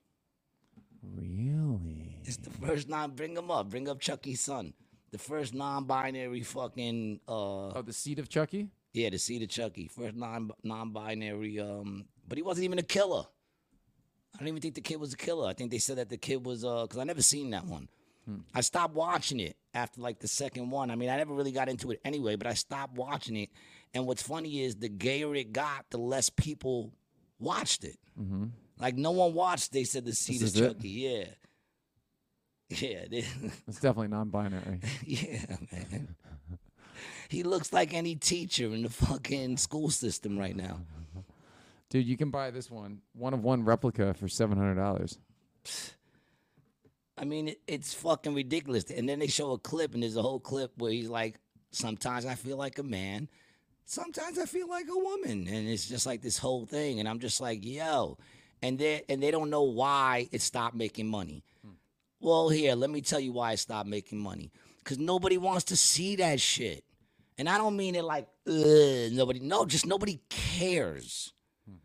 Really? 1.02 2.18
It's 2.24 2.36
the 2.38 2.50
first 2.50 2.88
non. 2.88 3.12
Bring 3.12 3.36
him 3.36 3.50
up. 3.50 3.70
Bring 3.70 3.88
up 3.88 4.00
Chucky's 4.00 4.40
son. 4.40 4.74
The 5.12 5.18
first 5.18 5.54
non-binary 5.54 6.42
fucking. 6.42 7.20
uh 7.28 7.32
Oh, 7.78 7.82
the 7.82 7.92
seed 7.92 8.18
of 8.18 8.28
Chucky? 8.28 8.68
Yeah, 8.92 9.10
the 9.10 9.18
seed 9.18 9.42
of 9.42 9.48
Chucky. 9.48 9.88
First 9.88 10.16
non 10.16 10.50
non-binary. 10.62 11.60
Um, 11.60 12.06
but 12.26 12.38
he 12.38 12.42
wasn't 12.42 12.64
even 12.64 12.78
a 12.78 12.82
killer. 12.82 13.24
I 14.34 14.38
don't 14.38 14.48
even 14.48 14.60
think 14.60 14.74
the 14.74 14.80
kid 14.80 14.96
was 14.98 15.12
a 15.12 15.16
killer. 15.16 15.48
I 15.48 15.52
think 15.52 15.70
they 15.70 15.78
said 15.78 15.98
that 15.98 16.08
the 16.08 16.16
kid 16.16 16.44
was 16.44 16.64
uh, 16.64 16.82
because 16.82 16.98
I 16.98 17.04
never 17.04 17.22
seen 17.22 17.50
that 17.50 17.66
one. 17.66 17.88
I 18.54 18.60
stopped 18.62 18.94
watching 18.94 19.40
it 19.40 19.56
after 19.74 20.00
like 20.00 20.20
the 20.20 20.28
second 20.28 20.70
one. 20.70 20.90
I 20.90 20.96
mean, 20.96 21.10
I 21.10 21.16
never 21.16 21.34
really 21.34 21.52
got 21.52 21.68
into 21.68 21.90
it 21.90 22.00
anyway, 22.04 22.36
but 22.36 22.46
I 22.46 22.54
stopped 22.54 22.96
watching 22.96 23.36
it. 23.36 23.50
And 23.92 24.06
what's 24.06 24.22
funny 24.22 24.62
is 24.62 24.76
the 24.76 24.88
gayer 24.88 25.34
it 25.34 25.52
got, 25.52 25.86
the 25.90 25.98
less 25.98 26.30
people 26.30 26.92
watched 27.38 27.84
it. 27.84 27.98
Mm-hmm. 28.20 28.46
Like 28.80 28.96
no 28.96 29.12
one 29.12 29.34
watched. 29.34 29.72
They 29.72 29.84
said 29.84 30.04
the 30.04 30.10
of 30.10 30.42
is 30.42 30.56
it? 30.56 30.68
Chucky. 30.68 30.88
Yeah, 30.88 31.24
yeah, 32.70 33.04
It's 33.68 33.80
definitely 33.80 34.08
non-binary. 34.08 34.80
yeah, 35.04 35.44
man. 35.70 36.16
He 37.28 37.42
looks 37.42 37.72
like 37.72 37.94
any 37.94 38.14
teacher 38.14 38.66
in 38.66 38.82
the 38.82 38.90
fucking 38.90 39.56
school 39.56 39.90
system 39.90 40.38
right 40.38 40.56
now. 40.56 40.80
Dude, 41.90 42.06
you 42.06 42.16
can 42.16 42.30
buy 42.30 42.50
this 42.50 42.70
one, 42.70 43.00
one 43.12 43.34
of 43.34 43.42
one 43.42 43.64
replica 43.64 44.14
for 44.14 44.28
seven 44.28 44.56
hundred 44.56 44.76
dollars. 44.76 45.18
I 47.16 47.24
mean, 47.24 47.48
it, 47.48 47.60
it's 47.66 47.94
fucking 47.94 48.34
ridiculous. 48.34 48.90
And 48.90 49.08
then 49.08 49.18
they 49.18 49.26
show 49.26 49.52
a 49.52 49.58
clip, 49.58 49.94
and 49.94 50.02
there's 50.02 50.16
a 50.16 50.22
whole 50.22 50.40
clip 50.40 50.72
where 50.78 50.92
he's 50.92 51.08
like, 51.08 51.36
"Sometimes 51.70 52.26
I 52.26 52.34
feel 52.34 52.56
like 52.56 52.78
a 52.78 52.82
man, 52.82 53.28
sometimes 53.84 54.38
I 54.38 54.46
feel 54.46 54.68
like 54.68 54.86
a 54.88 54.98
woman," 54.98 55.46
and 55.48 55.68
it's 55.68 55.88
just 55.88 56.06
like 56.06 56.22
this 56.22 56.38
whole 56.38 56.66
thing. 56.66 57.00
And 57.00 57.08
I'm 57.08 57.20
just 57.20 57.40
like, 57.40 57.64
"Yo," 57.64 58.18
and 58.62 58.78
they 58.78 59.02
and 59.08 59.22
they 59.22 59.30
don't 59.30 59.50
know 59.50 59.62
why 59.62 60.28
it 60.32 60.42
stopped 60.42 60.74
making 60.74 61.08
money. 61.08 61.44
Hmm. 61.64 61.74
Well, 62.20 62.48
here, 62.48 62.74
let 62.74 62.90
me 62.90 63.00
tell 63.00 63.20
you 63.20 63.32
why 63.32 63.52
it 63.52 63.58
stopped 63.58 63.88
making 63.88 64.18
money. 64.18 64.50
Because 64.78 64.98
nobody 64.98 65.38
wants 65.38 65.64
to 65.64 65.76
see 65.76 66.16
that 66.16 66.40
shit. 66.40 66.84
And 67.38 67.48
I 67.48 67.58
don't 67.58 67.76
mean 67.76 67.94
it 67.94 68.04
like, 68.04 68.28
nobody, 68.46 69.40
no, 69.40 69.64
just 69.64 69.86
nobody 69.86 70.20
cares. 70.28 71.32
Hmm. 71.68 71.76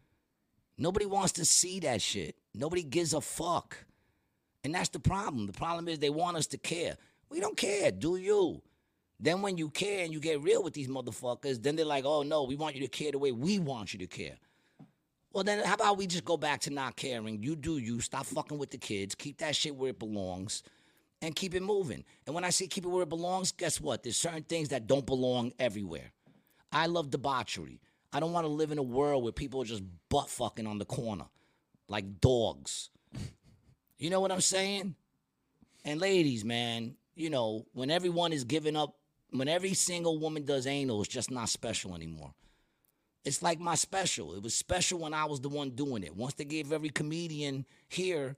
Nobody 0.77 1.05
wants 1.05 1.33
to 1.33 1.45
see 1.45 1.79
that 1.81 2.01
shit. 2.01 2.35
Nobody 2.53 2.83
gives 2.83 3.13
a 3.13 3.21
fuck. 3.21 3.85
And 4.69 4.75
that's 4.75 4.89
the 4.89 4.99
problem. 4.99 5.47
The 5.47 5.53
problem 5.53 5.87
is 5.87 5.97
they 5.97 6.11
want 6.11 6.37
us 6.37 6.45
to 6.45 6.57
care. 6.59 6.95
We 7.31 7.39
don't 7.39 7.57
care, 7.57 7.89
do 7.89 8.17
you? 8.17 8.61
Then 9.19 9.41
when 9.41 9.57
you 9.57 9.71
care 9.71 10.03
and 10.03 10.13
you 10.13 10.19
get 10.19 10.43
real 10.43 10.61
with 10.61 10.75
these 10.75 10.87
motherfuckers, 10.87 11.59
then 11.63 11.75
they're 11.75 11.85
like, 11.85 12.05
oh 12.05 12.21
no, 12.21 12.43
we 12.43 12.55
want 12.55 12.75
you 12.75 12.81
to 12.81 12.87
care 12.87 13.11
the 13.11 13.17
way 13.17 13.31
we 13.31 13.57
want 13.57 13.93
you 13.93 13.97
to 13.97 14.05
care. 14.05 14.35
Well, 15.33 15.43
then 15.43 15.65
how 15.65 15.73
about 15.73 15.97
we 15.97 16.05
just 16.05 16.23
go 16.23 16.37
back 16.37 16.61
to 16.61 16.69
not 16.69 16.97
caring? 16.97 17.41
You 17.41 17.55
do 17.55 17.79
you. 17.79 17.99
Stop 17.99 18.27
fucking 18.27 18.59
with 18.59 18.69
the 18.69 18.77
kids. 18.77 19.15
Keep 19.15 19.39
that 19.39 19.55
shit 19.55 19.75
where 19.75 19.89
it 19.89 19.97
belongs 19.97 20.61
and 21.19 21.35
keep 21.35 21.55
it 21.55 21.63
moving. 21.63 22.03
And 22.27 22.35
when 22.35 22.43
I 22.43 22.51
say 22.51 22.67
keep 22.67 22.85
it 22.85 22.89
where 22.89 23.01
it 23.01 23.09
belongs, 23.09 23.51
guess 23.51 23.81
what? 23.81 24.03
There's 24.03 24.17
certain 24.17 24.43
things 24.43 24.69
that 24.69 24.85
don't 24.85 25.07
belong 25.07 25.51
everywhere. 25.57 26.11
I 26.71 26.85
love 26.85 27.09
debauchery. 27.09 27.81
I 28.13 28.19
don't 28.19 28.33
want 28.33 28.45
to 28.45 28.53
live 28.53 28.71
in 28.71 28.77
a 28.77 28.83
world 28.83 29.23
where 29.23 29.33
people 29.33 29.63
are 29.63 29.65
just 29.65 29.81
butt 30.09 30.29
fucking 30.29 30.67
on 30.67 30.77
the 30.77 30.85
corner 30.85 31.25
like 31.87 32.21
dogs. 32.21 32.91
You 33.99 34.09
know 34.09 34.21
what 34.21 34.31
I'm 34.31 34.41
saying? 34.41 34.95
And 35.85 35.99
ladies, 35.99 36.43
man, 36.43 36.95
you 37.15 37.29
know, 37.29 37.65
when 37.73 37.91
everyone 37.91 38.33
is 38.33 38.45
giving 38.45 38.75
up, 38.75 38.95
when 39.31 39.47
every 39.47 39.73
single 39.73 40.17
woman 40.19 40.45
does 40.45 40.65
anal, 40.65 41.01
it's 41.01 41.09
just 41.13 41.29
not 41.29 41.49
special 41.49 41.93
anymore. 41.93 42.33
It's 43.25 43.43
like 43.43 43.59
my 43.59 43.75
special. 43.75 44.33
It 44.33 44.41
was 44.41 44.55
special 44.55 44.99
when 44.99 45.13
I 45.13 45.25
was 45.25 45.41
the 45.41 45.49
one 45.49 45.71
doing 45.71 46.03
it. 46.03 46.15
Once 46.15 46.33
they 46.35 46.45
gave 46.45 46.71
every 46.71 46.89
comedian 46.89 47.65
here, 47.89 48.37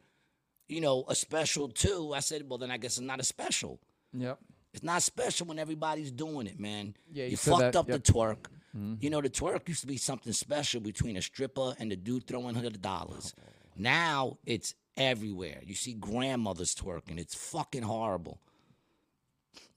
you 0.68 0.82
know, 0.82 1.06
a 1.08 1.16
special 1.16 1.70
too, 1.70 2.14
I 2.16 2.20
said, 2.20 2.50
well, 2.50 2.58
then 2.58 2.72
I 2.72 2.78
guess 2.78 2.98
it's 2.98 3.06
not 3.06 3.20
a 3.20 3.24
special. 3.24 3.80
Yep. 4.14 4.40
It's 4.74 4.84
not 4.84 5.04
special 5.04 5.46
when 5.48 5.60
everybody's 5.60 6.12
doing 6.12 6.48
it, 6.48 6.60
man. 6.60 6.96
Yeah, 7.12 7.26
you 7.26 7.32
you 7.32 7.38
fucked 7.38 7.60
that, 7.60 7.76
up 7.76 7.90
yep. 7.90 8.04
the 8.04 8.12
twerk. 8.14 8.48
Mm-hmm. 8.76 8.96
You 9.02 9.10
know, 9.10 9.22
the 9.22 9.30
twerk 9.30 9.68
used 9.68 9.82
to 9.82 9.88
be 9.88 9.98
something 9.98 10.34
special 10.34 10.82
between 10.82 11.18
a 11.18 11.22
stripper 11.22 11.76
and 11.78 11.92
the 11.92 11.96
dude 11.96 12.26
throwing 12.26 12.56
hundred 12.56 12.82
dollars. 12.82 13.36
Oh. 13.38 13.44
Now 13.78 14.38
it's 14.46 14.76
everywhere. 14.98 15.62
You 15.66 15.76
see 15.76 15.94
grandmothers 15.94 16.76
twerking. 16.76 17.20
It's 17.20 17.36
fucking 17.36 17.84
horrible. 17.84 18.40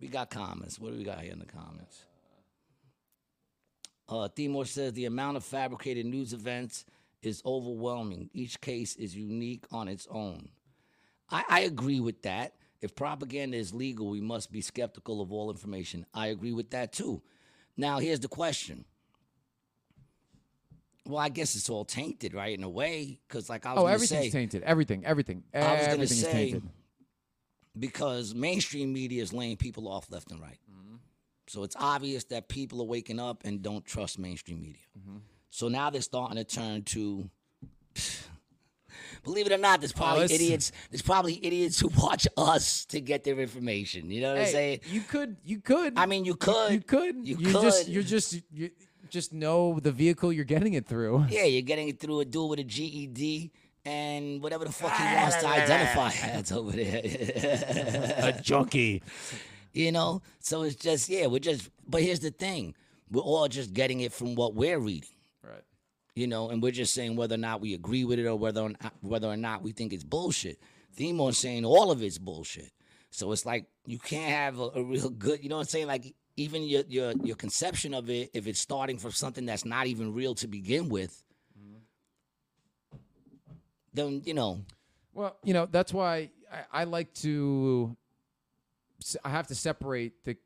We 0.00 0.08
got 0.08 0.30
comments. 0.30 0.78
What 0.78 0.92
do 0.92 0.98
we 0.98 1.04
got 1.04 1.20
here 1.20 1.32
in 1.32 1.38
the 1.38 1.46
comments? 1.46 2.04
Uh, 4.08 4.28
Timor 4.28 4.66
says 4.66 4.92
the 4.92 5.06
amount 5.06 5.36
of 5.36 5.44
fabricated 5.44 6.06
news 6.06 6.32
events 6.32 6.84
is 7.22 7.42
overwhelming. 7.44 8.28
Each 8.34 8.60
case 8.60 8.96
is 8.96 9.16
unique 9.16 9.64
on 9.72 9.88
its 9.88 10.06
own. 10.10 10.50
I, 11.30 11.44
I 11.48 11.60
agree 11.60 12.00
with 12.00 12.22
that. 12.22 12.54
If 12.82 12.94
propaganda 12.94 13.56
is 13.56 13.72
legal, 13.72 14.10
we 14.10 14.20
must 14.20 14.52
be 14.52 14.60
skeptical 14.60 15.22
of 15.22 15.32
all 15.32 15.50
information. 15.50 16.04
I 16.12 16.26
agree 16.26 16.52
with 16.52 16.70
that 16.70 16.92
too. 16.92 17.22
Now, 17.76 17.98
here's 17.98 18.20
the 18.20 18.28
question. 18.28 18.84
Well, 21.06 21.18
I 21.18 21.28
guess 21.28 21.54
it's 21.54 21.68
all 21.68 21.84
tainted, 21.84 22.32
right, 22.32 22.56
in 22.56 22.64
a 22.64 22.68
way, 22.68 23.20
because 23.28 23.50
like 23.50 23.66
I 23.66 23.74
was 23.74 23.82
Oh, 23.82 23.86
everything's 23.86 24.26
say, 24.26 24.30
tainted. 24.30 24.62
Everything. 24.62 25.04
Everything. 25.04 25.42
I 25.52 25.74
was 25.74 25.86
gonna 25.88 26.06
say- 26.06 26.32
tainted. 26.32 26.62
because 27.78 28.34
mainstream 28.34 28.92
media 28.92 29.22
is 29.22 29.32
laying 29.32 29.56
people 29.56 29.86
off 29.88 30.10
left 30.10 30.30
and 30.30 30.40
right. 30.40 30.58
Mm-hmm. 30.70 30.96
So 31.46 31.62
it's 31.62 31.76
obvious 31.78 32.24
that 32.24 32.48
people 32.48 32.80
are 32.80 32.86
waking 32.86 33.20
up 33.20 33.42
and 33.44 33.60
don't 33.60 33.84
trust 33.84 34.18
mainstream 34.18 34.62
media. 34.62 34.82
Mm-hmm. 34.98 35.18
So 35.50 35.68
now 35.68 35.90
they're 35.90 36.00
starting 36.00 36.36
to 36.36 36.44
turn 36.44 36.82
to. 36.84 37.28
Believe 39.24 39.46
it 39.46 39.52
or 39.52 39.58
not, 39.58 39.80
there's 39.80 39.92
oh, 39.92 39.96
probably 39.98 40.24
it's- 40.24 40.40
idiots. 40.40 40.72
There's 40.90 41.02
probably 41.02 41.44
idiots 41.44 41.80
who 41.80 41.88
watch 41.98 42.26
us 42.36 42.84
to 42.86 43.00
get 43.00 43.24
their 43.24 43.38
information. 43.40 44.10
You 44.10 44.20
know 44.22 44.32
what 44.34 44.42
I'm 44.42 44.48
saying? 44.48 44.80
you 44.86 45.00
could. 45.02 45.36
You 45.44 45.60
could. 45.60 45.98
I 45.98 46.06
mean, 46.06 46.24
you 46.24 46.34
could. 46.36 46.72
You 46.72 46.80
could. 46.80 47.26
You 47.28 47.36
just. 47.36 47.84
could. 47.84 47.92
You're 47.92 48.02
just. 48.02 48.40
You 48.52 48.70
just 49.14 49.32
know 49.32 49.78
the 49.80 49.92
vehicle 49.92 50.32
you're 50.32 50.44
getting 50.44 50.74
it 50.74 50.86
through. 50.86 51.26
Yeah, 51.30 51.44
you're 51.44 51.62
getting 51.62 51.88
it 51.88 52.00
through 52.00 52.20
a 52.20 52.24
dude 52.24 52.50
with 52.50 52.58
a 52.58 52.64
GED 52.64 53.52
and 53.86 54.42
whatever 54.42 54.64
the 54.64 54.72
fuck 54.72 54.92
he 54.92 55.04
wants 55.04 55.36
to 55.36 55.46
identify 55.62 56.10
as 56.26 56.50
over 56.50 56.72
there. 56.72 57.00
A 58.18 58.40
junkie. 58.42 59.02
you 59.72 59.92
know? 59.92 60.20
So 60.40 60.62
it's 60.62 60.74
just, 60.74 61.08
yeah, 61.08 61.26
we're 61.26 61.38
just, 61.38 61.70
but 61.88 62.02
here's 62.02 62.20
the 62.20 62.32
thing 62.32 62.74
we're 63.08 63.22
all 63.22 63.46
just 63.46 63.72
getting 63.72 64.00
it 64.00 64.12
from 64.12 64.34
what 64.34 64.54
we're 64.54 64.80
reading. 64.80 65.08
Right. 65.44 65.62
You 66.16 66.26
know, 66.26 66.48
and 66.48 66.60
we're 66.60 66.72
just 66.72 66.92
saying 66.92 67.14
whether 67.14 67.36
or 67.36 67.38
not 67.38 67.60
we 67.60 67.74
agree 67.74 68.04
with 68.04 68.18
it 68.18 68.26
or 68.26 68.36
whether 68.36 68.62
or 68.62 68.70
not, 68.70 68.94
whether 69.00 69.28
or 69.28 69.36
not 69.36 69.62
we 69.62 69.70
think 69.70 69.92
it's 69.92 70.02
bullshit. 70.02 70.58
Themo's 70.98 71.38
saying 71.38 71.64
all 71.64 71.92
of 71.92 72.02
it's 72.02 72.18
bullshit. 72.18 72.72
So 73.10 73.30
it's 73.30 73.46
like 73.46 73.66
you 73.86 74.00
can't 74.00 74.32
have 74.32 74.58
a, 74.58 74.70
a 74.74 74.82
real 74.82 75.10
good, 75.10 75.40
you 75.42 75.48
know 75.48 75.56
what 75.56 75.62
I'm 75.62 75.68
saying? 75.68 75.86
Like 75.86 76.14
even 76.36 76.62
your 76.62 76.82
your 76.88 77.12
your 77.22 77.36
conception 77.36 77.94
of 77.94 78.10
it, 78.10 78.30
if 78.34 78.46
it's 78.46 78.60
starting 78.60 78.98
from 78.98 79.12
something 79.12 79.46
that's 79.46 79.64
not 79.64 79.86
even 79.86 80.12
real 80.14 80.34
to 80.36 80.48
begin 80.48 80.88
with, 80.88 81.22
then 83.92 84.22
you 84.24 84.34
know, 84.34 84.60
Well, 85.12 85.36
you 85.44 85.54
know 85.54 85.66
that's 85.66 85.92
why 85.92 86.30
I, 86.52 86.80
I 86.80 86.84
like 86.84 87.12
to. 87.14 87.96
I 89.24 89.28
have 89.30 89.46
to 89.48 89.54
separate 89.54 90.24
the 90.24 90.36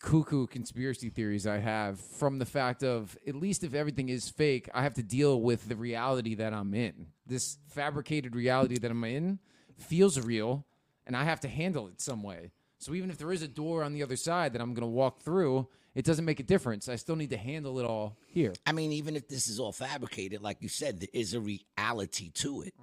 cuckoo 0.00 0.46
conspiracy 0.46 1.10
theories 1.10 1.46
I 1.46 1.58
have 1.58 2.00
from 2.00 2.38
the 2.38 2.46
fact 2.46 2.82
of 2.82 3.16
at 3.26 3.34
least 3.34 3.64
if 3.64 3.74
everything 3.74 4.08
is 4.08 4.28
fake, 4.28 4.68
I 4.72 4.82
have 4.82 4.94
to 4.94 5.02
deal 5.02 5.42
with 5.42 5.68
the 5.68 5.76
reality 5.76 6.34
that 6.36 6.52
I'm 6.54 6.72
in. 6.72 7.08
This 7.26 7.58
fabricated 7.68 8.34
reality 8.34 8.78
that 8.78 8.90
I'm 8.90 9.04
in 9.04 9.40
feels 9.76 10.18
real, 10.18 10.64
and 11.06 11.16
I 11.16 11.24
have 11.24 11.40
to 11.40 11.48
handle 11.48 11.88
it 11.88 12.00
some 12.00 12.22
way. 12.22 12.52
So 12.78 12.94
even 12.94 13.10
if 13.10 13.18
there 13.18 13.32
is 13.32 13.42
a 13.42 13.48
door 13.48 13.82
on 13.82 13.92
the 13.92 14.02
other 14.02 14.16
side 14.16 14.52
that 14.52 14.62
I'm 14.62 14.72
going 14.72 14.82
to 14.82 14.86
walk 14.86 15.20
through, 15.20 15.66
it 15.94 16.04
doesn't 16.04 16.24
make 16.24 16.38
a 16.38 16.44
difference. 16.44 16.88
I 16.88 16.96
still 16.96 17.16
need 17.16 17.30
to 17.30 17.36
handle 17.36 17.80
it 17.80 17.84
all 17.84 18.16
here. 18.26 18.52
I 18.64 18.72
mean, 18.72 18.92
even 18.92 19.16
if 19.16 19.28
this 19.28 19.48
is 19.48 19.58
all 19.58 19.72
fabricated, 19.72 20.42
like 20.42 20.58
you 20.60 20.68
said, 20.68 21.00
there 21.00 21.08
is 21.12 21.34
a 21.34 21.40
reality 21.40 22.30
to 22.34 22.62
it. 22.62 22.74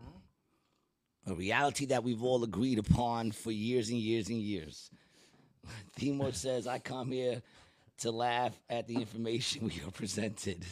A 1.27 1.33
reality 1.33 1.85
that 1.87 2.03
we've 2.03 2.23
all 2.23 2.43
agreed 2.43 2.77
upon 2.77 3.31
for 3.31 3.51
years 3.51 3.89
and 3.89 3.97
years 3.97 4.27
and 4.27 4.37
years. 4.37 4.91
Timor 5.99 6.33
says, 6.33 6.67
I 6.67 6.79
come 6.79 7.11
here 7.11 7.41
to 7.99 8.11
laugh 8.11 8.53
at 8.69 8.87
the 8.87 8.95
information 8.95 9.65
we 9.65 9.81
are 9.87 9.91
presented. 9.91 10.65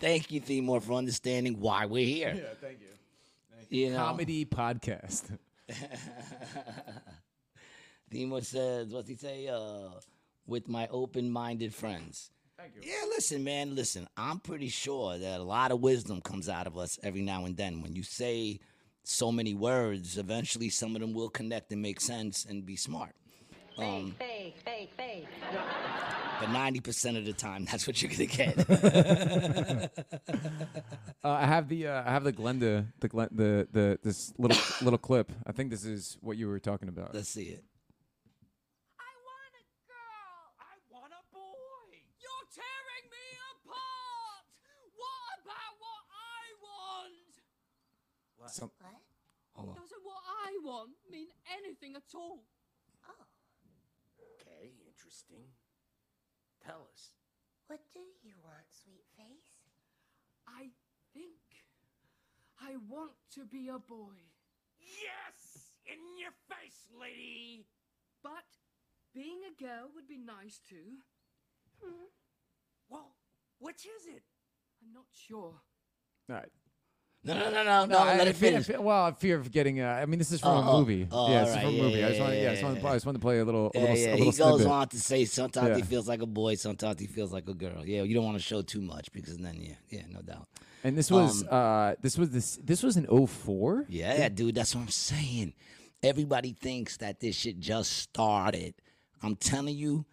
Thank 0.00 0.30
you, 0.32 0.40
Themore, 0.40 0.82
for 0.82 0.94
understanding 0.94 1.60
why 1.60 1.86
we're 1.86 2.06
here. 2.06 2.34
Yeah, 2.36 2.42
thank 2.60 2.78
you. 2.80 2.88
You 3.70 3.90
know, 3.92 3.98
Comedy 3.98 4.44
podcast. 4.44 5.38
Themore 8.14 8.44
says, 8.44 8.88
what's 8.92 9.08
he 9.08 9.16
say? 9.16 9.48
Uh, 9.48 9.90
with 10.46 10.68
my 10.68 10.86
open-minded 10.88 11.74
friends. 11.74 12.30
Thank 12.56 12.76
you. 12.76 12.82
Yeah, 12.84 13.04
listen, 13.08 13.42
man, 13.42 13.74
listen. 13.74 14.06
I'm 14.16 14.38
pretty 14.40 14.68
sure 14.68 15.18
that 15.18 15.40
a 15.40 15.42
lot 15.42 15.72
of 15.72 15.80
wisdom 15.80 16.20
comes 16.20 16.48
out 16.48 16.66
of 16.66 16.78
us 16.78 16.98
every 17.02 17.22
now 17.22 17.44
and 17.46 17.56
then. 17.56 17.82
When 17.82 17.94
you 17.96 18.02
say 18.02 18.60
so 19.02 19.32
many 19.32 19.54
words, 19.54 20.16
eventually 20.18 20.68
some 20.68 20.94
of 20.94 21.00
them 21.00 21.12
will 21.14 21.28
connect 21.30 21.72
and 21.72 21.82
make 21.82 22.00
sense 22.00 22.44
and 22.44 22.64
be 22.64 22.76
smart. 22.76 23.12
Um, 23.76 24.14
Fake, 24.20 24.56
fake, 24.64 24.92
fake, 24.96 25.26
fake. 25.50 25.58
but 26.38 26.48
90% 26.48 27.18
of 27.18 27.24
the 27.24 27.32
time, 27.32 27.64
that's 27.68 27.88
what 27.88 28.00
you're 28.00 28.12
going 28.12 28.28
to 28.28 28.36
get. 28.36 29.90
Uh, 31.24 31.30
I 31.30 31.46
have 31.46 31.68
the 31.70 31.86
uh, 31.88 32.02
I 32.04 32.10
have 32.12 32.22
the 32.22 32.34
Glenda 32.34 32.84
the 33.00 33.08
Glen, 33.08 33.28
the 33.32 33.66
the 33.72 33.98
this 34.02 34.30
little 34.36 34.58
little 34.84 34.98
clip. 34.98 35.32
I 35.46 35.52
think 35.52 35.70
this 35.70 35.86
is 35.86 36.18
what 36.20 36.36
you 36.36 36.48
were 36.48 36.60
talking 36.60 36.90
about. 36.90 37.14
Let's 37.14 37.30
see 37.30 37.44
it. 37.44 37.64
I 39.00 39.08
want 39.24 39.54
a 39.56 39.64
girl. 39.88 40.52
I 40.60 40.76
want 40.92 41.12
a 41.16 41.24
boy. 41.32 41.96
You're 42.20 42.46
tearing 42.52 43.06
me 43.08 43.26
apart. 43.56 44.44
What 45.00 45.36
about 45.48 45.74
what 45.80 46.04
I 46.12 46.44
want? 46.60 48.52
Some- 48.52 48.70
What? 48.84 49.00
Hold 49.56 49.68
on. 49.70 49.74
Doesn't 49.80 50.04
what 50.64 50.72
I 50.72 50.76
want 50.76 50.90
mean 51.10 51.28
anything 51.60 51.94
at 51.96 52.14
all? 52.14 52.40
Oh, 53.06 53.26
Okay, 54.40 54.72
interesting. 54.88 55.44
Tell 56.64 56.88
us. 56.92 57.12
what 57.66 57.80
do 57.92 58.00
you 58.22 58.34
want, 58.42 58.64
sweet 58.72 59.04
face? 59.16 59.52
I 60.48 60.70
think 61.12 61.36
I 62.60 62.76
want 62.88 63.12
to 63.34 63.44
be 63.44 63.68
a 63.68 63.78
boy. 63.78 64.16
Yes! 64.80 65.74
In 65.86 65.98
your 66.18 66.32
face, 66.48 66.88
lady! 66.98 67.66
But 68.22 68.48
being 69.14 69.40
a 69.44 69.62
girl 69.62 69.90
would 69.94 70.08
be 70.08 70.16
nice 70.18 70.60
too. 70.66 71.04
Hmm. 71.82 72.08
Well, 72.88 73.16
which 73.58 73.84
is 73.84 74.06
it? 74.06 74.24
I'm 74.82 74.92
not 74.94 75.06
sure. 75.12 75.60
All 76.30 76.36
right. 76.36 76.52
No, 77.26 77.32
no, 77.34 77.50
no, 77.50 77.64
no, 77.64 77.84
no. 77.86 77.98
I- 77.98 78.18
let 78.18 78.28
it 78.28 78.36
finish. 78.36 78.66
fear- 78.66 78.80
well, 78.82 79.04
I 79.04 79.12
fear 79.12 79.38
of 79.38 79.50
getting. 79.50 79.80
Uh, 79.80 79.86
I 79.88 80.04
mean, 80.06 80.18
this 80.18 80.30
is 80.30 80.40
from 80.40 80.50
Oh, 80.66 80.72
a 80.76 80.78
movie. 80.80 81.08
oh, 81.10 81.30
yeah, 81.30 81.44
this 81.44 81.54
is 81.54 81.60
from 81.62 81.68
a 81.68 81.72
yeah. 81.72 81.84
I 81.84 81.88
yeah, 81.88 82.08
just 82.08 82.20
want. 82.20 82.32
yeah, 82.34 82.40
Yeah, 82.42 82.48
I 82.48 82.50
just 82.52 82.62
want. 82.64 82.82
yeah, 82.82 82.90
I 82.90 82.92
just 82.94 83.06
want 83.06 83.16
to 83.16 83.20
play 83.22 83.38
a 83.38 83.44
little. 83.44 83.66
A 83.74 83.78
Yeah, 83.78 83.80
little, 83.80 83.96
yeah. 83.96 84.06
a 84.08 84.16
He 84.16 84.24
little 84.24 84.46
goes 84.50 84.60
snippet. 84.60 84.66
on 84.72 84.88
to 84.88 85.00
say 85.00 85.24
sometimes 85.24 85.76
he 85.76 85.82
feels 85.82 86.06
like 86.06 86.20
a 86.20 86.26
boy, 86.26 86.54
sometimes 86.56 87.00
he 87.00 87.06
feels 87.06 87.32
like 87.32 87.48
a 87.48 87.54
girl. 87.54 87.82
Yeah, 87.86 88.02
you 88.02 88.14
don't 88.14 88.24
want 88.24 88.36
to 88.36 88.42
show 88.42 88.60
too 88.62 88.82
much 88.82 89.10
because 89.12 89.38
then, 89.38 89.56
yeah, 89.60 89.74
yeah, 89.88 90.02
no 90.10 90.20
doubt. 90.20 90.46
And 90.84 90.98
this 90.98 91.10
was. 91.10 91.42
Um, 91.44 91.48
uh, 91.50 91.94
this 92.02 92.18
was 92.18 92.28
this. 92.30 92.58
This 92.62 92.82
was 92.82 92.98
in 92.98 93.06
04? 93.06 93.86
Yeah, 93.88 94.28
dude, 94.28 94.54
that's 94.54 94.74
what 94.74 94.82
I'm 94.82 94.88
saying. 94.88 95.54
Everybody 96.02 96.52
thinks 96.52 96.98
that 96.98 97.20
this 97.20 97.34
shit 97.36 97.58
just 97.58 97.90
started. 97.92 98.74
I'm 99.22 99.36
telling 99.36 99.74
you, 99.74 100.04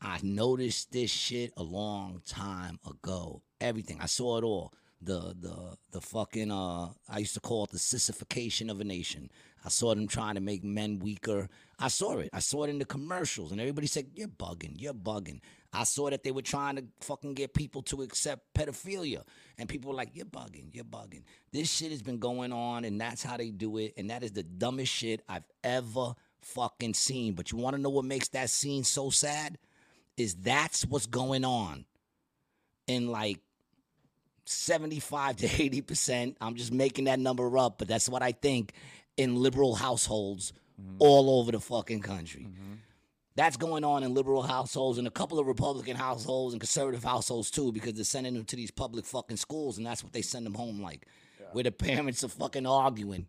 I 0.00 0.18
noticed 0.22 0.92
this 0.92 1.10
shit 1.10 1.52
a 1.58 1.62
long 1.62 2.22
time 2.26 2.78
ago. 2.88 3.42
Everything. 3.60 3.98
I 4.00 4.06
saw 4.06 4.38
it 4.38 4.44
all. 4.44 4.72
The 5.04 5.34
the 5.38 5.76
the 5.90 6.00
fucking 6.00 6.52
uh 6.52 6.90
I 7.08 7.18
used 7.18 7.34
to 7.34 7.40
call 7.40 7.64
it 7.64 7.70
the 7.70 7.78
sissification 7.78 8.70
of 8.70 8.80
a 8.80 8.84
nation. 8.84 9.30
I 9.64 9.68
saw 9.68 9.94
them 9.94 10.06
trying 10.08 10.34
to 10.34 10.40
make 10.40 10.64
men 10.64 10.98
weaker. 10.98 11.48
I 11.78 11.88
saw 11.88 12.18
it. 12.18 12.30
I 12.32 12.40
saw 12.40 12.64
it 12.64 12.70
in 12.70 12.78
the 12.78 12.84
commercials 12.84 13.52
and 13.52 13.60
everybody 13.60 13.86
said, 13.86 14.06
You're 14.14 14.28
bugging, 14.28 14.74
you're 14.80 14.94
bugging. 14.94 15.40
I 15.72 15.84
saw 15.84 16.10
that 16.10 16.22
they 16.22 16.32
were 16.32 16.42
trying 16.42 16.76
to 16.76 16.84
fucking 17.00 17.34
get 17.34 17.54
people 17.54 17.82
to 17.82 18.02
accept 18.02 18.54
pedophilia. 18.54 19.22
And 19.58 19.68
people 19.68 19.90
were 19.90 19.96
like, 19.96 20.10
You're 20.14 20.26
bugging, 20.26 20.74
you're 20.74 20.84
bugging. 20.84 21.22
This 21.52 21.70
shit 21.70 21.90
has 21.92 22.02
been 22.02 22.18
going 22.18 22.52
on 22.52 22.84
and 22.84 23.00
that's 23.00 23.22
how 23.22 23.36
they 23.36 23.50
do 23.50 23.78
it. 23.78 23.94
And 23.96 24.10
that 24.10 24.22
is 24.22 24.32
the 24.32 24.42
dumbest 24.42 24.92
shit 24.92 25.22
I've 25.28 25.46
ever 25.62 26.14
fucking 26.40 26.94
seen. 26.94 27.34
But 27.34 27.52
you 27.52 27.58
wanna 27.58 27.78
know 27.78 27.90
what 27.90 28.04
makes 28.04 28.28
that 28.28 28.50
scene 28.50 28.84
so 28.84 29.10
sad? 29.10 29.58
Is 30.16 30.34
that's 30.34 30.84
what's 30.84 31.06
going 31.06 31.44
on 31.44 31.86
in 32.86 33.08
like 33.08 33.40
75 34.52 35.36
to 35.36 35.46
80%. 35.46 36.36
I'm 36.40 36.54
just 36.54 36.72
making 36.72 37.04
that 37.04 37.18
number 37.18 37.58
up, 37.58 37.78
but 37.78 37.88
that's 37.88 38.08
what 38.08 38.22
I 38.22 38.32
think 38.32 38.72
in 39.16 39.36
liberal 39.36 39.74
households 39.74 40.52
mm-hmm. 40.80 40.96
all 40.98 41.38
over 41.40 41.52
the 41.52 41.60
fucking 41.60 42.00
country. 42.00 42.42
Mm-hmm. 42.42 42.74
That's 43.34 43.56
going 43.56 43.82
on 43.82 44.02
in 44.02 44.12
liberal 44.12 44.42
households 44.42 44.98
and 44.98 45.06
a 45.06 45.10
couple 45.10 45.38
of 45.38 45.46
Republican 45.46 45.96
households 45.96 46.52
and 46.52 46.60
conservative 46.60 47.02
households 47.02 47.50
too, 47.50 47.72
because 47.72 47.94
they're 47.94 48.04
sending 48.04 48.34
them 48.34 48.44
to 48.44 48.56
these 48.56 48.70
public 48.70 49.06
fucking 49.06 49.38
schools 49.38 49.78
and 49.78 49.86
that's 49.86 50.04
what 50.04 50.12
they 50.12 50.22
send 50.22 50.44
them 50.44 50.54
home 50.54 50.82
like, 50.82 51.06
where 51.52 51.64
the 51.64 51.72
parents 51.72 52.22
are 52.22 52.28
fucking 52.28 52.66
arguing. 52.66 53.26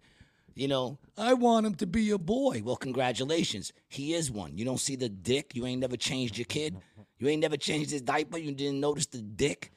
You 0.56 0.68
know, 0.68 1.00
I 1.18 1.34
want 1.34 1.66
him 1.66 1.76
to 1.76 1.88
be 1.88 2.12
a 2.12 2.18
boy. 2.18 2.62
Well, 2.64 2.76
congratulations. 2.76 3.74
He 3.88 4.14
is 4.14 4.30
one. 4.30 4.56
You 4.58 4.66
don't 4.66 4.80
see 4.80 4.96
the 4.96 5.10
dick. 5.10 5.56
You 5.56 5.66
ain't 5.66 5.82
never 5.82 5.98
changed 5.98 6.38
your 6.38 6.46
kid. 6.46 6.76
Mm-hmm. 6.76 7.02
You 7.18 7.30
ain't 7.30 7.42
never 7.42 7.58
changed 7.58 7.90
his 7.90 8.02
diaper. 8.02 8.38
You 8.38 8.52
didn't 8.52 8.80
notice 8.80 9.08
the 9.08 9.22
dick. 9.22 9.72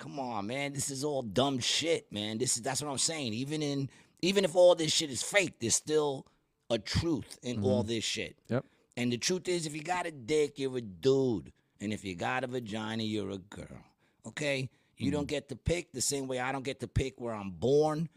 Come 0.00 0.18
on, 0.18 0.46
man. 0.46 0.72
This 0.72 0.90
is 0.90 1.04
all 1.04 1.20
dumb 1.20 1.58
shit, 1.58 2.10
man. 2.10 2.38
This 2.38 2.56
is 2.56 2.62
that's 2.62 2.80
what 2.80 2.90
I'm 2.90 2.96
saying. 2.96 3.34
Even 3.34 3.62
in 3.62 3.90
even 4.22 4.46
if 4.46 4.56
all 4.56 4.74
this 4.74 4.90
shit 4.90 5.10
is 5.10 5.22
fake, 5.22 5.56
there's 5.60 5.74
still 5.74 6.26
a 6.70 6.78
truth 6.78 7.38
in 7.42 7.62
all 7.62 7.82
mm-hmm. 7.82 7.88
this 7.88 8.04
shit. 8.04 8.38
Yep. 8.48 8.64
And 8.96 9.12
the 9.12 9.18
truth 9.18 9.46
is, 9.46 9.66
if 9.66 9.76
you 9.76 9.82
got 9.82 10.06
a 10.06 10.10
dick, 10.10 10.58
you're 10.58 10.78
a 10.78 10.80
dude. 10.80 11.52
And 11.82 11.92
if 11.92 12.02
you 12.02 12.14
got 12.14 12.44
a 12.44 12.46
vagina, 12.46 13.02
you're 13.02 13.30
a 13.30 13.38
girl. 13.38 13.84
Okay? 14.26 14.70
You 14.96 15.10
don't 15.10 15.22
mm-hmm. 15.22 15.28
get 15.28 15.48
to 15.50 15.56
pick 15.56 15.92
the 15.92 16.00
same 16.00 16.28
way 16.28 16.38
I 16.38 16.50
don't 16.50 16.64
get 16.64 16.80
to 16.80 16.88
pick 16.88 17.20
where 17.20 17.34
I'm 17.34 17.50
born. 17.50 18.08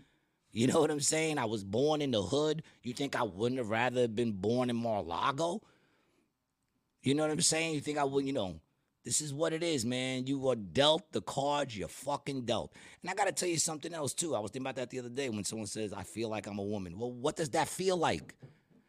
You 0.53 0.67
know 0.71 0.79
what 0.79 0.91
I'm 0.91 1.01
saying? 1.01 1.37
I 1.37 1.45
was 1.45 1.65
born 1.65 2.01
in 2.01 2.11
the 2.11 2.21
hood. 2.21 2.63
You 2.81 2.93
think 2.93 3.17
I 3.17 3.23
wouldn't 3.23 3.59
have 3.59 3.69
rather 3.69 4.07
been 4.07 4.31
born 4.31 4.69
in 4.69 4.77
Mar-a-Lago? 4.77 5.61
You 7.01 7.13
know 7.15 7.23
what 7.23 7.31
I'm 7.31 7.41
saying? 7.41 7.75
You 7.75 7.81
think 7.81 7.97
I 7.97 8.05
would, 8.05 8.25
you 8.25 8.31
know, 8.31 8.61
this 9.03 9.19
is 9.21 9.33
what 9.33 9.51
it 9.53 9.63
is, 9.63 9.85
man. 9.85 10.27
You 10.27 10.47
are 10.49 10.55
dealt 10.55 11.11
the 11.11 11.21
cards 11.21 11.77
you're 11.77 11.87
fucking 11.87 12.43
dealt. 12.45 12.73
And 13.01 13.09
I 13.09 13.13
got 13.13 13.25
to 13.25 13.31
tell 13.33 13.49
you 13.49 13.57
something 13.57 13.93
else, 13.93 14.13
too. 14.13 14.35
I 14.35 14.39
was 14.39 14.51
thinking 14.51 14.65
about 14.67 14.75
that 14.77 14.89
the 14.89 14.99
other 14.99 15.09
day 15.09 15.29
when 15.29 15.43
someone 15.43 15.67
says, 15.67 15.91
I 15.93 16.03
feel 16.03 16.29
like 16.29 16.47
I'm 16.47 16.59
a 16.59 16.63
woman. 16.63 16.97
Well, 16.97 17.11
what 17.11 17.35
does 17.35 17.49
that 17.49 17.67
feel 17.67 17.97
like? 17.97 18.35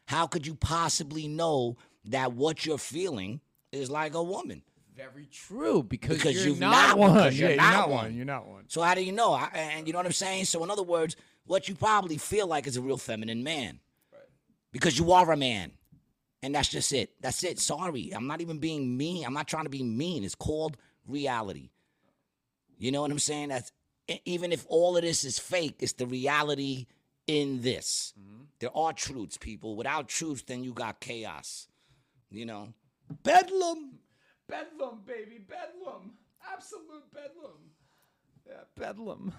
How 0.07 0.27
could 0.27 0.47
you 0.47 0.55
possibly 0.55 1.27
know 1.29 1.77
that 2.07 2.33
what 2.35 2.65
you're 2.67 2.79
feeling 2.79 3.41
is 3.73 3.91
like 3.91 4.15
a 4.15 4.23
woman? 4.23 4.63
Very 4.95 5.27
true 5.27 5.83
because, 5.83 6.19
Because 6.19 6.37
you're 6.37 6.49
you've 6.51 6.61
not, 6.61 6.91
not- 6.91 6.99
one. 6.99 7.15
because 7.15 7.41
you're 7.41 7.51
yeah, 7.51 7.57
not 7.57 7.65
you're 7.65 7.73
not 7.81 7.89
one. 7.91 8.05
one. 8.05 8.15
You're 8.15 8.25
not 8.27 8.47
one. 8.47 8.65
So 8.69 8.83
how 8.83 8.95
do 8.95 9.03
you 9.03 9.11
know? 9.11 9.33
I, 9.33 9.47
and 9.55 9.87
you 9.89 9.93
know 9.93 9.99
what 9.99 10.07
I'm 10.07 10.13
saying? 10.13 10.45
So 10.45 10.63
in 10.63 10.71
other 10.71 10.85
words, 10.85 11.17
what 11.47 11.69
you 11.69 11.75
probably 11.75 12.17
feel 12.17 12.47
like 12.47 12.69
is 12.69 12.77
a 12.77 12.81
real 12.81 12.97
feminine 12.97 13.43
man. 13.43 13.81
Right. 14.13 14.23
Because 14.71 14.97
you 14.97 15.11
are 15.11 15.33
a 15.33 15.37
man. 15.37 15.73
And 16.45 16.55
that's 16.55 16.69
just 16.69 16.93
it. 16.93 17.11
That's 17.23 17.43
it. 17.43 17.59
Sorry. 17.59 18.11
I'm 18.15 18.27
not 18.27 18.43
even 18.43 18.59
being 18.59 18.99
mean. 18.99 19.25
I'm 19.25 19.33
not 19.33 19.49
trying 19.49 19.65
to 19.65 19.71
be 19.71 19.83
mean. 19.83 20.25
It's 20.25 20.35
called 20.35 20.77
reality. 21.07 21.71
You 22.77 22.93
know 22.93 23.01
what 23.01 23.11
I'm 23.11 23.19
saying? 23.19 23.49
That's 23.49 23.73
even 24.27 24.53
if 24.53 24.67
all 24.69 24.95
of 24.95 25.03
this 25.03 25.25
is 25.25 25.39
fake, 25.39 25.77
it's 25.79 25.95
the 25.95 26.07
reality 26.07 26.85
in 27.27 27.63
this. 27.63 28.13
There 28.59 28.77
are 28.77 28.93
truths, 28.93 29.39
people. 29.39 29.75
Without 29.75 30.07
truths, 30.07 30.43
then 30.43 30.63
you 30.63 30.75
got 30.75 31.01
chaos. 31.01 31.67
You 32.31 32.45
know? 32.45 32.75
Bedlam. 33.23 34.01
Bedlam, 34.47 35.01
baby, 35.07 35.39
bedlam, 35.49 36.13
absolute 36.53 37.11
bedlam. 37.15 37.57
Yeah, 38.47 38.65
bedlam. 38.77 39.33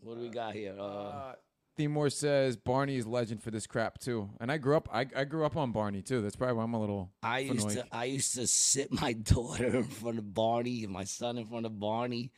What 0.00 0.14
do 0.18 0.20
we 0.20 0.28
got 0.28 0.54
here? 0.54 0.76
Uh, 0.78 0.84
Uh, 0.84 1.34
Themore 1.78 2.10
says 2.12 2.56
Barney 2.56 2.96
is 2.96 3.06
legend 3.06 3.42
for 3.42 3.50
this 3.50 3.66
crap 3.66 3.98
too, 3.98 4.30
and 4.40 4.50
I 4.50 4.56
grew 4.58 4.76
up. 4.76 4.88
I, 4.92 5.06
I 5.14 5.24
grew 5.24 5.44
up 5.44 5.56
on 5.56 5.72
Barney 5.72 6.02
too. 6.02 6.22
That's 6.22 6.36
probably 6.36 6.56
why 6.56 6.64
I'm 6.64 6.74
a 6.74 6.80
little. 6.80 7.10
I 7.22 7.40
used 7.40 7.70
to. 7.70 7.84
I 7.92 8.04
used 8.04 8.34
to 8.34 8.46
sit 8.46 8.92
my 8.92 9.12
daughter 9.34 9.66
in 9.76 9.84
front 9.84 10.18
of 10.18 10.32
Barney 10.32 10.84
and 10.84 10.92
my 10.92 11.04
son 11.04 11.36
in 11.38 11.46
front 11.46 11.66
of 11.66 11.78
Barney. 11.78 12.30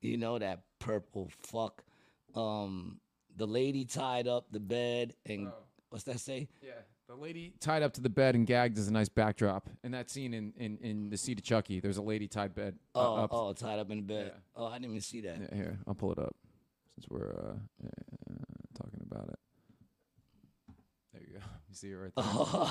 You 0.00 0.16
know 0.16 0.38
that 0.38 0.62
purple 0.78 1.30
fuck. 1.42 1.84
Um 2.34 2.98
the 3.36 3.46
lady 3.46 3.84
tied 3.84 4.26
up 4.26 4.46
the 4.50 4.60
bed 4.60 5.14
and 5.26 5.50
what's 5.90 6.04
that 6.04 6.18
say? 6.20 6.48
Yeah, 6.62 6.72
the 7.08 7.14
lady 7.14 7.52
tied 7.60 7.82
up 7.82 7.92
to 7.94 8.00
the 8.00 8.08
bed 8.10 8.34
and 8.34 8.46
gagged 8.46 8.78
is 8.78 8.88
a 8.88 8.92
nice 8.92 9.08
backdrop. 9.10 9.68
And 9.84 9.92
that 9.94 10.08
scene 10.10 10.32
in 10.34 10.52
in, 10.56 10.78
in 10.78 11.10
the 11.10 11.16
Seed 11.18 11.38
of 11.38 11.44
Chucky, 11.44 11.78
there's 11.80 11.98
a 11.98 12.02
lady 12.02 12.26
tied 12.26 12.54
bed. 12.54 12.76
uh, 12.94 12.98
Oh, 12.98 13.16
up. 13.16 13.30
oh, 13.32 13.52
tied 13.52 13.78
up 13.78 13.90
in 13.90 13.98
the 13.98 14.02
bed. 14.02 14.32
Yeah. 14.34 14.40
Oh, 14.56 14.66
I 14.66 14.72
didn't 14.74 14.86
even 14.90 15.00
see 15.02 15.20
that. 15.20 15.38
Yeah, 15.40 15.54
here, 15.54 15.78
I'll 15.86 15.94
pull 15.94 16.12
it 16.12 16.18
up 16.18 16.34
since 16.94 17.06
we're 17.08 17.32
uh, 17.32 17.86
uh, 17.86 18.34
talking 18.74 19.06
about 19.10 19.28
it. 19.28 19.38
There 21.12 21.22
you 21.72 21.76
see 21.76 21.90
it 21.90 21.94
right 21.94 22.12
there. 22.16 22.24
Oh, 22.26 22.70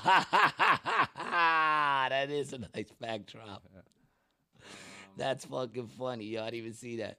that 2.10 2.30
is 2.30 2.54
a 2.54 2.60
nice 2.60 2.92
backdrop. 3.00 3.64
That's 5.18 5.46
fucking 5.46 5.88
funny. 5.88 6.26
Y'all 6.26 6.46
didn't 6.46 6.56
even 6.60 6.74
see 6.74 6.98
that. 6.98 7.18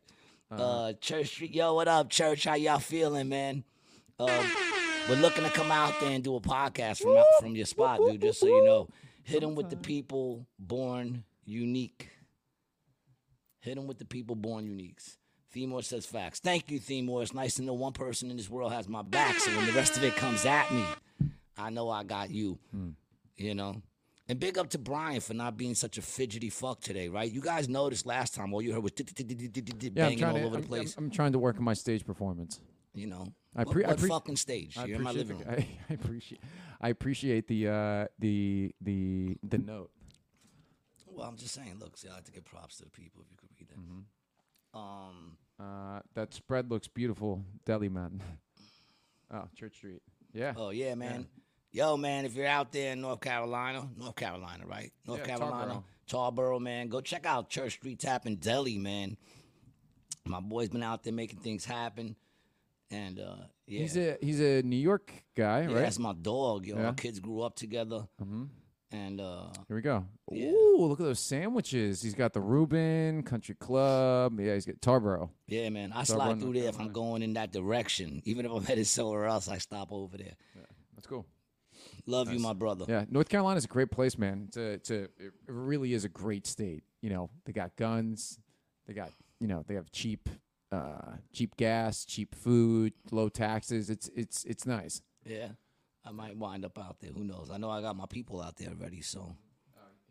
Uh, 0.50 0.92
Church 1.00 1.28
Street, 1.28 1.54
yo, 1.54 1.74
what 1.74 1.88
up, 1.88 2.10
Church? 2.10 2.44
How 2.44 2.54
y'all 2.54 2.78
feeling, 2.78 3.28
man? 3.28 3.64
Um, 4.18 4.28
we're 5.08 5.16
looking 5.16 5.44
to 5.44 5.50
come 5.50 5.70
out 5.72 5.98
there 5.98 6.10
and 6.10 6.22
do 6.22 6.36
a 6.36 6.40
podcast 6.40 7.02
from 7.02 7.16
out, 7.16 7.24
from 7.40 7.56
your 7.56 7.66
spot, 7.66 8.00
dude. 8.00 8.20
Just 8.20 8.40
so 8.40 8.46
you 8.46 8.64
know, 8.64 8.88
hit 9.24 9.40
them 9.40 9.54
with 9.54 9.70
the 9.70 9.76
people 9.76 10.46
born 10.58 11.24
unique. 11.44 12.10
Hit 13.60 13.76
them 13.76 13.86
with 13.86 13.98
the 13.98 14.04
people 14.04 14.36
born 14.36 14.64
uniques. 14.66 15.16
Themore 15.54 15.84
says 15.84 16.06
facts. 16.06 16.40
Thank 16.40 16.70
you, 16.70 16.80
Themore. 16.80 17.22
It's 17.22 17.34
nice 17.34 17.54
to 17.54 17.62
know 17.62 17.74
one 17.74 17.92
person 17.92 18.30
in 18.30 18.36
this 18.36 18.48
world 18.50 18.72
has 18.72 18.88
my 18.88 19.02
back. 19.02 19.38
So 19.38 19.50
when 19.56 19.66
the 19.66 19.72
rest 19.72 19.96
of 19.96 20.04
it 20.04 20.16
comes 20.16 20.44
at 20.46 20.72
me, 20.72 20.82
I 21.56 21.70
know 21.70 21.88
I 21.90 22.04
got 22.04 22.30
you. 22.30 22.58
You 23.36 23.54
know? 23.54 23.82
And 24.28 24.38
big 24.38 24.56
up 24.56 24.70
to 24.70 24.78
Brian 24.78 25.20
for 25.20 25.34
not 25.34 25.56
being 25.56 25.74
such 25.74 25.98
a 25.98 26.02
fidgety 26.02 26.48
fuck 26.48 26.80
today, 26.80 27.08
right? 27.08 27.30
You 27.30 27.40
guys 27.40 27.68
noticed 27.68 28.06
last 28.06 28.34
time 28.34 28.54
all 28.54 28.62
you 28.62 28.72
heard 28.72 28.82
was 28.82 28.92
Yeah, 28.96 29.90
banging 29.90 30.24
all 30.24 30.36
over 30.36 30.56
the 30.60 30.66
place. 30.66 30.94
I'm, 30.96 31.10
trying 31.10 31.32
to 31.32 31.38
work 31.38 31.56
on 31.58 31.64
my 31.64 31.74
stage 31.74 32.04
performance. 32.06 32.60
you 32.94 33.06
know? 33.06 33.26
I 33.56 33.64
What- 33.64 33.72
pre- 33.72 33.84
I 33.84 33.94
pre- 33.94 34.08
fucking 34.08 34.36
stage? 34.36 34.78
I 34.78 34.84
You're 34.86 34.96
in 34.96 35.02
my 35.02 35.10
appreciate 35.10 35.28
living 35.36 35.44
the- 35.44 35.56
room. 35.56 35.64
I, 35.68 35.78
I 35.90 35.94
appreciate. 35.94 36.40
I 36.80 36.88
appreciate 36.88 37.46
the 37.48 37.68
uh, 37.68 38.06
the 38.18 38.74
the 38.80 39.36
the 39.42 39.58
note. 39.58 39.90
Well, 41.06 41.28
I'm 41.28 41.36
just 41.36 41.52
saying, 41.54 41.76
look, 41.78 41.96
see, 41.98 42.08
I 42.08 42.14
like 42.14 42.24
to 42.24 42.32
give 42.32 42.44
props 42.44 42.78
to 42.78 42.84
the 42.84 42.90
people 42.90 43.20
if 43.22 43.30
you 43.30 43.36
could 43.36 43.50
read 43.58 43.68
it. 43.70 43.78
Mm-hmm. 43.78 44.78
Um, 44.78 45.36
Uh, 45.60 46.00
that 46.14 46.32
spread 46.32 46.70
looks 46.70 46.88
beautiful, 46.88 47.44
deli 47.66 47.88
man. 47.90 48.22
Oh, 49.34 49.48
Church 49.56 49.76
Street. 49.76 50.02
Yeah. 50.34 50.52
oh 50.56 50.70
yeah, 50.70 50.94
man. 50.94 51.26
Yo, 51.74 51.96
man, 51.96 52.26
if 52.26 52.34
you're 52.34 52.46
out 52.46 52.70
there 52.70 52.92
in 52.92 53.00
North 53.00 53.20
Carolina, 53.20 53.88
North 53.96 54.14
Carolina, 54.14 54.66
right? 54.66 54.92
North 55.06 55.20
Yeah, 55.20 55.36
Carolina, 55.38 55.82
Tarboro, 56.06 56.60
man, 56.60 56.88
go 56.88 57.00
check 57.00 57.24
out 57.24 57.48
Church 57.48 57.72
Street 57.72 57.98
Tap 57.98 58.26
in 58.26 58.36
Deli, 58.36 58.76
man. 58.76 59.16
My 60.26 60.40
boy's 60.40 60.68
been 60.68 60.82
out 60.82 61.02
there 61.02 61.14
making 61.14 61.38
things 61.38 61.64
happen, 61.64 62.14
and 62.90 63.18
uh, 63.18 63.36
yeah, 63.66 63.80
He's 63.80 63.96
a 63.96 64.18
he's 64.20 64.40
a 64.40 64.62
New 64.62 64.76
York 64.76 65.12
guy, 65.34 65.60
yeah, 65.62 65.66
right? 65.66 65.74
that's 65.76 65.98
my 65.98 66.12
dog. 66.12 66.66
Yo, 66.66 66.76
Yeah. 66.76 66.86
our 66.88 66.92
kids 66.92 67.18
grew 67.20 67.40
up 67.40 67.56
together, 67.56 68.06
Mhm. 68.22 68.48
and 68.92 69.20
uh, 69.20 69.48
Here 69.66 69.76
we 69.76 69.80
go. 69.82 70.04
Yeah. 70.30 70.50
Ooh, 70.50 70.76
look 70.86 71.00
at 71.00 71.06
those 71.06 71.20
sandwiches. 71.20 72.02
He's 72.02 72.14
got 72.14 72.34
the 72.34 72.40
Reuben 72.42 73.22
Country 73.22 73.54
Club. 73.54 74.38
Yeah, 74.38 74.52
he's 74.54 74.66
got 74.66 74.76
Tarboro. 74.82 75.30
yeah, 75.46 75.70
man, 75.70 75.90
I 75.92 76.04
So 76.04 76.14
slide 76.16 76.38
through 76.38 76.52
there 76.52 76.68
if 76.68 76.78
I'm 76.78 76.92
going 76.92 77.22
in 77.22 77.32
that 77.32 77.50
direction. 77.50 78.20
Even 78.26 78.44
if 78.44 78.52
I'm 78.52 78.62
headed 78.66 78.86
somewhere 78.86 79.24
else, 79.24 79.48
I 79.48 79.56
stop 79.56 79.90
over 79.90 80.18
there. 80.18 80.34
That's 80.94 81.06
cool. 81.06 81.24
Love 82.06 82.32
you, 82.32 82.38
my 82.40 82.52
brother. 82.52 82.84
Yeah, 82.88 83.04
North 83.08 83.28
Carolina's 83.28 83.64
a 83.64 83.68
great 83.68 83.90
place, 83.90 84.18
man. 84.18 84.48
It's 84.54 84.90
a, 84.90 85.04
it 85.04 85.10
really 85.46 85.94
is 85.94 86.04
a 86.04 86.08
great 86.08 86.46
state. 86.46 86.82
You 87.00 87.10
know, 87.10 87.30
they 87.44 87.52
got 87.52 87.76
guns, 87.76 88.38
they 88.86 88.94
got, 88.94 89.10
you 89.38 89.46
know, 89.46 89.64
they 89.66 89.74
have 89.74 89.90
cheap, 89.92 90.28
uh, 90.72 91.12
cheap 91.32 91.56
gas, 91.56 92.04
cheap 92.04 92.34
food, 92.34 92.92
low 93.10 93.28
taxes. 93.28 93.88
It's, 93.90 94.10
it's, 94.16 94.44
it's 94.44 94.66
nice. 94.66 95.02
Yeah, 95.24 95.48
I 96.04 96.10
might 96.10 96.36
wind 96.36 96.64
up 96.64 96.78
out 96.78 96.96
there. 97.00 97.12
Who 97.12 97.24
knows? 97.24 97.50
I 97.52 97.58
know 97.58 97.70
I 97.70 97.80
got 97.80 97.94
my 97.96 98.06
people 98.08 98.40
out 98.42 98.56
there 98.56 98.70
already. 98.70 99.00
So, 99.00 99.36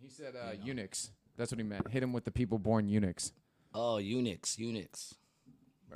He 0.02 0.10
said 0.10 0.34
uh, 0.36 0.52
eunuchs. 0.64 1.12
That's 1.38 1.52
what 1.52 1.60
he 1.60 1.64
meant. 1.66 1.90
Hit 1.90 2.04
him 2.04 2.14
with 2.14 2.24
the 2.26 2.32
people 2.32 2.58
born 2.60 2.88
eunuchs. 2.88 3.34
oh, 3.74 3.98
eunuchs, 3.98 4.58
eunuchs. 4.60 5.16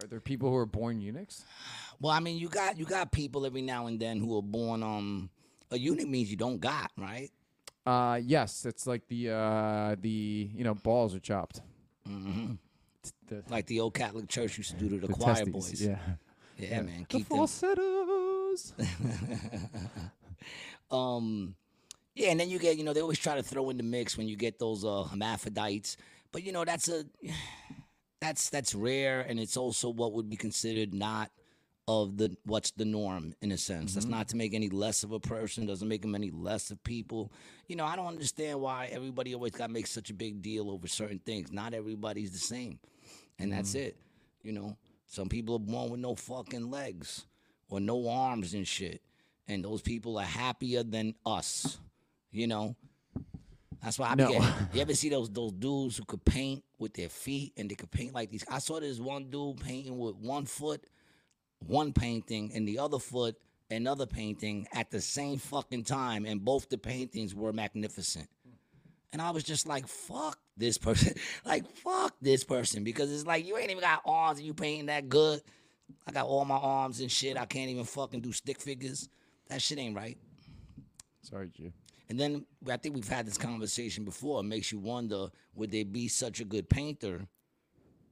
Are 0.02 0.08
there 0.08 0.20
people 0.20 0.50
who 0.50 0.56
are 0.58 0.66
born 0.66 1.00
eunuchs? 1.00 1.46
Well, 2.02 2.12
I 2.12 2.20
mean, 2.20 2.38
you 2.38 2.50
got 2.50 2.78
you 2.78 2.84
got 2.86 3.14
people 3.14 3.46
every 3.46 3.62
now 3.62 3.88
and 3.88 3.98
then 3.98 4.20
who 4.20 4.38
are 4.38 4.42
born. 4.42 4.84
Um, 4.84 5.30
a 5.76 5.78
unit 5.78 6.08
means 6.08 6.30
you 6.32 6.38
don't 6.38 6.60
got 6.60 6.92
right. 6.98 7.30
Uh, 7.86 8.20
yes, 8.24 8.66
it's 8.66 8.88
like 8.88 9.08
the, 9.08 9.30
uh, 9.30 9.96
the, 10.00 10.50
you 10.56 10.64
know, 10.64 10.74
balls 10.74 11.14
are 11.14 11.20
chopped. 11.20 11.62
hmm 12.08 12.54
The, 13.28 13.44
Like 13.50 13.68
the 13.68 13.80
old 13.82 13.94
Catholic 13.94 14.28
Church 14.28 14.58
used 14.58 14.72
to 14.72 14.78
do 14.78 14.90
to 14.90 14.98
the, 14.98 15.08
the 15.08 15.14
choir 15.14 15.36
testes, 15.36 15.54
boys. 15.54 15.82
Yeah. 15.82 16.00
yeah, 16.58 16.82
man. 16.82 17.02
The 17.02 17.06
Keep 17.20 17.30
them. 17.30 17.38
falsettos. 17.38 18.74
Um, 20.92 21.56
yeah, 22.14 22.30
and 22.30 22.40
then 22.40 22.50
you 22.50 22.60
get, 22.60 22.78
you 22.78 22.84
know, 22.84 22.94
they 22.94 23.02
always 23.02 23.20
try 23.20 23.36
to 23.36 23.44
throw 23.44 23.70
in 23.70 23.78
the 23.78 23.84
mix 23.84 24.18
when 24.18 24.28
you 24.28 24.36
get 24.38 24.60
those 24.60 24.86
uh, 24.86 25.04
hermaphrodites, 25.04 25.98
but 26.32 26.44
you 26.44 26.52
know 26.52 26.64
that's 26.64 26.88
a 26.88 27.06
that's 28.22 28.50
that's 28.50 28.74
rare, 28.76 29.22
and 29.22 29.40
it's 29.40 29.58
also 29.58 29.90
what 29.90 30.14
would 30.14 30.30
be 30.30 30.36
considered 30.38 30.94
not 30.94 31.32
of 31.88 32.18
the 32.18 32.36
what's 32.46 32.72
the 32.72 32.86
norm 32.86 33.34
in 33.42 33.52
a 33.52 33.58
sense. 33.58 33.94
That's 33.94 34.06
mm-hmm. 34.06 34.16
not 34.16 34.30
to 34.30 34.36
make 34.36 34.54
any 34.54 34.70
less 34.70 35.04
of 35.04 35.12
a 35.12 35.20
person, 35.20 35.66
doesn't 35.66 35.88
make 35.88 36.02
them 36.02 36.16
any 36.16 36.32
less 36.32 36.72
of 36.72 36.84
people. 36.84 37.32
You 37.68 37.76
know, 37.76 37.86
I 37.86 37.96
don't 37.96 38.08
understand 38.08 38.60
why 38.60 38.88
everybody 38.92 39.34
always 39.34 39.52
got 39.52 39.68
to 39.68 39.74
make 39.74 39.88
such 39.88 40.10
a 40.10 40.14
big 40.14 40.42
deal 40.42 40.72
over 40.72 40.88
certain 40.88 41.20
things. 41.20 41.52
Not 41.52 41.74
everybody's 41.74 42.32
the 42.32 42.40
same, 42.40 42.80
and 43.38 43.52
that's 43.52 43.72
mm-hmm. 43.72 43.88
it. 43.88 43.98
You 44.42 44.54
know, 44.54 44.78
some 45.06 45.30
people 45.30 45.56
are 45.56 45.60
born 45.60 45.92
with 45.92 46.00
no 46.00 46.16
fucking 46.16 46.72
legs 46.72 47.26
or 47.70 47.80
no 47.80 48.10
arms 48.10 48.54
and 48.54 48.68
shit, 48.68 49.02
and 49.48 49.64
those 49.64 49.82
people 49.82 50.18
are 50.18 50.26
happier 50.26 50.84
than 50.84 51.14
us. 51.26 51.78
You 52.32 52.48
know, 52.48 52.76
that's 53.84 54.00
why 54.00 54.10
I 54.10 54.16
No. 54.16 54.30
getting- 54.30 54.48
You 54.74 54.82
ever 54.82 54.96
see 54.96 55.10
those 55.10 55.30
those 55.30 55.52
dudes 55.52 55.98
who 55.98 56.06
could 56.06 56.26
paint 56.26 56.64
with 56.80 56.96
their 56.96 57.10
feet 57.10 57.54
and 57.56 57.70
they 57.70 57.76
could 57.76 57.92
paint 57.92 58.14
like 58.16 58.32
these? 58.32 58.44
I 58.50 58.58
saw 58.58 58.80
this 58.80 59.00
one 59.00 59.30
dude 59.30 59.60
painting 59.62 60.00
with 60.00 60.16
one 60.16 60.46
foot, 60.46 60.84
one 61.68 61.94
painting, 61.94 62.52
and 62.54 62.68
the 62.68 62.80
other 62.80 63.00
foot 63.00 63.36
another 63.72 64.06
painting 64.06 64.68
at 64.74 64.92
the 64.92 65.02
same 65.02 65.38
fucking 65.38 65.84
time, 65.84 66.26
and 66.26 66.44
both 66.44 66.70
the 66.70 66.78
paintings 66.78 67.34
were 67.34 67.54
magnificent. 67.54 68.28
And 69.12 69.22
I 69.22 69.32
was 69.32 69.44
just 69.44 69.68
like, 69.68 69.88
fuck 69.88 70.38
this 70.58 70.78
person. 70.78 71.14
like, 71.46 71.70
fuck 71.78 72.14
this 72.22 72.44
person. 72.44 72.84
Because 72.84 73.12
it's 73.14 73.26
like, 73.26 73.46
you 73.46 73.58
ain't 73.58 73.72
even 73.72 73.82
got 73.82 74.02
arms 74.06 74.40
and 74.40 74.48
you 74.48 74.54
painting 74.54 74.88
that 74.88 75.08
good. 75.08 75.42
I 76.06 76.12
got 76.12 76.26
all 76.26 76.44
my 76.44 76.58
arms 76.58 77.00
and 77.00 77.12
shit. 77.12 77.38
I 77.38 77.46
can't 77.46 77.70
even 77.70 77.86
fucking 77.86 78.22
do 78.22 78.34
stick 78.34 78.60
figures. 78.60 79.08
That 79.48 79.62
shit 79.62 79.80
ain't 79.80 79.96
right. 79.96 80.18
Sorry, 81.22 81.50
G. 81.50 81.72
And 82.10 82.20
then 82.20 82.46
I 82.70 82.78
think 82.78 82.96
we've 82.96 83.08
had 83.08 83.26
this 83.26 83.38
conversation 83.38 84.04
before. 84.04 84.42
It 84.42 84.44
makes 84.44 84.72
you 84.72 84.80
wonder 84.80 85.30
would 85.56 85.72
they 85.72 85.84
be 85.84 86.08
such 86.08 86.40
a 86.40 86.46
good 86.46 86.70
painter 86.70 87.28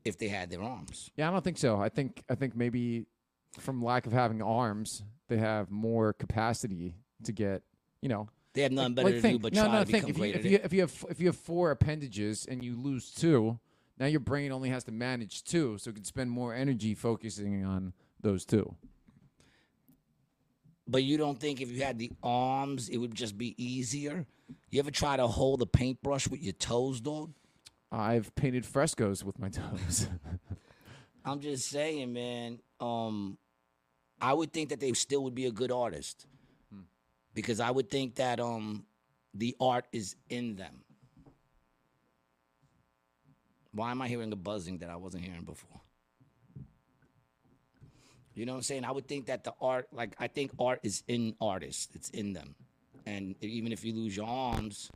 if 0.05 0.17
they 0.17 0.29
had 0.29 0.49
their 0.49 0.61
arms? 0.61 1.11
Yeah, 1.15 1.27
I 1.27 1.31
don't 1.31 1.43
think 1.43 1.57
so. 1.57 1.81
I 1.81 1.89
think 1.89 2.23
I 2.29 2.35
think 2.35 2.55
maybe 2.55 3.05
from 3.59 3.83
lack 3.83 4.05
of 4.05 4.13
having 4.13 4.41
arms, 4.41 5.03
they 5.27 5.37
have 5.37 5.69
more 5.71 6.13
capacity 6.13 6.95
to 7.23 7.31
get, 7.31 7.63
you 8.01 8.09
know, 8.09 8.27
They 8.53 8.61
have 8.63 8.71
nothing 8.71 8.95
better 8.95 9.07
like 9.07 9.15
to 9.15 9.21
think, 9.21 9.41
do 9.41 9.43
but 9.43 9.53
no, 9.53 9.65
try 9.65 9.73
no, 9.73 9.83
to 9.83 9.91
think 9.91 10.07
become 10.07 10.23
if 10.23 10.33
you, 10.33 10.39
if 10.39 10.45
you 10.45 10.59
if 10.63 10.73
you 10.73 10.81
have 10.81 11.05
if 11.09 11.19
you 11.19 11.27
have 11.27 11.37
four 11.37 11.71
appendages 11.71 12.45
and 12.45 12.63
you 12.63 12.75
lose 12.75 13.11
two, 13.11 13.59
now 13.99 14.05
your 14.05 14.19
brain 14.19 14.51
only 14.51 14.69
has 14.69 14.83
to 14.85 14.91
manage 14.91 15.43
two, 15.43 15.77
so 15.77 15.89
it 15.89 15.95
can 15.95 16.03
spend 16.03 16.29
more 16.29 16.53
energy 16.53 16.93
focusing 16.93 17.65
on 17.65 17.93
those 18.21 18.45
two. 18.45 18.75
But 20.87 21.03
you 21.03 21.17
don't 21.17 21.39
think 21.39 21.61
if 21.61 21.71
you 21.71 21.81
had 21.81 21.97
the 21.97 22.11
arms, 22.21 22.89
it 22.89 22.97
would 22.97 23.15
just 23.15 23.37
be 23.37 23.55
easier? 23.63 24.25
You 24.69 24.79
ever 24.79 24.91
try 24.91 25.15
to 25.15 25.27
hold 25.27 25.61
a 25.61 25.65
paintbrush 25.65 26.27
with 26.27 26.41
your 26.41 26.53
toes, 26.53 26.99
dog? 26.99 27.33
I've 27.91 28.33
painted 28.35 28.65
frescoes 28.65 29.23
with 29.23 29.39
my 29.39 29.49
toes. 29.61 30.07
I'm 31.23 31.39
just 31.39 31.69
saying, 31.69 32.11
man. 32.11 32.59
Um, 32.81 33.37
I 34.23 34.31
would 34.31 34.53
think 34.53 34.69
that 34.69 34.79
they 34.79 34.93
still 34.93 35.21
would 35.25 35.35
be 35.35 35.47
a 35.47 35.51
good 35.51 35.69
artist 35.69 36.25
because 37.33 37.59
I 37.59 37.69
would 37.69 37.89
think 37.89 38.15
that 38.15 38.39
um, 38.39 38.85
the 39.33 39.53
art 39.59 39.85
is 39.91 40.15
in 40.29 40.55
them. 40.55 40.81
Why 43.73 43.91
am 43.91 44.01
I 44.01 44.07
hearing 44.07 44.31
a 44.31 44.37
buzzing 44.37 44.77
that 44.77 44.89
I 44.89 44.95
wasn't 44.95 45.25
hearing 45.25 45.43
before? 45.43 45.81
You 48.33 48.45
know 48.45 48.53
what 48.53 48.57
I'm 48.59 48.63
saying? 48.63 48.85
I 48.85 48.91
would 48.91 49.09
think 49.09 49.25
that 49.25 49.43
the 49.43 49.53
art, 49.59 49.89
like 49.91 50.15
I 50.19 50.27
think 50.27 50.51
art 50.57 50.79
is 50.83 51.03
in 51.09 51.35
artists. 51.41 51.89
It's 51.93 52.09
in 52.11 52.31
them, 52.31 52.55
and 53.05 53.35
even 53.41 53.73
if 53.73 53.83
you 53.83 53.93
lose 53.93 54.15
your 54.15 54.25
arms, 54.25 54.89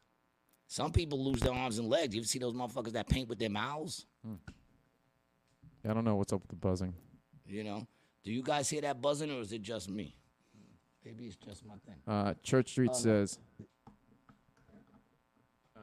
some 0.68 0.94
people 0.94 1.22
lose 1.24 1.41
their 1.41 1.54
arms 1.54 1.80
and 1.80 1.90
legs. 1.90 2.16
You 2.16 2.22
ever 2.22 2.28
see 2.28 2.40
those 2.40 2.54
motherfuckers 2.54 2.94
that 2.94 3.10
paint 3.10 3.28
with 3.28 3.40
their 3.40 3.49
mouths? 3.49 4.06
I 5.88 5.94
don't 5.94 6.06
know 6.06 6.16
what's 6.16 6.32
up 6.32 6.41
with 6.41 6.49
the 6.49 6.56
buzzing. 6.56 6.94
You 7.45 7.64
know, 7.66 7.88
do 8.28 8.34
you 8.34 8.44
guys 8.44 8.70
hear 8.70 8.82
that 8.82 9.02
buzzing 9.02 9.32
or 9.32 9.40
is 9.40 9.54
it 9.54 9.62
just 9.62 9.90
me? 9.90 10.14
Maybe 11.06 11.28
it's 11.28 11.38
just 11.38 11.66
my 11.66 11.76
thing. 11.86 11.95
Uh, 12.06 12.34
Church 12.44 12.72
Street 12.72 12.90
Oh, 12.91 12.98
says. 12.98 13.40
Uh, 15.74 15.80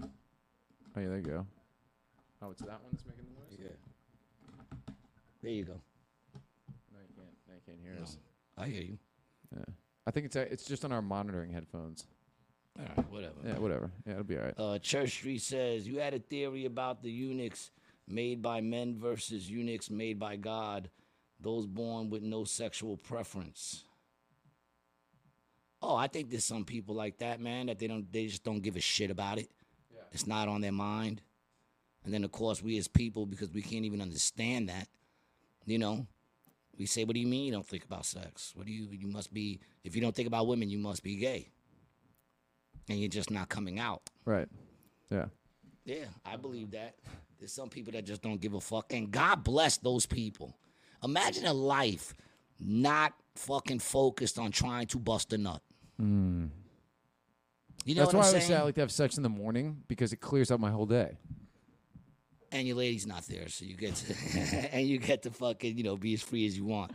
oh 0.00 0.06
yeah, 1.00 1.08
there 1.08 1.16
you 1.16 1.22
go. 1.22 1.46
Oh, 2.40 2.52
it's 2.52 2.60
that 2.60 2.80
one 2.80 2.92
that's 2.92 3.04
making 3.04 3.24
the 3.24 3.40
noise. 3.40 3.58
Yeah. 3.60 4.94
There 5.42 5.50
you 5.50 5.64
go. 5.64 5.80
No, 6.92 7.00
you 7.00 7.12
can't. 7.16 7.26
No, 7.48 7.54
you 7.54 7.60
can't 7.66 7.78
hear 7.82 8.00
us. 8.00 8.18
I 8.56 8.66
hear 8.68 8.82
you. 8.82 8.98
Yeah. 9.52 9.64
I 10.06 10.12
think 10.12 10.26
it's 10.26 10.36
uh, 10.36 10.46
it's 10.48 10.66
just 10.66 10.84
on 10.84 10.92
our 10.92 11.02
monitoring 11.02 11.50
headphones. 11.50 12.06
All 12.78 12.84
right, 12.96 13.10
whatever. 13.10 13.34
Yeah, 13.44 13.58
whatever. 13.58 13.90
Yeah, 14.06 14.12
it'll 14.12 14.22
be 14.22 14.38
all 14.38 14.44
right. 14.44 14.54
Uh, 14.56 14.78
Church 14.78 15.10
Street 15.10 15.42
says 15.42 15.88
you 15.88 15.98
had 15.98 16.14
a 16.14 16.20
theory 16.20 16.66
about 16.66 17.02
the 17.02 17.10
eunuchs 17.10 17.72
made 18.06 18.42
by 18.42 18.60
men 18.60 18.96
versus 18.96 19.50
eunuchs 19.50 19.90
made 19.90 20.20
by 20.20 20.36
God, 20.36 20.88
those 21.40 21.66
born 21.66 22.10
with 22.10 22.22
no 22.22 22.44
sexual 22.44 22.96
preference. 22.96 23.84
Oh, 25.82 25.96
I 25.96 26.06
think 26.06 26.30
there's 26.30 26.44
some 26.44 26.64
people 26.64 26.94
like 26.94 27.18
that, 27.18 27.40
man, 27.40 27.66
that 27.66 27.78
they 27.78 27.86
don't 27.86 28.10
they 28.10 28.26
just 28.26 28.44
don't 28.44 28.60
give 28.60 28.76
a 28.76 28.80
shit 28.80 29.10
about 29.10 29.38
it. 29.38 29.50
It's 30.12 30.26
not 30.26 30.48
on 30.48 30.60
their 30.60 30.72
mind. 30.72 31.20
And 32.04 32.14
then 32.14 32.24
of 32.24 32.32
course 32.32 32.62
we 32.62 32.78
as 32.78 32.88
people, 32.88 33.26
because 33.26 33.50
we 33.50 33.62
can't 33.62 33.84
even 33.84 34.00
understand 34.00 34.68
that, 34.68 34.88
you 35.66 35.78
know, 35.78 36.06
we 36.78 36.86
say, 36.86 37.04
What 37.04 37.14
do 37.14 37.20
you 37.20 37.26
mean 37.26 37.46
you 37.46 37.52
don't 37.52 37.66
think 37.66 37.84
about 37.84 38.06
sex? 38.06 38.52
What 38.54 38.66
do 38.66 38.72
you 38.72 38.88
you 38.92 39.08
must 39.08 39.32
be 39.34 39.60
if 39.82 39.94
you 39.94 40.00
don't 40.00 40.14
think 40.14 40.28
about 40.28 40.46
women, 40.46 40.70
you 40.70 40.78
must 40.78 41.02
be 41.02 41.16
gay. 41.16 41.48
And 42.88 42.98
you're 42.98 43.08
just 43.08 43.30
not 43.30 43.48
coming 43.48 43.78
out. 43.78 44.10
Right. 44.24 44.48
Yeah. 45.10 45.26
Yeah, 45.84 46.04
I 46.24 46.36
believe 46.36 46.70
that. 46.72 46.94
There's 47.38 47.52
some 47.52 47.68
people 47.68 47.92
that 47.92 48.06
just 48.06 48.22
don't 48.22 48.40
give 48.40 48.54
a 48.54 48.60
fuck, 48.60 48.92
and 48.92 49.10
God 49.10 49.44
bless 49.44 49.76
those 49.76 50.06
people. 50.06 50.56
Imagine 51.04 51.46
a 51.46 51.52
life 51.52 52.14
not 52.58 53.12
fucking 53.36 53.78
focused 53.80 54.38
on 54.38 54.50
trying 54.50 54.86
to 54.88 54.98
bust 54.98 55.32
a 55.32 55.38
nut. 55.38 55.62
You 57.86 57.94
know 57.94 58.02
That's 58.02 58.14
why 58.14 58.20
I 58.22 58.26
always 58.28 58.46
say 58.46 58.54
I 58.54 58.62
like 58.62 58.74
to 58.76 58.80
have 58.80 58.90
sex 58.90 59.16
in 59.18 59.22
the 59.22 59.28
morning 59.28 59.82
because 59.88 60.12
it 60.12 60.16
clears 60.20 60.50
up 60.50 60.58
my 60.60 60.70
whole 60.70 60.86
day. 60.86 61.18
and 62.50 62.66
your 62.66 62.76
lady's 62.76 63.06
not 63.06 63.26
there, 63.26 63.48
so 63.48 63.64
you 63.64 63.76
get 63.76 63.94
to 63.96 64.14
and 64.74 64.86
you 64.88 64.98
get 64.98 65.22
to 65.24 65.30
fucking 65.30 65.76
you 65.76 65.82
know 65.84 65.96
be 65.96 66.14
as 66.14 66.22
free 66.22 66.46
as 66.46 66.56
you 66.56 66.64
want. 66.64 66.92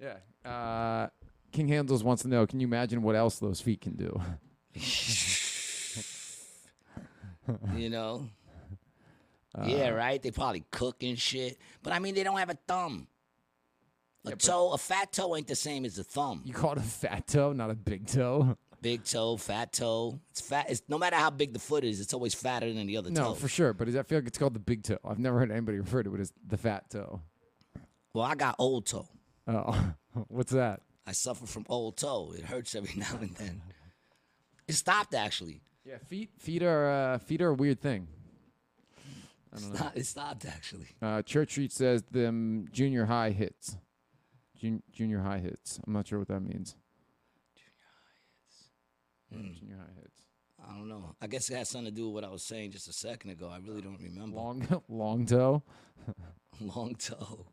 Yeah. 0.00 0.16
Uh, 0.48 1.08
King 1.52 1.68
Handles 1.68 2.04
wants 2.04 2.22
to 2.22 2.28
know: 2.28 2.46
Can 2.46 2.60
you 2.60 2.66
imagine 2.66 3.00
what 3.02 3.16
else 3.16 3.38
those 3.38 3.60
feet 3.60 3.80
can 3.80 3.94
do? 3.96 4.20
You 7.74 7.90
know. 7.90 8.28
Uh, 9.52 9.64
yeah, 9.66 9.88
right. 9.88 10.22
They 10.22 10.30
probably 10.30 10.62
cook 10.70 11.02
and 11.02 11.18
shit, 11.18 11.58
but 11.82 11.92
I 11.92 11.98
mean 11.98 12.14
they 12.14 12.22
don't 12.22 12.38
have 12.38 12.50
a 12.50 12.58
thumb. 12.68 13.08
A 14.26 14.36
toe, 14.36 14.72
a 14.72 14.78
fat 14.78 15.12
toe 15.12 15.34
ain't 15.36 15.46
the 15.46 15.54
same 15.54 15.84
as 15.84 15.98
a 15.98 16.04
thumb. 16.04 16.42
You 16.44 16.52
call 16.52 16.72
it 16.72 16.78
a 16.78 16.82
fat 16.82 17.26
toe, 17.26 17.52
not 17.52 17.70
a 17.70 17.74
big 17.74 18.06
toe. 18.06 18.56
Big 18.82 19.04
toe, 19.04 19.36
fat 19.36 19.74
toe. 19.74 20.18
It's 20.30 20.40
fat. 20.40 20.70
It's 20.70 20.82
no 20.88 20.96
matter 20.96 21.16
how 21.16 21.28
big 21.28 21.52
the 21.52 21.58
foot 21.58 21.84
is, 21.84 22.00
it's 22.00 22.14
always 22.14 22.32
fatter 22.32 22.72
than 22.72 22.86
the 22.86 22.96
other 22.96 23.10
No, 23.10 23.20
toe. 23.20 23.28
No, 23.28 23.34
for 23.34 23.46
sure. 23.46 23.74
But 23.74 23.88
I 23.90 24.02
feel 24.04 24.16
like 24.16 24.26
it's 24.26 24.38
called 24.38 24.54
the 24.54 24.58
big 24.58 24.84
toe. 24.84 24.96
I've 25.04 25.18
never 25.18 25.38
heard 25.38 25.50
anybody 25.50 25.78
refer 25.78 26.02
to 26.02 26.14
it 26.14 26.20
as 26.22 26.32
the 26.46 26.56
fat 26.56 26.88
toe. 26.88 27.20
Well, 28.14 28.24
I 28.24 28.34
got 28.36 28.54
old 28.58 28.86
toe. 28.86 29.06
Oh, 29.46 29.92
what's 30.28 30.52
that? 30.52 30.80
I 31.06 31.12
suffer 31.12 31.44
from 31.44 31.66
old 31.68 31.98
toe. 31.98 32.32
It 32.34 32.44
hurts 32.46 32.74
every 32.74 32.94
now 32.96 33.18
and 33.20 33.34
then. 33.36 33.60
It 34.66 34.72
stopped 34.72 35.12
actually. 35.12 35.60
Yeah, 35.84 35.98
feet. 35.98 36.30
Feet 36.38 36.62
are 36.62 36.90
uh, 36.90 37.18
feet 37.18 37.42
are 37.42 37.50
a 37.50 37.54
weird 37.54 37.82
thing. 37.82 38.08
It's 39.52 39.68
not, 39.68 39.94
it 39.94 40.06
stopped 40.06 40.46
actually. 40.46 40.88
Uh, 41.02 41.20
Church 41.20 41.50
Street 41.50 41.72
says 41.72 42.02
them 42.10 42.66
junior 42.72 43.04
high 43.04 43.30
hits. 43.30 43.76
Jun- 44.60 44.82
junior 44.92 45.20
high 45.20 45.38
hits. 45.38 45.80
I'm 45.86 45.92
not 45.92 46.06
sure 46.06 46.18
what 46.18 46.28
that 46.28 46.40
means. 46.40 46.76
Junior 47.56 47.88
high 47.96 48.16
hits. 48.20 48.68
Hmm. 49.32 49.58
Junior 49.58 49.76
high 49.78 50.00
hits. 50.00 50.20
I 50.68 50.74
don't 50.74 50.88
know. 50.88 51.14
I 51.20 51.26
guess 51.26 51.48
it 51.50 51.56
has 51.56 51.70
something 51.70 51.92
to 51.92 51.96
do 51.96 52.06
with 52.08 52.22
what 52.22 52.24
I 52.24 52.32
was 52.32 52.42
saying 52.42 52.72
just 52.72 52.88
a 52.88 52.92
second 52.92 53.30
ago. 53.30 53.48
I 53.48 53.58
really 53.58 53.80
don't 53.80 53.98
remember. 54.00 54.36
Long 54.36 54.82
long 54.88 55.26
toe. 55.26 55.62
Long 56.60 56.94
toe. 56.94 57.46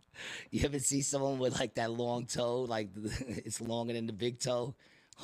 You 0.51 0.65
ever 0.65 0.79
see 0.79 1.01
someone 1.01 1.39
with 1.39 1.57
like 1.57 1.75
that 1.75 1.91
long 1.91 2.25
toe, 2.25 2.63
like 2.63 2.89
it's 2.95 3.61
longer 3.61 3.93
than 3.93 4.05
the 4.05 4.11
big 4.13 4.39
toe? 4.39 4.75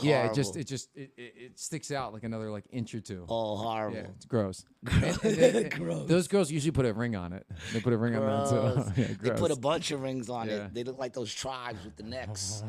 Yeah, 0.01 0.25
it 0.25 0.33
just 0.33 0.55
it 0.55 0.65
just 0.65 0.89
it, 0.95 1.11
it, 1.17 1.33
it 1.37 1.59
sticks 1.59 1.91
out 1.91 2.13
like 2.13 2.23
another 2.23 2.49
like 2.49 2.63
inch 2.71 2.95
or 2.95 2.99
two. 2.99 3.25
oh 3.29 3.57
horrible. 3.57 3.95
Yeah, 3.97 4.07
it's 4.15 4.25
gross. 4.25 4.65
And- 4.89 5.03
and 5.03 5.17
they- 5.23 5.69
Gross. 5.69 6.07
Those 6.09 6.27
girls 6.27 6.51
usually 6.51 6.71
put 6.71 6.85
a 6.87 6.93
ring 6.93 7.15
on 7.15 7.31
it. 7.31 7.45
They 7.73 7.79
put 7.79 7.93
a 7.93 7.97
ring 7.97 8.15
on 8.15 8.25
that 8.25 8.49
too. 8.95 9.01
yeah, 9.01 9.07
They 9.21 9.29
put 9.39 9.51
a 9.51 9.55
bunch 9.55 9.91
of 9.91 10.01
rings 10.01 10.29
on 10.29 10.47
Yeah. 10.47 10.65
it. 10.65 10.73
They 10.73 10.83
look 10.83 10.97
like 10.97 11.13
those 11.13 11.31
tribes 11.33 11.83
with 11.85 11.95
the 11.95 12.03
necks. 12.03 12.63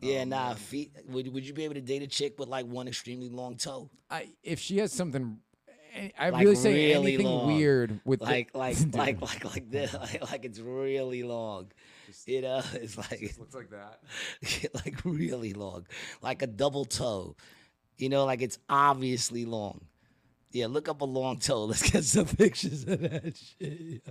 yeah, 0.00 0.24
nah. 0.24 0.54
Feet. 0.54 0.92
Would 1.08 1.32
Would 1.34 1.46
you 1.46 1.52
be 1.52 1.64
able 1.64 1.74
to 1.74 1.80
date 1.80 2.02
a 2.02 2.06
chick 2.06 2.38
with 2.38 2.48
like 2.48 2.66
one 2.66 2.88
extremely 2.88 3.28
long 3.28 3.56
toe? 3.56 3.90
I, 4.10 4.30
if 4.42 4.60
she 4.60 4.78
has 4.78 4.92
something, 4.92 5.38
I- 6.18 6.30
Like 6.30 6.42
really 6.44 6.56
say 6.56 6.72
really 6.94 7.14
anything 7.14 7.26
long. 7.26 7.46
weird 7.48 8.00
with 8.04 8.20
the- 8.20 8.26
Like 8.26 8.54
like 8.54 8.76
like 8.94 9.20
like 9.20 9.44
like 9.44 9.70
this. 9.70 9.92
Like, 9.94 10.30
like 10.30 10.44
it's 10.44 10.58
really 10.60 11.22
long. 11.22 11.70
You 12.26 12.42
know, 12.42 12.56
uh, 12.56 12.62
it's 12.74 12.96
like 12.96 13.34
looks 13.38 13.54
like 13.54 13.70
that. 13.70 14.00
like 14.84 15.04
really 15.04 15.52
long, 15.52 15.86
like 16.22 16.42
a 16.42 16.46
double 16.46 16.84
toe. 16.84 17.36
You 17.96 18.08
know, 18.08 18.24
like 18.24 18.42
it's 18.42 18.58
obviously 18.68 19.44
long. 19.44 19.86
Yeah, 20.52 20.66
look 20.68 20.88
up 20.88 21.00
a 21.00 21.04
long 21.04 21.38
toe. 21.38 21.64
Let's 21.66 21.88
get 21.90 22.04
some 22.04 22.26
pictures 22.26 22.84
of 22.84 23.00
that 23.00 23.36
shit. 23.36 24.02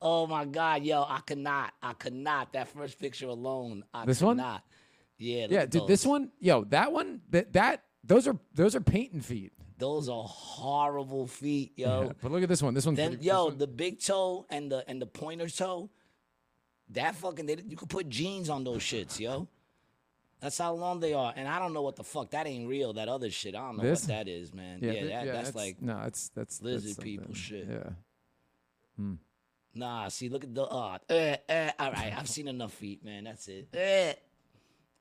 Oh 0.00 0.26
my 0.26 0.44
God, 0.44 0.84
yo, 0.84 1.02
I 1.02 1.20
cannot. 1.26 1.72
I 1.82 1.92
cannot. 1.92 2.52
That 2.52 2.68
first 2.68 2.98
picture 3.00 3.26
alone, 3.26 3.84
I 3.92 4.06
This 4.06 4.20
could 4.20 4.26
one? 4.26 4.38
Yeah, 4.38 4.58
Yeah, 5.50 5.60
at 5.62 5.70
dude, 5.70 5.88
this 5.88 6.06
one, 6.06 6.30
yo, 6.38 6.64
that 6.64 6.92
one, 6.92 7.20
that 7.30 7.52
that 7.54 7.82
those 8.04 8.28
are 8.28 8.38
those 8.54 8.76
are 8.76 8.80
painting 8.80 9.20
feet. 9.20 9.52
Those 9.78 10.08
are 10.08 10.24
horrible 10.24 11.26
feet, 11.28 11.72
yo. 11.76 12.02
Yeah, 12.08 12.12
but 12.20 12.32
look 12.32 12.42
at 12.42 12.48
this 12.48 12.60
one. 12.62 12.74
This 12.74 12.84
one's 12.84 12.96
Then 12.96 13.10
pretty, 13.12 13.24
yo, 13.26 13.44
this 13.44 13.50
one- 13.52 13.58
the 13.58 13.66
big 13.68 14.00
toe 14.00 14.44
and 14.50 14.70
the 14.72 14.84
and 14.88 15.00
the 15.00 15.06
pointer 15.06 15.48
toe, 15.48 15.88
that 16.90 17.14
fucking 17.14 17.46
they, 17.46 17.56
you 17.66 17.76
could 17.76 17.88
put 17.88 18.08
jeans 18.08 18.48
on 18.50 18.64
those 18.64 18.82
shits, 18.82 19.18
yo. 19.20 19.46
That's 20.40 20.58
how 20.58 20.72
long 20.74 21.00
they 21.00 21.14
are, 21.14 21.32
and 21.36 21.48
I 21.48 21.58
don't 21.58 21.72
know 21.72 21.82
what 21.82 21.96
the 21.96 22.04
fuck 22.04 22.30
that 22.30 22.46
ain't 22.46 22.68
real. 22.68 22.92
That 22.92 23.08
other 23.08 23.28
shit, 23.30 23.54
I 23.56 23.58
don't 23.58 23.76
know 23.76 23.82
This? 23.82 24.02
what 24.02 24.08
that 24.08 24.28
is, 24.28 24.52
man. 24.54 24.78
yeah, 24.82 24.92
Yeah, 24.92 25.00
th- 25.00 25.10
that, 25.12 25.26
that's, 25.32 25.54
like 25.56 25.82
no, 25.82 26.00
it's 26.06 26.28
that's 26.30 26.62
lizard 26.62 26.90
that's 26.96 26.98
people 27.04 27.34
shit. 27.34 27.66
Yeah, 27.68 27.90
Hmm. 28.96 29.14
nah. 29.74 30.08
See, 30.08 30.28
look 30.28 30.44
at 30.44 30.54
the 30.54 30.62
uh, 30.64 30.98
eh, 31.08 31.36
eh, 31.48 31.70
all 31.78 31.92
right, 31.92 32.12
I've 32.16 32.28
seen 32.28 32.46
enough 32.48 32.72
feet, 32.72 33.04
man. 33.04 33.24
That's 33.24 33.46
it. 33.48 33.68
Eh, 33.74 34.12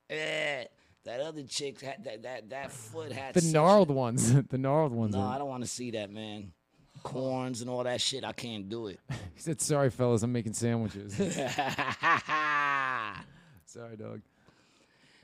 eh. 0.09 0.65
That 1.05 1.21
other 1.21 1.43
chick 1.43 1.79
had 1.81 2.03
that 2.03 2.23
that 2.23 2.49
that 2.49 2.71
foot 2.71 3.11
had 3.11 3.33
the 3.33 3.41
gnarled 3.41 3.91
ones, 3.91 4.33
the 4.49 4.57
gnarled 4.57 4.91
ones. 4.91 5.15
No, 5.15 5.21
I 5.21 5.37
don't 5.37 5.47
want 5.47 5.63
to 5.63 5.69
see 5.69 5.91
that, 5.91 6.11
man. 6.11 6.51
Corns 7.03 7.61
and 7.61 7.69
all 7.69 7.83
that 7.83 8.01
shit. 8.01 8.23
I 8.23 8.33
can't 8.33 8.67
do 8.67 8.87
it. 8.87 8.99
he 9.09 9.39
said, 9.39 9.61
"Sorry, 9.61 9.89
fellas, 9.89 10.23
I'm 10.23 10.33
making 10.33 10.53
sandwiches." 10.53 11.13
Sorry, 13.65 13.95
dog. 13.97 14.21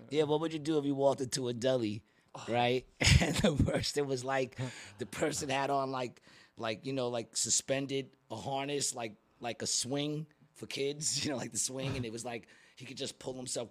Yeah, 0.09 0.23
what 0.23 0.41
would 0.41 0.53
you 0.53 0.59
do 0.59 0.77
if 0.77 0.85
you 0.85 0.95
walked 0.95 1.21
into 1.21 1.47
a 1.47 1.53
deli, 1.53 2.03
oh. 2.35 2.45
right? 2.47 2.85
And 3.19 3.35
the 3.35 3.51
person 3.53 4.07
was 4.07 4.23
like, 4.23 4.57
the 4.99 5.05
person 5.05 5.49
had 5.49 5.69
on 5.69 5.91
like, 5.91 6.21
like 6.57 6.85
you 6.85 6.93
know, 6.93 7.09
like 7.09 7.35
suspended 7.35 8.09
a 8.29 8.35
harness, 8.35 8.95
like 8.95 9.15
like 9.39 9.61
a 9.61 9.67
swing 9.67 10.27
for 10.55 10.67
kids, 10.67 11.23
you 11.25 11.31
know, 11.31 11.37
like 11.37 11.51
the 11.51 11.57
swing, 11.57 11.95
and 11.95 12.05
it 12.05 12.11
was 12.11 12.23
like 12.23 12.47
he 12.75 12.85
could 12.85 12.97
just 12.97 13.19
pull 13.19 13.33
himself 13.33 13.69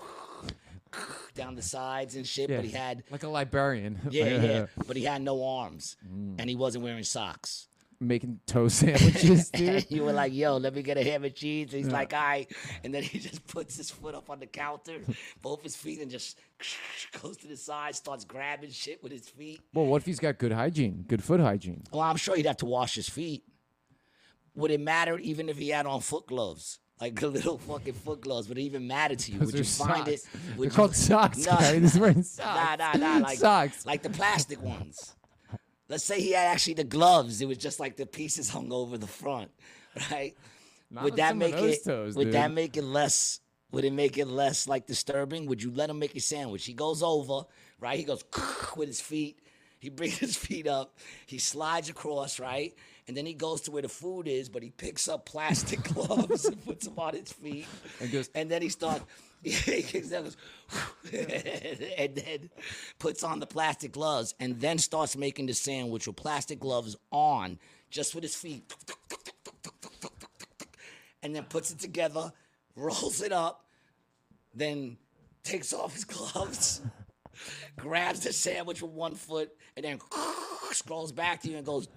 down 1.34 1.54
the 1.54 1.62
sides 1.62 2.16
and 2.16 2.26
shit, 2.26 2.50
Yeah, 2.50 2.56
but 2.56 2.64
he 2.64 2.70
had. 2.72 3.02
like 3.10 3.22
a 3.22 3.28
librarian. 3.28 3.98
Yeah, 4.10 4.42
yeah, 4.42 4.66
but 4.86 4.96
he 4.96 5.04
had 5.04 5.22
no 5.22 5.44
arms, 5.44 5.96
Mm. 6.06 6.36
and 6.38 6.48
he 6.50 6.56
wasn't 6.56 6.84
wearing 6.84 7.04
socks. 7.04 7.68
making 8.00 8.40
toast 8.46 8.78
sandwiches, 8.80 9.48
dude. 9.54 9.86
You 9.88 10.02
were 10.02 10.12
like, 10.12 10.32
"Yo, 10.34 10.56
let 10.56 10.74
me 10.74 10.82
get 10.82 10.96
a 10.98 11.04
ham 11.04 11.22
and 11.22 11.32
cheese." 11.34 11.72
And 11.72 11.84
he's 11.84 11.92
like, 11.92 12.12
"All 12.12 12.20
right," 12.20 12.50
and 12.82 12.92
then 12.92 13.04
he 13.04 13.20
just 13.20 13.46
puts 13.46 13.76
his 13.76 13.90
foot 13.92 14.14
up 14.16 14.28
on 14.28 14.40
the 14.40 14.46
counter, 14.46 14.98
both 15.40 15.62
his 15.62 15.76
feet, 15.76 16.00
and 16.00 16.10
just 16.10 16.36
goes 17.22 17.36
to 17.38 17.46
the 17.46 17.56
side, 17.56 17.94
starts 17.94 18.24
grabbing 18.24 18.70
shit 18.70 19.02
with 19.04 19.12
his 19.12 19.28
feet. 19.28 19.60
Well, 19.72 19.86
what 19.86 20.02
if 20.02 20.06
he's 20.06 20.18
got 20.18 20.36
good 20.38 20.50
hygiene, 20.52 21.04
good 21.06 21.22
foot 21.22 21.38
hygiene? 21.38 21.84
Well, 21.92 22.00
I'm 22.02 22.16
sure 22.16 22.34
he'd 22.34 22.46
have 22.46 22.56
to 22.58 22.66
wash 22.66 22.96
his 22.96 23.08
feet. 23.08 23.44
Would 24.56 24.72
it 24.72 24.80
matter 24.80 25.16
even 25.18 25.48
if 25.48 25.56
he 25.56 25.68
had 25.68 25.86
on 25.86 26.00
foot 26.00 26.26
gloves? 26.26 26.80
Like 27.02 27.18
the 27.18 27.26
little 27.26 27.58
fucking 27.58 27.94
foot 27.94 28.20
gloves, 28.20 28.48
would 28.48 28.58
it 28.58 28.60
even 28.62 28.86
matter 28.86 29.16
to 29.16 29.32
you? 29.32 29.40
Would 29.40 29.48
you 29.48 29.64
Those 29.64 29.80
are 29.80 29.86
find 29.88 30.06
it? 30.06 30.24
Would 30.56 30.56
They're 30.56 30.64
you- 30.66 30.70
called 30.70 30.94
socks. 30.94 31.44
Nah. 31.44 31.56
guy. 31.56 31.80
He's 31.80 31.98
wearing 31.98 32.22
socks. 32.22 32.78
nah, 32.78 32.92
nah. 32.92 33.18
Like, 33.18 33.38
socks. 33.38 33.84
like 33.84 34.02
the 34.04 34.10
plastic 34.10 34.62
ones. 34.62 35.16
Let's 35.88 36.04
say 36.04 36.20
he 36.20 36.30
had 36.30 36.46
actually 36.46 36.74
the 36.74 36.84
gloves. 36.84 37.42
It 37.42 37.46
was 37.48 37.58
just 37.58 37.80
like 37.80 37.96
the 37.96 38.06
pieces 38.06 38.50
hung 38.50 38.72
over 38.72 38.98
the 38.98 39.08
front, 39.08 39.50
right? 40.12 40.36
Not 40.92 41.02
would 41.02 41.16
that 41.16 41.36
make 41.36 41.56
it? 41.56 41.84
toes, 41.84 42.14
would 42.14 42.30
that 42.32 42.52
make 42.52 42.76
it 42.76 42.84
less? 42.84 43.40
Would 43.72 43.84
it 43.84 43.92
make 43.92 44.16
it 44.16 44.26
less 44.28 44.68
like 44.68 44.86
disturbing? 44.86 45.46
Would 45.46 45.60
you 45.60 45.72
let 45.72 45.90
him 45.90 45.98
make 45.98 46.14
a 46.14 46.20
sandwich? 46.20 46.64
He 46.66 46.72
goes 46.72 47.02
over, 47.02 47.46
right? 47.80 47.98
He 47.98 48.04
goes 48.04 48.22
with 48.76 48.86
his 48.86 49.00
feet. 49.00 49.40
He 49.80 49.88
brings 49.98 50.18
his 50.18 50.36
feet 50.36 50.68
up. 50.68 50.96
He 51.26 51.38
slides 51.38 51.88
across, 51.88 52.38
right? 52.38 52.72
And 53.08 53.16
then 53.16 53.26
he 53.26 53.34
goes 53.34 53.62
to 53.62 53.70
where 53.70 53.82
the 53.82 53.88
food 53.88 54.28
is, 54.28 54.48
but 54.48 54.62
he 54.62 54.70
picks 54.70 55.08
up 55.08 55.26
plastic 55.26 55.82
gloves 55.94 56.44
and 56.44 56.64
puts 56.64 56.86
them 56.86 56.98
on 56.98 57.14
his 57.14 57.32
feet. 57.32 57.66
And 58.00 58.12
goes- 58.12 58.30
and 58.34 58.50
then 58.50 58.62
he 58.62 58.68
starts. 58.68 59.04
he 59.42 59.82
goes, 59.82 60.36
and 61.12 62.14
then 62.14 62.50
puts 63.00 63.24
on 63.24 63.40
the 63.40 63.46
plastic 63.46 63.90
gloves, 63.90 64.34
and 64.38 64.60
then 64.60 64.78
starts 64.78 65.16
making 65.16 65.46
the 65.46 65.52
sandwich 65.52 66.06
with 66.06 66.14
plastic 66.14 66.60
gloves 66.60 66.94
on, 67.10 67.58
just 67.90 68.14
with 68.14 68.22
his 68.22 68.36
feet 68.36 68.72
and 71.22 71.34
then 71.34 71.44
puts 71.44 71.70
it 71.70 71.78
together, 71.78 72.32
rolls 72.76 73.22
it 73.22 73.32
up, 73.32 73.64
then 74.54 74.96
takes 75.44 75.72
off 75.72 75.94
his 75.94 76.04
gloves, 76.04 76.82
grabs 77.76 78.20
the 78.20 78.32
sandwich 78.32 78.82
with 78.82 78.90
one 78.90 79.14
foot, 79.14 79.50
and 79.76 79.84
then 79.84 79.98
scrolls 80.72 81.12
back 81.12 81.40
to 81.42 81.48
you 81.48 81.56
and 81.56 81.66
goes, 81.66 81.88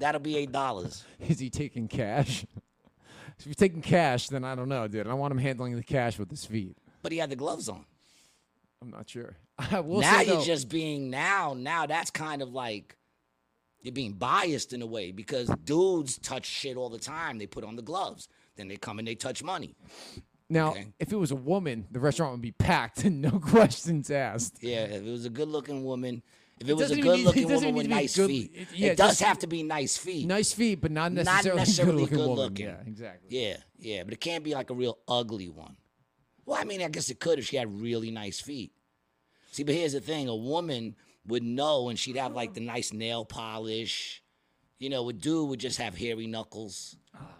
That'll 0.00 0.20
be 0.20 0.36
eight 0.36 0.50
dollars. 0.52 1.04
Is 1.20 1.38
he 1.38 1.50
taking 1.50 1.86
cash? 1.86 2.44
if 3.38 3.46
you're 3.46 3.54
taking 3.54 3.82
cash, 3.82 4.26
then 4.28 4.44
I 4.44 4.54
don't 4.54 4.68
know, 4.68 4.88
dude. 4.88 5.06
I 5.06 5.14
want 5.14 5.30
him 5.32 5.38
handling 5.38 5.76
the 5.76 5.82
cash 5.84 6.18
with 6.18 6.30
his 6.30 6.44
feet. 6.44 6.76
But 7.02 7.12
he 7.12 7.18
had 7.18 7.30
the 7.30 7.36
gloves 7.36 7.68
on. 7.68 7.84
I'm 8.82 8.90
not 8.90 9.08
sure. 9.08 9.36
I 9.58 9.80
will 9.80 10.00
now 10.00 10.20
you're 10.22 10.36
though- 10.36 10.44
just 10.44 10.68
being 10.68 11.10
now, 11.10 11.54
now 11.56 11.86
that's 11.86 12.10
kind 12.10 12.42
of 12.42 12.48
like 12.50 12.96
you're 13.82 13.92
being 13.92 14.14
biased 14.14 14.72
in 14.72 14.82
a 14.82 14.86
way 14.86 15.12
because 15.12 15.48
dudes 15.64 16.18
touch 16.18 16.46
shit 16.46 16.76
all 16.76 16.88
the 16.90 16.98
time. 16.98 17.38
They 17.38 17.46
put 17.46 17.64
on 17.64 17.76
the 17.76 17.82
gloves. 17.82 18.28
Then 18.56 18.68
they 18.68 18.76
come 18.76 18.98
and 18.98 19.06
they 19.08 19.14
touch 19.14 19.42
money. 19.42 19.74
Now, 20.50 20.70
Okay. 20.72 20.88
if 20.98 21.12
it 21.12 21.16
was 21.16 21.30
a 21.30 21.36
woman, 21.36 21.86
the 21.90 22.00
restaurant 22.00 22.32
would 22.32 22.40
be 22.42 22.52
packed 22.52 23.04
and 23.04 23.22
no 23.22 23.38
questions 23.38 24.10
asked. 24.10 24.58
Yeah, 24.62 24.80
if 24.84 25.02
it 25.06 25.10
was 25.10 25.24
a 25.24 25.30
good 25.30 25.48
looking 25.48 25.84
woman, 25.84 26.22
if 26.60 26.68
it 26.68 26.74
was 26.76 26.90
a 26.90 27.00
good 27.00 27.20
looking 27.20 27.44
it 27.44 27.48
doesn't 27.48 27.68
woman 27.68 27.74
with 27.74 27.88
nice 27.88 28.14
good- 28.16 28.28
feet, 28.28 28.52
it- 28.54 28.68
yeah, 28.74 28.88
it 28.88 28.96
does 28.98 29.18
have 29.20 29.38
to 29.40 29.46
be 29.46 29.62
nice 29.62 29.96
feet. 29.96 30.26
Nice 30.26 30.52
feet, 30.52 30.80
but 30.80 30.90
not 30.90 31.12
Not 31.12 31.24
necessarily, 31.24 31.58
necessarily 31.60 32.06
good 32.06 32.10
looking. 32.18 32.26
good 32.26 32.36
looking. 32.36 32.66
Yeah, 32.66 32.82
exactly. 32.86 33.38
Yeah, 33.38 33.56
yeah, 33.78 34.02
but 34.04 34.12
it 34.12 34.20
can't 34.20 34.44
be 34.44 34.54
like 34.54 34.70
a 34.70 34.74
real 34.74 34.98
ugly 35.08 35.48
one. 35.48 35.76
Well, 36.46 36.58
I 36.60 36.64
mean, 36.64 36.82
I 36.82 36.88
guess 36.88 37.10
it 37.10 37.18
could 37.20 37.38
if 37.38 37.46
she 37.46 37.56
had 37.56 37.80
really 37.80 38.10
nice 38.10 38.40
feet. 38.40 38.72
See, 39.52 39.62
but 39.64 39.74
here's 39.74 39.92
the 39.94 40.00
thing: 40.00 40.28
a 40.28 40.36
woman 40.36 40.96
would 41.26 41.42
know, 41.42 41.88
and 41.88 41.98
she'd 41.98 42.16
have 42.16 42.34
like 42.34 42.54
the 42.54 42.60
nice 42.60 42.92
nail 42.92 43.24
polish. 43.24 44.22
You 44.78 44.88
know, 44.90 45.08
a 45.08 45.12
dude 45.12 45.48
would 45.50 45.60
just 45.60 45.78
have 45.78 45.96
hairy 45.96 46.26
knuckles. 46.26 46.96
Ah. 47.14 47.36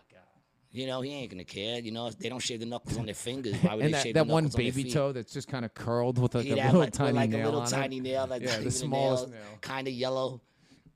You 0.73 0.87
know, 0.87 1.01
he 1.01 1.11
ain't 1.13 1.31
gonna 1.31 1.45
care. 1.45 1.81
You 1.81 1.91
know, 1.91 2.11
they 2.11 2.29
don't 2.29 2.39
shave 2.41 2.61
the 2.61 2.67
knuckles 2.67 2.97
on 2.97 3.05
their 3.07 3.15
fingers. 3.15 3.57
Why 3.57 3.75
would 3.75 3.85
And 3.85 3.89
they 3.93 3.97
that, 3.97 4.03
shave 4.05 4.15
that 4.15 4.27
the 4.29 4.33
one 4.33 4.45
on 4.45 4.51
baby 4.51 4.85
feet? 4.85 4.93
toe 4.93 5.11
that's 5.13 5.33
just 5.33 5.49
kind 5.49 5.65
of 5.65 5.75
curled 5.75 6.19
with 6.19 6.35
like 6.37 6.47
a 6.47 6.55
little 6.55 6.81
like, 6.81 6.93
tiny 6.93 7.13
like 7.13 7.31
nail 7.31 7.43
a 7.43 7.45
little 7.47 7.61
on 7.63 7.69
tiny 7.69 7.97
it. 7.99 8.03
nail, 8.03 8.27
like 8.29 8.43
Yeah, 8.43 8.59
the 8.61 8.71
smallest 8.71 9.29
nail, 9.29 9.41
nail. 9.41 9.59
kind 9.61 9.89
of 9.89 9.95
yellow 9.95 10.41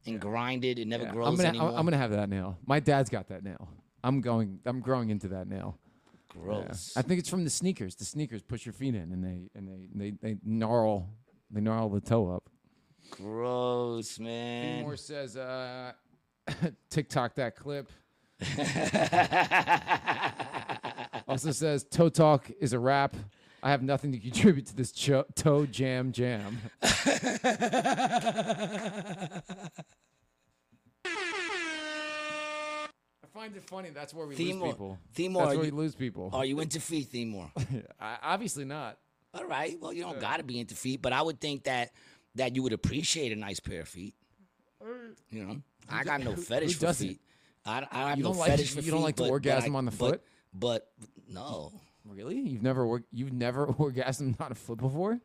and 0.07 0.21
grinded. 0.21 0.79
It 0.79 0.87
never 0.87 1.05
Yeah, 1.05 1.13
grows 1.13 1.27
I'm 1.29 1.37
gonna, 1.37 1.49
anymore. 1.49 1.73
I'm, 1.77 1.85
gonna 1.87 1.97
have 1.97 2.13
that 2.13 2.29
nail. 2.29 2.57
My 2.67 2.79
dad's 2.79 3.11
got 3.11 3.29
that 3.29 3.43
nail. 3.43 3.69
I'm 4.05 4.21
going. 4.21 4.61
I'm 4.65 4.81
growing 4.81 5.11
into 5.11 5.29
that 5.29 5.49
nail. 5.49 5.77
Yeah. 6.37 6.43
Gross. 6.43 6.93
I 6.97 7.03
think 7.03 7.19
it's 7.19 7.29
from 7.29 7.43
the 7.43 7.51
sneakers. 7.51 7.97
The 7.97 8.05
sneakers 8.05 8.43
push 8.43 8.65
your 8.67 8.73
feet 8.75 8.95
in, 8.95 9.11
and 9.13 9.25
they 9.25 9.51
and 9.57 9.67
they 9.69 9.89
they, 9.95 10.17
they 10.23 10.37
gnarl 10.45 11.09
they 11.51 11.61
gnarl 11.61 11.89
the 11.89 12.01
toe 12.01 12.31
up. 12.31 12.49
Gross, 13.11 14.19
man. 14.19 14.83
Moore 14.83 14.97
says, 14.97 15.37
uh, 15.37 15.93
TikTok 16.91 17.35
that 17.37 17.57
clip. 17.57 17.91
Also 21.29 21.51
says, 21.53 21.85
toe 21.85 22.09
talk 22.09 22.51
is 22.61 22.73
a 22.73 22.79
rap. 22.79 23.15
I 23.63 23.71
have 23.71 23.83
nothing 23.83 24.13
to 24.13 24.19
contribute 24.19 24.67
to 24.67 24.77
this 24.77 24.93
cho- 24.93 25.25
toe 25.35 25.67
jam 25.67 26.13
jam. 26.13 26.59
I 33.23 33.27
find 33.33 33.57
it 33.57 33.65
funny. 33.65 33.91
That's 33.91 34.13
where 34.15 34.27
we 34.27 34.37
lose 34.37 34.49
Timor- 34.49 34.67
people. 34.67 34.99
Timor, 35.15 35.41
That's 35.41 35.57
where 35.57 35.65
you- 35.67 35.73
we 35.75 35.83
lose 35.83 35.95
people. 35.95 36.31
Are 36.33 36.45
you 36.45 36.61
into 36.61 36.81
feet, 36.81 37.13
Timor? 37.13 37.51
I, 38.01 38.17
obviously 38.23 38.65
not. 38.65 38.99
All 39.33 39.45
right. 39.47 39.77
Well, 39.81 39.93
you 39.93 40.03
don't 40.03 40.17
uh, 40.19 40.21
got 40.21 40.37
to 40.37 40.45
be 40.45 40.61
into 40.61 40.75
feet, 40.75 41.03
but 41.03 41.13
I 41.13 41.21
would 41.23 41.41
think 41.41 41.65
that 41.65 41.91
that 42.37 42.55
you 42.55 42.63
would 42.63 42.73
appreciate 42.73 43.33
a 43.33 43.37
nice 43.37 43.61
pair 43.61 43.81
of 43.81 43.89
feet. 43.89 44.15
Uh, 44.81 44.87
you 45.31 45.45
know, 45.45 45.57
I 45.89 46.05
got 46.05 46.21
no 46.21 46.37
fetish 46.37 46.77
for 46.77 46.93
feet. 46.93 47.21
I, 47.67 47.87
I 47.91 48.09
have 48.11 48.19
You 48.19 48.25
no 48.25 48.31
don't 48.31 48.39
like- 48.39 48.51
fetish 48.51 48.71
for 48.71 48.77
you 48.77 48.83
feet. 48.83 48.91
don't 48.91 49.03
like 49.03 49.17
the 49.17 49.23
but- 49.23 49.29
but 49.29 49.33
orgasm 49.33 49.75
I- 49.75 49.79
on 49.79 49.85
the 49.87 49.91
foot? 49.91 50.23
But 50.53 50.89
no, 51.29 51.73
Really? 52.07 52.39
You've 52.39 52.63
never 52.63 53.03
you've 53.13 53.33
never 53.33 53.67
orgasmed 53.79 54.39
on 54.41 54.53
a 54.53 54.55
foot 54.55 54.79
before? 54.79 55.19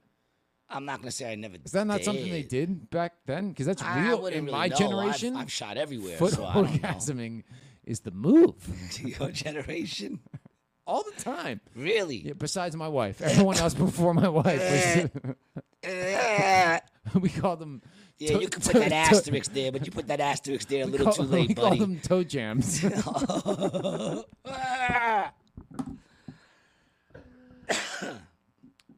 I'm 0.69 0.85
not 0.85 0.99
gonna 1.01 1.11
say 1.11 1.29
I 1.31 1.35
never. 1.35 1.57
Is 1.65 1.71
that 1.73 1.85
not 1.85 2.03
something 2.03 2.31
they 2.31 2.43
did 2.43 2.89
back 2.89 3.13
then? 3.25 3.49
Because 3.49 3.65
that's 3.65 3.81
I 3.81 4.07
real 4.07 4.27
in 4.27 4.45
really 4.45 4.51
my 4.57 4.67
know. 4.67 4.75
generation. 4.77 5.35
I've, 5.35 5.41
I've 5.43 5.51
shot 5.51 5.77
everywhere, 5.77 6.17
foot 6.17 6.33
so 6.33 6.45
I 6.45 6.53
don't 6.53 6.71
know. 6.81 6.89
orgasming 6.89 7.43
is 7.83 7.99
the 8.01 8.11
move 8.11 8.55
to 8.93 9.09
Your 9.09 9.31
generation, 9.31 10.19
all 10.87 11.03
the 11.03 11.21
time. 11.21 11.59
really? 11.75 12.17
Yeah, 12.27 12.33
besides 12.37 12.75
my 12.77 12.87
wife, 12.87 13.19
everyone 13.21 13.57
else 13.57 13.73
before 13.73 14.13
my 14.13 14.29
wife, 14.29 15.09
was, 15.83 17.21
we 17.21 17.29
called 17.29 17.59
them. 17.59 17.81
You 18.19 18.27
toe- 18.27 18.39
can 18.39 18.49
put 18.61 18.63
toe- 18.73 18.79
that 18.79 18.89
toe- 18.89 19.17
asterisk 19.17 19.53
there, 19.53 19.71
but 19.71 19.85
you 19.85 19.91
put 19.91 20.07
that 20.07 20.19
asterisk 20.19 20.67
there 20.67 20.83
a 20.83 20.85
little 20.87 21.05
call- 21.07 21.15
too 21.15 21.23
late, 21.23 21.47
we 21.49 21.53
call 21.55 21.69
buddy. 21.69 21.79
them 21.79 21.99
toe 22.01 22.23
jams. 22.23 22.83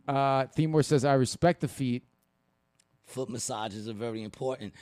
uh, 0.07 0.45
Themore 0.57 0.83
says, 0.85 1.05
"I 1.05 1.13
respect 1.13 1.61
the 1.61 1.67
feet." 1.67 2.03
Foot 3.05 3.29
massages 3.29 3.89
are 3.89 3.93
very 3.93 4.23
important. 4.23 4.73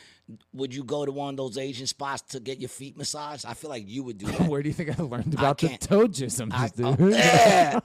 Would 0.53 0.73
you 0.75 0.83
go 0.83 1.03
to 1.03 1.11
one 1.11 1.29
of 1.31 1.37
those 1.37 1.57
Asian 1.57 1.87
spots 1.87 2.21
to 2.33 2.39
get 2.39 2.59
your 2.59 2.69
feet 2.69 2.95
massaged? 2.95 3.43
I 3.45 3.55
feel 3.55 3.71
like 3.71 3.83
you 3.87 4.03
would 4.03 4.19
do 4.19 4.27
that. 4.31 4.47
Where 4.47 4.61
do 4.61 4.69
you 4.69 4.73
think 4.73 4.97
I 4.99 5.01
learned 5.03 5.33
about 5.33 5.57
the 5.57 5.69
toe 5.79 6.07
jisms, 6.07 6.53
I- 6.53 6.67
dude? 6.69 7.01
oh, 7.01 7.07
yeah. 7.07 7.79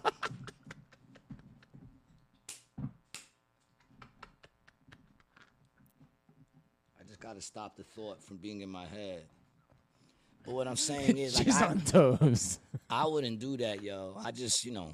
To 7.35 7.40
stop 7.40 7.77
the 7.77 7.82
thought 7.82 8.23
from 8.23 8.36
being 8.36 8.61
in 8.61 8.69
my 8.69 8.86
head. 8.86 9.24
But 10.44 10.55
what 10.55 10.69
I'm 10.69 10.77
saying 10.77 11.19
is, 11.19 11.35
like, 11.39 11.47
She's 11.47 11.61
I, 11.61 11.69
on 11.69 11.81
toes. 11.81 12.61
I 12.89 13.06
wouldn't 13.06 13.40
do 13.40 13.56
that, 13.56 13.82
yo. 13.82 14.16
I 14.23 14.31
just, 14.31 14.65
you 14.65 14.73
know, 14.73 14.93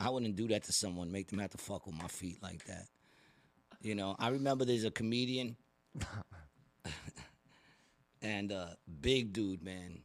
I 0.00 0.10
wouldn't 0.10 0.36
do 0.36 0.48
that 0.48 0.64
to 0.64 0.72
someone, 0.72 1.10
make 1.10 1.28
them 1.28 1.38
have 1.38 1.50
to 1.50 1.58
fuck 1.58 1.86
with 1.86 1.96
my 1.96 2.08
feet 2.08 2.42
like 2.42 2.64
that. 2.66 2.86
You 3.80 3.94
know, 3.94 4.16
I 4.18 4.28
remember 4.28 4.64
there's 4.64 4.84
a 4.84 4.90
comedian 4.90 5.56
and 8.22 8.52
uh 8.52 8.66
big 9.00 9.32
dude, 9.32 9.62
man. 9.62 10.00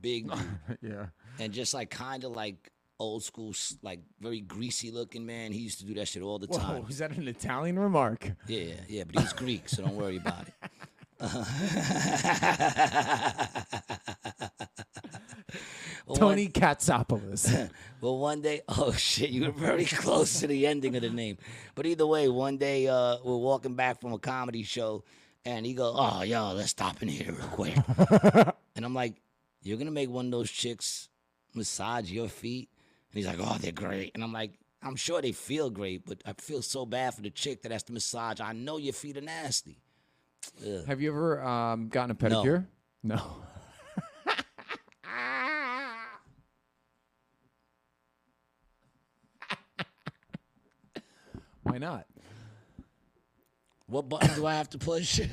Big 0.00 0.30
dude. 0.30 0.38
yeah. 0.80 1.06
and 1.38 1.52
just 1.52 1.74
like 1.74 1.90
kind 1.90 2.24
of 2.24 2.32
like 2.32 2.70
old 3.00 3.24
school, 3.24 3.52
like 3.82 4.00
very 4.20 4.40
greasy 4.40 4.90
looking 4.90 5.26
man. 5.26 5.52
He 5.52 5.60
used 5.60 5.80
to 5.80 5.86
do 5.86 5.94
that 5.94 6.06
shit 6.06 6.22
all 6.22 6.38
the 6.38 6.46
Whoa, 6.46 6.58
time. 6.58 6.86
is 6.88 6.98
that 6.98 7.16
an 7.16 7.26
Italian 7.26 7.78
remark? 7.78 8.30
Yeah, 8.46 8.74
yeah, 8.88 9.04
but 9.04 9.22
he's 9.22 9.32
Greek, 9.32 9.68
so 9.68 9.82
don't 9.82 9.96
worry 9.96 10.18
about 10.18 10.48
it. 10.48 10.54
Well, 16.06 16.16
Tony 16.16 16.48
Katsopoulos. 16.48 17.70
Well, 18.00 18.16
one 18.16 18.40
day, 18.40 18.62
oh 18.68 18.92
shit, 18.92 19.28
you 19.28 19.44
were 19.44 19.50
very 19.50 19.84
close 19.84 20.40
to 20.40 20.46
the 20.46 20.66
ending 20.66 20.96
of 20.96 21.02
the 21.02 21.10
name. 21.10 21.36
But 21.74 21.84
either 21.84 22.06
way, 22.06 22.28
one 22.28 22.56
day 22.56 22.88
uh, 22.88 23.18
we're 23.22 23.36
walking 23.36 23.74
back 23.74 24.00
from 24.00 24.14
a 24.14 24.18
comedy 24.18 24.62
show, 24.62 25.04
and 25.44 25.66
he 25.66 25.74
goes, 25.74 25.94
"Oh, 25.98 26.22
yo, 26.22 26.54
let's 26.54 26.70
stop 26.70 27.02
in 27.02 27.08
here 27.08 27.32
real 27.32 27.46
quick." 27.48 27.76
and 28.74 28.86
I'm 28.86 28.94
like, 28.94 29.20
"You're 29.62 29.76
gonna 29.76 29.90
make 29.90 30.08
one 30.08 30.24
of 30.24 30.30
those 30.30 30.50
chicks 30.50 31.10
massage 31.54 32.10
your 32.10 32.28
feet?" 32.28 32.70
And 33.12 33.18
he's 33.18 33.26
like, 33.26 33.38
"Oh, 33.38 33.58
they're 33.60 33.70
great." 33.70 34.12
And 34.14 34.24
I'm 34.24 34.32
like, 34.32 34.54
"I'm 34.82 34.96
sure 34.96 35.20
they 35.20 35.32
feel 35.32 35.68
great, 35.68 36.06
but 36.06 36.22
I 36.24 36.32
feel 36.32 36.62
so 36.62 36.86
bad 36.86 37.12
for 37.12 37.20
the 37.20 37.30
chick 37.30 37.60
that 37.62 37.72
has 37.72 37.82
to 37.84 37.92
massage. 37.92 38.40
I 38.40 38.54
know 38.54 38.78
your 38.78 38.94
feet 38.94 39.18
are 39.18 39.20
nasty." 39.20 39.76
Ugh. 40.66 40.84
Have 40.86 41.00
you 41.00 41.10
ever 41.10 41.42
um, 41.42 41.88
gotten 41.88 42.10
a 42.10 42.14
pedicure? 42.14 42.66
No. 43.02 43.16
Why 51.62 51.78
not? 51.78 52.06
What 53.86 54.08
button 54.08 54.34
do 54.34 54.46
I 54.46 54.54
have 54.54 54.70
to 54.70 54.78
push? 54.78 55.18
Gay. 55.18 55.26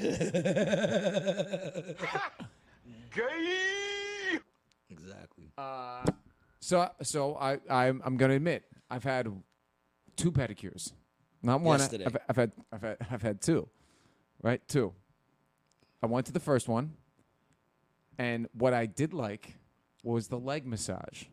exactly. 4.90 5.52
So, 6.60 6.90
so 7.04 7.36
I, 7.36 7.60
I'm, 7.70 8.02
I'm 8.04 8.18
going 8.18 8.30
to 8.30 8.36
admit, 8.36 8.64
I've 8.90 9.04
had 9.04 9.28
two 10.16 10.32
pedicures, 10.32 10.92
not 11.44 11.62
one. 11.62 11.80
Yesterday. 11.80 12.06
I've, 12.06 12.18
I've 12.30 12.36
had, 12.36 12.52
I've 12.72 12.82
had, 12.82 12.98
I've 13.12 13.22
had 13.22 13.42
two, 13.42 13.70
right? 14.42 14.66
Two. 14.68 14.94
I 16.02 16.06
went 16.06 16.28
to 16.28 16.32
the 16.32 16.40
first 16.40 16.68
one, 16.68 16.94
and 18.18 18.48
what 18.54 18.74
I 18.74 18.86
did 18.86 19.14
like 19.14 19.56
was 20.04 20.28
the 20.28 20.38
leg 20.38 20.66
massage, 20.66 21.24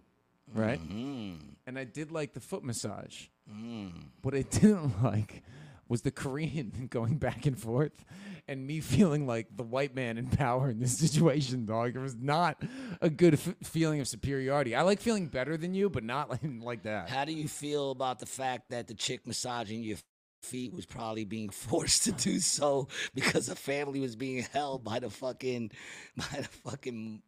right? 0.55 0.81
Mm-hmm. 0.81 1.35
And 1.67 1.79
I 1.79 1.85
did 1.85 2.11
like 2.11 2.33
the 2.33 2.41
foot 2.41 2.65
massage. 2.65 3.27
Mm. 3.51 3.93
What 4.23 4.35
I 4.35 4.43
didn't 4.51 5.03
like 5.03 5.43
was 5.89 6.03
the 6.03 6.11
Korean 6.11 6.87
going 6.91 7.19
back 7.19 7.47
and 7.47 7.59
forth 7.59 8.05
and 8.47 8.67
me 8.67 8.81
feeling 8.81 9.27
like 9.27 9.47
the 9.57 9.63
white 9.63 9.95
man 9.95 10.19
in 10.19 10.27
power 10.39 10.71
in 10.71 10.79
this 10.79 10.99
situation, 10.99 11.67
dog. 11.67 11.95
It 11.97 12.01
was 12.01 12.17
not 12.17 12.63
a 13.01 13.11
good 13.11 13.35
f- 13.35 13.55
feeling 13.63 14.01
of 14.01 14.09
superiority. 14.09 14.75
I 14.75 14.83
like 14.83 15.01
feeling 15.01 15.27
better 15.27 15.57
than 15.57 15.75
you, 15.75 15.89
but 15.89 16.05
not 16.05 16.31
like, 16.31 16.41
like 16.61 16.83
that. 16.83 17.09
How 17.09 17.25
do 17.25 17.33
you 17.33 17.49
feel 17.49 17.91
about 17.91 18.19
the 18.19 18.27
fact 18.27 18.71
that 18.71 18.87
the 18.87 18.95
chick 18.95 19.27
massaging 19.27 19.83
your 19.83 19.99
feet 20.45 20.73
was 20.73 20.87
probably 20.87 21.25
being 21.25 21.49
forced 21.69 22.05
to 22.05 22.13
do 22.13 22.39
so 22.39 22.89
because 23.15 23.47
the 23.47 23.57
family 23.57 24.01
was 24.01 24.15
being 24.17 24.45
held 24.53 24.85
by 24.85 24.99
the 24.99 25.11
fucking 25.11 25.71
by 26.17 26.39
the 26.39 26.49
fucking 26.69 27.23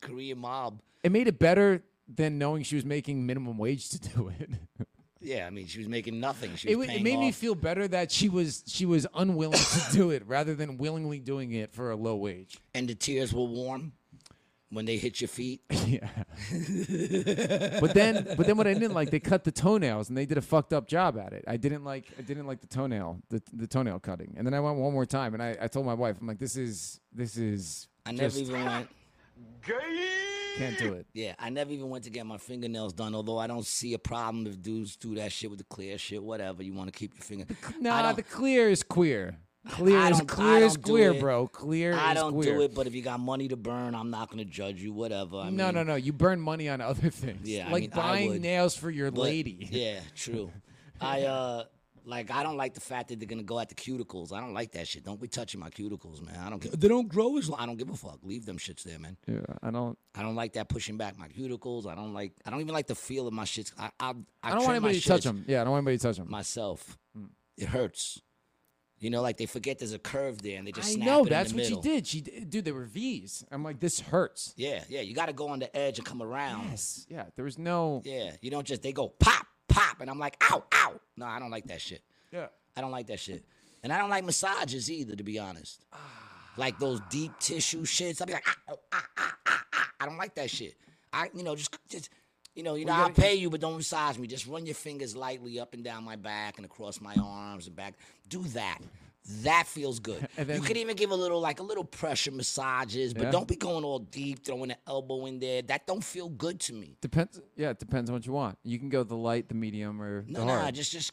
Korean 0.00 0.38
mob? 0.38 0.80
It 1.02 1.12
made 1.12 1.28
it 1.28 1.38
better 1.38 1.82
than 2.08 2.38
knowing 2.38 2.62
she 2.62 2.74
was 2.76 2.84
making 2.84 3.24
minimum 3.26 3.58
wage 3.58 3.88
to 3.90 3.98
do 4.00 4.32
it. 4.38 4.50
Yeah, 5.26 5.46
I 5.46 5.50
mean 5.50 5.66
she 5.66 5.78
was 5.78 5.88
making 5.88 6.20
nothing. 6.20 6.54
She 6.56 6.68
It, 6.68 6.76
it 6.76 7.02
made 7.02 7.18
me 7.18 7.32
feel 7.32 7.54
better 7.54 7.88
that 7.88 8.12
she 8.12 8.28
was 8.28 8.62
she 8.66 8.84
was 8.84 9.06
unwilling 9.14 9.58
to 9.58 9.82
do 9.90 10.10
it 10.10 10.22
rather 10.26 10.54
than 10.54 10.76
willingly 10.76 11.18
doing 11.18 11.52
it 11.52 11.72
for 11.72 11.90
a 11.90 11.96
low 11.96 12.14
wage. 12.16 12.58
and 12.74 12.86
the 12.86 12.94
tears 12.94 13.32
were 13.32 13.44
warm 13.44 13.94
when 14.74 14.84
they 14.84 14.96
hit 14.96 15.20
your 15.20 15.28
feet. 15.28 15.62
Yeah. 15.86 16.08
but 17.80 17.94
then 17.94 18.34
but 18.36 18.46
then 18.46 18.56
what 18.56 18.66
I 18.66 18.72
didn't 18.74 18.94
like, 18.94 19.10
they 19.10 19.20
cut 19.20 19.44
the 19.44 19.52
toenails 19.52 20.08
and 20.08 20.16
they 20.18 20.26
did 20.26 20.38
a 20.38 20.42
fucked 20.42 20.72
up 20.72 20.88
job 20.88 21.18
at 21.18 21.32
it. 21.32 21.44
I 21.46 21.56
didn't 21.56 21.84
like 21.84 22.06
I 22.18 22.22
didn't 22.22 22.46
like 22.46 22.60
the 22.60 22.66
toenail, 22.66 23.20
the 23.28 23.42
the 23.52 23.66
toenail 23.66 24.00
cutting. 24.00 24.34
And 24.36 24.46
then 24.46 24.54
I 24.54 24.60
went 24.60 24.76
one 24.78 24.92
more 24.92 25.06
time 25.06 25.34
and 25.34 25.42
I, 25.42 25.56
I 25.60 25.68
told 25.68 25.86
my 25.86 25.94
wife, 25.94 26.16
I'm 26.20 26.26
like, 26.26 26.38
this 26.38 26.56
is 26.56 27.00
this 27.12 27.36
is 27.36 27.88
I 28.06 28.12
never 28.12 28.36
even 28.38 28.64
went. 28.64 28.88
Can't 30.56 30.78
do 30.78 30.92
it. 30.94 31.06
Yeah, 31.12 31.34
I 31.38 31.50
never 31.50 31.72
even 31.72 31.90
went 31.90 32.04
to 32.04 32.10
get 32.10 32.24
my 32.26 32.38
fingernails 32.38 32.92
done. 32.92 33.14
Although 33.14 33.38
I 33.38 33.46
don't 33.46 33.66
see 33.66 33.94
a 33.94 33.98
problem 33.98 34.46
if 34.46 34.60
dudes 34.62 34.96
do 34.96 35.14
that 35.16 35.32
shit 35.32 35.50
with 35.50 35.58
the 35.58 35.64
clear 35.64 35.98
shit, 35.98 36.22
whatever. 36.22 36.62
You 36.62 36.72
want 36.72 36.92
to 36.92 36.98
keep 36.98 37.14
your 37.14 37.22
finger. 37.22 37.46
I 37.50 37.80
Nah, 37.80 38.12
the 38.12 38.22
clear 38.22 38.70
is 38.70 38.82
queer. 38.82 39.36
Clear 39.70 39.98
is 40.10 40.20
clear 40.26 40.64
is 40.64 40.74
don't 40.74 40.84
do 40.84 40.92
queer, 40.92 41.12
it. 41.12 41.20
bro. 41.20 41.48
Clear 41.48 41.94
I 41.94 42.12
don't 42.12 42.34
queer. 42.34 42.54
do 42.54 42.60
it, 42.62 42.74
but 42.74 42.86
if 42.86 42.94
you 42.94 43.00
got 43.02 43.18
money 43.20 43.48
to 43.48 43.56
burn, 43.56 43.94
I'm 43.94 44.10
not 44.10 44.30
gonna 44.30 44.44
judge 44.44 44.80
you. 44.82 44.92
Whatever. 44.92 45.38
I 45.38 45.50
no, 45.50 45.66
mean, 45.66 45.74
no, 45.74 45.82
no. 45.82 45.94
You 45.94 46.12
burn 46.12 46.40
money 46.40 46.68
on 46.68 46.80
other 46.80 47.08
things. 47.10 47.48
Yeah, 47.48 47.68
I 47.68 47.72
like 47.72 47.80
mean, 47.82 47.90
I 47.94 47.96
buying 47.96 48.30
would, 48.30 48.42
nails 48.42 48.76
for 48.76 48.90
your 48.90 49.10
but- 49.10 49.22
lady. 49.22 49.68
Yeah, 49.70 50.00
true. 50.14 50.50
I 51.00 51.22
uh 51.22 51.64
like 52.06 52.30
I 52.30 52.42
don't 52.42 52.58
like 52.58 52.74
the 52.74 52.80
fact 52.80 53.08
that 53.08 53.18
they're 53.18 53.26
gonna 53.26 53.42
go 53.42 53.58
at 53.58 53.70
the 53.70 53.74
cuticles. 53.74 54.32
I 54.32 54.40
don't 54.40 54.52
like 54.52 54.72
that 54.72 54.86
shit. 54.86 55.02
Don't 55.04 55.18
be 55.20 55.28
touching 55.28 55.60
my 55.60 55.70
cuticles, 55.70 56.20
man. 56.24 56.36
I 56.38 56.50
don't. 56.50 56.60
Give, 56.60 56.78
they 56.78 56.88
don't 56.88 57.08
grow 57.08 57.38
as 57.38 57.48
long. 57.48 57.58
I 57.58 57.64
don't 57.64 57.78
give 57.78 57.88
a 57.88 57.96
fuck. 57.96 58.18
Leave 58.22 58.44
them 58.44 58.58
shits 58.58 58.82
there, 58.82 58.98
man. 58.98 59.16
Yeah, 59.26 59.40
I 59.62 59.70
don't. 59.70 59.98
I 60.14 60.20
don't 60.22 60.34
like 60.34 60.52
that 60.52 60.68
pushing 60.68 60.98
back 60.98 61.18
my 61.18 61.28
cuticles. 61.28 61.86
I 61.86 61.94
don't 61.94 62.12
like. 62.12 62.32
I 62.44 62.50
don't 62.50 62.60
even 62.60 62.74
like 62.74 62.86
the 62.86 62.94
feel 62.94 63.26
of 63.26 63.32
my 63.32 63.44
shits. 63.44 63.72
I 63.78 63.86
I, 63.98 64.10
I, 64.10 64.14
I 64.42 64.50
don't 64.50 64.58
want 64.64 64.70
anybody 64.76 65.00
to 65.00 65.08
touch 65.08 65.24
them. 65.24 65.44
Yeah, 65.48 65.62
I 65.62 65.64
don't 65.64 65.70
want 65.72 65.80
anybody 65.82 65.96
to 65.98 66.02
touch 66.02 66.16
them. 66.18 66.30
myself. 66.30 66.98
It 67.56 67.68
hurts. 67.68 68.20
You 69.04 69.10
know, 69.10 69.20
like 69.20 69.36
they 69.36 69.44
forget 69.44 69.78
there's 69.78 69.92
a 69.92 69.98
curve 69.98 70.40
there 70.40 70.56
and 70.56 70.66
they 70.66 70.72
just 70.72 70.88
I 70.88 70.92
snap 70.92 71.06
know 71.06 71.24
that's 71.26 71.52
what 71.52 71.66
she 71.66 71.76
did. 71.76 72.06
She 72.06 72.22
dude. 72.22 72.64
They 72.64 72.72
were 72.72 72.86
V's. 72.86 73.44
I'm 73.50 73.62
like, 73.62 73.78
this 73.78 74.00
hurts. 74.00 74.54
Yeah, 74.56 74.82
yeah. 74.88 75.02
You 75.02 75.14
got 75.14 75.26
to 75.26 75.34
go 75.34 75.48
on 75.48 75.58
the 75.58 75.76
edge 75.76 75.98
and 75.98 76.06
come 76.06 76.22
around. 76.22 76.68
Yes. 76.70 77.06
Yeah. 77.10 77.24
There 77.36 77.44
was 77.44 77.58
no. 77.58 78.00
Yeah, 78.06 78.30
you 78.40 78.50
don't 78.50 78.66
just 78.66 78.80
they 78.80 78.94
go 78.94 79.08
pop 79.08 79.46
pop 79.68 80.00
and 80.00 80.08
I'm 80.08 80.18
like 80.18 80.42
ow 80.50 80.64
ow. 80.72 80.94
No, 81.18 81.26
I 81.26 81.38
don't 81.38 81.50
like 81.50 81.66
that 81.66 81.82
shit. 81.82 82.00
Yeah. 82.32 82.46
I 82.74 82.80
don't 82.80 82.92
like 82.92 83.08
that 83.08 83.20
shit. 83.20 83.44
And 83.82 83.92
I 83.92 83.98
don't 83.98 84.08
like 84.08 84.24
massages 84.24 84.90
either, 84.90 85.14
to 85.14 85.22
be 85.22 85.38
honest. 85.38 85.84
Like 86.56 86.78
those 86.78 87.00
deep 87.10 87.32
tissue 87.38 87.82
shits. 87.82 88.22
I'll 88.22 88.26
be 88.26 88.32
like, 88.32 88.46
ah, 88.48 88.56
oh, 88.70 88.78
ah, 88.90 89.06
ah, 89.18 89.36
ah, 89.46 89.64
ah. 89.74 89.90
I 90.00 90.06
don't 90.06 90.16
like 90.16 90.34
that 90.36 90.48
shit. 90.48 90.76
I, 91.12 91.28
you 91.34 91.42
know, 91.42 91.54
just, 91.54 91.76
just, 91.90 92.08
you 92.54 92.62
know, 92.62 92.74
you 92.74 92.84
know, 92.84 92.96
you 92.96 93.02
I'll 93.02 93.10
pay 93.10 93.34
you, 93.34 93.50
but 93.50 93.60
don't 93.60 93.76
massage 93.76 94.16
me. 94.16 94.26
Just 94.26 94.46
run 94.46 94.64
your 94.64 94.74
fingers 94.74 95.16
lightly 95.16 95.58
up 95.58 95.74
and 95.74 95.82
down 95.82 96.04
my 96.04 96.16
back 96.16 96.56
and 96.56 96.64
across 96.64 97.00
my 97.00 97.14
arms 97.22 97.66
and 97.66 97.74
back. 97.74 97.94
Do 98.28 98.42
that. 98.48 98.78
That 99.42 99.66
feels 99.66 100.00
good. 100.00 100.28
And 100.36 100.48
you 100.48 100.54
then- 100.54 100.62
could 100.62 100.76
even 100.76 100.96
give 100.96 101.10
a 101.10 101.14
little, 101.16 101.40
like 101.40 101.58
a 101.58 101.62
little 101.62 101.84
pressure 101.84 102.30
massages, 102.30 103.14
but 103.14 103.24
Yeah. 103.24 103.30
don't 103.30 103.48
be 103.48 103.56
going 103.56 103.84
all 103.84 103.98
deep, 103.98 104.44
throwing 104.44 104.70
an 104.70 104.76
elbow 104.86 105.26
in 105.26 105.38
there. 105.38 105.62
That 105.62 105.86
don't 105.86 106.04
feel 106.04 106.28
good 106.28 106.60
to 106.60 106.74
me. 106.74 106.96
Depends. 107.00 107.40
Yeah, 107.56 107.70
it 107.70 107.78
depends 107.78 108.10
on 108.10 108.14
what 108.14 108.26
you 108.26 108.32
want. 108.32 108.58
You 108.62 108.78
can 108.78 108.88
go 108.88 109.02
the 109.02 109.16
light, 109.16 109.48
the 109.48 109.54
medium, 109.54 110.00
or 110.00 110.24
No, 110.28 110.40
the 110.40 110.46
no, 110.46 110.52
hard. 110.54 110.74
just, 110.74 110.92
just, 110.92 111.12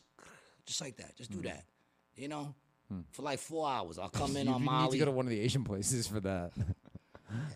just 0.65 0.81
like 0.81 0.97
that. 0.97 1.15
Just 1.15 1.31
do 1.31 1.37
hmm. 1.37 1.45
that. 1.45 1.63
You 2.15 2.27
know, 2.27 2.53
hmm. 2.89 2.99
for 3.11 3.21
like 3.23 3.39
four 3.39 3.67
hours. 3.67 3.97
I'll 3.97 4.09
come 4.21 4.35
in 4.35 4.47
you, 4.47 4.53
on 4.53 4.63
you 4.63 4.69
need 4.69 4.91
to 4.91 4.97
go 4.97 5.05
to 5.05 5.11
one 5.11 5.25
of 5.25 5.29
the 5.29 5.39
Asian 5.39 5.63
places 5.63 6.05
for 6.05 6.19
that. 6.19 6.51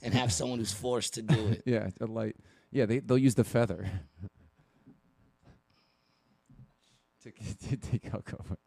and 0.01 0.13
have 0.13 0.31
someone 0.31 0.59
who's 0.59 0.73
forced 0.73 1.15
to 1.15 1.21
do 1.21 1.47
it. 1.49 1.63
yeah, 1.65 1.89
a 1.99 2.05
light. 2.05 2.37
Yeah, 2.75 2.85
they 2.85 2.99
they'll 2.99 3.17
use 3.17 3.35
the 3.35 3.45
feather. 3.45 3.89
to, 7.23 7.31
to 7.31 7.77
take 7.77 8.13
out 8.13 8.25
go- 8.25 8.57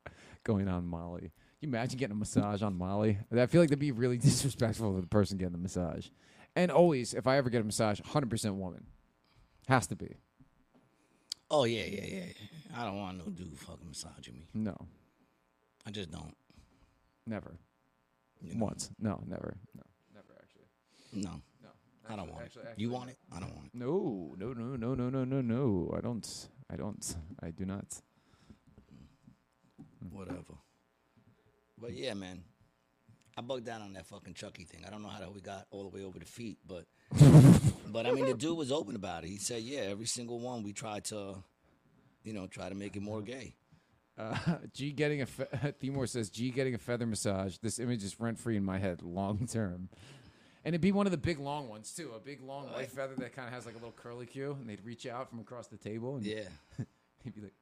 going 0.44 0.66
on 0.66 0.86
Molly. 0.86 1.20
Can 1.20 1.30
you 1.60 1.68
imagine 1.68 1.98
getting 1.98 2.16
a 2.16 2.18
massage 2.18 2.62
on 2.62 2.74
Molly? 2.74 3.18
I 3.30 3.44
feel 3.44 3.60
like 3.60 3.68
that'd 3.68 3.78
be 3.78 3.92
really 3.92 4.16
disrespectful 4.18 4.94
to 4.94 5.02
the 5.02 5.08
person 5.08 5.36
getting 5.36 5.52
the 5.52 5.58
massage. 5.58 6.08
And 6.56 6.70
always, 6.70 7.12
if 7.12 7.26
I 7.26 7.36
ever 7.36 7.50
get 7.50 7.60
a 7.60 7.64
massage, 7.64 8.00
100% 8.00 8.54
woman. 8.54 8.86
Has 9.68 9.86
to 9.88 9.94
be. 9.94 10.16
Oh 11.50 11.64
yeah, 11.64 11.84
yeah, 11.84 12.06
yeah. 12.06 12.24
I 12.78 12.86
don't 12.86 12.96
want 12.96 13.18
no 13.18 13.26
dude 13.26 13.58
fucking 13.58 13.88
massaging 13.88 14.38
me. 14.38 14.46
No, 14.54 14.74
I 15.86 15.90
just 15.90 16.10
don't. 16.10 16.34
never. 17.26 17.58
You 18.40 18.54
know? 18.54 18.64
Once. 18.64 18.88
No, 18.98 19.20
never. 19.26 19.58
No, 19.76 19.82
never 20.14 20.32
actually. 20.40 20.64
No. 21.12 21.42
I 22.08 22.16
don't 22.16 22.30
want 22.30 22.44
actually- 22.44 22.62
it. 22.62 22.68
actually, 22.68 22.82
You 22.84 22.90
want 22.90 23.10
it? 23.10 23.18
I 23.32 23.40
don't 23.40 23.54
want 23.54 23.66
it. 23.66 23.74
No, 23.74 24.34
no, 24.38 24.52
no, 24.52 24.76
no, 24.76 24.94
no, 24.94 25.10
no, 25.10 25.24
no, 25.24 25.40
no. 25.40 25.94
I 25.96 26.00
don't. 26.00 26.48
I 26.70 26.76
don't. 26.76 27.16
I 27.42 27.50
do 27.50 27.64
not. 27.64 28.00
Whatever. 30.10 30.54
But 31.80 31.92
yeah, 31.94 32.14
man. 32.14 32.42
I 33.36 33.40
bugged 33.40 33.68
out 33.68 33.82
on 33.82 33.92
that 33.92 34.04
fucking 34.06 34.34
Chucky 34.34 34.64
thing. 34.64 34.84
I 34.84 34.90
don't 34.90 35.00
know 35.00 35.08
how 35.08 35.20
that 35.20 35.32
we 35.32 35.40
got 35.40 35.66
all 35.70 35.88
the 35.88 35.96
way 35.96 36.04
over 36.04 36.18
the 36.18 36.24
feet, 36.24 36.58
but 36.66 36.86
but 37.92 38.04
I 38.04 38.10
mean 38.10 38.26
the 38.26 38.34
dude 38.34 38.58
was 38.58 38.72
open 38.72 38.96
about 38.96 39.22
it. 39.22 39.28
He 39.28 39.36
said, 39.36 39.62
yeah, 39.62 39.82
every 39.82 40.06
single 40.06 40.40
one 40.40 40.64
we 40.64 40.72
tried 40.72 41.04
to, 41.06 41.36
you 42.24 42.32
know, 42.32 42.48
try 42.48 42.68
to 42.68 42.74
make 42.74 42.96
it 42.96 43.02
more 43.02 43.22
gay. 43.22 43.54
Uh, 44.18 44.36
G 44.74 44.90
getting 44.90 45.22
a 45.22 45.26
fe- 45.26 45.72
Timor 45.80 46.08
says 46.08 46.30
G 46.30 46.50
getting 46.50 46.74
a 46.74 46.78
feather 46.78 47.06
massage. 47.06 47.58
This 47.58 47.78
image 47.78 48.02
is 48.02 48.18
rent 48.18 48.40
free 48.40 48.56
in 48.56 48.64
my 48.64 48.78
head, 48.78 49.02
long 49.02 49.46
term. 49.46 49.88
And 50.64 50.74
it'd 50.74 50.80
be 50.82 50.92
one 50.92 51.06
of 51.06 51.12
the 51.12 51.16
big 51.18 51.38
long 51.38 51.68
ones 51.68 51.92
too, 51.94 52.10
a 52.14 52.18
big 52.18 52.42
long 52.42 52.66
white 52.72 52.90
feather 52.90 53.14
that 53.16 53.34
kind 53.34 53.48
of 53.48 53.54
has 53.54 53.64
like 53.64 53.74
a 53.74 53.78
little 53.78 53.92
curly 53.92 54.26
cue, 54.26 54.56
and 54.60 54.68
they'd 54.68 54.84
reach 54.84 55.06
out 55.06 55.30
from 55.30 55.38
across 55.40 55.68
the 55.68 55.76
table, 55.76 56.16
and 56.16 56.26
Yeah. 56.26 56.42
he'd 57.24 57.34
be 57.34 57.42
like, 57.42 57.52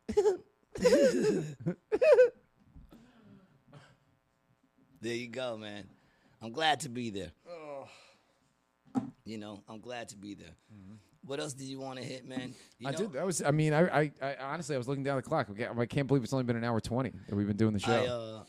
There 5.01 5.14
you 5.14 5.28
go, 5.28 5.56
man. 5.56 5.85
I'm 6.43 6.52
glad 6.52 6.81
to 6.81 6.89
be 6.89 7.10
there. 7.10 7.31
You 9.24 9.39
know, 9.39 9.62
I'm 9.68 9.81
glad 9.81 10.09
to 10.10 10.16
be 10.16 10.35
there. 10.35 10.55
What 11.24 11.40
else 11.40 11.52
did 11.52 11.66
you 11.66 11.81
want 11.81 11.98
to 11.98 12.05
hit, 12.05 12.27
man? 12.27 12.55
You 12.78 12.89
I 12.89 12.93
know, 12.93 12.98
did. 12.98 13.12
That 13.14 13.27
was. 13.27 13.43
I 13.43 13.51
mean, 13.51 13.73
I, 13.73 14.02
I, 14.02 14.12
I 14.23 14.36
honestly, 14.40 14.74
I 14.77 14.78
was 14.78 14.86
looking 14.86 15.02
down 15.02 15.16
the 15.16 15.23
clock. 15.23 15.48
I 15.51 15.55
can't, 15.55 15.78
I 15.78 15.86
can't 15.86 16.06
believe 16.06 16.23
it's 16.23 16.32
only 16.32 16.44
been 16.44 16.56
an 16.56 16.62
hour 16.64 16.81
twenty 16.81 17.12
that 17.28 17.35
we've 17.35 17.48
been 17.48 17.56
doing 17.56 17.73
the 17.73 17.81
show. 17.81 17.93
I, 17.93 18.06
uh, 18.06 18.43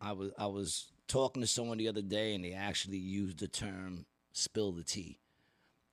I 0.00 0.12
was 0.12 0.30
I 0.38 0.46
was 0.46 0.92
talking 1.12 1.42
to 1.42 1.46
someone 1.46 1.76
the 1.78 1.88
other 1.88 2.00
day, 2.02 2.34
and 2.34 2.42
they 2.44 2.52
actually 2.54 2.96
used 2.98 3.38
the 3.38 3.48
term 3.48 4.06
"spill 4.32 4.72
the 4.72 4.82
tea," 4.82 5.18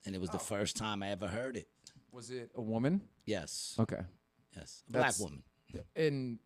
and 0.06 0.16
it 0.16 0.22
was 0.22 0.30
Oh. 0.30 0.34
the 0.34 0.40
first 0.40 0.78
time 0.78 1.04
I 1.04 1.10
ever 1.10 1.28
heard 1.28 1.58
it. 1.58 1.68
was 2.12 2.32
it 2.32 2.50
a 2.56 2.62
woman? 2.62 3.08
Yes, 3.26 3.76
Okay. 3.78 4.02
yes, 4.56 4.84
a 4.90 4.92
black 4.94 5.20
woman. 5.20 5.44
And 5.96 6.40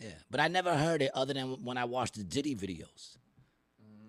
Yeah, 0.00 0.14
but 0.30 0.40
I 0.40 0.46
never 0.48 0.76
heard 0.76 1.02
it 1.02 1.10
other 1.14 1.34
than 1.34 1.64
when 1.64 1.76
I 1.76 1.84
watched 1.84 2.14
the 2.14 2.22
Diddy 2.24 2.54
videos. 2.56 3.16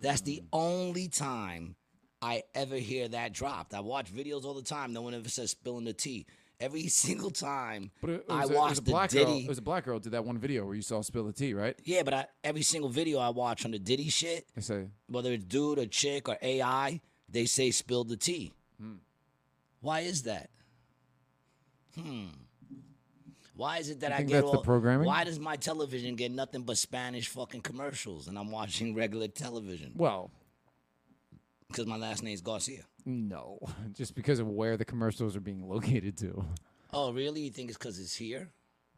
That's 0.01 0.21
the 0.21 0.41
Mm. 0.41 0.47
only 0.53 1.07
time 1.09 1.75
I 2.21 2.43
ever 2.53 2.77
hear 2.77 3.07
that 3.07 3.33
dropped. 3.33 3.73
I 3.73 3.79
watch 3.81 4.13
videos 4.13 4.45
all 4.45 4.53
the 4.53 4.61
time. 4.61 4.93
No 4.93 5.01
one 5.01 5.13
ever 5.15 5.29
says 5.29 5.51
spilling 5.51 5.85
the 5.85 5.93
tea. 5.93 6.25
Every 6.59 6.87
single 6.87 7.31
time 7.31 7.91
but 8.01 8.09
it, 8.09 8.25
it 8.27 8.31
I 8.31 8.45
watched 8.45 8.79
a 8.79 8.81
the 8.81 8.91
black 8.91 9.11
girl. 9.11 9.25
Diddy. 9.25 9.45
It 9.45 9.49
was 9.49 9.57
a 9.57 9.61
black 9.61 9.85
girl 9.85 9.99
did 9.99 10.11
that 10.13 10.25
one 10.25 10.37
video 10.37 10.65
where 10.65 10.75
you 10.75 10.81
saw 10.81 11.01
spill 11.01 11.23
the 11.23 11.33
tea, 11.33 11.53
right? 11.53 11.79
yeah, 11.83 12.03
but 12.03 12.13
I, 12.13 12.25
every 12.43 12.61
single 12.63 12.89
video 12.89 13.19
I 13.19 13.29
watch 13.29 13.65
on 13.65 13.71
the 13.71 13.79
Diddy 13.79 14.09
shit, 14.09 14.45
I 14.57 14.61
say, 14.61 14.87
whether 15.07 15.31
it's 15.31 15.45
dude 15.45 15.79
or 15.79 15.85
chick 15.85 16.27
or 16.27 16.37
AI, 16.41 17.01
they 17.29 17.45
say 17.45 17.71
spill 17.71 18.03
the 18.03 18.17
tea. 18.17 18.53
Why 19.81 20.01
is 20.01 20.23
that? 20.23 20.49
Hmm. 21.97 22.25
Why 23.55 23.77
is 23.77 23.89
it 23.89 24.01
that 24.01 24.13
I 24.13 24.23
get 24.23 24.41
that's 24.41 24.51
the 24.51 24.59
programming? 24.59 25.05
Why 25.05 25.23
does 25.25 25.39
my 25.39 25.55
television 25.57 26.15
get 26.15 26.31
nothing 26.31 26.61
but 26.61 26.77
Spanish 26.77 27.27
fucking 27.27 27.61
commercials 27.61 28.27
and 28.27 28.37
I'm 28.37 28.51
watching 28.51 28.95
regular 29.03 29.27
television? 29.27 29.91
well, 29.95 30.31
Because 31.69 31.85
my 31.85 31.97
last 31.97 32.23
name's 32.23 32.41
Garcia. 32.41 32.83
no, 33.05 33.59
just 33.93 34.15
because 34.15 34.39
of 34.39 34.47
where 34.47 34.75
the 34.77 34.85
commercials 34.85 35.35
are 35.35 35.39
being 35.41 35.67
located 35.69 36.17
to. 36.17 36.43
Oh, 36.91 37.13
really? 37.13 37.41
You 37.41 37.51
think 37.51 37.69
it's 37.69 37.77
because 37.77 37.99
it's 37.99 38.15
here? 38.15 38.49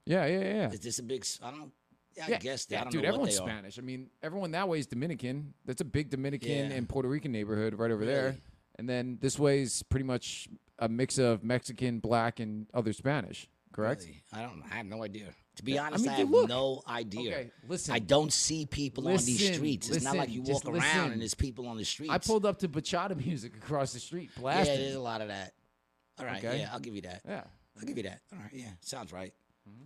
Yeah, 0.05 0.25
yeah, 0.25 0.39
yeah. 0.39 0.69
Is 0.71 0.79
this 0.79 0.99
a 0.99 1.03
big? 1.03 1.25
I 1.43 1.51
don't. 1.51 1.71
Yeah, 2.15 2.25
I 2.25 2.29
yeah, 2.31 2.39
guess 2.39 2.65
they. 2.65 2.75
yeah, 2.75 2.81
I 2.81 2.83
don't 2.85 2.91
dude, 2.93 3.03
know 3.03 3.07
what 3.09 3.13
everyone's 3.13 3.37
they 3.37 3.43
are. 3.43 3.47
Spanish. 3.47 3.77
I 3.79 3.81
mean, 3.81 4.09
everyone 4.23 4.51
that 4.51 4.67
way 4.67 4.79
is 4.79 4.87
Dominican. 4.87 5.53
That's 5.65 5.81
a 5.81 5.85
big 5.85 6.09
Dominican 6.09 6.49
Yeah. 6.49 6.75
and 6.77 6.87
Puerto 6.89 7.07
Rican 7.09 7.31
neighborhood 7.31 7.73
right 7.75 7.91
over 7.91 8.05
there. 8.05 8.35
And 8.79 8.87
then 8.89 9.17
this 9.21 9.37
way 9.37 9.61
is 9.61 9.83
pretty 9.83 10.05
much 10.05 10.47
a 10.79 10.89
mix 10.89 11.17
of 11.17 11.43
Mexican, 11.43 11.99
black, 11.99 12.39
and 12.39 12.67
other 12.73 12.93
Spanish. 12.93 13.47
Correct? 13.73 14.01
Really? 14.03 14.23
I 14.33 14.41
don't. 14.41 14.63
I 14.71 14.75
have 14.77 14.85
no 14.85 15.03
idea. 15.03 15.27
To 15.57 15.63
be 15.63 15.73
Yeah, 15.73 15.83
I 15.83 15.87
honest, 15.87 16.07
I, 16.07 16.13
have 16.13 16.29
look. 16.29 16.47
no 16.49 16.81
idea. 16.87 17.31
Okay, 17.31 17.51
listen. 17.67 17.93
I 17.93 17.99
don't 17.99 18.31
see 18.31 18.65
people 18.65 19.07
on 19.07 19.17
these 19.17 19.53
streets. 19.55 19.89
It's 19.89 20.03
not 20.03 20.15
like 20.15 20.29
you 20.29 20.41
just 20.43 20.63
walk 20.65 20.73
around 20.75 20.83
listen. 20.83 21.11
and 21.11 21.21
there's 21.21 21.33
people 21.33 21.67
on 21.67 21.77
the 21.77 21.83
streets. 21.83 22.11
I 22.13 22.17
pulled 22.19 22.45
up 22.45 22.59
to 22.59 22.69
bachata 22.69 23.15
music 23.25 23.55
across 23.57 23.91
the 23.93 23.99
street, 23.99 24.29
blasting. 24.37 24.59
Yeah, 24.59 24.63
blasting. 24.65 24.83
there's 24.85 24.95
a 24.95 25.01
lot 25.01 25.21
of 25.21 25.27
that. 25.27 25.53
All 26.19 26.25
right. 26.25 26.43
Okay. 26.43 26.59
Yeah, 26.59 26.69
I'll 26.71 26.79
give 26.79 26.95
you 26.95 27.01
that. 27.01 27.21
yeah. 27.27 27.43
I'll 27.77 27.85
give 27.85 27.97
you 27.97 28.03
that. 28.03 28.21
All 28.33 28.39
right. 28.39 28.51
Yeah, 28.53 28.69
sounds 28.81 29.11
right. 29.11 29.33
Mm-hmm. 29.69 29.83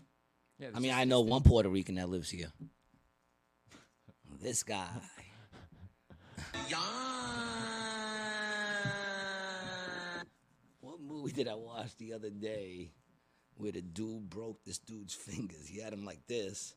yeah 0.60 0.70
I 0.76 0.80
mean, 0.80 0.92
I 0.94 1.04
know 1.06 1.22
one 1.22 1.42
Puerto 1.44 1.70
Rican 1.70 1.96
that 1.96 2.10
lives 2.10 2.30
here. 2.30 2.52
This 4.42 4.64
guy. 4.64 4.86
What 10.82 11.02
movie 11.02 11.32
did 11.32 11.48
I 11.48 11.56
watch 11.56 11.96
the 11.98 12.14
other 12.14 12.30
day 12.30 12.92
where 13.58 13.72
the 13.72 13.82
dude 13.82 14.30
broke 14.30 14.64
this 14.64 14.78
dude's 14.78 15.14
fingers? 15.30 15.68
He 15.68 15.80
had 15.82 15.94
him 15.94 16.06
like 16.06 16.26
this, 16.28 16.74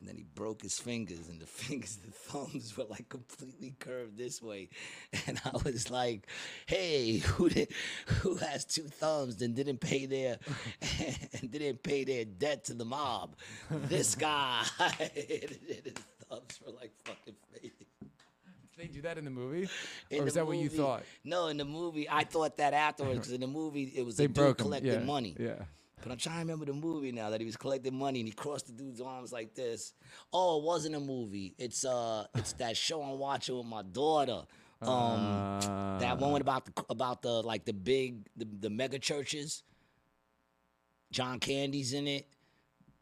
and 0.00 0.08
then 0.08 0.16
he 0.16 0.24
broke 0.34 0.62
his 0.62 0.78
fingers, 0.78 1.28
and 1.28 1.40
the 1.40 1.46
fingers, 1.64 1.96
the 1.96 2.10
thumbs 2.12 2.76
were 2.76 2.84
like 2.84 3.08
completely 3.08 3.74
curved 3.78 4.16
this 4.16 4.40
way. 4.42 4.68
And 5.26 5.40
I 5.44 5.50
was 5.64 5.90
like, 5.90 6.26
"Hey, 6.66 7.18
who 7.18 7.48
did, 7.48 7.68
who 8.06 8.36
has 8.36 8.64
two 8.64 8.82
thumbs 8.84 9.42
and 9.42 9.54
didn't 9.54 9.80
pay 9.80 10.06
their 10.06 10.38
and 11.40 11.50
didn't 11.50 11.82
pay 11.82 12.04
their 12.04 12.24
debt 12.24 12.64
to 12.66 12.74
the 12.74 12.84
mob? 12.84 13.36
This 13.70 14.14
guy." 14.14 14.64
his 15.14 15.94
thumbs 16.28 16.60
were 16.64 16.72
like 16.72 16.92
fucking 17.04 17.34
fading. 17.52 17.72
they 18.76 18.86
do 18.86 19.02
that 19.02 19.18
in 19.18 19.24
the 19.24 19.30
movie, 19.30 19.68
In 20.10 20.22
or 20.22 20.26
is 20.28 20.34
that 20.34 20.46
what 20.46 20.56
you 20.56 20.68
thought? 20.68 21.02
No, 21.24 21.48
in 21.48 21.56
the 21.56 21.64
movie, 21.64 22.08
I 22.08 22.24
thought 22.24 22.56
that 22.58 22.74
afterwards 22.74 23.18
because 23.18 23.32
in 23.32 23.40
the 23.40 23.46
movie 23.46 23.92
it 23.96 24.04
was 24.06 24.16
They 24.16 24.24
a 24.24 24.28
dude 24.28 24.34
broke 24.36 24.58
collecting 24.58 24.92
Yeah, 24.92 24.98
money. 25.00 25.34
Yeah. 25.38 25.64
But 26.02 26.12
I'm 26.12 26.18
trying 26.18 26.36
to 26.36 26.40
remember 26.40 26.64
the 26.66 26.72
movie 26.72 27.12
now 27.12 27.30
that 27.30 27.40
he 27.40 27.46
was 27.46 27.56
collecting 27.56 27.94
money 27.94 28.20
and 28.20 28.28
he 28.28 28.32
crossed 28.32 28.66
the 28.66 28.72
dude's 28.72 29.00
arms 29.00 29.32
like 29.32 29.54
this. 29.54 29.94
Oh, 30.32 30.58
it 30.58 30.64
wasn't 30.64 30.94
a 30.94 31.00
movie. 31.00 31.54
It's 31.58 31.84
uh, 31.84 32.26
it's 32.34 32.52
that 32.54 32.76
show 32.76 33.02
I'm 33.02 33.18
watching 33.18 33.56
with 33.56 33.66
my 33.66 33.82
daughter. 33.82 34.42
Um, 34.80 35.58
that 35.98 36.18
one 36.18 36.40
about 36.40 36.64
the 36.66 36.84
about 36.88 37.22
the 37.22 37.42
like 37.42 37.64
the 37.64 37.72
big 37.72 38.28
the, 38.36 38.46
the 38.60 38.70
mega 38.70 38.98
churches. 38.98 39.64
John 41.10 41.40
Candy's 41.40 41.92
in 41.92 42.06
it. 42.06 42.26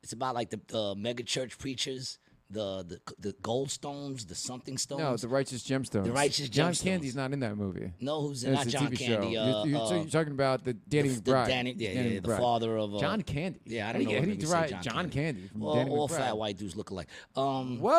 It's 0.02 0.12
about 0.12 0.34
like 0.34 0.50
the, 0.50 0.60
the 0.68 0.94
mega 0.96 1.24
church 1.24 1.58
preachers, 1.58 2.18
the 2.48 2.84
the 2.84 3.00
the 3.18 3.32
goldstones, 3.42 4.26
the 4.28 4.34
something 4.36 4.78
stones. 4.78 5.00
No, 5.00 5.16
the 5.16 5.26
Righteous 5.28 5.64
Gemstones. 5.64 6.04
The 6.04 6.12
Righteous 6.12 6.48
John 6.48 6.72
Candy's 6.74 7.16
not 7.16 7.32
in 7.32 7.40
that 7.40 7.56
movie. 7.56 7.92
no, 8.00 8.22
who's 8.22 8.44
in 8.44 8.52
not 8.54 8.66
John 8.68 8.86
TV 8.88 8.98
Candy? 8.98 9.34
show. 9.34 9.40
Uh, 9.40 9.64
you're, 9.64 9.76
you're, 9.76 9.86
so 9.88 9.94
uh, 9.94 9.98
you're 10.00 10.10
talking 10.10 10.32
about 10.32 10.64
the 10.64 10.74
Danny 10.74 11.08
the 11.08 11.20
McBride. 11.32 11.46
Danny- 11.48 11.74
yeah, 11.76 11.94
Danny 11.94 12.14
yeah, 12.14 12.20
the 12.20 12.28
McBride. 12.28 12.38
father 12.38 12.76
of, 12.78 12.94
uh, 12.94 12.98
John 13.00 13.22
Candy. 13.22 13.58
yeah, 13.64 13.88
I 13.88 13.92
don't 13.92 14.04
do 14.04 14.08
know 14.10 14.14
how 14.18 14.24
do 14.24 14.30
you 14.30 14.40
say 14.40 14.46
derive 14.46 14.70
John 14.70 14.82
John 14.82 15.10
Candy. 15.10 15.40
Candy 15.42 15.48
from 15.48 15.60
Well, 15.60 15.74
Danny 15.74 15.90
all 15.90 16.08
McBride? 16.08 16.16
fat 16.18 16.36
white 16.38 16.56
dudes 16.56 16.76
look 16.76 16.90
alike. 16.90 17.08
Um, 17.34 17.80
Whoa! 17.80 17.96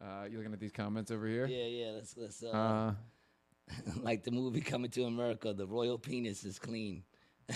Uh, 0.00 0.24
you 0.30 0.38
looking 0.38 0.52
at 0.52 0.60
these 0.60 0.72
comments 0.72 1.10
over 1.10 1.26
here? 1.26 1.46
yeah, 1.46 1.64
yeah. 1.66 1.90
Let's 1.92 2.16
let's 2.16 2.42
uh, 2.42 2.48
Uh, 2.50 2.94
like 4.02 4.24
the 4.24 4.30
movie 4.30 4.60
Coming 4.60 4.90
to 4.92 5.04
America. 5.04 5.52
The 5.52 5.66
royal 5.66 5.98
penis 5.98 6.44
is 6.44 6.58
clean. 6.58 7.04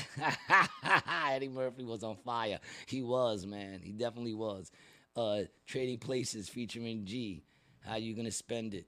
Eddie 1.30 1.48
Murphy 1.48 1.84
was 1.84 2.02
on 2.02 2.16
fire. 2.16 2.58
He 2.86 3.02
was 3.02 3.46
man. 3.46 3.80
He 3.82 3.92
definitely 3.92 4.34
was. 4.34 4.70
Uh, 5.16 5.42
Trading 5.66 5.98
Places 5.98 6.48
featuring 6.48 7.04
G. 7.04 7.42
How 7.80 7.96
you 7.96 8.14
gonna 8.14 8.30
spend 8.30 8.74
it? 8.74 8.86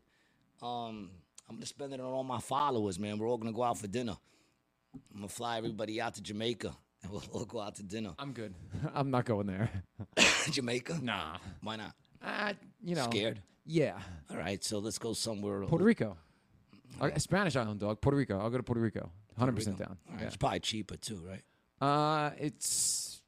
Um, 0.62 1.10
I'm 1.48 1.56
gonna 1.56 1.66
spend 1.66 1.92
it 1.92 2.00
on 2.00 2.06
all 2.06 2.24
my 2.24 2.38
followers, 2.38 2.98
man. 2.98 3.18
We're 3.18 3.28
all 3.28 3.38
gonna 3.38 3.52
go 3.52 3.62
out 3.62 3.78
for 3.78 3.86
dinner. 3.86 4.16
I'm 4.94 5.20
gonna 5.20 5.28
fly 5.28 5.58
everybody 5.58 6.00
out 6.00 6.14
to 6.14 6.22
Jamaica, 6.22 6.76
and 7.02 7.12
we'll 7.12 7.22
all 7.32 7.44
go 7.44 7.60
out 7.60 7.76
to 7.76 7.82
dinner. 7.82 8.14
I'm 8.18 8.32
good. 8.32 8.54
I'm 8.94 9.10
not 9.10 9.24
going 9.24 9.46
there. 9.46 9.70
Jamaica? 10.50 11.00
Nah. 11.02 11.38
Why 11.62 11.76
not? 11.76 11.94
Uh, 12.22 12.52
you 12.82 12.94
know. 12.94 13.04
Scared? 13.04 13.40
Yeah. 13.64 13.98
All 14.30 14.36
right, 14.36 14.62
so 14.62 14.78
let's 14.78 14.98
go 14.98 15.12
somewhere. 15.12 15.62
Puerto 15.62 15.84
Rico. 15.84 16.16
Uh, 16.98 17.18
Spanish 17.18 17.56
island 17.56 17.80
dog. 17.80 18.00
Puerto 18.00 18.16
Rico. 18.16 18.38
I'll 18.38 18.50
go 18.50 18.56
to 18.56 18.62
Puerto 18.62 18.80
Rico. 18.80 19.10
100% 19.38 19.56
Rico. 19.56 19.70
down. 19.72 19.98
All 20.08 20.12
right, 20.14 20.20
Yeah. 20.20 20.26
It's 20.26 20.36
probably 20.36 20.60
cheaper 20.60 20.96
too, 20.96 21.22
right? 21.26 21.42
Uh, 21.80 22.30
it's. 22.38 23.22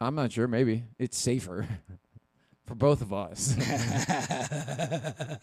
I'm 0.00 0.14
not 0.14 0.32
sure. 0.32 0.46
Maybe 0.46 0.84
it's 0.98 1.18
safer 1.18 1.66
for 2.66 2.74
both 2.74 3.02
of 3.02 3.12
us. 3.12 3.54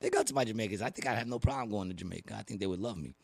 They 0.00 0.08
go 0.08 0.22
to 0.22 0.32
my 0.34 0.44
Jamaicans. 0.44 0.80
I 0.80 0.88
think 0.88 1.06
I'd 1.06 1.18
have 1.18 1.28
no 1.28 1.38
problem 1.38 1.70
going 1.70 1.88
to 1.90 1.94
Jamaica. 1.94 2.34
I 2.34 2.42
think 2.42 2.58
they 2.58 2.66
would 2.66 2.80
love 2.80 2.96
me. 2.96 3.14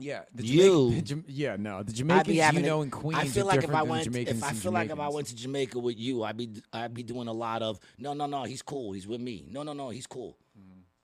yeah. 0.00 0.22
The 0.34 0.46
You- 0.46 0.94
the 0.94 1.02
Jam- 1.02 1.24
yeah. 1.28 1.56
No. 1.58 1.82
The 1.82 1.90
I'd 1.90 1.94
Jamaicans 1.96 2.26
be 2.28 2.34
you 2.36 2.40
having. 2.42 2.64
know 2.64 2.80
in 2.80 2.90
Queens. 2.90 3.20
I 3.20 3.26
feel 3.26 3.44
are 3.44 3.48
like 3.48 3.56
if 3.56 3.60
different 3.64 3.80
I 3.80 3.82
than 3.82 3.90
went, 3.90 4.04
Jamaicans 4.04 4.38
if 4.38 4.44
I 4.44 4.52
feel 4.54 4.72
like 4.72 4.86
if 4.86 4.92
I 4.92 4.94
Jamaicans. 4.94 5.14
went 5.14 5.26
to 5.28 5.36
Jamaica 5.36 5.78
with 5.78 5.98
you, 5.98 6.22
I'd 6.24 6.38
be, 6.38 6.50
I'd 6.72 6.94
be 6.94 7.02
doing 7.02 7.28
a 7.28 7.32
lot 7.34 7.60
of. 7.60 7.78
No, 7.98 8.14
no, 8.14 8.24
no. 8.24 8.44
He's 8.44 8.62
cool. 8.62 8.92
He's 8.92 9.06
with 9.06 9.20
me. 9.20 9.44
No, 9.50 9.62
no, 9.62 9.74
no. 9.74 9.90
He's 9.90 10.06
cool. 10.06 10.38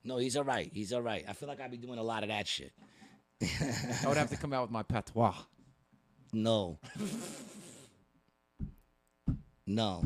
No, 0.05 0.16
he's 0.16 0.36
all 0.36 0.44
right. 0.44 0.70
He's 0.72 0.93
all 0.93 1.02
right. 1.02 1.24
I 1.28 1.32
feel 1.35 1.48
like 1.48 1.60
I'd 1.60 1.70
be 1.70 1.77
doing 1.77 1.98
a 1.98 2.02
lot 2.02 2.22
of 2.22 2.28
that 2.31 2.47
shit. 2.48 2.72
I 3.43 4.06
would 4.09 4.16
have 4.16 4.31
to 4.31 4.36
come 4.36 4.52
out 4.52 4.62
with 4.62 4.70
my 4.70 4.82
patois. 4.82 5.35
No. 6.32 6.78
no. 9.66 10.05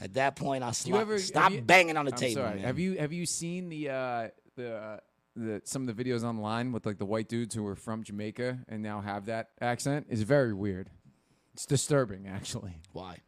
At 0.00 0.14
that 0.14 0.36
point, 0.36 0.62
I'll 0.62 0.72
slap, 0.72 1.00
ever 1.00 1.18
stop 1.18 1.52
you- 1.52 1.60
banging 1.62 1.96
on 1.96 2.04
the 2.04 2.12
I'm 2.12 2.18
table. 2.18 2.42
sorry. 2.42 2.56
man. 2.56 2.64
Have 2.64 2.78
you 2.78 2.98
have 2.98 3.12
you 3.12 3.26
seen 3.26 3.68
the 3.68 3.88
uh, 3.90 4.28
the 4.56 4.76
uh, 4.76 4.96
the 5.36 5.62
some 5.64 5.88
of 5.88 5.96
the 5.96 6.04
videos 6.04 6.22
online 6.22 6.72
with 6.72 6.86
like 6.86 6.98
the 6.98 7.04
white 7.06 7.28
dudes 7.28 7.54
who 7.54 7.66
are 7.66 7.74
from 7.76 8.02
Jamaica 8.04 8.60
and 8.68 8.82
now 8.82 9.00
have 9.00 9.26
that 9.26 9.48
accent? 9.60 10.06
It's 10.08 10.22
very 10.22 10.54
weird. 10.54 10.90
It's 11.54 11.66
disturbing, 11.66 12.26
actually. 12.26 12.74
Why? 12.92 13.18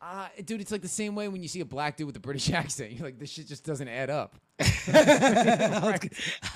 Uh, 0.00 0.28
dude, 0.44 0.60
it's 0.60 0.70
like 0.70 0.82
the 0.82 0.88
same 0.88 1.14
way 1.14 1.26
when 1.28 1.42
you 1.42 1.48
see 1.48 1.60
a 1.60 1.64
black 1.64 1.96
dude 1.96 2.06
with 2.06 2.16
a 2.16 2.20
British 2.20 2.50
accent. 2.52 2.92
You're 2.92 3.04
like, 3.06 3.18
this 3.18 3.30
shit 3.30 3.46
just 3.48 3.64
doesn't 3.64 3.88
add 3.88 4.10
up. 4.10 4.36
I 4.88 6.00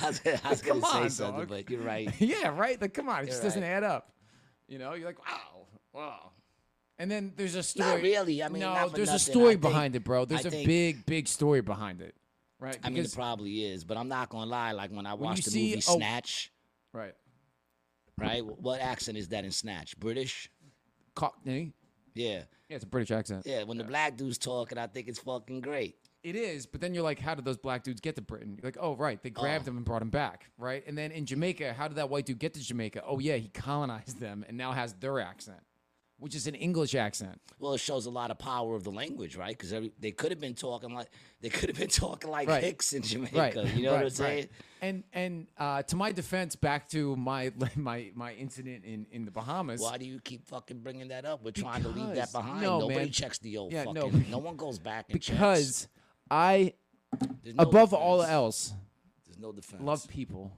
was, 0.06 0.20
I 0.44 0.50
was 0.50 0.62
Come 0.62 0.80
gonna 0.80 0.92
say 0.92 0.98
on, 1.02 1.10
something, 1.10 1.38
dog. 1.40 1.48
but 1.48 1.70
you're 1.70 1.80
right. 1.80 2.12
yeah, 2.20 2.48
right. 2.48 2.80
Like, 2.80 2.94
come 2.94 3.08
on, 3.08 3.22
it 3.22 3.26
just 3.26 3.38
You're 3.42 3.50
doesn't 3.50 3.62
add 3.62 3.82
up. 3.84 4.12
You 4.68 4.78
know, 4.78 4.94
you're 4.94 5.06
like, 5.06 5.18
wow, 5.26 5.66
wow. 5.92 6.30
And 6.98 7.10
then 7.10 7.32
there's 7.36 7.54
a 7.54 7.62
story. 7.62 7.88
Not 7.88 8.02
really. 8.02 8.42
I 8.42 8.48
mean, 8.48 8.60
no, 8.60 8.88
there's 8.90 9.10
a 9.10 9.18
story 9.18 9.46
I 9.46 9.50
think- 9.52 9.62
behind 9.62 9.96
it, 9.96 10.04
bro. 10.04 10.24
There's 10.26 10.44
I 10.44 10.48
a 10.48 10.50
think- 10.52 10.66
big, 10.66 11.06
big 11.06 11.28
story 11.28 11.60
behind 11.62 12.02
it, 12.02 12.14
right? 12.58 12.78
I 12.84 12.90
mean, 12.90 13.04
it 13.04 13.12
probably 13.14 13.64
is, 13.64 13.84
but 13.84 13.96
I'm 13.96 14.08
not 14.08 14.28
gonna 14.28 14.46
lie. 14.50 14.72
Like 14.72 14.90
when 14.92 15.06
I 15.06 15.14
When 15.14 15.30
watched 15.30 15.46
the 15.50 15.58
movie 15.58 15.76
oh- 15.88 15.96
Snatch, 15.96 16.52
right. 16.92 17.14
right? 18.18 18.44
What 18.44 18.80
accent 18.80 19.16
is 19.18 19.28
that 19.28 19.44
in 19.44 19.50
Snatch? 19.50 19.98
British? 19.98 20.50
Cockney. 21.14 21.72
Yeah, 22.14 22.42
Yeah, 22.68 22.76
it's 22.76 22.84
a 22.84 22.88
British 22.88 23.10
accent. 23.10 23.44
yeah. 23.46 23.62
When 23.64 23.78
the 23.78 23.84
black 23.84 24.16
dude's 24.16 24.38
talking, 24.38 24.78
I 24.78 24.86
think 24.86 25.08
it's 25.08 25.18
fucking 25.18 25.60
great. 25.60 25.96
It 26.22 26.36
is, 26.36 26.66
but 26.66 26.82
then 26.82 26.92
you're 26.92 27.02
like, 27.02 27.18
how 27.18 27.34
did 27.34 27.46
those 27.46 27.56
black 27.56 27.82
dudes 27.82 28.00
get 28.02 28.14
to 28.16 28.22
Britain? 28.22 28.54
You're 28.60 28.66
like, 28.68 28.76
oh, 28.78 28.94
right, 28.94 29.22
they 29.22 29.30
grabbed 29.30 29.62
Oh. 29.62 29.66
them 29.66 29.76
and 29.78 29.86
brought 29.86 30.00
them 30.00 30.10
back, 30.10 30.50
right? 30.58 30.82
And 30.86 30.96
then 30.98 31.12
in 31.12 31.24
Jamaica, 31.24 31.72
how 31.72 31.88
did 31.88 31.96
that 31.96 32.10
white 32.10 32.26
dude 32.26 32.38
get 32.38 32.52
to 32.54 32.60
Jamaica? 32.60 33.02
Oh, 33.06 33.18
yeah, 33.18 33.36
he 33.36 33.48
colonized 33.48 34.20
them 34.20 34.44
and 34.46 34.56
now 34.58 34.72
has 34.72 34.92
their 34.94 35.18
accent, 35.20 35.60
which 36.20 36.34
is 36.34 36.46
an 36.46 36.54
English 36.54 36.94
accent. 36.94 37.40
Well, 37.58 37.72
it 37.72 37.78
shows 37.78 38.06
a 38.06 38.10
lot 38.10 38.30
of 38.30 38.38
power 38.38 38.76
of 38.76 38.84
the 38.84 38.90
language, 38.90 39.36
right? 39.36 39.56
Because 39.58 39.74
they 39.98 40.10
could 40.12 40.30
have 40.30 40.40
been 40.40 40.54
talking 40.54 40.94
like 40.94 41.08
they 41.40 41.48
could 41.48 41.68
have 41.70 41.78
been 41.78 41.88
talking 42.04 42.30
like 42.30 42.46
Right. 42.48 42.62
Hicks 42.62 42.92
in 42.92 43.02
Jamaica. 43.02 43.36
Right. 43.38 43.74
You 43.74 43.84
know 43.84 43.90
right, 43.92 43.96
what 43.96 44.04
I'm 44.04 44.10
saying? 44.10 44.38
right. 44.38 44.50
And 44.82 45.04
and 45.12 45.46
uh, 45.58 45.82
to 45.82 45.96
my 45.96 46.12
defense, 46.12 46.54
back 46.56 46.88
to 46.90 47.16
my 47.16 47.50
my 47.74 48.10
my 48.14 48.32
incident 48.34 48.84
in, 48.84 49.06
in 49.10 49.24
the 49.24 49.30
Bahamas. 49.30 49.80
Why 49.80 49.96
do 49.98 50.04
you 50.04 50.20
keep 50.20 50.46
fucking 50.46 50.80
bringing 50.80 51.08
that 51.08 51.24
up? 51.24 51.42
We're 51.42 51.50
trying 51.50 51.82
to 51.82 51.88
leave 51.88 52.14
that 52.14 52.32
behind. 52.32 52.62
no, 52.62 52.80
Nobody 52.80 52.98
man. 53.00 53.10
checks 53.10 53.38
the 53.38 53.56
old 53.56 53.72
Yeah, 53.72 53.84
no, 53.84 54.10
fucking. 54.10 54.30
No, 54.30 54.38
one 54.50 54.56
goes 54.56 54.78
back 54.78 55.06
and 55.10 55.20
checks. 55.20 55.36
Because 55.38 55.88
I, 56.30 56.74
no 57.44 57.54
above 57.58 57.92
all 57.92 58.22
else, 58.22 58.72
there's 59.26 59.38
no 59.38 59.52
defense. 59.52 59.82
love 59.82 60.06
people 60.08 60.52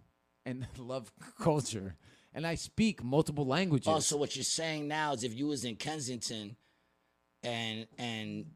and 0.45 0.67
love 0.77 1.11
culture, 1.41 1.95
and 2.35 2.47
I 2.47 2.55
speak 2.57 3.03
multiple 3.03 3.47
languages. 3.47 3.89
Oh, 3.89 4.01
so 4.01 4.17
what 4.17 4.35
you're 4.37 4.45
saying 4.45 4.89
now 4.89 5.13
is 5.13 5.25
if 5.25 5.35
you 5.35 5.47
was 5.49 5.65
in 5.65 5.77
Kensington 5.77 6.57
and 7.43 7.87
and 7.99 8.47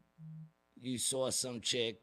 you 0.81 0.97
saw 0.97 1.29
some 1.29 1.59
chick, 1.61 2.01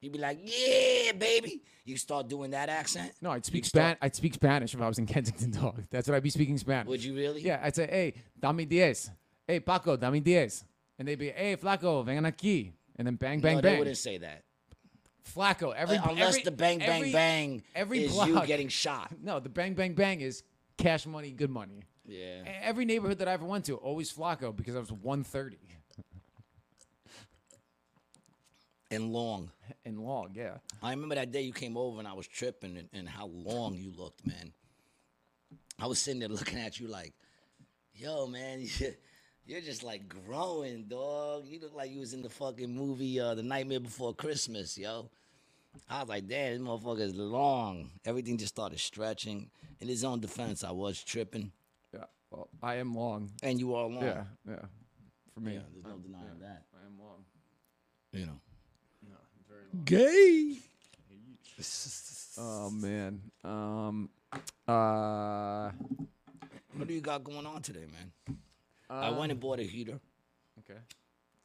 you'd 0.00 0.12
be 0.12 0.18
like, 0.18 0.38
"Yeah, 0.42 1.12
baby." 1.12 1.62
You 1.84 1.96
start 1.96 2.28
doing 2.28 2.52
that 2.52 2.68
accent. 2.68 3.12
no, 3.20 3.30
I'd 3.32 3.44
speak 3.44 3.64
start- 3.64 3.98
I'd 4.00 4.14
speak 4.14 4.34
Spanish 4.34 4.74
if 4.74 4.80
I 4.80 4.86
was 4.86 4.98
in 4.98 5.06
Kensington, 5.06 5.50
dog. 5.60 5.82
That's 5.90 6.06
what 6.06 6.14
I'd 6.14 6.22
be 6.22 6.30
speaking 6.30 6.56
Spanish. 6.58 6.88
Would 6.88 7.02
you 7.02 7.16
really? 7.16 7.40
Yeah, 7.42 7.58
I'd 7.62 7.74
say, 7.74 7.86
hey, 7.88 8.14
dame 8.38 8.66
diez. 8.68 9.10
Hey, 9.46 9.58
Paco, 9.60 9.96
dame 9.96 10.22
diez. 10.22 10.62
And 10.98 11.08
they'd 11.08 11.18
be, 11.18 11.30
hey, 11.30 11.56
Flaco, 11.56 12.04
vengan 12.06 12.30
aquí. 12.30 12.70
And 12.96 13.06
then 13.06 13.14
bang, 13.16 13.40
bang, 13.40 13.56
no, 13.56 13.60
they 13.62 13.70
bang. 13.70 13.78
wouldn't 13.78 13.96
say 13.96 14.18
that. 14.18 14.44
Flaco, 15.34 15.74
every 15.74 15.96
Uh, 15.96 16.10
Unless 16.10 16.28
every- 16.28 16.42
the 16.42 16.50
bang 16.52 16.78
bang 16.78 16.88
every- 17.00 17.12
bang 17.12 17.62
every 17.74 18.04
is 18.04 18.12
block. 18.12 18.28
you 18.28 18.46
getting 18.46 18.68
shot. 18.68 19.10
No, 19.22 19.40
the 19.40 19.48
bang, 19.48 19.74
bang, 19.74 19.94
bang 19.94 20.20
is 20.20 20.42
cash 20.80 21.06
money, 21.06 21.30
good 21.30 21.50
money. 21.50 21.82
Yeah. 22.06 22.42
Every 22.62 22.84
neighborhood 22.84 23.18
that 23.18 23.28
I 23.28 23.32
ever 23.32 23.44
went 23.44 23.66
to, 23.66 23.76
always 23.76 24.12
Flaco 24.12 24.54
because 24.54 24.74
I 24.74 24.80
was 24.80 24.90
130 24.90 25.58
And 28.92 29.12
long. 29.12 29.50
and 29.84 30.00
long, 30.00 30.30
yeah. 30.34 30.56
I 30.82 30.90
remember 30.90 31.14
that 31.14 31.30
day 31.30 31.42
you 31.42 31.52
came 31.52 31.76
over 31.76 32.00
and 32.00 32.08
I 32.08 32.12
was 32.12 32.26
tripping 32.26 32.76
and, 32.76 32.88
and 32.92 33.08
how 33.08 33.26
long 33.26 33.74
you 33.76 33.92
looked, 33.96 34.26
man. 34.26 34.52
I 35.78 35.86
was 35.86 36.00
sitting 36.00 36.18
there 36.18 36.28
looking 36.40 36.58
at 36.58 36.80
you 36.80 36.88
like, 36.88 37.12
yo, 37.94 38.26
man, 38.26 38.60
you- 38.78 38.94
you're 39.46 39.60
just 39.60 39.82
like 39.82 40.02
growing, 40.08 40.84
dog. 40.84 41.44
You 41.46 41.60
look 41.60 41.74
like 41.74 41.90
you 41.90 42.00
was 42.00 42.14
in 42.14 42.22
the 42.22 42.28
fucking 42.28 42.72
movie 42.72 43.18
uh, 43.18 43.34
The 43.34 43.42
Nightmare 43.42 43.80
Before 43.80 44.14
Christmas, 44.14 44.76
yo. 44.78 45.08
I 45.88 46.00
was 46.00 46.08
like, 46.08 46.26
damn, 46.28 46.52
this 46.52 46.60
motherfucker 46.68 47.00
is 47.00 47.14
long. 47.16 47.90
Everything 48.04 48.38
just 48.38 48.54
started 48.54 48.78
stretching. 48.80 49.50
In 49.80 49.88
his 49.88 50.04
own 50.04 50.20
defense, 50.20 50.62
I 50.64 50.70
was 50.72 51.02
tripping. 51.02 51.52
Yeah. 51.94 52.04
Well, 52.30 52.48
I 52.62 52.76
am 52.76 52.94
long. 52.94 53.30
And 53.42 53.58
you 53.58 53.74
are 53.74 53.86
long. 53.86 54.02
Yeah, 54.02 54.24
yeah. 54.48 54.56
For 55.34 55.40
me, 55.40 55.54
Yeah, 55.54 55.60
there's 55.72 55.84
no 55.84 55.98
denying 55.98 56.38
that. 56.40 56.64
I 56.74 56.86
am 56.86 56.98
long. 56.98 57.24
You 58.12 58.26
know. 58.26 58.40
No, 59.08 59.16
I'm 59.16 59.44
very 59.48 59.64
long. 59.72 59.84
Gay. 59.84 60.58
Oh 62.42 62.70
man. 62.70 63.20
Um. 63.44 64.08
Uh. 64.66 65.70
What 66.74 66.86
do 66.88 66.94
you 66.94 67.00
got 67.02 67.22
going 67.24 67.44
on 67.44 67.60
today, 67.60 67.84
man? 67.92 68.38
I 68.88 69.10
went 69.10 69.30
and 69.32 69.40
bought 69.40 69.58
a 69.60 69.64
heater. 69.64 70.00
Okay. 70.60 70.78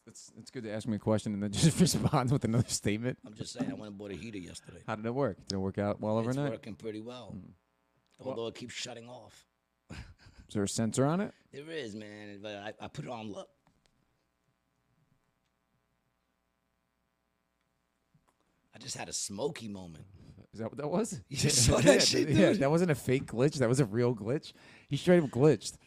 It's 0.08 0.32
it's 0.38 0.52
good 0.52 0.64
to 0.64 0.72
ask 0.72 0.88
me 0.88 0.96
a 0.96 1.00
question 1.00 1.34
and 1.34 1.44
then 1.44 1.52
just 1.64 1.78
respond 1.82 2.32
with 2.32 2.46
another 2.46 2.70
statement. 2.70 3.18
I'm 3.26 3.34
just 3.34 3.54
saying, 3.54 3.70
I 3.72 3.74
went 3.74 3.88
and 3.90 3.98
bought 3.98 4.12
a 4.12 4.16
heater 4.16 4.38
yesterday. 4.38 4.84
How 4.88 4.96
did 4.96 5.06
it 5.06 5.14
work? 5.14 5.38
Did 5.48 5.56
it 5.56 5.60
work 5.60 5.80
out 5.80 6.00
well 6.00 6.18
It's 6.20 6.28
overnight? 6.30 6.52
working 6.52 6.76
pretty 6.76 7.02
well. 7.02 7.36
Although 8.20 8.48
it 8.48 8.56
keeps 8.56 8.74
shutting 8.74 9.08
off. 9.10 9.46
Is 9.92 10.54
there 10.54 10.64
a 10.64 10.70
sensor 10.70 11.06
on 11.06 11.22
it? 11.22 11.34
There 11.52 11.70
is, 11.70 11.96
man. 11.96 12.40
But 12.42 12.56
I, 12.56 12.74
I 12.86 12.88
put 12.88 13.06
it 13.06 13.12
on 13.12 13.32
look. 13.32 13.50
I 18.74 18.78
just 18.78 18.98
had 18.98 19.10
a 19.10 19.14
smoky 19.14 19.68
moment. 19.68 20.06
Is 20.54 20.60
that 20.60 20.70
what 20.70 20.78
that 20.78 20.90
was? 20.90 21.22
You 21.30 21.38
just 21.38 21.66
saw 21.66 21.78
that 21.78 21.86
yeah, 21.86 22.00
shit, 22.00 22.30
Yeah, 22.30 22.52
dude? 22.52 22.60
that 22.60 22.72
wasn't 22.72 22.92
a 22.92 22.96
fake 22.96 23.26
glitch. 23.26 23.56
That 23.56 23.70
was 23.70 23.80
a 23.80 23.86
real 23.86 24.16
glitch. 24.16 24.54
He 24.88 24.98
straight 24.98 25.24
up 25.24 25.30
glitched. 25.30 25.78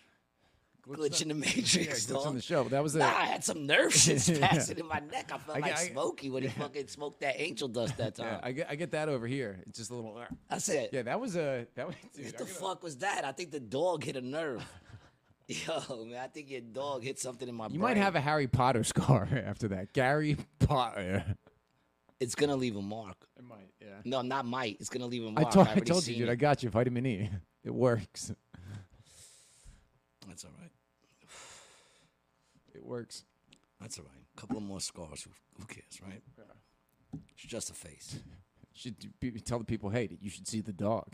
Glitch 0.89 1.23
in 1.23 1.29
the 1.29 1.35
Yeah, 1.35 1.41
Matrix, 1.41 2.07
glitch 2.07 2.27
on 2.27 2.35
the 2.35 2.41
show. 2.43 2.65
That 2.65 2.83
was 2.83 2.95
it. 2.97 3.01
Nah, 3.01 3.07
I 3.07 3.25
had 3.27 3.45
some 3.45 3.67
nerve 3.67 3.93
shit 3.95 4.27
Yeah. 4.29 4.49
passing 4.49 4.79
in 4.79 4.87
my 4.87 5.01
neck. 5.01 5.31
I 5.33 5.39
felt 5.39 5.57
I 5.59 5.61
like 5.61 5.73
I- 5.79 5.89
Smokey 5.89 6.31
when 6.31 6.43
he 6.43 6.49
fucking 6.61 6.89
smoked 6.89 7.21
that 7.21 7.35
angel 7.41 7.69
dust 7.69 7.97
that 7.99 8.15
time. 8.15 8.27
yeah, 8.27 8.41
I 8.43 8.53
get 8.53 8.67
I 8.71 8.75
get 8.75 8.91
that 8.93 9.09
over 9.09 9.27
here. 9.27 9.61
It's 9.67 9.79
just 9.79 9.91
a 9.91 9.95
little. 9.95 10.17
Uh, 10.17 10.25
I 10.51 10.59
said, 10.59 10.91
Yeah, 10.93 11.03
that 11.03 11.21
was 11.21 11.37
a 11.37 11.67
that 11.75 11.87
was. 11.87 11.97
Dude, 12.15 12.25
what 12.27 12.33
the 12.39 12.45
gotta- 12.45 12.55
fuck 12.55 12.83
was 12.83 12.97
that? 12.99 13.25
I 13.25 13.33
think 13.33 13.51
the 13.51 13.61
dog 13.61 14.05
hit 14.05 14.17
a 14.17 14.21
nerve. 14.21 14.65
Yo, 15.47 16.05
man, 16.05 16.21
I 16.23 16.27
think 16.27 16.51
your 16.51 16.61
dog 16.61 17.03
hit 17.03 17.19
something 17.19 17.49
in 17.49 17.55
my 17.55 17.65
You 17.65 17.71
brain. 17.71 17.81
might 17.81 17.97
have 17.97 18.15
a 18.17 18.21
Harry 18.21 18.47
Potter 18.47 18.85
scar 18.85 19.27
after 19.33 19.69
that. 19.69 19.95
Gary 19.95 20.37
Potter. 20.59 21.25
It's 22.21 22.35
gonna 22.35 22.57
leave 22.57 22.77
a 22.77 22.83
mark. 22.83 23.17
It 23.39 23.45
might. 23.45 23.71
Yeah. 23.81 23.87
No, 24.05 24.21
not 24.23 24.45
might. 24.45 24.77
It's 24.81 24.91
gonna 24.91 25.07
leave 25.07 25.25
a 25.25 25.31
mark. 25.31 25.51
told, 25.51 25.69
I 25.69 25.73
I 25.73 25.79
told 25.81 26.07
you, 26.07 26.17
dude. 26.17 26.29
it. 26.29 26.33
I 26.33 26.35
got 26.35 26.63
you. 26.63 26.69
Vitamin 26.69 27.07
E. 27.07 27.31
It 27.65 27.73
works. 27.75 28.33
That's 30.27 30.45
all 30.45 30.51
right. 30.61 30.71
It 32.79 32.87
works. 32.87 33.25
That's 33.81 33.99
all 33.99 34.05
right. 34.05 34.23
A 34.37 34.41
couple 34.41 34.57
of 34.57 34.63
more 34.63 34.81
scars. 34.81 35.25
Who, 35.25 35.31
who 35.59 35.67
cares, 35.67 36.01
right? 36.01 36.23
It's 37.33 37.43
just 37.43 37.71
a 37.71 37.75
face. 37.75 38.21
Should 38.73 38.95
be, 39.19 39.33
tell 39.41 39.59
the 39.59 39.65
people, 39.65 39.91
hey, 39.91 40.09
you 40.21 40.31
should 40.31 40.47
see 40.47 40.61
the 40.61 40.73
dog. 40.73 41.09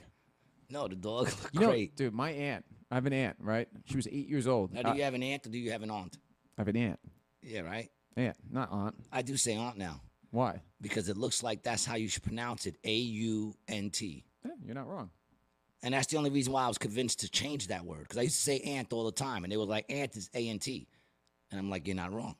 No, 0.68 0.86
the 0.86 0.96
dog 0.96 1.24
looked 1.42 1.54
You 1.54 1.60
know, 1.60 1.68
great. 1.68 1.96
dude, 1.96 2.12
my 2.12 2.30
aunt. 2.30 2.62
I 2.90 2.96
have 2.96 3.06
an 3.06 3.14
aunt, 3.14 3.36
right? 3.40 3.66
She 3.86 3.96
was 3.96 4.06
eight 4.06 4.28
years 4.28 4.46
old. 4.46 4.74
Now, 4.74 4.82
do 4.82 4.88
I, 4.90 4.94
you 4.96 5.02
have 5.04 5.14
an 5.14 5.22
aunt 5.22 5.46
or 5.46 5.48
do 5.48 5.56
you 5.56 5.70
have 5.70 5.82
an 5.82 5.90
aunt? 5.90 6.18
I 6.58 6.60
have 6.60 6.68
an 6.68 6.76
aunt. 6.76 7.00
Yeah, 7.40 7.60
right. 7.60 7.88
Aunt, 8.18 8.36
not 8.50 8.70
aunt. 8.70 8.94
I 9.10 9.22
do 9.22 9.38
say 9.38 9.56
aunt 9.56 9.78
now 9.78 10.02
Why? 10.30 10.60
because 10.82 11.08
it 11.08 11.16
looks 11.16 11.42
like 11.42 11.62
that's 11.62 11.86
how 11.86 11.94
you 11.96 12.08
should 12.08 12.22
pronounce 12.22 12.66
it. 12.66 12.76
A 12.84 12.94
U 12.94 13.54
N 13.66 13.88
T. 13.88 14.26
Yeah, 14.44 14.52
you're 14.62 14.74
not 14.74 14.86
wrong. 14.86 15.08
And 15.82 15.94
that's 15.94 16.08
the 16.08 16.18
only 16.18 16.30
reason 16.30 16.52
why 16.52 16.64
I 16.64 16.68
was 16.68 16.76
convinced 16.78 17.20
to 17.20 17.30
change 17.30 17.68
that 17.68 17.86
word 17.86 18.00
because 18.02 18.18
I 18.18 18.22
used 18.22 18.36
to 18.36 18.42
say 18.42 18.60
aunt 18.60 18.92
all 18.92 19.06
the 19.06 19.12
time, 19.12 19.44
and 19.44 19.50
they 19.52 19.56
were 19.56 19.64
like, 19.64 19.86
aunt 19.88 20.14
is 20.16 20.28
A 20.34 20.48
N 20.50 20.58
T. 20.58 20.86
And 21.54 21.60
I'm 21.60 21.70
like, 21.70 21.86
you're 21.86 21.94
not 21.94 22.12
wrong. 22.12 22.34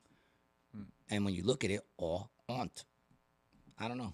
And 1.08 1.24
when 1.24 1.34
you 1.34 1.44
look 1.44 1.62
at 1.62 1.70
it, 1.70 1.82
or 1.96 2.28
aunt. 2.48 2.84
I 3.78 3.86
don't 3.86 3.96
know. 3.96 4.12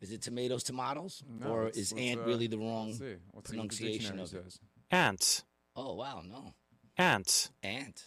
Is 0.00 0.12
it 0.12 0.22
tomatoes, 0.22 0.62
tomatoes? 0.62 1.22
No, 1.28 1.46
or 1.46 1.68
is 1.68 1.92
aunt 1.92 2.20
uh, 2.20 2.24
really 2.24 2.46
the 2.46 2.56
wrong 2.56 2.86
Let's 2.86 2.98
see. 3.00 3.04
Let's 3.04 3.18
see 3.18 3.20
what 3.32 3.44
the 3.44 3.50
pronunciation 3.50 4.18
of 4.18 4.26
it? 4.26 4.44
says. 4.44 4.60
Ant. 4.90 5.44
Oh, 5.76 5.94
wow, 5.96 6.22
no. 6.26 6.54
Ant. 6.96 7.50
Aunt. 7.62 8.04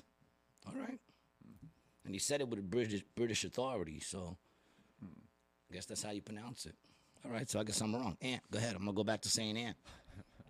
All 0.66 0.74
right. 0.82 1.00
And 2.04 2.16
he 2.16 2.20
said 2.20 2.42
it 2.42 2.48
with 2.48 2.58
a 2.58 2.64
British 2.64 3.04
British 3.16 3.44
authority, 3.44 4.00
so 4.00 4.38
I 5.70 5.76
guess 5.76 5.86
that's 5.86 6.02
how 6.02 6.10
you 6.10 6.24
pronounce 6.24 6.66
it. 6.66 6.74
All 7.24 7.30
right, 7.30 7.48
so 7.48 7.60
I 7.60 7.64
guess 7.64 7.80
I'm 7.80 7.94
wrong. 7.94 8.18
Aunt. 8.22 8.42
Go 8.50 8.58
ahead. 8.58 8.74
I'm 8.74 8.80
gonna 8.80 8.94
go 8.94 9.04
back 9.04 9.22
to 9.22 9.30
saying 9.30 9.56
aunt. 9.56 9.78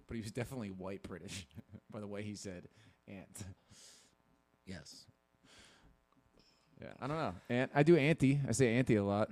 But 0.07 0.15
he 0.15 0.21
was 0.21 0.31
definitely 0.31 0.71
white 0.71 1.03
British, 1.03 1.45
by 1.91 1.99
the 1.99 2.07
way 2.07 2.23
he 2.23 2.35
said 2.35 2.67
aunt. 3.07 3.43
Yes. 4.65 5.05
Yeah, 6.81 6.87
I 6.99 7.07
don't 7.07 7.17
know. 7.17 7.33
Aunt, 7.49 7.71
I 7.75 7.83
do 7.83 7.95
auntie. 7.95 8.39
I 8.47 8.51
say 8.53 8.75
auntie 8.75 8.95
a 8.95 9.03
lot. 9.03 9.29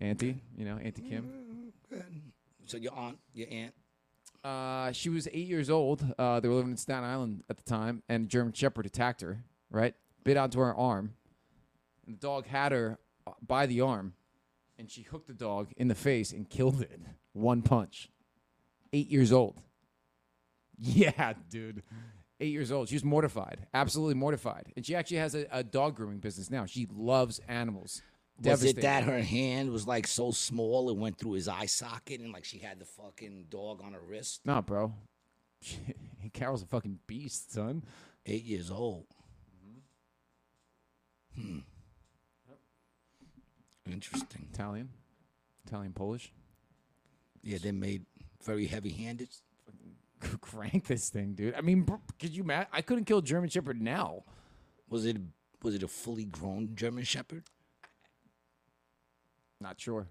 Auntie, 0.00 0.40
you 0.56 0.64
know, 0.64 0.76
Auntie 0.76 1.02
Kim. 1.02 1.72
So 2.66 2.76
your 2.76 2.92
aunt, 2.94 3.18
your 3.32 3.48
aunt. 3.50 3.74
Uh, 4.44 4.92
she 4.92 5.08
was 5.08 5.26
eight 5.32 5.48
years 5.48 5.70
old. 5.70 6.04
Uh, 6.18 6.38
they 6.38 6.48
were 6.48 6.54
living 6.54 6.72
in 6.72 6.76
Staten 6.76 7.04
Island 7.04 7.42
at 7.48 7.56
the 7.56 7.64
time, 7.64 8.02
and 8.08 8.26
a 8.26 8.28
German 8.28 8.52
Shepherd 8.52 8.86
attacked 8.86 9.22
her. 9.22 9.42
Right, 9.70 9.94
bit 10.22 10.36
onto 10.36 10.60
her 10.60 10.74
arm, 10.74 11.14
and 12.06 12.16
the 12.16 12.20
dog 12.20 12.46
had 12.46 12.70
her 12.70 12.98
uh, 13.26 13.32
by 13.44 13.66
the 13.66 13.80
arm, 13.80 14.12
and 14.78 14.88
she 14.88 15.02
hooked 15.02 15.26
the 15.26 15.34
dog 15.34 15.68
in 15.76 15.88
the 15.88 15.94
face 15.96 16.30
and 16.32 16.48
killed 16.48 16.80
it. 16.82 17.00
One 17.32 17.62
punch. 17.62 18.08
Eight 18.92 19.08
years 19.10 19.32
old. 19.32 19.56
Yeah, 20.78 21.32
dude. 21.48 21.82
Eight 22.38 22.52
years 22.52 22.70
old. 22.70 22.88
She 22.88 22.94
was 22.96 23.04
mortified, 23.04 23.66
absolutely 23.72 24.14
mortified, 24.14 24.72
and 24.76 24.84
she 24.84 24.94
actually 24.94 25.16
has 25.18 25.34
a, 25.34 25.46
a 25.50 25.64
dog 25.64 25.96
grooming 25.96 26.18
business 26.18 26.50
now. 26.50 26.66
She 26.66 26.86
loves 26.92 27.40
animals. 27.48 28.02
Was 28.42 28.62
it 28.62 28.82
that 28.82 29.04
her 29.04 29.22
hand 29.22 29.70
was 29.70 29.86
like 29.86 30.06
so 30.06 30.30
small 30.30 30.90
it 30.90 30.96
went 30.96 31.18
through 31.18 31.32
his 31.32 31.48
eye 31.48 31.64
socket 31.64 32.20
and 32.20 32.32
like 32.34 32.44
she 32.44 32.58
had 32.58 32.78
the 32.78 32.84
fucking 32.84 33.46
dog 33.48 33.80
on 33.82 33.94
her 33.94 34.00
wrist? 34.06 34.42
No, 34.44 34.60
bro. 34.60 34.92
Carol's 36.34 36.62
a 36.62 36.66
fucking 36.66 36.98
beast, 37.06 37.54
son. 37.54 37.82
Eight 38.26 38.44
years 38.44 38.70
old. 38.70 39.06
Hmm. 41.34 41.58
Interesting. 43.90 44.48
Italian, 44.52 44.90
Italian 45.66 45.92
Polish. 45.92 46.32
Yeah, 47.42 47.58
they 47.62 47.72
made 47.72 48.04
very 48.44 48.66
heavy 48.66 48.90
handed. 48.90 49.28
Crank 50.40 50.86
this 50.86 51.08
thing, 51.08 51.34
dude. 51.34 51.54
I 51.54 51.60
mean, 51.60 51.86
could 52.18 52.30
you 52.30 52.42
imagine? 52.42 52.68
I 52.72 52.82
couldn't 52.82 53.04
kill 53.04 53.18
a 53.18 53.22
German 53.22 53.48
Shepherd 53.48 53.80
now. 53.80 54.24
Was 54.88 55.04
it 55.04 55.16
was 55.62 55.74
it 55.74 55.82
a 55.82 55.88
fully 55.88 56.24
grown 56.24 56.70
German 56.74 57.04
Shepherd? 57.04 57.44
Not 59.60 59.80
sure. 59.80 60.06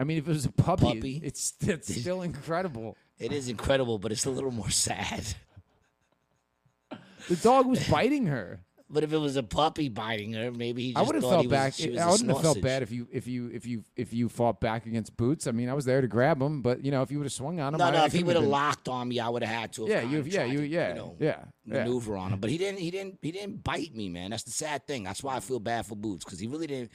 I 0.00 0.04
mean, 0.04 0.18
if 0.18 0.28
it 0.28 0.32
was 0.32 0.44
a 0.44 0.52
puppy, 0.52 0.94
Puppy? 0.94 1.20
it's 1.22 1.54
it's 1.60 1.94
still 2.00 2.22
incredible. 2.22 2.96
It 3.18 3.32
is 3.32 3.48
incredible, 3.48 3.98
but 3.98 4.12
it's 4.12 4.26
a 4.26 4.30
little 4.30 4.52
more 4.52 4.70
sad. 4.70 5.24
The 7.28 7.36
dog 7.36 7.66
was 7.66 7.86
biting 7.88 8.26
her. 8.26 8.60
But 8.90 9.04
if 9.04 9.12
it 9.12 9.18
was 9.18 9.36
a 9.36 9.42
puppy 9.42 9.90
biting 9.90 10.32
her, 10.32 10.50
maybe 10.50 10.82
he 10.82 10.92
just 10.94 10.98
I 10.98 11.06
would 11.06 11.14
have 11.16 11.22
felt 11.24 11.48
back. 11.50 11.74
was 11.78 11.98
I 11.98 12.10
wouldn't 12.10 12.30
have 12.30 12.40
felt 12.40 12.62
bad 12.62 12.82
if 12.82 12.90
you 12.90 13.06
if 13.12 13.26
you 13.26 13.50
if 13.52 13.66
you 13.66 13.84
if 13.96 14.14
you 14.14 14.30
fought 14.30 14.60
back 14.60 14.86
against 14.86 15.14
Boots. 15.14 15.46
I 15.46 15.50
mean, 15.50 15.68
I 15.68 15.74
was 15.74 15.84
there 15.84 16.00
to 16.00 16.08
grab 16.08 16.40
him, 16.40 16.62
but 16.62 16.82
you 16.82 16.90
know, 16.90 17.02
if 17.02 17.10
you 17.10 17.18
would 17.18 17.26
have 17.26 17.32
swung 17.32 17.60
on 17.60 17.74
him, 17.74 17.78
No, 17.78 17.84
I, 17.84 17.90
no. 17.90 17.98
I 18.02 18.06
If 18.06 18.12
he 18.14 18.22
would 18.22 18.36
have 18.36 18.46
locked 18.46 18.88
on 18.88 19.08
me, 19.08 19.20
I 19.20 19.28
would 19.28 19.42
have 19.42 19.54
had 19.54 19.72
to. 19.74 19.86
yeah, 19.86 20.00
you, 20.00 20.22
yeah, 20.22 20.44
you, 20.44 20.58
to, 20.60 20.66
yeah, 20.66 20.92
know, 20.94 21.16
yeah, 21.18 21.44
yeah. 21.66 21.84
maneuver 21.84 22.16
on 22.16 22.32
him. 22.32 22.40
But 22.40 22.48
he 22.48 22.56
didn't. 22.56 22.80
He 22.80 22.90
didn't. 22.90 23.18
He 23.20 23.30
didn't 23.30 23.62
bite 23.62 23.94
me, 23.94 24.08
man. 24.08 24.30
That's 24.30 24.44
the 24.44 24.52
sad 24.52 24.86
thing. 24.86 25.04
That's 25.04 25.22
why 25.22 25.36
I 25.36 25.40
feel 25.40 25.60
bad 25.60 25.84
for 25.84 25.94
Boots 25.94 26.24
because 26.24 26.40
he 26.40 26.46
really 26.46 26.66
didn't. 26.66 26.90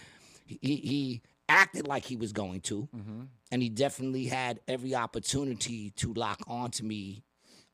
He, 0.47 0.57
he 0.77 1.21
acted 1.47 1.87
like 1.87 2.05
he 2.05 2.15
was 2.15 2.31
going 2.33 2.61
to, 2.61 2.89
Mm-hmm. 2.95 3.21
and 3.51 3.61
he 3.61 3.69
definitely 3.69 4.25
had 4.25 4.59
every 4.67 4.95
opportunity 4.95 5.91
to 5.91 6.11
lock 6.13 6.39
onto 6.47 6.83
me 6.83 7.23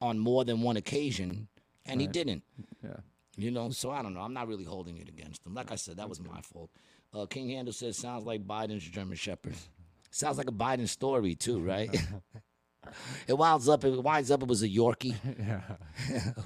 on 0.02 0.20
more 0.20 0.44
than 0.44 0.62
one 0.62 0.76
occasion, 0.76 1.48
and 1.86 2.02
he 2.02 2.08
didn't. 2.08 2.44
Yeah. 2.84 2.98
You 3.40 3.52
know, 3.52 3.70
so 3.70 3.90
I 3.92 4.02
don't 4.02 4.14
know. 4.14 4.20
I'm 4.20 4.34
not 4.34 4.50
really 4.50 4.66
holding 4.66 4.98
it 4.98 5.08
against 5.08 5.46
him. 5.46 5.54
Like 5.54 5.72
I 5.72 5.76
said, 5.76 5.96
that 5.98 6.10
was 6.10 6.20
my 6.20 6.42
fault. 6.42 6.70
Uh, 7.14 7.26
King 7.26 7.50
Handel 7.50 7.74
says, 7.74 7.96
sounds 7.98 8.26
like 8.26 8.46
Biden's 8.46 8.84
German 8.84 9.16
Shepherd. 9.16 9.56
Sounds 10.12 10.38
like 10.38 10.50
a 10.50 10.54
Biden 10.54 10.90
story 10.90 11.36
too, 11.36 11.60
right? 11.60 11.90
it 13.28 13.34
winds 13.38 13.70
up. 13.70 13.86
It 13.86 14.04
winds 14.04 14.30
up. 14.30 14.42
It 14.42 14.50
was 14.50 14.62
a 14.62 14.68
Yorkie. 14.70 15.16
Yeah. 15.40 16.32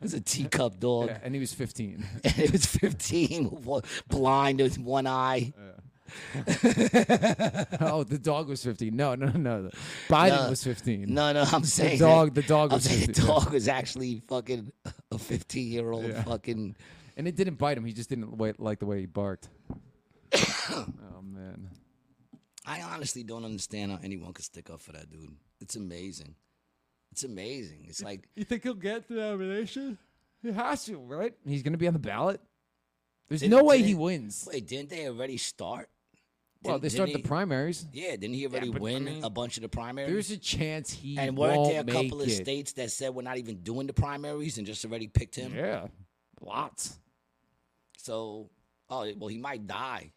It 0.00 0.02
was 0.02 0.14
a 0.14 0.20
teacup 0.20 0.80
dog. 0.80 1.06
yeah, 1.06 1.18
and 1.22 1.34
he 1.34 1.38
was 1.40 1.52
15. 1.52 2.04
And 2.24 2.38
it 2.38 2.50
was 2.50 2.66
15, 2.66 3.64
blind 4.08 4.60
with 4.60 4.76
one 4.78 5.06
eye. 5.06 5.52
oh, 7.80 8.04
the 8.04 8.18
dog 8.22 8.48
was 8.48 8.62
15. 8.64 8.94
No, 8.94 9.14
no, 9.14 9.26
no. 9.28 9.70
Biden 10.08 10.44
No, 10.44 10.50
was 10.50 10.62
15. 10.64 11.12
No, 11.12 11.32
no, 11.32 11.42
I'm 11.52 11.64
saying 11.64 11.98
the 11.98 12.04
dog- 12.04 12.34
that- 12.34 12.42
the 12.42 12.48
dog 12.48 12.70
I'm 12.72 12.76
was 12.76 12.84
saying 12.84 13.00
the 13.00 13.06
15, 13.06 13.24
yeah. 13.26 13.30
dog 13.32 13.52
was 13.52 13.68
actually 13.68 14.22
fucking 14.28 14.72
a 15.12 15.18
15 15.18 15.70
year 15.72 15.90
old 15.90 16.06
Yeah. 16.08 16.22
fucking. 16.22 16.76
And 17.16 17.26
it 17.28 17.34
didn't 17.36 17.56
bite 17.56 17.76
him. 17.76 17.84
He 17.84 17.92
just 17.92 18.08
didn't 18.08 18.36
wait, 18.36 18.60
like 18.60 18.78
the 18.78 18.86
way 18.86 19.00
he 19.00 19.06
barked. 19.06 19.48
oh, 20.34 20.86
man. 21.22 21.70
I 22.64 22.82
honestly 22.82 23.22
don't 23.24 23.44
understand 23.44 23.92
how 23.92 23.98
anyone 24.02 24.32
could 24.32 24.44
stick 24.44 24.70
up 24.70 24.80
for 24.80 24.92
that 24.92 25.10
dude. 25.10 25.34
It's 25.60 25.74
amazing. 25.76 26.34
It's 27.10 27.24
amazing. 27.24 27.86
It's 27.88 28.02
like 28.02 28.28
You 28.36 28.44
think 28.44 28.62
he'll 28.62 28.74
get 28.74 29.06
through 29.06 29.16
the 29.16 29.22
nomination? 29.22 29.98
He 30.42 30.52
has 30.52 30.84
to, 30.84 30.98
right? 30.98 31.34
He's 31.46 31.62
going 31.62 31.72
to 31.72 31.78
be 31.78 31.86
on 31.88 31.94
the 31.94 31.98
ballot. 31.98 32.40
There's 33.28 33.40
Didn't- 33.40 33.58
no 33.58 33.64
way 33.64 33.82
he 33.82 33.94
wins. 33.94 34.46
Wait, 34.50 34.66
didn't 34.68 34.90
they 34.90 35.08
already 35.08 35.36
start? 35.38 35.88
Well, 36.62 36.74
Didn't- 36.78 36.82
they 36.82 36.88
start 36.88 37.12
the 37.12 37.22
primaries. 37.22 37.86
Yeah, 37.92 38.12
didn't 38.12 38.34
he 38.34 38.46
already 38.46 38.70
but, 38.70 38.78
I 38.78 38.82
win 38.82 39.04
mean, 39.04 39.24
a 39.24 39.30
bunch 39.30 39.56
of 39.56 39.62
the 39.62 39.68
primaries? 39.68 40.10
There's 40.10 40.30
a 40.32 40.36
chance 40.38 40.92
he 40.92 41.16
and 41.18 41.36
weren't 41.36 41.56
won't 41.56 41.70
there 41.72 41.80
a 41.82 41.84
couple 41.84 42.20
of 42.22 42.28
it. 42.28 42.42
states 42.42 42.72
that 42.74 42.90
said 42.90 43.14
we're 43.14 43.22
not 43.22 43.38
even 43.38 43.62
doing 43.62 43.86
the 43.86 43.92
primaries 43.92 44.58
and 44.58 44.66
just 44.66 44.84
already 44.84 45.06
picked 45.08 45.36
him? 45.36 45.54
Yeah, 45.54 45.86
lots. 46.40 46.98
So, 47.96 48.50
oh 48.90 49.12
well, 49.16 49.28
he 49.28 49.38
might 49.38 49.66
die. 49.66 50.12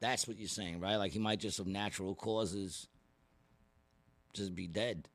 That's 0.00 0.26
what 0.28 0.38
you're 0.38 0.48
saying, 0.48 0.80
right? 0.80 0.96
Like 0.96 1.12
he 1.12 1.18
might 1.18 1.40
just 1.40 1.58
of 1.58 1.66
natural 1.66 2.14
causes 2.14 2.88
just 4.32 4.54
be 4.54 4.66
dead. 4.66 5.08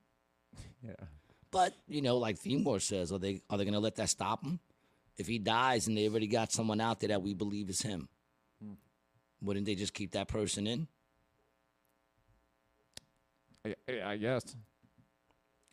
Yeah. 0.81 0.93
But 1.51 1.73
you 1.89 2.01
know, 2.01 2.17
like 2.17 2.39
Themore 2.39 2.81
says, 2.81 3.11
are 3.11 3.17
they 3.19 3.41
are 3.49 3.57
they 3.57 3.65
gonna 3.65 3.79
let 3.81 3.95
that 3.97 4.07
stop 4.09 4.43
him? 4.45 4.59
If 5.17 5.27
he 5.27 5.37
dies 5.39 5.87
and 5.87 5.97
they 5.97 6.07
already 6.07 6.27
got 6.27 6.53
someone 6.53 6.79
out 6.79 7.01
there 7.01 7.09
that 7.09 7.21
we 7.21 7.33
believe 7.33 7.69
is 7.69 7.81
him, 7.81 8.07
wouldn't 9.41 9.65
they 9.65 9.75
just 9.75 9.93
keep 9.93 10.11
that 10.11 10.27
person 10.27 10.67
in? 10.67 10.87
I, 13.65 13.75
I- 14.05 14.17
guess. 14.17 14.55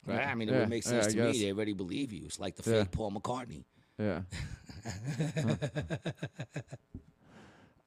Right? 0.06 0.24
I 0.24 0.34
mean, 0.34 0.48
it 0.48 0.52
Yeah, 0.52 0.60
would 0.60 0.68
make 0.68 0.84
sense 0.84 1.08
I 1.08 1.10
to 1.10 1.24
me. 1.32 1.42
They 1.42 1.52
already 1.52 1.72
believe 1.72 2.12
you. 2.12 2.26
It's 2.26 2.38
like 2.38 2.54
the 2.56 2.70
Yeah. 2.70 2.82
fake 2.84 2.92
Paul 2.92 3.10
McCartney. 3.10 3.64
Yeah. 3.98 4.20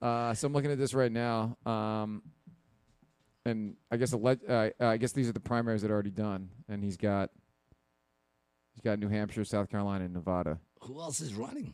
uh, 0.02 0.34
so 0.34 0.48
I'm 0.48 0.54
looking 0.54 0.72
at 0.72 0.78
this 0.78 0.94
right 0.94 1.12
now, 1.12 1.58
um, 1.66 2.22
and 3.46 3.76
I 3.92 3.98
guess 3.98 4.14
uh, 4.14 4.70
I 4.80 4.98
guess 4.98 5.12
these 5.14 5.30
are 5.30 5.34
the 5.34 5.40
primaries 5.40 5.82
that 5.82 5.92
are 5.92 5.94
already 5.94 6.10
done, 6.12 6.50
and 6.68 6.84
he's 6.84 6.98
got 6.98 7.30
he's 8.74 8.82
got 8.82 9.00
New 9.00 9.08
Hampshire, 9.08 9.46
South 9.46 9.70
Carolina, 9.70 10.04
and 10.06 10.14
Nevada. 10.14 10.60
Who 10.82 11.00
else 11.00 11.22
is 11.22 11.34
running? 11.36 11.74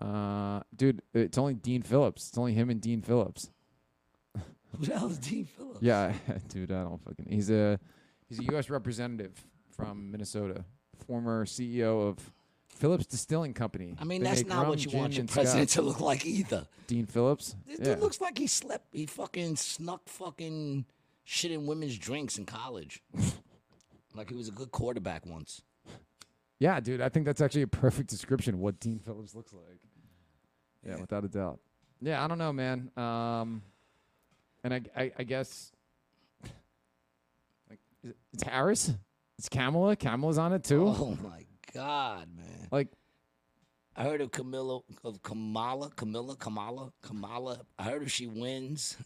Uh, 0.00 0.60
dude, 0.74 1.02
it's 1.14 1.38
only 1.38 1.54
Dean 1.54 1.82
Phillips. 1.82 2.28
It's 2.28 2.38
only 2.38 2.52
him 2.52 2.70
and 2.70 2.80
Dean 2.80 3.02
Phillips. 3.02 3.50
Who 4.78 4.84
the 4.84 4.98
hell 4.98 5.08
is 5.08 5.18
Dean 5.18 5.46
Phillips? 5.46 5.78
Yeah, 5.80 6.12
dude, 6.48 6.70
I 6.70 6.82
don't 6.82 7.02
fucking. 7.02 7.26
He's 7.28 7.50
a 7.50 7.78
he's 8.28 8.40
a 8.40 8.44
U.S. 8.44 8.68
representative 8.68 9.32
from 9.74 10.10
Minnesota, 10.10 10.64
former 11.06 11.46
CEO 11.46 12.08
of 12.08 12.32
Phillips 12.68 13.06
Distilling 13.06 13.54
Company. 13.54 13.96
I 13.98 14.04
mean, 14.04 14.22
They 14.22 14.28
that's 14.28 14.44
not 14.44 14.60
rum, 14.62 14.68
what 14.68 14.84
you 14.84 14.96
want 14.96 15.14
your 15.14 15.26
president 15.26 15.70
scotch. 15.70 15.82
to 15.82 15.88
look 15.88 16.00
like 16.00 16.26
either. 16.26 16.66
Dean 16.86 17.06
Phillips. 17.06 17.56
This 17.66 17.78
yeah. 17.78 17.94
dude 17.94 18.00
looks 18.00 18.20
like 18.20 18.36
he 18.38 18.46
slept. 18.46 18.86
He 18.92 19.06
fucking 19.06 19.56
snuck 19.56 20.08
fucking 20.08 20.84
shit 21.24 21.50
in 21.52 21.66
women's 21.66 21.98
drinks 21.98 22.36
in 22.38 22.44
college. 22.44 23.02
like 24.14 24.28
he 24.28 24.36
was 24.36 24.48
a 24.48 24.52
good 24.52 24.70
quarterback 24.72 25.24
once. 25.26 25.62
Yeah, 26.58 26.80
dude, 26.80 27.00
I 27.00 27.08
think 27.08 27.26
that's 27.26 27.40
actually 27.40 27.62
a 27.62 27.66
perfect 27.66 28.08
description 28.08 28.54
of 28.54 28.60
what 28.60 28.80
Dean 28.80 28.98
Phillips 28.98 29.34
looks 29.34 29.52
like. 29.52 29.78
Yeah, 30.86 30.96
without 31.00 31.24
a 31.24 31.28
doubt. 31.28 31.58
Yeah, 32.00 32.24
I 32.24 32.28
don't 32.28 32.38
know, 32.38 32.52
man. 32.52 32.90
Um, 32.96 33.62
and 34.64 34.72
I, 34.74 34.80
I, 34.96 35.12
I 35.18 35.22
guess, 35.24 35.72
like, 37.68 37.80
is 38.02 38.10
it- 38.10 38.16
it's 38.32 38.42
Harris. 38.42 38.92
It's 39.38 39.48
Kamala. 39.50 39.96
Kamala's 39.96 40.38
on 40.38 40.52
it 40.54 40.64
too. 40.64 40.86
Oh 40.86 41.18
my 41.22 41.44
god, 41.74 42.28
man! 42.34 42.68
Like, 42.70 42.88
I 43.94 44.04
heard 44.04 44.22
of 44.22 44.30
Camilla 44.30 44.80
of 45.04 45.22
Kamala, 45.22 45.90
Camilla, 45.90 46.36
Kamala, 46.36 46.92
Kamala. 47.02 47.60
I 47.78 47.82
heard 47.84 48.02
if 48.02 48.10
she 48.10 48.26
wins, 48.26 48.96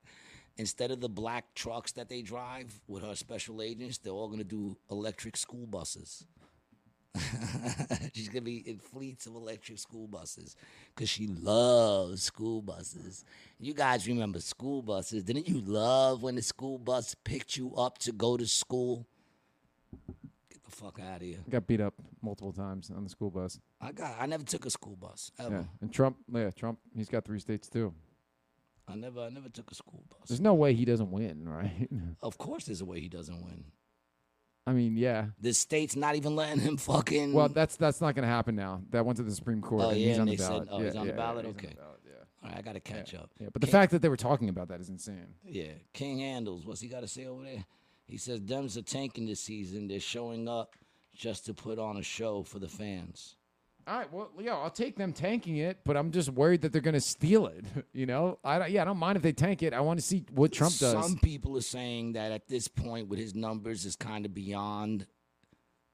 instead 0.58 0.90
of 0.90 1.00
the 1.00 1.08
black 1.08 1.54
trucks 1.54 1.92
that 1.92 2.10
they 2.10 2.20
drive 2.20 2.78
with 2.88 3.02
her 3.04 3.14
special 3.14 3.62
agents, 3.62 3.96
they're 3.96 4.12
all 4.12 4.28
gonna 4.28 4.44
do 4.44 4.76
electric 4.90 5.34
school 5.38 5.66
buses. 5.66 6.26
She's 8.14 8.28
gonna 8.28 8.42
be 8.42 8.58
in 8.58 8.78
fleets 8.78 9.26
of 9.26 9.34
electric 9.34 9.78
school 9.78 10.06
buses 10.06 10.54
because 10.94 11.08
she 11.08 11.26
loves 11.26 12.22
school 12.22 12.62
buses. 12.62 13.24
You 13.58 13.74
guys 13.74 14.06
remember 14.06 14.40
school 14.40 14.82
buses? 14.82 15.24
Didn't 15.24 15.48
you 15.48 15.60
love 15.60 16.22
when 16.22 16.36
the 16.36 16.42
school 16.42 16.78
bus 16.78 17.14
picked 17.24 17.56
you 17.56 17.74
up 17.76 17.98
to 17.98 18.12
go 18.12 18.36
to 18.36 18.46
school? 18.46 19.06
Get 20.50 20.62
the 20.62 20.70
fuck 20.70 21.00
out 21.00 21.16
of 21.16 21.22
here! 21.22 21.38
got 21.48 21.66
beat 21.66 21.80
up 21.80 21.94
multiple 22.22 22.52
times 22.52 22.90
on 22.94 23.02
the 23.02 23.10
school 23.10 23.30
bus. 23.30 23.58
I 23.80 23.90
got. 23.92 24.14
I 24.18 24.26
never 24.26 24.44
took 24.44 24.64
a 24.66 24.70
school 24.70 24.96
bus 24.96 25.32
ever. 25.38 25.56
Yeah, 25.56 25.62
and 25.80 25.92
Trump. 25.92 26.16
Yeah, 26.32 26.50
Trump. 26.50 26.78
He's 26.94 27.08
got 27.08 27.24
three 27.24 27.40
states 27.40 27.68
too. 27.68 27.92
I 28.86 28.94
never. 28.94 29.20
I 29.20 29.30
never 29.30 29.48
took 29.48 29.70
a 29.72 29.74
school 29.74 30.04
bus. 30.10 30.28
There's 30.28 30.40
no 30.40 30.54
way 30.54 30.74
he 30.74 30.84
doesn't 30.84 31.10
win, 31.10 31.48
right? 31.48 31.88
Of 32.22 32.38
course, 32.38 32.66
there's 32.66 32.80
a 32.80 32.84
way 32.84 33.00
he 33.00 33.08
doesn't 33.08 33.42
win. 33.44 33.64
I 34.66 34.72
mean, 34.72 34.96
yeah. 34.96 35.26
The 35.40 35.52
state's 35.52 35.96
not 35.96 36.16
even 36.16 36.36
letting 36.36 36.60
him 36.60 36.76
fucking. 36.76 37.32
Well, 37.32 37.48
that's 37.48 37.76
that's 37.76 38.00
not 38.00 38.14
going 38.14 38.22
to 38.22 38.28
happen 38.28 38.54
now. 38.54 38.82
That 38.90 39.04
went 39.06 39.16
to 39.16 39.22
the 39.22 39.34
Supreme 39.34 39.60
Court. 39.62 39.82
Oh, 39.84 39.90
and 39.90 39.98
yeah, 40.00 40.08
he's 40.08 40.18
on 40.18 40.28
and 40.28 40.30
the 40.30 40.36
they 40.36 40.42
said- 40.42 40.48
ballot. 40.50 40.68
oh, 40.70 40.78
yeah, 40.78 40.84
he's 40.86 40.96
on 40.96 41.06
the 41.06 41.12
ballot? 41.14 41.44
yeah, 41.44 41.50
Okay. 41.50 41.66
the 41.68 41.74
ballot, 41.76 42.00
yeah. 42.04 42.12
All 42.42 42.48
right, 42.50 42.58
I 42.58 42.62
gotta 42.62 42.80
catch 42.80 43.14
up. 43.14 43.30
Yeah, 43.38 43.48
but 43.52 43.60
the 43.60 43.66
fact 43.68 43.92
that 43.92 44.02
they 44.02 44.08
were 44.08 44.16
talking 44.16 44.48
about 44.48 44.68
that 44.68 44.80
is 44.80 44.88
insane. 44.88 45.34
Yeah, 45.44 45.72
King 45.92 46.18
Handles. 46.20 46.64
What's 46.66 46.80
he 46.80 46.88
got 46.88 47.00
to 47.00 47.08
say 47.08 47.26
over 47.26 47.42
there? 47.44 47.64
He 48.06 48.16
says 48.16 48.40
Dems 48.40 48.76
are 48.76 48.82
tanking 48.82 49.26
this 49.26 49.40
season. 49.40 49.88
They're 49.88 50.00
showing 50.00 50.48
up 50.48 50.74
just 51.14 51.46
to 51.46 51.54
put 51.54 51.78
on 51.78 51.96
a 51.96 52.02
show 52.02 52.42
for 52.42 52.58
the 52.58 52.68
fans. 52.68 53.36
All 53.90 53.98
right, 53.98 54.12
well, 54.12 54.30
yeah, 54.38 54.54
I'll 54.56 54.70
take 54.70 54.96
them 54.96 55.12
tanking 55.12 55.56
it, 55.56 55.78
but 55.84 55.96
I'm 55.96 56.12
just 56.12 56.28
worried 56.30 56.60
that 56.62 56.72
they're 56.72 56.80
going 56.80 56.94
to 56.94 57.00
steal 57.00 57.46
it. 57.48 57.64
You 57.92 58.06
know, 58.06 58.38
I 58.44 58.58
don't, 58.60 58.70
yeah, 58.70 58.82
I 58.82 58.84
don't 58.84 58.98
mind 58.98 59.16
if 59.16 59.22
they 59.22 59.32
tank 59.32 59.62
it. 59.64 59.74
I 59.74 59.80
want 59.80 59.98
to 59.98 60.06
see 60.06 60.24
what 60.32 60.52
Trump 60.52 60.72
does. 60.78 60.92
Some 60.92 61.16
people 61.18 61.56
are 61.56 61.60
saying 61.62 62.12
that 62.12 62.30
at 62.30 62.46
this 62.46 62.68
point, 62.68 63.08
with 63.08 63.18
his 63.18 63.34
numbers, 63.34 63.84
is 63.84 63.96
kind 63.96 64.24
of 64.24 64.32
beyond 64.32 65.06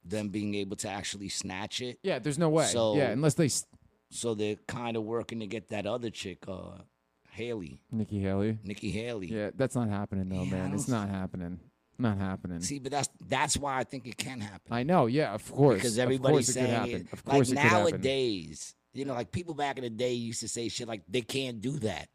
them 0.05 0.29
being 0.29 0.55
able 0.55 0.77
to 0.77 0.89
actually 0.91 1.31
snatch 1.31 1.81
it. 1.81 1.99
yeah, 2.03 2.19
there's 2.19 2.39
no 2.39 2.51
way. 2.51 2.67
So- 2.67 2.97
yeah, 2.97 3.11
unless 3.11 3.35
they 3.35 3.47
s- 3.47 3.67
So 4.11 4.35
they're 4.35 4.57
kind 4.69 4.97
of 4.97 5.03
working 5.05 5.41
to 5.41 5.47
get 5.47 5.69
that 5.69 5.87
other 5.87 6.11
chick, 6.11 6.45
uh, 6.47 6.83
Haley, 7.31 7.81
Nikki 7.91 8.21
Haley. 8.21 8.59
Nikki 8.63 8.91
Haley. 8.91 9.27
Yeah, 9.29 9.51
that's 9.55 9.75
not 9.75 9.89
happening 9.89 10.29
though, 10.29 10.43
Yeah, 10.45 10.51
man. 10.53 10.75
It's 10.75 10.87
not 10.89 11.09
happening. 11.09 11.61
Not 11.99 12.19
happening. 12.19 12.61
See, 12.61 12.79
but 12.79 12.93
that's 12.93 13.09
that's 13.27 13.57
why 13.57 13.79
I 13.79 13.85
think 13.85 14.07
it 14.07 14.17
can 14.19 14.41
happen. 14.41 14.71
I 14.73 14.83
know. 14.83 15.07
Yeah, 15.07 15.33
of 15.33 15.51
course. 15.51 15.77
because 15.77 15.97
of 15.99 16.03
everybody's 16.03 16.47
course 16.47 16.57
it 16.57 16.61
could 16.61 16.67
saying 16.67 16.75
happen. 16.75 17.07
it. 17.09 17.13
Of 17.13 17.25
course 17.25 17.49
like 17.51 17.59
it 17.59 17.63
could 17.63 17.71
happen. 17.71 17.91
nowadays, 17.93 18.75
you 18.93 19.05
know, 19.05 19.15
like 19.15 19.33
people 19.33 19.55
back 19.55 19.79
in 19.79 19.85
the 19.85 19.91
day 19.91 20.13
used 20.13 20.41
to 20.41 20.49
say 20.49 20.69
shit 20.69 20.89
like 20.89 21.03
they 21.09 21.23
can't 21.23 21.61
do 21.61 21.73
that, 21.81 22.09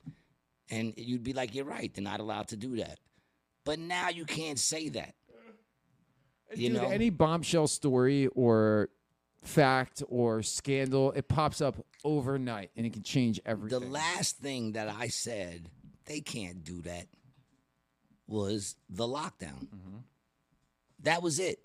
and 0.70 0.94
you'd 0.98 1.24
be 1.24 1.34
like, 1.34 1.56
you're 1.56 1.66
right, 1.66 1.92
they're 1.94 2.04
not 2.04 2.20
allowed 2.20 2.50
to 2.50 2.56
do 2.58 2.78
that. 2.78 3.00
But 3.66 3.80
now 3.80 4.10
you 4.10 4.26
can't 4.26 4.60
say 4.60 4.90
that. 4.90 5.16
You 6.56 6.70
Dude, 6.70 6.82
know, 6.82 6.90
any 6.90 7.10
bombshell 7.10 7.68
story 7.68 8.28
or 8.28 8.90
fact 9.44 10.04
or 10.10 10.44
scandal, 10.44 11.12
it 11.14 11.28
pops 11.28 11.62
up 11.62 11.78
overnight 12.04 12.72
and 12.76 12.86
it 12.86 12.94
can 12.94 13.04
change 13.04 13.40
everything. 13.46 13.80
the 13.80 13.86
last 13.88 14.38
thing 14.40 14.74
that 14.74 14.90
I 14.90 15.08
said 15.08 15.70
they 16.06 16.20
can't 16.20 16.64
do 16.64 16.82
that 16.82 17.08
was 18.32 18.76
the 18.90 19.06
lockdown. 19.08 19.68
Mm-hmm. 19.68 19.98
That 21.04 21.22
was 21.22 21.40
it. 21.40 21.60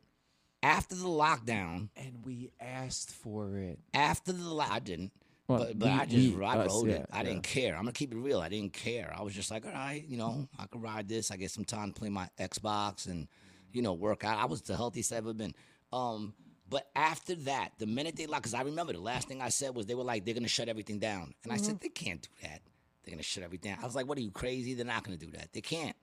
After 0.62 0.94
the 0.96 1.04
lockdown, 1.06 1.90
and 1.96 2.24
we 2.24 2.50
asked 2.60 3.10
for 3.10 3.58
it. 3.58 3.78
after 3.94 4.32
the 4.32 4.48
lo- 4.48 4.64
I 4.68 4.78
didn't. 4.80 5.12
Well, 5.46 5.58
but 5.60 5.78
but 5.78 5.86
we- 5.86 5.92
I 5.94 6.06
just 6.06 6.36
we, 6.36 6.44
I 6.44 6.56
us, 6.58 6.72
rode 6.72 6.88
yeah, 6.88 6.94
it. 6.96 7.06
I 7.12 7.22
didn't 7.22 7.42
care. 7.42 7.74
I'm 7.76 7.82
gonna 7.82 7.92
keep 7.92 8.12
it 8.12 8.16
real. 8.16 8.40
I 8.40 8.48
didn't 8.48 8.72
care. 8.72 9.14
I 9.16 9.22
was 9.22 9.32
just 9.34 9.50
like, 9.50 9.64
all 9.64 9.72
right, 9.72 10.04
you 10.08 10.16
know, 10.16 10.48
I 10.58 10.66
could 10.66 10.82
ride 10.82 11.08
this. 11.08 11.30
I 11.30 11.36
get 11.36 11.50
some 11.52 11.64
time 11.64 11.92
to 11.92 11.98
play 12.00 12.08
my 12.08 12.28
Xbox 12.38 13.06
and 13.06 13.28
you 13.72 13.82
know 13.82 13.92
work 13.92 14.24
out. 14.24 14.38
I 14.38 14.46
was 14.46 14.62
the 14.62 14.74
healthiest 14.76 15.12
I've 15.12 15.18
ever 15.18 15.34
been. 15.34 15.54
Um, 15.92 16.34
but 16.68 16.88
after 16.96 17.36
that, 17.36 17.72
the 17.78 17.86
minute 17.86 18.16
they 18.16 18.26
locked, 18.26 18.42
because 18.44 18.54
I 18.54 18.62
remember 18.62 18.92
the 18.92 18.98
last 18.98 19.28
thing 19.28 19.40
I 19.40 19.50
said 19.50 19.76
was 19.76 19.86
they 19.86 19.94
were 19.94 20.02
like 20.02 20.24
they're 20.24 20.34
gonna 20.34 20.48
shut 20.48 20.68
everything 20.68 20.98
down, 20.98 21.34
and 21.44 21.52
I 21.52 21.56
Mm-hmm. 21.56 21.64
said 21.64 21.80
they 21.80 21.90
can't 21.90 22.22
do 22.22 22.28
that. 22.42 22.62
They're 23.04 23.12
gonna 23.12 23.22
shut 23.22 23.44
everything. 23.44 23.72
down. 23.72 23.82
I 23.82 23.86
was 23.86 23.94
like, 23.94 24.08
what 24.08 24.18
are 24.18 24.22
you 24.22 24.32
crazy? 24.32 24.74
They're 24.74 24.84
not 24.86 25.04
gonna 25.04 25.16
do 25.18 25.30
that. 25.32 25.52
They 25.52 25.60
can't. 25.60 25.94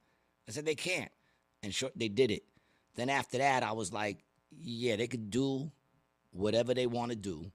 I 0.47 0.51
said 0.51 0.65
they 0.65 0.75
can't, 0.75 1.11
and 1.61 1.73
sure 1.73 1.89
they 1.95 2.09
did 2.09 2.31
it. 2.31 2.43
Then 2.95 3.09
after 3.09 3.37
that, 3.37 3.63
I 3.63 3.71
was 3.71 3.91
like, 3.93 4.23
yeah, 4.61 4.95
they 4.95 5.07
could 5.07 5.29
do 5.29 5.71
whatever 6.31 6.73
they 6.73 6.85
want 6.87 7.11
to 7.11 7.15
do, 7.15 7.51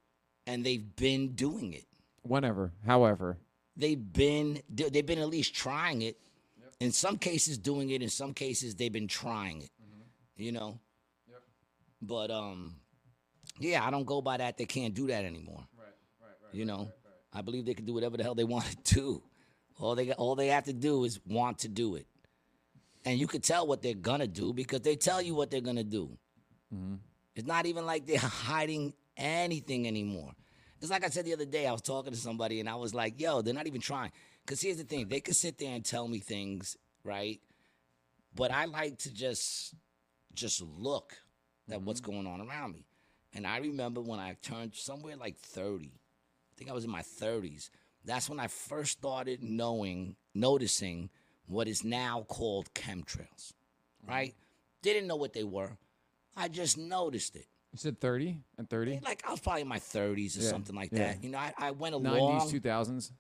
and 0.46 0.64
they've 0.64 0.94
been 0.96 1.34
doing 1.34 1.72
it 1.74 1.84
Whenever, 2.22 2.72
however. 2.86 3.36
they've 3.76 4.12
been 4.12 4.60
they've 4.68 5.06
been 5.06 5.18
at 5.18 5.28
least 5.28 5.54
trying 5.54 6.02
it. 6.02 6.16
In 6.80 6.92
some 6.92 7.18
cases, 7.18 7.58
doing 7.58 7.90
it. 7.90 8.02
In 8.02 8.08
some 8.08 8.32
cases, 8.34 8.76
they've 8.76 8.92
been 8.92 9.08
trying 9.08 9.62
it. 9.62 9.70
You 10.36 10.52
know. 10.52 10.78
But 12.00 12.30
um, 12.30 12.76
yeah, 13.58 13.84
I 13.84 13.90
don't 13.90 14.04
go 14.06 14.20
by 14.22 14.36
that. 14.36 14.56
They 14.56 14.66
can't 14.66 14.94
do 14.94 15.08
that 15.08 15.24
anymore. 15.24 15.64
Right, 15.76 15.86
right, 16.20 16.28
right. 16.44 16.54
You 16.54 16.64
know, 16.64 16.92
I 17.32 17.42
believe 17.42 17.64
they 17.66 17.74
can 17.74 17.84
do 17.84 17.94
whatever 17.94 18.16
the 18.16 18.22
hell 18.22 18.36
they 18.36 18.44
want 18.54 18.64
to 18.84 18.94
do. 18.94 19.22
All 19.80 19.94
they 19.96 20.06
got, 20.06 20.16
all 20.18 20.34
they 20.36 20.48
have 20.48 20.64
to 20.64 20.72
do 20.72 21.04
is 21.04 21.18
want 21.26 21.58
to 21.60 21.68
do 21.68 21.96
it, 21.96 22.06
and 23.04 23.18
you 23.18 23.26
could 23.26 23.42
tell 23.42 23.66
what 23.66 23.82
they're 23.82 23.94
gonna 23.94 24.26
do 24.26 24.52
because 24.52 24.80
they 24.80 24.96
tell 24.96 25.22
you 25.22 25.34
what 25.34 25.50
they're 25.50 25.60
gonna 25.60 25.84
do. 25.84 26.16
Mm-hmm. 26.74 26.96
It's 27.34 27.46
not 27.46 27.66
even 27.66 27.86
like 27.86 28.06
they're 28.06 28.18
hiding 28.18 28.94
anything 29.16 29.86
anymore. 29.86 30.32
It's 30.80 30.90
like 30.90 31.04
I 31.04 31.08
said 31.08 31.24
the 31.24 31.32
other 31.32 31.44
day, 31.44 31.66
I 31.66 31.72
was 31.72 31.82
talking 31.82 32.12
to 32.12 32.18
somebody 32.18 32.60
and 32.60 32.68
I 32.68 32.76
was 32.76 32.94
like, 32.94 33.20
yo, 33.20 33.42
they're 33.42 33.54
not 33.54 33.66
even 33.66 33.80
trying. 33.80 34.12
Because 34.44 34.60
here's 34.60 34.76
the 34.76 34.84
thing 34.84 35.08
they 35.08 35.20
could 35.20 35.36
sit 35.36 35.58
there 35.58 35.74
and 35.74 35.84
tell 35.84 36.06
me 36.08 36.20
things, 36.20 36.76
right? 37.04 37.40
But 38.34 38.50
I 38.50 38.66
like 38.66 38.98
to 38.98 39.12
just 39.12 39.74
just 40.34 40.62
look 40.62 41.16
at 41.68 41.76
mm-hmm. 41.76 41.84
what's 41.84 42.00
going 42.00 42.26
on 42.26 42.40
around 42.40 42.72
me. 42.72 42.84
And 43.34 43.46
I 43.46 43.58
remember 43.58 44.00
when 44.00 44.20
I 44.20 44.36
turned 44.40 44.74
somewhere 44.74 45.16
like 45.16 45.36
30, 45.36 45.86
I 45.86 45.90
think 46.56 46.70
I 46.70 46.74
was 46.74 46.84
in 46.84 46.90
my 46.90 47.02
30s. 47.02 47.70
That's 48.04 48.28
when 48.30 48.40
I 48.40 48.46
first 48.46 48.92
started 48.92 49.42
knowing, 49.42 50.16
noticing 50.34 51.10
what 51.48 51.66
is 51.68 51.82
now 51.84 52.24
called 52.28 52.72
chemtrails, 52.74 53.52
right? 54.06 54.34
Didn't 54.82 55.06
know 55.08 55.16
what 55.16 55.32
they 55.32 55.44
were. 55.44 55.76
I 56.36 56.48
just 56.48 56.78
noticed 56.78 57.34
it. 57.36 57.46
You 57.72 57.78
said 57.78 58.00
30 58.00 58.36
and 58.56 58.68
30? 58.70 59.00
Like 59.04 59.22
I 59.26 59.30
was 59.32 59.40
probably 59.40 59.62
in 59.62 59.68
my 59.68 59.78
30s 59.78 60.38
or 60.38 60.42
Yeah, 60.42 60.48
something 60.50 60.74
like 60.76 60.90
yeah. 60.92 60.98
that. 61.14 61.24
You 61.24 61.30
know, 61.30 61.38
I, 61.38 61.52
I 61.58 61.70
went 61.72 61.94
a 61.94 61.98
90s, 61.98 62.18
long, 62.18 62.50
2000s? 62.50 63.12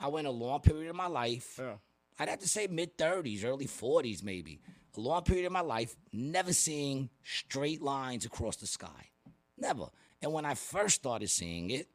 I 0.00 0.08
went 0.08 0.26
a 0.26 0.30
long 0.30 0.60
period 0.60 0.90
of 0.90 0.96
my 0.96 1.06
life. 1.06 1.56
Yeah. 1.58 1.74
I'd 2.18 2.28
have 2.28 2.40
to 2.40 2.48
say 2.48 2.66
mid 2.66 2.96
30s, 2.98 3.44
early 3.44 3.66
40s, 3.66 4.22
maybe. 4.22 4.60
A 4.96 5.00
long 5.00 5.22
period 5.22 5.46
of 5.46 5.52
my 5.52 5.60
life, 5.60 5.96
never 6.12 6.52
seeing 6.52 7.08
straight 7.24 7.82
lines 7.82 8.24
across 8.24 8.56
the 8.56 8.66
sky. 8.66 9.10
Never. 9.58 9.86
And 10.22 10.32
when 10.32 10.44
I 10.44 10.54
first 10.54 10.96
started 10.96 11.28
seeing 11.30 11.70
it, 11.70 11.88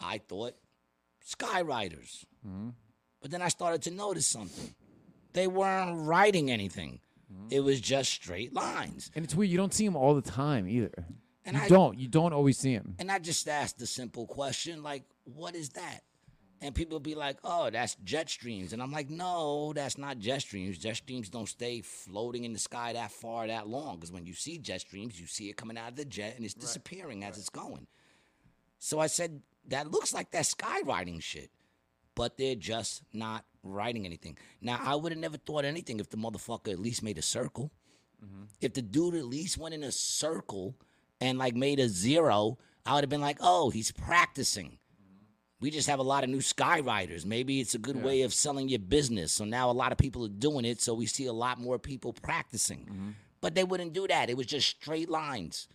I 0.00 0.18
thought 0.18 0.54
sky 1.24 1.60
riders. 1.62 2.24
Mm-hmm. 2.46 2.70
But 3.20 3.30
then 3.30 3.42
I 3.42 3.48
started 3.48 3.82
to 3.82 3.90
notice 3.90 4.26
something. 4.26 4.74
They 5.32 5.46
weren't 5.46 6.06
writing 6.06 6.50
anything. 6.50 7.00
Mm-hmm. 7.32 7.48
It 7.50 7.60
was 7.60 7.80
just 7.80 8.12
straight 8.12 8.52
lines. 8.54 9.10
And 9.14 9.24
it's 9.24 9.34
weird. 9.34 9.50
You 9.50 9.56
don't 9.56 9.74
see 9.74 9.84
him 9.84 9.96
all 9.96 10.14
the 10.14 10.22
time 10.22 10.68
either. 10.68 11.04
And 11.44 11.56
you 11.56 11.62
I- 11.62 11.68
don't. 11.68 11.98
You 11.98 12.08
don't 12.08 12.32
always 12.32 12.58
see 12.58 12.72
him. 12.72 12.96
And 12.98 13.10
I 13.10 13.18
just 13.18 13.48
asked 13.48 13.78
the 13.78 13.86
simple 13.86 14.26
question, 14.26 14.82
like, 14.82 15.04
what 15.24 15.54
is 15.54 15.70
that? 15.70 16.00
And 16.62 16.74
people 16.74 17.00
be 17.00 17.14
like, 17.14 17.38
oh, 17.42 17.70
that's 17.70 17.96
jet 18.04 18.28
streams. 18.28 18.74
And 18.74 18.82
I'm 18.82 18.92
like, 18.92 19.08
no, 19.08 19.72
that's 19.72 19.96
not 19.96 20.18
jet 20.18 20.42
streams. 20.42 20.76
Jet 20.76 20.96
streams 20.96 21.30
don't 21.30 21.48
stay 21.48 21.80
floating 21.80 22.44
in 22.44 22.52
the 22.52 22.58
sky 22.58 22.92
that 22.92 23.12
far, 23.12 23.46
that 23.46 23.66
long. 23.66 23.96
Because 23.96 24.12
when 24.12 24.26
you 24.26 24.34
see 24.34 24.58
jet 24.58 24.82
streams, 24.82 25.18
you 25.18 25.26
see 25.26 25.48
it 25.48 25.56
coming 25.56 25.78
out 25.78 25.88
of 25.88 25.96
the 25.96 26.04
jet 26.04 26.34
and 26.36 26.44
it's 26.44 26.52
disappearing 26.52 27.24
as 27.24 27.38
it's 27.38 27.48
going. 27.48 27.86
So 28.78 28.98
I 28.98 29.06
said, 29.06 29.40
that 29.68 29.90
looks 29.90 30.12
like 30.12 30.32
that 30.32 30.44
skywriting 30.44 31.22
shit. 31.22 31.50
But 32.14 32.36
they're 32.36 32.56
just 32.56 33.04
not 33.14 33.46
writing 33.62 34.06
anything. 34.06 34.38
Now, 34.60 34.80
I 34.82 34.94
would 34.94 35.12
have 35.12 35.20
never 35.20 35.36
thought 35.36 35.64
anything 35.64 36.00
if 36.00 36.10
the 36.10 36.16
motherfucker 36.16 36.72
at 36.72 36.78
least 36.78 37.02
made 37.02 37.18
a 37.18 37.22
circle. 37.22 37.72
Mm-hmm. 38.24 38.44
If 38.60 38.74
the 38.74 38.82
dude 38.82 39.14
at 39.14 39.24
least 39.24 39.58
went 39.58 39.74
in 39.74 39.82
a 39.82 39.92
circle 39.92 40.76
and 41.20 41.38
like 41.38 41.54
made 41.54 41.80
a 41.80 41.88
zero, 41.88 42.58
I 42.86 42.94
would 42.94 43.04
have 43.04 43.10
been 43.10 43.20
like, 43.20 43.38
oh, 43.40 43.70
he's 43.70 43.92
practicing. 43.92 44.78
We 45.60 45.70
just 45.70 45.88
have 45.88 45.98
a 45.98 46.04
lot 46.04 46.24
of 46.24 46.30
new 46.30 46.38
skywriters. 46.38 47.26
Maybe 47.26 47.60
it's 47.60 47.74
a 47.74 47.78
good 47.78 48.02
way 48.02 48.22
of 48.22 48.32
selling 48.32 48.70
your 48.70 48.78
business. 48.78 49.32
So 49.32 49.44
now 49.44 49.70
a 49.70 49.72
lot 49.72 49.92
of 49.92 49.98
people 49.98 50.24
are 50.24 50.28
doing 50.28 50.64
it. 50.64 50.80
So 50.80 50.94
we 50.94 51.04
see 51.04 51.26
a 51.26 51.34
lot 51.34 51.60
more 51.60 51.78
people 51.78 52.14
practicing. 52.14 52.86
Mm-hmm. 52.86 53.10
But 53.42 53.54
they 53.54 53.64
wouldn't 53.64 53.92
do 53.92 54.08
that. 54.08 54.30
It 54.30 54.38
was 54.38 54.46
just 54.46 54.68
straight 54.68 55.10
lines. 55.10 55.68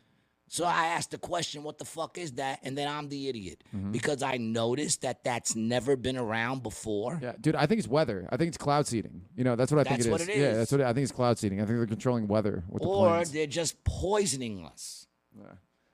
So 0.55 0.63
I 0.63 0.85
asked 0.85 1.11
the 1.11 1.17
question, 1.17 1.63
what 1.63 1.79
the 1.79 1.83
fuck 1.83 2.17
is 2.17 2.31
that? 2.33 2.59
And 2.63 2.77
then 2.77 2.87
I'm 2.87 3.09
the 3.09 3.27
idiot 3.27 3.61
mm-hmm. 3.75 3.91
because 3.91 4.23
I 4.23 4.37
noticed 4.37 5.01
that 5.01 5.21
that's 5.21 5.53
never 5.53 5.97
been 5.97 6.15
around 6.15 6.63
before. 6.63 7.19
Yeah, 7.21 7.33
dude. 7.41 7.55
I 7.55 7.65
think 7.65 7.79
it's 7.79 7.89
weather. 7.89 8.25
I 8.31 8.37
think 8.37 8.47
it's 8.47 8.57
cloud 8.57 8.87
seeding. 8.87 9.23
You 9.35 9.43
know, 9.43 9.57
that's 9.57 9.69
what 9.69 9.79
I 9.79 9.83
That's 9.83 10.05
think 10.05 10.07
it 10.07 10.11
what 10.11 10.21
is. 10.21 10.29
it 10.29 10.37
Yeah, 10.37 10.53
that's 10.53 10.71
what 10.71 10.79
I 10.79 10.93
think 10.93 11.03
it's 11.03 11.11
cloud 11.11 11.37
seeding. 11.37 11.59
I 11.59 11.65
think 11.65 11.77
they're 11.77 11.85
controlling 11.87 12.29
weather 12.29 12.63
with 12.69 12.83
the 12.83 12.87
Or 12.87 13.09
planes. 13.09 13.33
they're 13.33 13.47
just 13.47 13.83
poisoning 13.83 14.63
us. 14.63 15.07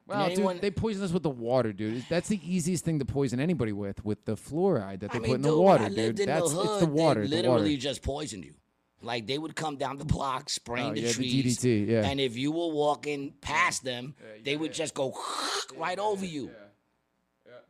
Well, 0.05 0.25
anyone- 0.25 0.57
dude, 0.57 0.61
they 0.61 0.69
poison 0.69 1.03
us 1.05 1.11
with 1.11 1.23
the 1.23 1.31
water, 1.31 1.73
dude. 1.73 2.05
That's 2.07 2.29
the 2.29 2.39
easiest 2.45 2.85
thing 2.85 2.99
to 2.99 3.05
poison 3.05 3.39
anybody 3.39 3.71
with, 3.71 4.05
with 4.05 4.25
the 4.25 4.33
fluoride 4.33 4.99
that 4.99 5.11
they 5.11 5.17
I 5.17 5.21
put 5.21 5.29
in 5.29 5.41
dude, 5.41 5.51
the 5.53 5.57
water, 5.57 5.89
dude. 5.89 6.17
That's 6.17 6.51
the 6.51 6.55
hood, 6.55 6.69
it's 6.69 6.79
the 6.81 6.85
water. 6.85 7.21
They 7.21 7.27
the 7.29 7.35
literally 7.37 7.71
water. 7.71 7.77
just 7.77 8.03
poisoned 8.03 8.45
you. 8.45 8.53
Like 9.01 9.25
they 9.27 9.37
would 9.37 9.55
come 9.55 9.77
down 9.77 9.97
the 9.97 10.05
block, 10.05 10.49
spraying 10.49 10.91
Oh, 10.91 10.93
the 10.93 11.01
yeah, 11.01 11.07
the 11.07 11.13
trees, 11.13 11.57
DDT, 11.59 11.87
yeah. 11.87 12.05
and 12.07 12.19
if 12.19 12.37
you 12.37 12.51
were 12.51 12.67
walking 12.71 13.33
past 13.41 13.83
them, 13.83 14.13
they 14.43 14.55
would 14.55 14.73
just 14.73 14.93
go 14.93 15.17
right 15.77 15.97
over 15.97 16.25
you. 16.25 16.51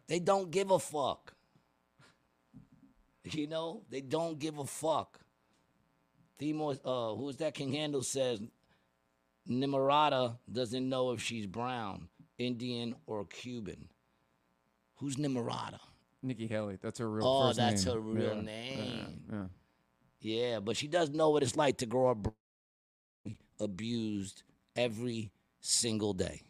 They 0.08 0.20
don't 0.20 0.52
give 0.52 0.72
a 0.72 0.80
fuck. 0.80 1.34
You 3.24 3.48
know, 3.48 3.84
they 3.90 4.02
don't 4.02 4.40
give 4.40 4.58
a 4.58 4.66
fuck. 4.66 5.20
Themo, 6.40 6.78
uh, 6.84 7.16
who's 7.16 7.38
that? 7.38 7.54
King 7.54 7.72
Handel 7.74 8.02
says 8.02 8.42
Nimarata 9.50 10.38
doesn't 10.52 10.90
know 10.90 11.12
if 11.12 11.22
she's 11.22 11.46
brown, 11.46 12.10
Indian, 12.38 12.96
or 13.06 13.26
Cuban. 13.26 13.88
Who's 14.96 15.16
Nimarata? 15.16 15.80
Nikki 16.24 16.48
Haley. 16.48 16.78
That's 16.82 17.00
her 17.00 17.10
real 17.10 17.26
Oh, 17.26 17.48
first 17.48 17.58
that's 17.60 17.86
name. 17.86 17.94
her 17.96 18.00
real 18.02 18.36
Yeah, 18.36 18.42
name. 18.42 19.50
Yeah, 20.22 20.36
yeah. 20.36 20.52
Yeah, 20.52 20.60
but 20.60 20.78
she 20.78 20.88
does 20.88 21.10
know 21.10 21.30
what 21.32 21.44
it's 21.44 21.56
like 21.56 21.78
to 21.78 21.86
grow 21.86 22.12
up 22.12 22.28
abused 23.60 24.44
every 24.76 25.32
single 25.60 26.14
day. 26.14 26.42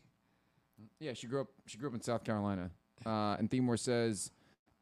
Yeah, 1.00 1.14
she 1.14 1.28
grew 1.28 1.42
up. 1.42 1.48
She 1.68 1.78
grew 1.78 1.90
up 1.90 1.96
in 1.96 2.02
South 2.02 2.24
Carolina. 2.24 2.72
Uh, 3.06 3.36
and 3.40 3.50
Themore 3.50 3.80
says 3.80 4.32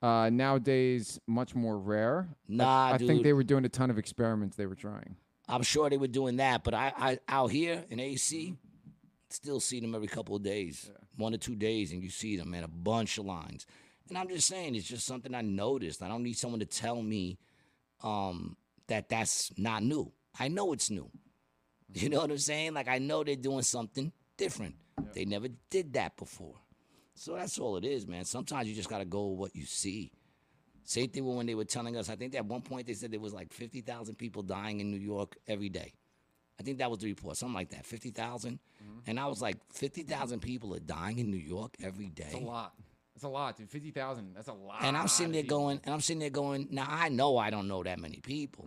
uh, 0.02 0.30
nowadays 0.32 1.20
much 1.28 1.56
more 1.56 1.78
rare. 1.78 2.28
I- 2.30 2.36
Nah, 2.48 2.88
I, 2.94 2.98
think 2.98 3.10
dude. 3.10 3.24
they 3.24 3.34
were 3.34 3.44
doing 3.44 3.66
a 3.66 3.70
ton 3.70 3.90
of 3.90 3.98
experiments. 3.98 4.56
They 4.58 4.66
were 4.66 4.76
trying. 4.76 5.16
I'm 5.48 5.64
sure 5.64 5.90
they 5.90 5.98
were 5.98 6.08
doing 6.08 6.36
that, 6.38 6.64
but 6.64 6.74
I, 6.74 6.94
I 6.96 7.20
out 7.28 7.52
here 7.52 7.84
in 7.90 8.00
AC, 8.00 8.56
still 9.32 9.60
see 9.60 9.80
them 9.80 9.96
every 9.96 10.08
couple 10.08 10.36
of 10.36 10.44
days, 10.44 10.92
one 11.16 11.34
or 11.34 11.38
two 11.38 11.56
days, 11.56 11.92
and 11.92 12.04
you 12.04 12.10
see 12.10 12.38
them 12.38 12.54
in 12.54 12.64
a 12.64 12.68
bunch 12.68 13.18
of 13.18 13.26
lines. 13.26 13.66
And 14.10 14.18
I'm 14.18 14.28
just 14.28 14.48
saying, 14.48 14.76
it's 14.76 14.88
just 14.88 15.06
something 15.08 15.34
I 15.34 15.42
noticed. 15.42 16.04
I 16.04 16.08
don't 16.08 16.22
need 16.24 16.38
someone 16.38 16.60
to 16.60 16.66
tell 16.68 17.02
me 17.02 17.40
um, 18.04 18.58
that 18.90 19.10
that's 19.10 19.52
not 19.58 19.84
new. 19.84 20.12
I 20.40 20.48
know 20.48 20.74
it's 20.74 20.90
new. 20.90 21.10
You 21.94 22.10
know 22.10 22.20
what 22.20 22.30
I'm 22.30 22.38
saying? 22.38 22.74
Like 22.74 22.88
I 22.88 23.00
know 23.00 23.24
they're 23.24 23.36
doing 23.36 23.64
something 23.64 24.12
different. 24.38 24.76
They 25.14 25.26
never 25.26 25.48
did 25.70 25.94
that 25.94 26.18
before. 26.18 26.56
So 27.16 27.36
that's 27.36 27.58
all 27.58 27.78
it 27.78 27.86
is, 27.86 28.08
man. 28.08 28.26
Sometimes 28.26 28.68
you 28.68 28.76
just 28.76 28.90
gotta 28.90 29.06
go 29.06 29.28
with 29.28 29.40
what 29.40 29.56
you 29.56 29.66
see. 29.66 30.12
Same 30.84 31.10
thing 31.10 31.26
when 31.26 31.46
they 31.46 31.56
were 31.56 31.66
telling 31.66 31.98
us. 31.98 32.10
I 32.10 32.16
think 32.16 32.36
at 32.36 32.46
one 32.46 32.62
point 32.62 32.88
they 32.88 32.94
said 32.94 33.12
there 33.12 33.20
was 33.20 33.34
like 33.34 33.52
fifty 33.52 33.82
thousand 33.82 34.16
people 34.16 34.44
dying 34.44 34.80
in 34.80 34.92
New 34.92 34.98
York 34.98 35.36
every 35.48 35.70
day. 35.70 35.94
I 36.60 36.64
think 36.64 36.80
that 36.80 36.90
was 36.90 37.00
the 37.00 37.08
report, 37.08 37.38
something 37.38 37.56
like 37.56 37.70
that, 37.70 37.86
fifty 37.86 38.12
mm-hmm. 38.12 38.58
And 39.08 39.20
I 39.20 39.28
was 39.28 39.42
like, 39.42 39.58
fifty 39.72 40.04
thousand 40.04 40.42
people 40.42 40.76
are 40.76 40.80
dying 40.80 41.20
in 41.20 41.32
New 41.32 41.38
York 41.38 41.76
every 41.82 42.10
day. 42.10 42.24
That's 42.32 42.36
a 42.36 42.46
lot. 42.46 42.74
That's 43.20 43.26
a 43.26 43.30
lot, 43.30 43.58
dude. 43.58 43.70
Fifty 43.70 43.92
thousand. 43.92 44.34
That's 44.34 44.48
a 44.48 44.54
lot. 44.54 44.78
And 44.82 44.96
I'm 44.96 45.10
sitting 45.10 45.34
there 45.34 45.42
people. 45.44 45.58
going, 45.60 45.82
and 45.84 45.94
I'm 45.94 46.00
sitting 46.00 46.20
there 46.22 46.30
going, 46.30 46.70
now 46.72 46.88
I 46.90 47.10
know 47.10 47.38
I 47.38 47.50
don't 47.50 47.68
know 47.68 47.84
that 47.84 48.00
many 48.00 48.22
people. 48.22 48.66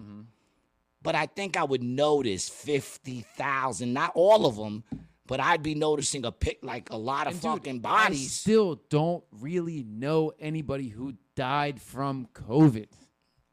But 1.02 1.14
I 1.14 1.24
think 1.24 1.56
I 1.56 1.64
would 1.64 1.82
notice 1.82 2.48
50,000, 2.50 3.92
not 3.92 4.12
all 4.14 4.44
of 4.46 4.56
them, 4.56 4.84
but 5.26 5.40
I'd 5.40 5.62
be 5.62 5.74
noticing 5.74 6.24
a 6.26 6.30
pick 6.32 6.58
like 6.62 6.90
a 6.90 6.96
lot 6.96 7.26
of 7.26 7.32
And 7.32 7.40
dude, 7.42 7.50
fucking 7.52 7.76
I 7.76 7.78
bodies. 7.78 8.32
still 8.32 8.80
don't 8.90 9.24
really 9.32 9.82
know 9.84 10.32
anybody 10.38 10.88
who 10.88 11.14
died 11.34 11.80
from 11.80 12.28
COVID. 12.34 12.88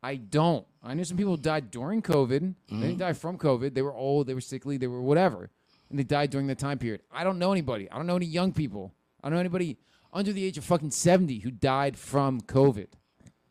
I 0.04 0.18
don't. 0.18 0.66
I 0.84 0.94
knew 0.94 1.04
some 1.06 1.18
people 1.18 1.38
died 1.38 1.72
during 1.72 2.02
COVID. 2.02 2.40
They 2.40 2.46
Mm-hmm. 2.76 2.82
didn't 2.82 2.98
die 3.00 3.14
from 3.14 3.38
COVID. 3.38 3.74
They 3.74 3.82
were 3.82 3.94
old. 3.96 4.28
They 4.28 4.34
were 4.34 4.42
sickly. 4.42 4.78
They 4.78 4.88
were 4.88 5.02
whatever, 5.02 5.50
and 5.90 5.98
they 5.98 6.04
died 6.04 6.30
during 6.32 6.48
the 6.48 6.56
time 6.56 6.78
period. 6.78 7.02
I 7.12 7.24
don't 7.24 7.40
know 7.40 7.52
anybody. 7.52 7.90
I 7.90 7.96
don't 7.98 8.06
know 8.08 8.16
any 8.18 8.26
young 8.28 8.52
people. 8.54 8.94
I 9.24 9.28
don't 9.30 9.34
know 9.36 9.40
anybody 9.42 9.78
under 10.12 10.34
the 10.34 10.44
age 10.46 10.58
of 10.58 10.64
fucking 10.66 10.92
seventy 10.92 11.40
who 11.40 11.52
died 11.52 11.98
from 11.98 12.42
COVID. 12.42 12.88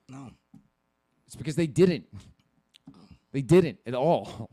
no. 0.09 0.31
It's 1.27 1.37
because 1.37 1.57
they 1.57 1.67
didn't. 1.67 2.07
They 3.33 3.43
didn't 3.43 3.81
at 3.87 3.95
all. 3.95 4.49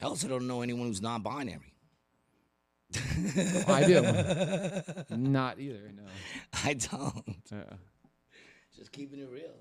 I 0.00 0.04
also 0.04 0.28
don't 0.28 0.46
know 0.46 0.62
anyone 0.62 0.86
who's 0.86 1.02
non 1.02 1.22
binary. 1.22 1.74
I 3.66 3.84
do. 3.84 5.16
Not 5.16 5.58
either. 5.58 5.90
No. 5.92 6.04
I 6.64 6.74
don't. 6.74 7.36
Yeah. 7.50 7.64
Just 8.76 8.92
keeping 8.92 9.18
it 9.18 9.28
real. 9.28 9.56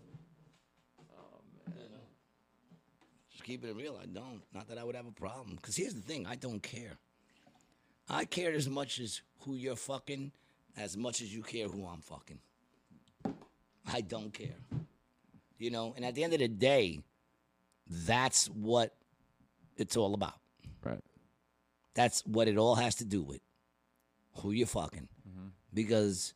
Just 3.31 3.43
keeping 3.43 3.69
it 3.71 3.75
real. 3.75 3.97
I 4.01 4.05
don't. 4.05 4.41
Not 4.53 4.67
that 4.69 4.77
I 4.77 4.83
would 4.83 4.95
have 4.95 5.07
a 5.07 5.11
problem. 5.11 5.55
Because 5.55 5.75
here's 5.75 5.95
the 5.95 6.01
thing 6.01 6.27
I 6.27 6.35
don't 6.35 6.61
care. 6.61 6.97
I 8.07 8.25
care 8.25 8.53
as 8.53 8.69
much 8.69 8.99
as 8.99 9.21
who 9.39 9.55
you're 9.55 9.75
fucking, 9.75 10.31
as 10.77 10.95
much 10.95 11.21
as 11.21 11.33
you 11.33 11.41
care 11.41 11.67
who 11.67 11.85
I'm 11.87 12.01
fucking. 12.01 12.39
I 13.91 14.01
don't 14.01 14.33
care. 14.33 14.55
You 15.57 15.71
know, 15.71 15.93
and 15.95 16.05
at 16.05 16.15
the 16.15 16.23
end 16.23 16.33
of 16.33 16.39
the 16.39 16.47
day, 16.47 16.99
that's 17.89 18.47
what 18.47 18.95
it's 19.75 19.97
all 19.97 20.13
about. 20.13 20.35
Right. 20.83 21.03
That's 21.95 22.23
what 22.25 22.47
it 22.47 22.57
all 22.57 22.75
has 22.75 22.95
to 22.95 23.05
do 23.05 23.23
with 23.23 23.41
who 24.35 24.51
you're 24.51 24.67
fucking. 24.67 25.07
Mm-hmm. 25.27 25.47
Because 25.73 26.33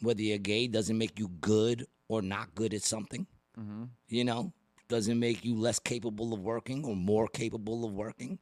whether 0.00 0.22
you're 0.22 0.38
gay 0.38 0.66
doesn't 0.66 0.96
make 0.96 1.18
you 1.18 1.28
good 1.40 1.86
or 2.08 2.22
not 2.22 2.54
good 2.54 2.72
at 2.72 2.82
something. 2.82 3.26
Mm-hmm. 3.58 3.84
You 4.08 4.24
know, 4.24 4.52
doesn't 4.88 5.18
make 5.18 5.44
you 5.44 5.56
less 5.56 5.78
capable 5.78 6.32
of 6.32 6.40
working 6.40 6.84
or 6.84 6.96
more 6.96 7.28
capable 7.28 7.84
of 7.84 7.92
working. 7.92 8.38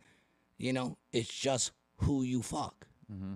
You 0.58 0.72
know, 0.72 0.98
it's 1.12 1.28
just 1.28 1.72
who 1.96 2.22
you 2.22 2.42
fuck. 2.42 2.86
Mm-hmm. 3.12 3.34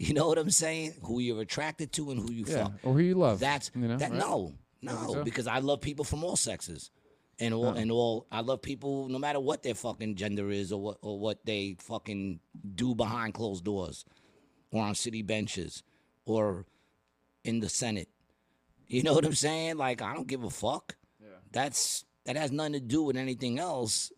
You 0.06 0.14
know 0.14 0.28
what 0.28 0.38
I'm 0.38 0.50
saying? 0.50 0.94
Who 1.02 1.20
you're 1.20 1.42
attracted 1.42 1.92
to 1.92 2.10
and 2.10 2.18
who 2.18 2.32
you 2.32 2.46
Yeah. 2.48 2.64
fuck. 2.64 2.72
Or 2.84 2.94
who 2.94 3.00
you 3.00 3.14
love. 3.14 3.38
That's 3.38 3.70
you 3.74 3.82
know. 3.86 3.98
that. 3.98 4.10
right? 4.10 4.18
No, 4.18 4.54
no, 4.80 5.12
so? 5.12 5.24
because 5.24 5.46
I 5.46 5.58
love 5.58 5.82
people 5.82 6.06
from 6.06 6.24
all 6.24 6.36
sexes, 6.36 6.90
and 7.38 7.52
all 7.52 7.68
and 7.68 7.92
all. 7.92 8.26
I 8.32 8.40
love 8.40 8.62
people 8.62 9.08
no 9.10 9.18
matter 9.18 9.38
what 9.40 9.62
their 9.62 9.74
fucking 9.74 10.14
gender 10.14 10.50
is 10.50 10.72
or 10.72 10.80
what 10.80 10.98
or 11.02 11.18
what 11.20 11.44
they 11.44 11.76
fucking 11.80 12.40
do 12.74 12.94
behind 12.94 13.34
closed 13.34 13.62
doors, 13.62 14.06
or 14.72 14.82
on 14.82 14.94
city 14.94 15.20
benches, 15.20 15.82
or 16.24 16.64
in 17.44 17.60
the 17.60 17.68
Senate. 17.68 18.08
You 18.86 19.02
know 19.02 19.12
what 19.12 19.26
I'm 19.26 19.34
saying? 19.34 19.76
Like 19.76 20.00
I 20.00 20.14
don't 20.14 20.26
give 20.26 20.44
a 20.44 20.50
fuck. 20.50 20.96
Yeah. 21.20 21.28
That's 21.52 22.06
that 22.24 22.36
has 22.36 22.50
nothing 22.50 22.72
to 22.72 22.80
do 22.80 23.02
with 23.02 23.18
anything 23.18 23.58
else. 23.58 24.12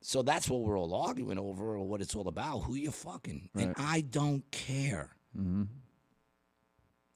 So 0.00 0.22
that's 0.22 0.48
what 0.48 0.62
we're 0.62 0.78
all 0.78 0.94
arguing 0.94 1.38
over, 1.38 1.76
or 1.76 1.84
what 1.86 2.00
it's 2.00 2.16
all 2.16 2.28
about. 2.28 2.60
Who 2.60 2.76
you 2.76 2.90
fucking, 2.90 3.50
and 3.54 3.74
I 3.76 4.00
don't 4.00 4.50
care. 4.50 5.10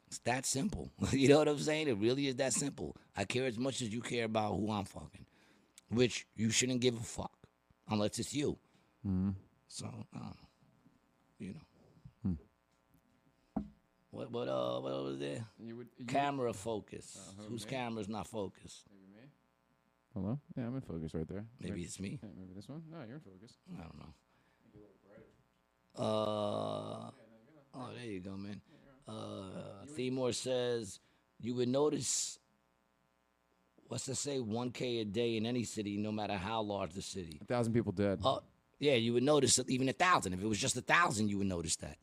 It's 0.07 0.19
that 0.21 0.45
simple. 0.47 0.91
you 1.13 1.29
know 1.29 1.39
what 1.39 1.49
I'm 1.49 1.59
saying? 1.59 1.89
It 1.89 1.97
really 1.99 2.27
is 2.29 2.37
that 2.37 2.53
simple. 2.53 2.97
I 3.17 3.25
care 3.25 3.47
as 3.47 3.59
much 3.59 3.81
as 3.83 3.89
you 3.89 4.01
care 4.01 4.25
about 4.25 4.55
who 4.57 4.71
I'm 4.71 4.85
fucking, 4.85 5.27
which 5.89 6.27
you 6.37 6.51
shouldn't 6.51 6.81
give 6.81 6.97
a 6.97 7.03
fuck 7.03 7.33
unless 7.89 8.19
it's 8.19 8.35
you. 8.35 8.59
So, 9.69 9.87
um, 10.15 10.37
you 11.39 11.55
know. 11.55 11.61
What 14.11 14.31
what 14.31 14.47
uh 14.47 14.79
what 14.81 15.05
was 15.05 15.19
there? 15.19 15.43
You 15.59 15.77
would, 15.77 15.89
you 15.97 16.05
Camera 16.05 16.53
focus. 16.53 17.19
Whose 17.49 17.65
camera's 17.65 18.11
not 18.11 18.27
focused? 18.27 18.85
Maybe 18.91 19.07
me. 19.23 19.31
Hello. 20.13 20.39
Yeah, 20.55 20.67
I'm 20.67 20.75
in 20.75 20.83
focus 20.83 21.15
right 21.15 21.27
there. 21.27 21.47
Maybe 21.59 21.81
it's 21.81 21.99
me. 21.99 22.21
Yeah, 22.23 22.29
maybe 22.39 22.53
this 22.55 22.69
one. 22.69 22.83
No, 22.91 22.99
you're 23.07 23.15
in 23.15 23.21
focus. 23.21 23.57
I 23.75 23.83
don't 23.83 23.99
know. 23.99 24.13
Uh, 25.97 27.11
oh, 27.75 27.89
there 27.97 28.07
you 28.07 28.21
go, 28.21 28.37
man. 28.37 28.61
Uh, 29.09 29.85
Themore 29.97 30.35
says 30.35 31.01
you 31.41 31.55
would 31.55 31.69
notice. 31.69 32.39
What's 33.89 34.07
to 34.07 34.15
say? 34.15 34.41
One 34.41 34.71
k 34.71 35.01
a 35.01 35.05
day 35.05 35.37
in 35.37 35.45
any 35.45 35.65
city, 35.65 35.99
no 35.99 36.13
matter 36.13 36.35
how 36.35 36.63
large 36.63 36.95
the 36.95 37.03
city. 37.03 37.39
A 37.43 37.45
thousand 37.45 37.75
people 37.75 37.93
dead. 37.93 38.21
Uh, 38.25 38.39
yeah, 38.79 38.95
you 38.95 39.13
would 39.13 39.23
notice 39.23 39.61
even 39.69 39.89
a 39.89 39.93
thousand. 39.93 40.33
If 40.33 40.43
it 40.43 40.47
was 40.47 40.59
just 40.59 40.77
a 40.77 40.81
thousand, 40.81 41.29
you 41.29 41.39
would 41.39 41.47
notice 41.47 41.77
that. 41.77 41.99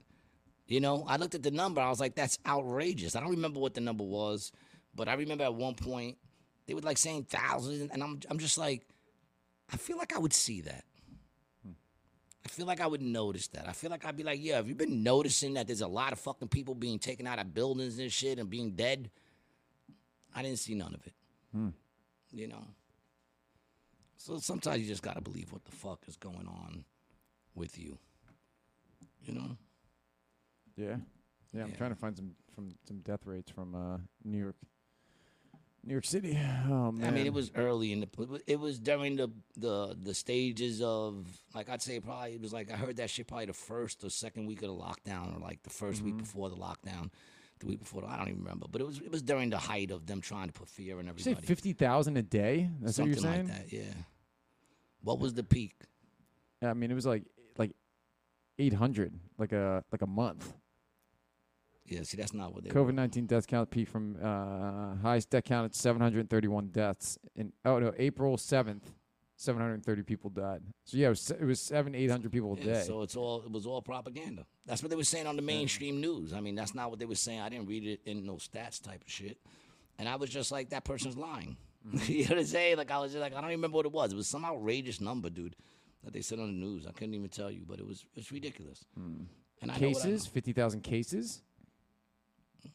You 0.67 0.79
know, 0.79 1.03
I 1.07 1.17
looked 1.17 1.33
at 1.33 1.41
the 1.41 1.49
number. 1.51 1.81
I 1.81 1.89
was 1.89 1.99
like, 1.99 2.13
that's 2.13 2.37
outrageous. 2.45 3.15
I 3.15 3.21
don't 3.21 3.31
remember 3.31 3.59
what 3.59 3.73
the 3.73 3.81
number 3.81 4.03
was, 4.03 4.51
but 4.93 5.09
I 5.09 5.15
remember 5.15 5.43
at 5.43 5.55
one 5.55 5.73
point 5.73 6.17
they 6.67 6.75
were 6.75 6.81
like 6.81 6.99
saying 6.99 7.23
thousands, 7.23 7.89
and 7.91 8.03
I'm 8.03 8.19
I'm 8.29 8.37
just 8.37 8.57
like, 8.57 8.85
I 9.73 9.77
feel 9.77 9.97
like 9.97 10.15
I 10.15 10.19
would 10.19 10.33
see 10.33 10.61
that. 10.61 10.83
I 12.45 12.47
feel 12.49 12.65
like 12.65 12.79
I 12.79 12.87
would 12.87 13.01
notice 13.01 13.47
that. 13.49 13.67
I 13.67 13.73
feel 13.73 13.89
like 13.91 14.05
I'd 14.05 14.15
be 14.15 14.23
like, 14.23 14.39
yeah, 14.41 14.55
have 14.55 14.67
you 14.67 14.75
been 14.75 15.03
noticing 15.03 15.55
that 15.55 15.67
there's 15.67 15.81
a 15.81 15.87
lot 15.87 16.13
of 16.13 16.19
fucking 16.19 16.47
people 16.47 16.73
being 16.73 16.97
taken 16.99 17.27
out 17.27 17.37
of 17.39 17.53
buildings 17.53 17.99
and 17.99 18.11
shit 18.11 18.39
and 18.39 18.49
being 18.49 18.71
dead? 18.71 19.09
I 20.33 20.41
didn't 20.41 20.59
see 20.59 20.73
none 20.75 20.93
of 20.93 21.05
it. 21.05 21.13
You 22.31 22.47
know. 22.47 22.63
So 24.15 24.37
sometimes 24.39 24.81
you 24.81 24.87
just 24.87 25.01
gotta 25.01 25.21
believe 25.21 25.51
what 25.51 25.65
the 25.65 25.71
fuck 25.71 25.99
is 26.07 26.15
going 26.15 26.47
on 26.47 26.83
with 27.55 27.77
you. 27.79 27.97
You 29.25 29.33
know? 29.33 29.57
Yeah. 30.77 30.97
Yeah, 31.53 31.63
I'm 31.63 31.69
Yeah. 31.71 31.75
trying 31.75 31.89
to 31.91 31.95
find 31.95 32.15
some 32.15 32.35
from 32.53 32.75
some 32.87 32.99
death 32.99 33.25
rates 33.25 33.49
from 33.51 33.73
uh, 33.75 33.97
New 34.23 34.37
York. 34.37 34.55
New 35.83 35.93
York 35.93 36.05
City. 36.05 36.37
Oh 36.69 36.91
man. 36.91 37.07
I 37.07 37.11
mean, 37.11 37.25
it 37.25 37.33
was 37.33 37.51
early 37.55 37.91
in 37.91 38.01
the. 38.01 38.41
It 38.45 38.59
was 38.59 38.79
during 38.79 39.15
the 39.15 39.29
the 39.57 39.95
the 39.99 40.13
stages 40.13 40.81
of 40.81 41.25
like 41.55 41.69
I'd 41.69 41.81
say 41.81 41.99
probably 41.99 42.33
it 42.33 42.41
was 42.41 42.53
like 42.53 42.71
I 42.71 42.75
heard 42.75 42.97
that 42.97 43.09
shit 43.09 43.27
probably 43.27 43.47
the 43.47 43.53
first 43.53 44.03
or 44.03 44.09
second 44.09 44.45
week 44.45 44.61
of 44.61 44.69
the 44.69 44.75
lockdown 44.75 45.35
or 45.35 45.39
like 45.39 45.63
the 45.63 45.69
1st 45.69 46.01
week 46.01 46.13
mm-hmm. 46.13 46.17
before 46.17 46.49
the 46.49 46.55
lockdown, 46.55 47.09
the 47.59 47.67
week 47.67 47.79
before. 47.79 48.03
I 48.07 48.17
don't 48.17 48.27
even 48.27 48.43
remember, 48.43 48.67
but 48.69 48.81
it 48.81 48.87
was 48.87 48.99
it 48.99 49.11
was 49.11 49.21
during 49.21 49.49
the 49.49 49.57
height 49.57 49.89
of 49.91 50.05
them 50.05 50.21
trying 50.21 50.47
to 50.47 50.53
put 50.53 50.69
fear 50.69 50.99
in 50.99 51.07
Did 51.07 51.17
you 51.17 51.23
say 51.23 51.31
everybody. 51.31 51.47
fifty 51.47 51.73
thousand 51.73 52.17
a 52.17 52.23
day. 52.23 52.69
That's 52.81 52.97
Something 52.97 53.15
what 53.15 53.23
you're 53.23 53.31
saying. 53.31 53.47
like 53.47 53.69
that. 53.69 53.73
Yeah. 53.73 53.93
What 55.01 55.19
was 55.19 55.33
the 55.33 55.43
peak? 55.43 55.73
Yeah, 56.61 56.69
I 56.69 56.73
mean, 56.73 56.91
it 56.91 56.95
was 56.95 57.05
like 57.05 57.23
like 57.57 57.71
eight 58.59 58.73
hundred, 58.73 59.13
like 59.37 59.53
a 59.53 59.83
like 59.91 60.01
a 60.01 60.07
month. 60.07 60.53
Yeah. 61.89 62.03
See, 62.03 62.17
that's 62.17 62.33
not 62.33 62.53
what 62.53 62.63
they. 62.63 62.69
COVID 62.69 62.93
nineteen 62.93 63.25
deaths 63.25 63.45
count 63.45 63.69
peak 63.69 63.87
from 63.89 64.15
uh, 64.21 64.95
highest 65.01 65.29
death 65.29 65.43
count 65.45 65.65
at 65.65 65.75
seven 65.75 66.01
hundred 66.01 66.29
thirty 66.29 66.47
one 66.47 66.67
deaths 66.67 67.17
in 67.35 67.51
oh 67.65 67.79
no 67.79 67.93
April 67.97 68.37
seventh, 68.37 68.91
seven 69.35 69.61
hundred 69.61 69.83
thirty 69.85 70.03
people 70.03 70.29
died. 70.29 70.61
So 70.85 70.97
yeah, 70.97 71.07
it 71.07 71.09
was 71.09 71.31
it 71.31 71.43
was 71.43 71.59
seven 71.59 71.95
eight 71.95 72.09
hundred 72.09 72.31
people 72.31 72.53
a 72.53 72.57
Yeah, 72.57 72.73
day. 72.73 72.83
so 72.85 73.01
it's 73.01 73.15
all 73.15 73.41
it 73.41 73.51
was 73.51 73.65
all 73.65 73.81
propaganda. 73.81 74.45
That's 74.65 74.81
what 74.83 74.89
they 74.89 74.95
were 74.95 75.03
saying 75.03 75.27
on 75.27 75.35
the 75.35 75.41
mainstream 75.41 75.99
news. 75.99 76.33
I 76.33 76.39
mean, 76.41 76.55
that's 76.55 76.75
not 76.75 76.89
what 76.89 76.99
they 76.99 77.05
were 77.05 77.15
saying. 77.15 77.41
I 77.41 77.49
didn't 77.49 77.67
read 77.67 77.85
it 77.87 78.01
in 78.05 78.25
no 78.25 78.35
stats 78.35 78.81
type 78.81 79.01
of 79.01 79.09
shit. 79.09 79.37
And 79.97 80.07
I 80.07 80.15
was 80.15 80.29
just 80.29 80.51
like, 80.51 80.69
that 80.69 80.83
person's 80.85 81.17
lying. 81.17 81.57
Mm-hmm. 81.87 82.11
you 82.11 82.23
know 82.25 82.29
what 82.31 82.37
I'm 82.39 82.45
saying? 82.45 82.75
Like 82.77 82.91
I 82.91 82.99
was 82.99 83.13
just 83.13 83.21
like, 83.21 83.31
I 83.33 83.35
don't 83.39 83.51
even 83.51 83.59
remember 83.59 83.77
what 83.77 83.85
it 83.85 83.93
was. 83.93 84.11
It 84.11 84.17
was 84.17 84.27
some 84.27 84.43
outrageous 84.43 84.99
number, 84.99 85.29
dude, 85.29 85.55
that 86.03 86.11
they 86.11 86.19
said 86.19 86.37
on 86.37 86.47
the 86.47 86.51
news. 86.65 86.85
I 86.85 86.91
couldn't 86.91 87.13
even 87.13 87.29
tell 87.29 87.49
you, 87.49 87.61
but 87.65 87.79
it 87.79 87.87
was 87.87 88.03
it's 88.17 88.33
ridiculous. 88.33 88.83
And 88.97 89.27
what 89.61 89.71
I 89.71 89.79
cases, 89.79 90.27
fifty 90.27 90.51
thousand 90.51 90.81
cases. 90.81 91.41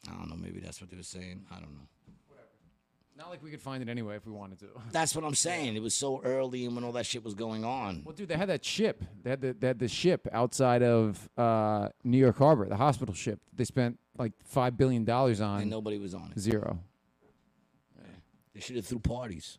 I 0.09 0.13
don't 0.13 0.29
know. 0.29 0.37
Maybe 0.37 0.61
that's 0.61 0.81
what 0.81 0.91
they 0.91 0.97
were 0.97 1.03
saying. 1.03 1.45
I 1.51 1.55
don't 1.57 1.75
know. 1.75 1.89
Whatever. 2.29 2.49
Not 3.17 3.31
like 3.31 3.43
we 3.43 3.51
could 3.51 3.61
find 3.63 3.83
it 3.83 3.89
anyway 3.89 4.17
if 4.17 4.27
we 4.27 4.33
wanted 4.33 4.59
to. 4.61 4.67
That's 4.93 5.15
what 5.15 5.25
I'm 5.25 5.35
saying. 5.35 5.77
It 5.77 5.83
was 5.83 5.95
so 5.95 6.21
early, 6.25 6.65
and 6.67 6.75
when 6.75 6.85
all 6.85 6.93
that 6.93 7.07
shit 7.07 7.23
was 7.23 7.35
going 7.35 7.65
on. 7.65 8.03
Well, 8.05 8.15
dude, 8.15 8.29
they 8.29 8.37
had 8.37 8.49
that 8.49 8.65
ship. 8.65 9.05
They 9.23 9.31
had 9.31 9.41
the 9.41 9.53
they 9.53 9.69
had 9.69 9.79
the 9.79 9.89
ship 9.89 10.27
outside 10.33 10.83
of 10.83 11.29
uh, 11.39 11.89
New 12.03 12.19
York 12.19 12.37
Harbor, 12.39 12.67
the 12.69 12.77
hospital 12.77 13.15
ship. 13.15 13.41
They 13.55 13.65
spent 13.65 13.99
like 14.19 14.33
five 14.45 14.77
billion 14.77 15.05
dollars 15.05 15.41
on. 15.41 15.61
And 15.63 15.71
nobody 15.71 15.99
was 15.99 16.15
on 16.15 16.33
it. 16.35 16.39
zero. 16.41 16.81
They 18.53 18.61
should 18.61 18.77
have 18.77 18.87
threw 18.87 19.01
parties. 19.01 19.59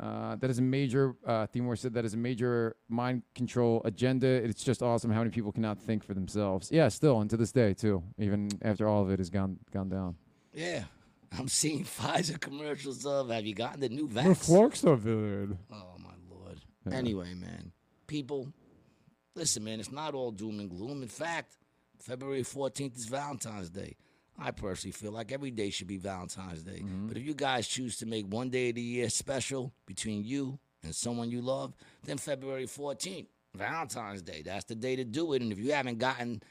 Uh, 0.00 0.36
that 0.36 0.48
is 0.48 0.58
a 0.58 0.62
major. 0.62 1.14
Uh, 1.26 1.46
Timur 1.46 1.76
said 1.76 1.92
that 1.94 2.06
is 2.06 2.14
a 2.14 2.16
major 2.16 2.76
mind 2.88 3.22
control 3.34 3.82
agenda. 3.84 4.26
It's 4.26 4.64
just 4.64 4.82
awesome 4.82 5.10
how 5.10 5.18
many 5.18 5.30
people 5.30 5.52
cannot 5.52 5.78
think 5.78 6.02
for 6.04 6.14
themselves. 6.14 6.70
Yeah, 6.72 6.88
still, 6.88 7.20
and 7.20 7.28
to 7.28 7.36
this 7.36 7.52
day 7.52 7.74
too, 7.74 8.02
even 8.18 8.48
after 8.62 8.88
all 8.88 9.02
of 9.02 9.10
it 9.10 9.18
has 9.18 9.28
gone 9.28 9.58
gone 9.72 9.90
down. 9.90 10.16
Yeah. 10.54 10.84
I'm 11.38 11.48
seeing 11.48 11.84
Pfizer 11.84 12.40
commercials 12.40 13.06
of 13.06 13.30
have 13.30 13.46
you 13.46 13.54
gotten 13.54 13.80
the 13.80 13.88
new 13.88 14.08
vaccine? 14.08 14.34
Fluxavid. 14.34 15.56
Oh 15.72 15.94
my 15.98 16.10
lord. 16.28 16.60
Anyway, 16.90 17.34
man, 17.34 17.70
people, 18.06 18.48
listen, 19.36 19.62
man. 19.62 19.78
It's 19.78 19.92
not 19.92 20.14
all 20.14 20.32
doom 20.32 20.58
and 20.58 20.68
gloom. 20.68 21.02
In 21.02 21.08
fact, 21.08 21.56
February 22.00 22.42
14th 22.42 22.96
is 22.96 23.04
Valentine's 23.04 23.70
Day. 23.70 23.96
I 24.40 24.50
personally 24.52 24.92
feel 24.92 25.12
like 25.12 25.32
every 25.32 25.50
day 25.50 25.70
should 25.70 25.86
be 25.86 25.98
Valentine's 25.98 26.62
Day. 26.62 26.80
Mm-hmm. 26.82 27.08
But 27.08 27.18
if 27.18 27.24
you 27.24 27.34
guys 27.34 27.68
choose 27.68 27.98
to 27.98 28.06
make 28.06 28.26
one 28.26 28.48
day 28.48 28.70
of 28.70 28.76
the 28.76 28.80
year 28.80 29.10
special 29.10 29.72
between 29.86 30.24
you 30.24 30.58
and 30.82 30.94
someone 30.94 31.30
you 31.30 31.42
love, 31.42 31.74
then 32.04 32.16
February 32.16 32.66
14th, 32.66 33.26
Valentine's 33.54 34.22
Day. 34.22 34.42
That's 34.42 34.64
the 34.64 34.74
day 34.74 34.96
to 34.96 35.04
do 35.04 35.34
it. 35.34 35.42
And 35.42 35.52
if 35.52 35.58
you 35.58 35.72
haven't 35.72 35.98
gotten 35.98 36.42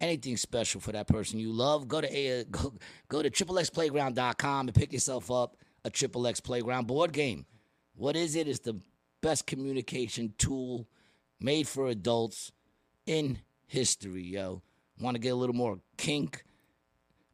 anything 0.00 0.38
special 0.38 0.80
for 0.80 0.92
that 0.92 1.06
person 1.06 1.38
you 1.38 1.52
love, 1.52 1.86
go 1.86 2.00
to 2.00 2.16
a, 2.16 2.44
go, 2.44 2.72
go 3.08 3.22
to 3.22 3.30
triplexplayground.com 3.30 4.68
and 4.68 4.74
pick 4.74 4.92
yourself 4.92 5.30
up 5.30 5.56
a 5.84 5.90
Triple 5.90 6.26
X 6.26 6.40
Playground 6.40 6.86
board 6.86 7.12
game. 7.12 7.44
What 7.94 8.16
is 8.16 8.36
it? 8.36 8.48
It's 8.48 8.60
the 8.60 8.80
best 9.20 9.46
communication 9.46 10.32
tool 10.38 10.88
made 11.40 11.68
for 11.68 11.88
adults 11.88 12.52
in 13.06 13.38
history, 13.66 14.22
yo. 14.22 14.62
Want 14.98 15.16
to 15.16 15.20
get 15.20 15.30
a 15.30 15.36
little 15.36 15.54
more 15.54 15.80
kink 15.98 16.44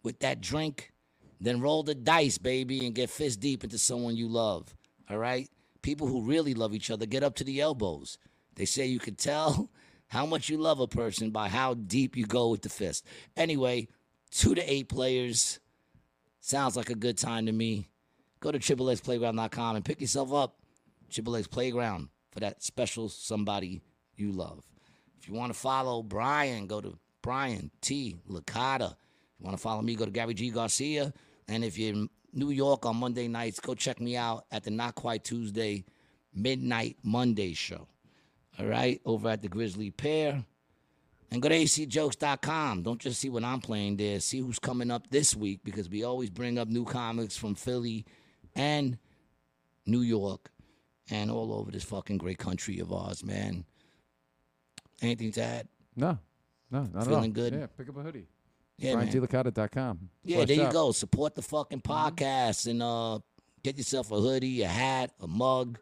with 0.02 0.20
that 0.20 0.40
drink? 0.40 0.92
Then 1.40 1.60
roll 1.60 1.82
the 1.82 1.94
dice, 1.94 2.38
baby, 2.38 2.84
and 2.84 2.94
get 2.94 3.10
fist 3.10 3.40
deep 3.40 3.64
into 3.64 3.78
someone 3.78 4.16
you 4.16 4.28
love. 4.28 4.74
All 5.08 5.18
right? 5.18 5.48
People 5.82 6.06
who 6.06 6.22
really 6.22 6.54
love 6.54 6.74
each 6.74 6.90
other 6.90 7.06
get 7.06 7.22
up 7.22 7.34
to 7.36 7.44
the 7.44 7.60
elbows. 7.60 8.18
They 8.56 8.66
say 8.66 8.86
you 8.86 8.98
can 8.98 9.14
tell 9.14 9.70
how 10.08 10.26
much 10.26 10.48
you 10.48 10.58
love 10.58 10.80
a 10.80 10.86
person 10.86 11.30
by 11.30 11.48
how 11.48 11.74
deep 11.74 12.16
you 12.16 12.26
go 12.26 12.48
with 12.48 12.62
the 12.62 12.68
fist. 12.68 13.06
Anyway, 13.36 13.88
two 14.30 14.54
to 14.54 14.72
eight 14.72 14.88
players 14.88 15.60
sounds 16.40 16.76
like 16.76 16.90
a 16.90 16.94
good 16.94 17.16
time 17.16 17.46
to 17.46 17.52
me. 17.52 17.88
Go 18.40 18.50
to 18.50 18.58
triplexplayground.com 18.58 19.76
and 19.76 19.84
pick 19.84 20.00
yourself 20.00 20.32
up 20.32 20.56
Triple 21.10 21.36
X 21.36 21.46
Playground 21.46 22.08
for 22.32 22.40
that 22.40 22.62
special 22.62 23.08
somebody 23.08 23.82
you 24.16 24.32
love. 24.32 24.64
If 25.20 25.28
you 25.28 25.34
want 25.34 25.52
to 25.52 25.58
follow 25.58 26.02
Brian, 26.02 26.66
go 26.66 26.80
to 26.80 26.98
Brian 27.22 27.70
T. 27.80 28.16
Licata. 28.28 28.94
You 29.40 29.46
want 29.46 29.56
to 29.56 29.62
follow 29.62 29.80
me, 29.80 29.94
go 29.94 30.04
to 30.04 30.10
Gary 30.10 30.34
G. 30.34 30.50
Garcia. 30.50 31.12
And 31.48 31.64
if 31.64 31.78
you're 31.78 31.94
in 31.94 32.10
New 32.32 32.50
York 32.50 32.84
on 32.84 32.96
Monday 32.96 33.26
nights, 33.26 33.58
go 33.58 33.74
check 33.74 34.00
me 34.00 34.16
out 34.16 34.44
at 34.52 34.64
the 34.64 34.70
Not 34.70 34.94
Quite 34.94 35.24
Tuesday 35.24 35.84
Midnight 36.34 36.98
Monday 37.02 37.54
show. 37.54 37.88
All 38.58 38.66
right, 38.66 39.00
over 39.06 39.30
at 39.30 39.42
the 39.42 39.48
Grisly 39.48 39.90
Pear. 39.90 40.44
And 41.32 41.40
go 41.40 41.48
to 41.48 41.54
acjokes.com. 41.54 42.82
Don't 42.82 43.00
just 43.00 43.20
see 43.20 43.30
what 43.30 43.44
I'm 43.44 43.60
playing 43.60 43.96
there. 43.96 44.20
See 44.20 44.40
who's 44.40 44.58
coming 44.58 44.90
up 44.90 45.08
this 45.10 45.34
week 45.34 45.60
because 45.64 45.88
we 45.88 46.04
always 46.04 46.28
bring 46.28 46.58
up 46.58 46.68
new 46.68 46.84
comics 46.84 47.36
from 47.36 47.54
Philly 47.54 48.04
and 48.54 48.98
New 49.86 50.00
York 50.00 50.50
and 51.08 51.30
all 51.30 51.54
over 51.54 51.70
this 51.70 51.84
fucking 51.84 52.18
great 52.18 52.38
country 52.38 52.80
of 52.80 52.92
ours, 52.92 53.24
man. 53.24 53.64
Anything 55.00 55.32
to 55.32 55.42
add? 55.42 55.68
No, 55.96 56.18
no, 56.70 56.82
not 56.82 56.88
at 56.88 56.96
all. 56.96 57.04
Feeling 57.04 57.32
good? 57.32 57.54
Yeah, 57.54 57.66
pick 57.66 57.88
up 57.88 57.96
a 57.96 58.02
hoodie. 58.02 58.26
Yeah. 58.80 58.94
BrianTLicata.com. 58.94 60.08
Yeah, 60.24 60.44
there 60.46 60.56
you 60.56 60.72
go. 60.72 60.90
Support 60.92 61.34
the 61.34 61.42
fucking 61.42 61.82
podcast 61.82 62.66
and 62.66 62.82
uh 62.82 63.18
get 63.62 63.76
yourself 63.76 64.10
a 64.10 64.18
hoodie, 64.18 64.62
a 64.62 64.68
hat, 64.68 65.12
a 65.20 65.28
mug. 65.28 65.78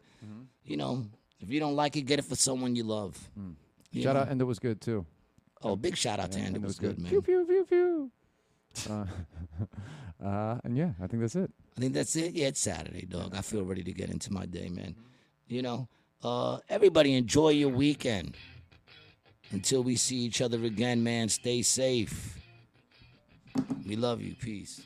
You 0.65 0.77
know, 0.77 1.05
if 1.39 1.49
you 1.49 1.59
don't 1.59 1.75
like 1.75 1.95
it, 1.95 2.01
get 2.03 2.19
it 2.19 2.25
for 2.25 2.35
someone 2.35 2.75
you 2.75 2.83
love. 2.83 3.17
You 3.91 4.03
Shout 4.03 4.15
know? 4.15 4.21
out, 4.21 4.27
and 4.29 4.39
it 4.39 4.43
was 4.43 4.59
good 4.59 4.81
too. 4.81 5.05
Oh, 5.63 5.75
big 5.75 5.95
shout 5.97 6.19
out 6.19 6.31
to 6.33 6.39
Yeah, 6.39 6.45
Andy. 6.45 6.55
It 6.55 6.57
and 6.57 6.65
was 6.65 6.77
good, 6.77 6.99
man. 6.99 7.09
Pew 7.09 7.21
pew 7.21 7.45
pew 7.45 7.65
pew. 7.67 8.11
uh, 8.89 9.05
uh, 10.23 10.59
and 10.63 10.77
yeah, 10.77 10.91
I 11.01 11.07
think 11.07 11.21
that's 11.21 11.35
it. 11.35 11.49
I 11.77 11.81
think 11.81 11.93
that's 11.93 12.15
it. 12.17 12.33
Yeah, 12.33 12.47
it's 12.47 12.59
Saturday, 12.59 13.05
dog. 13.05 13.33
I 13.33 13.41
feel 13.41 13.63
ready 13.63 13.83
to 13.83 13.93
get 13.93 14.09
into 14.09 14.31
my 14.33 14.45
day, 14.45 14.69
man. 14.69 14.95
You 15.47 15.61
know, 15.63 15.87
uh, 16.23 16.59
everybody 16.69 17.15
enjoy 17.15 17.49
your 17.51 17.69
weekend. 17.69 18.35
Until 19.51 19.81
we 19.81 19.95
see 19.95 20.17
each 20.17 20.41
other 20.41 20.63
again, 20.63 21.01
man, 21.03 21.27
stay 21.29 21.63
safe. 21.63 22.37
We 23.85 23.95
love 23.95 24.21
you. 24.21 24.35
Peace. 24.35 24.81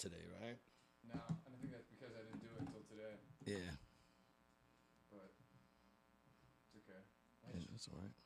today, 0.00 0.16
right? 0.32 0.39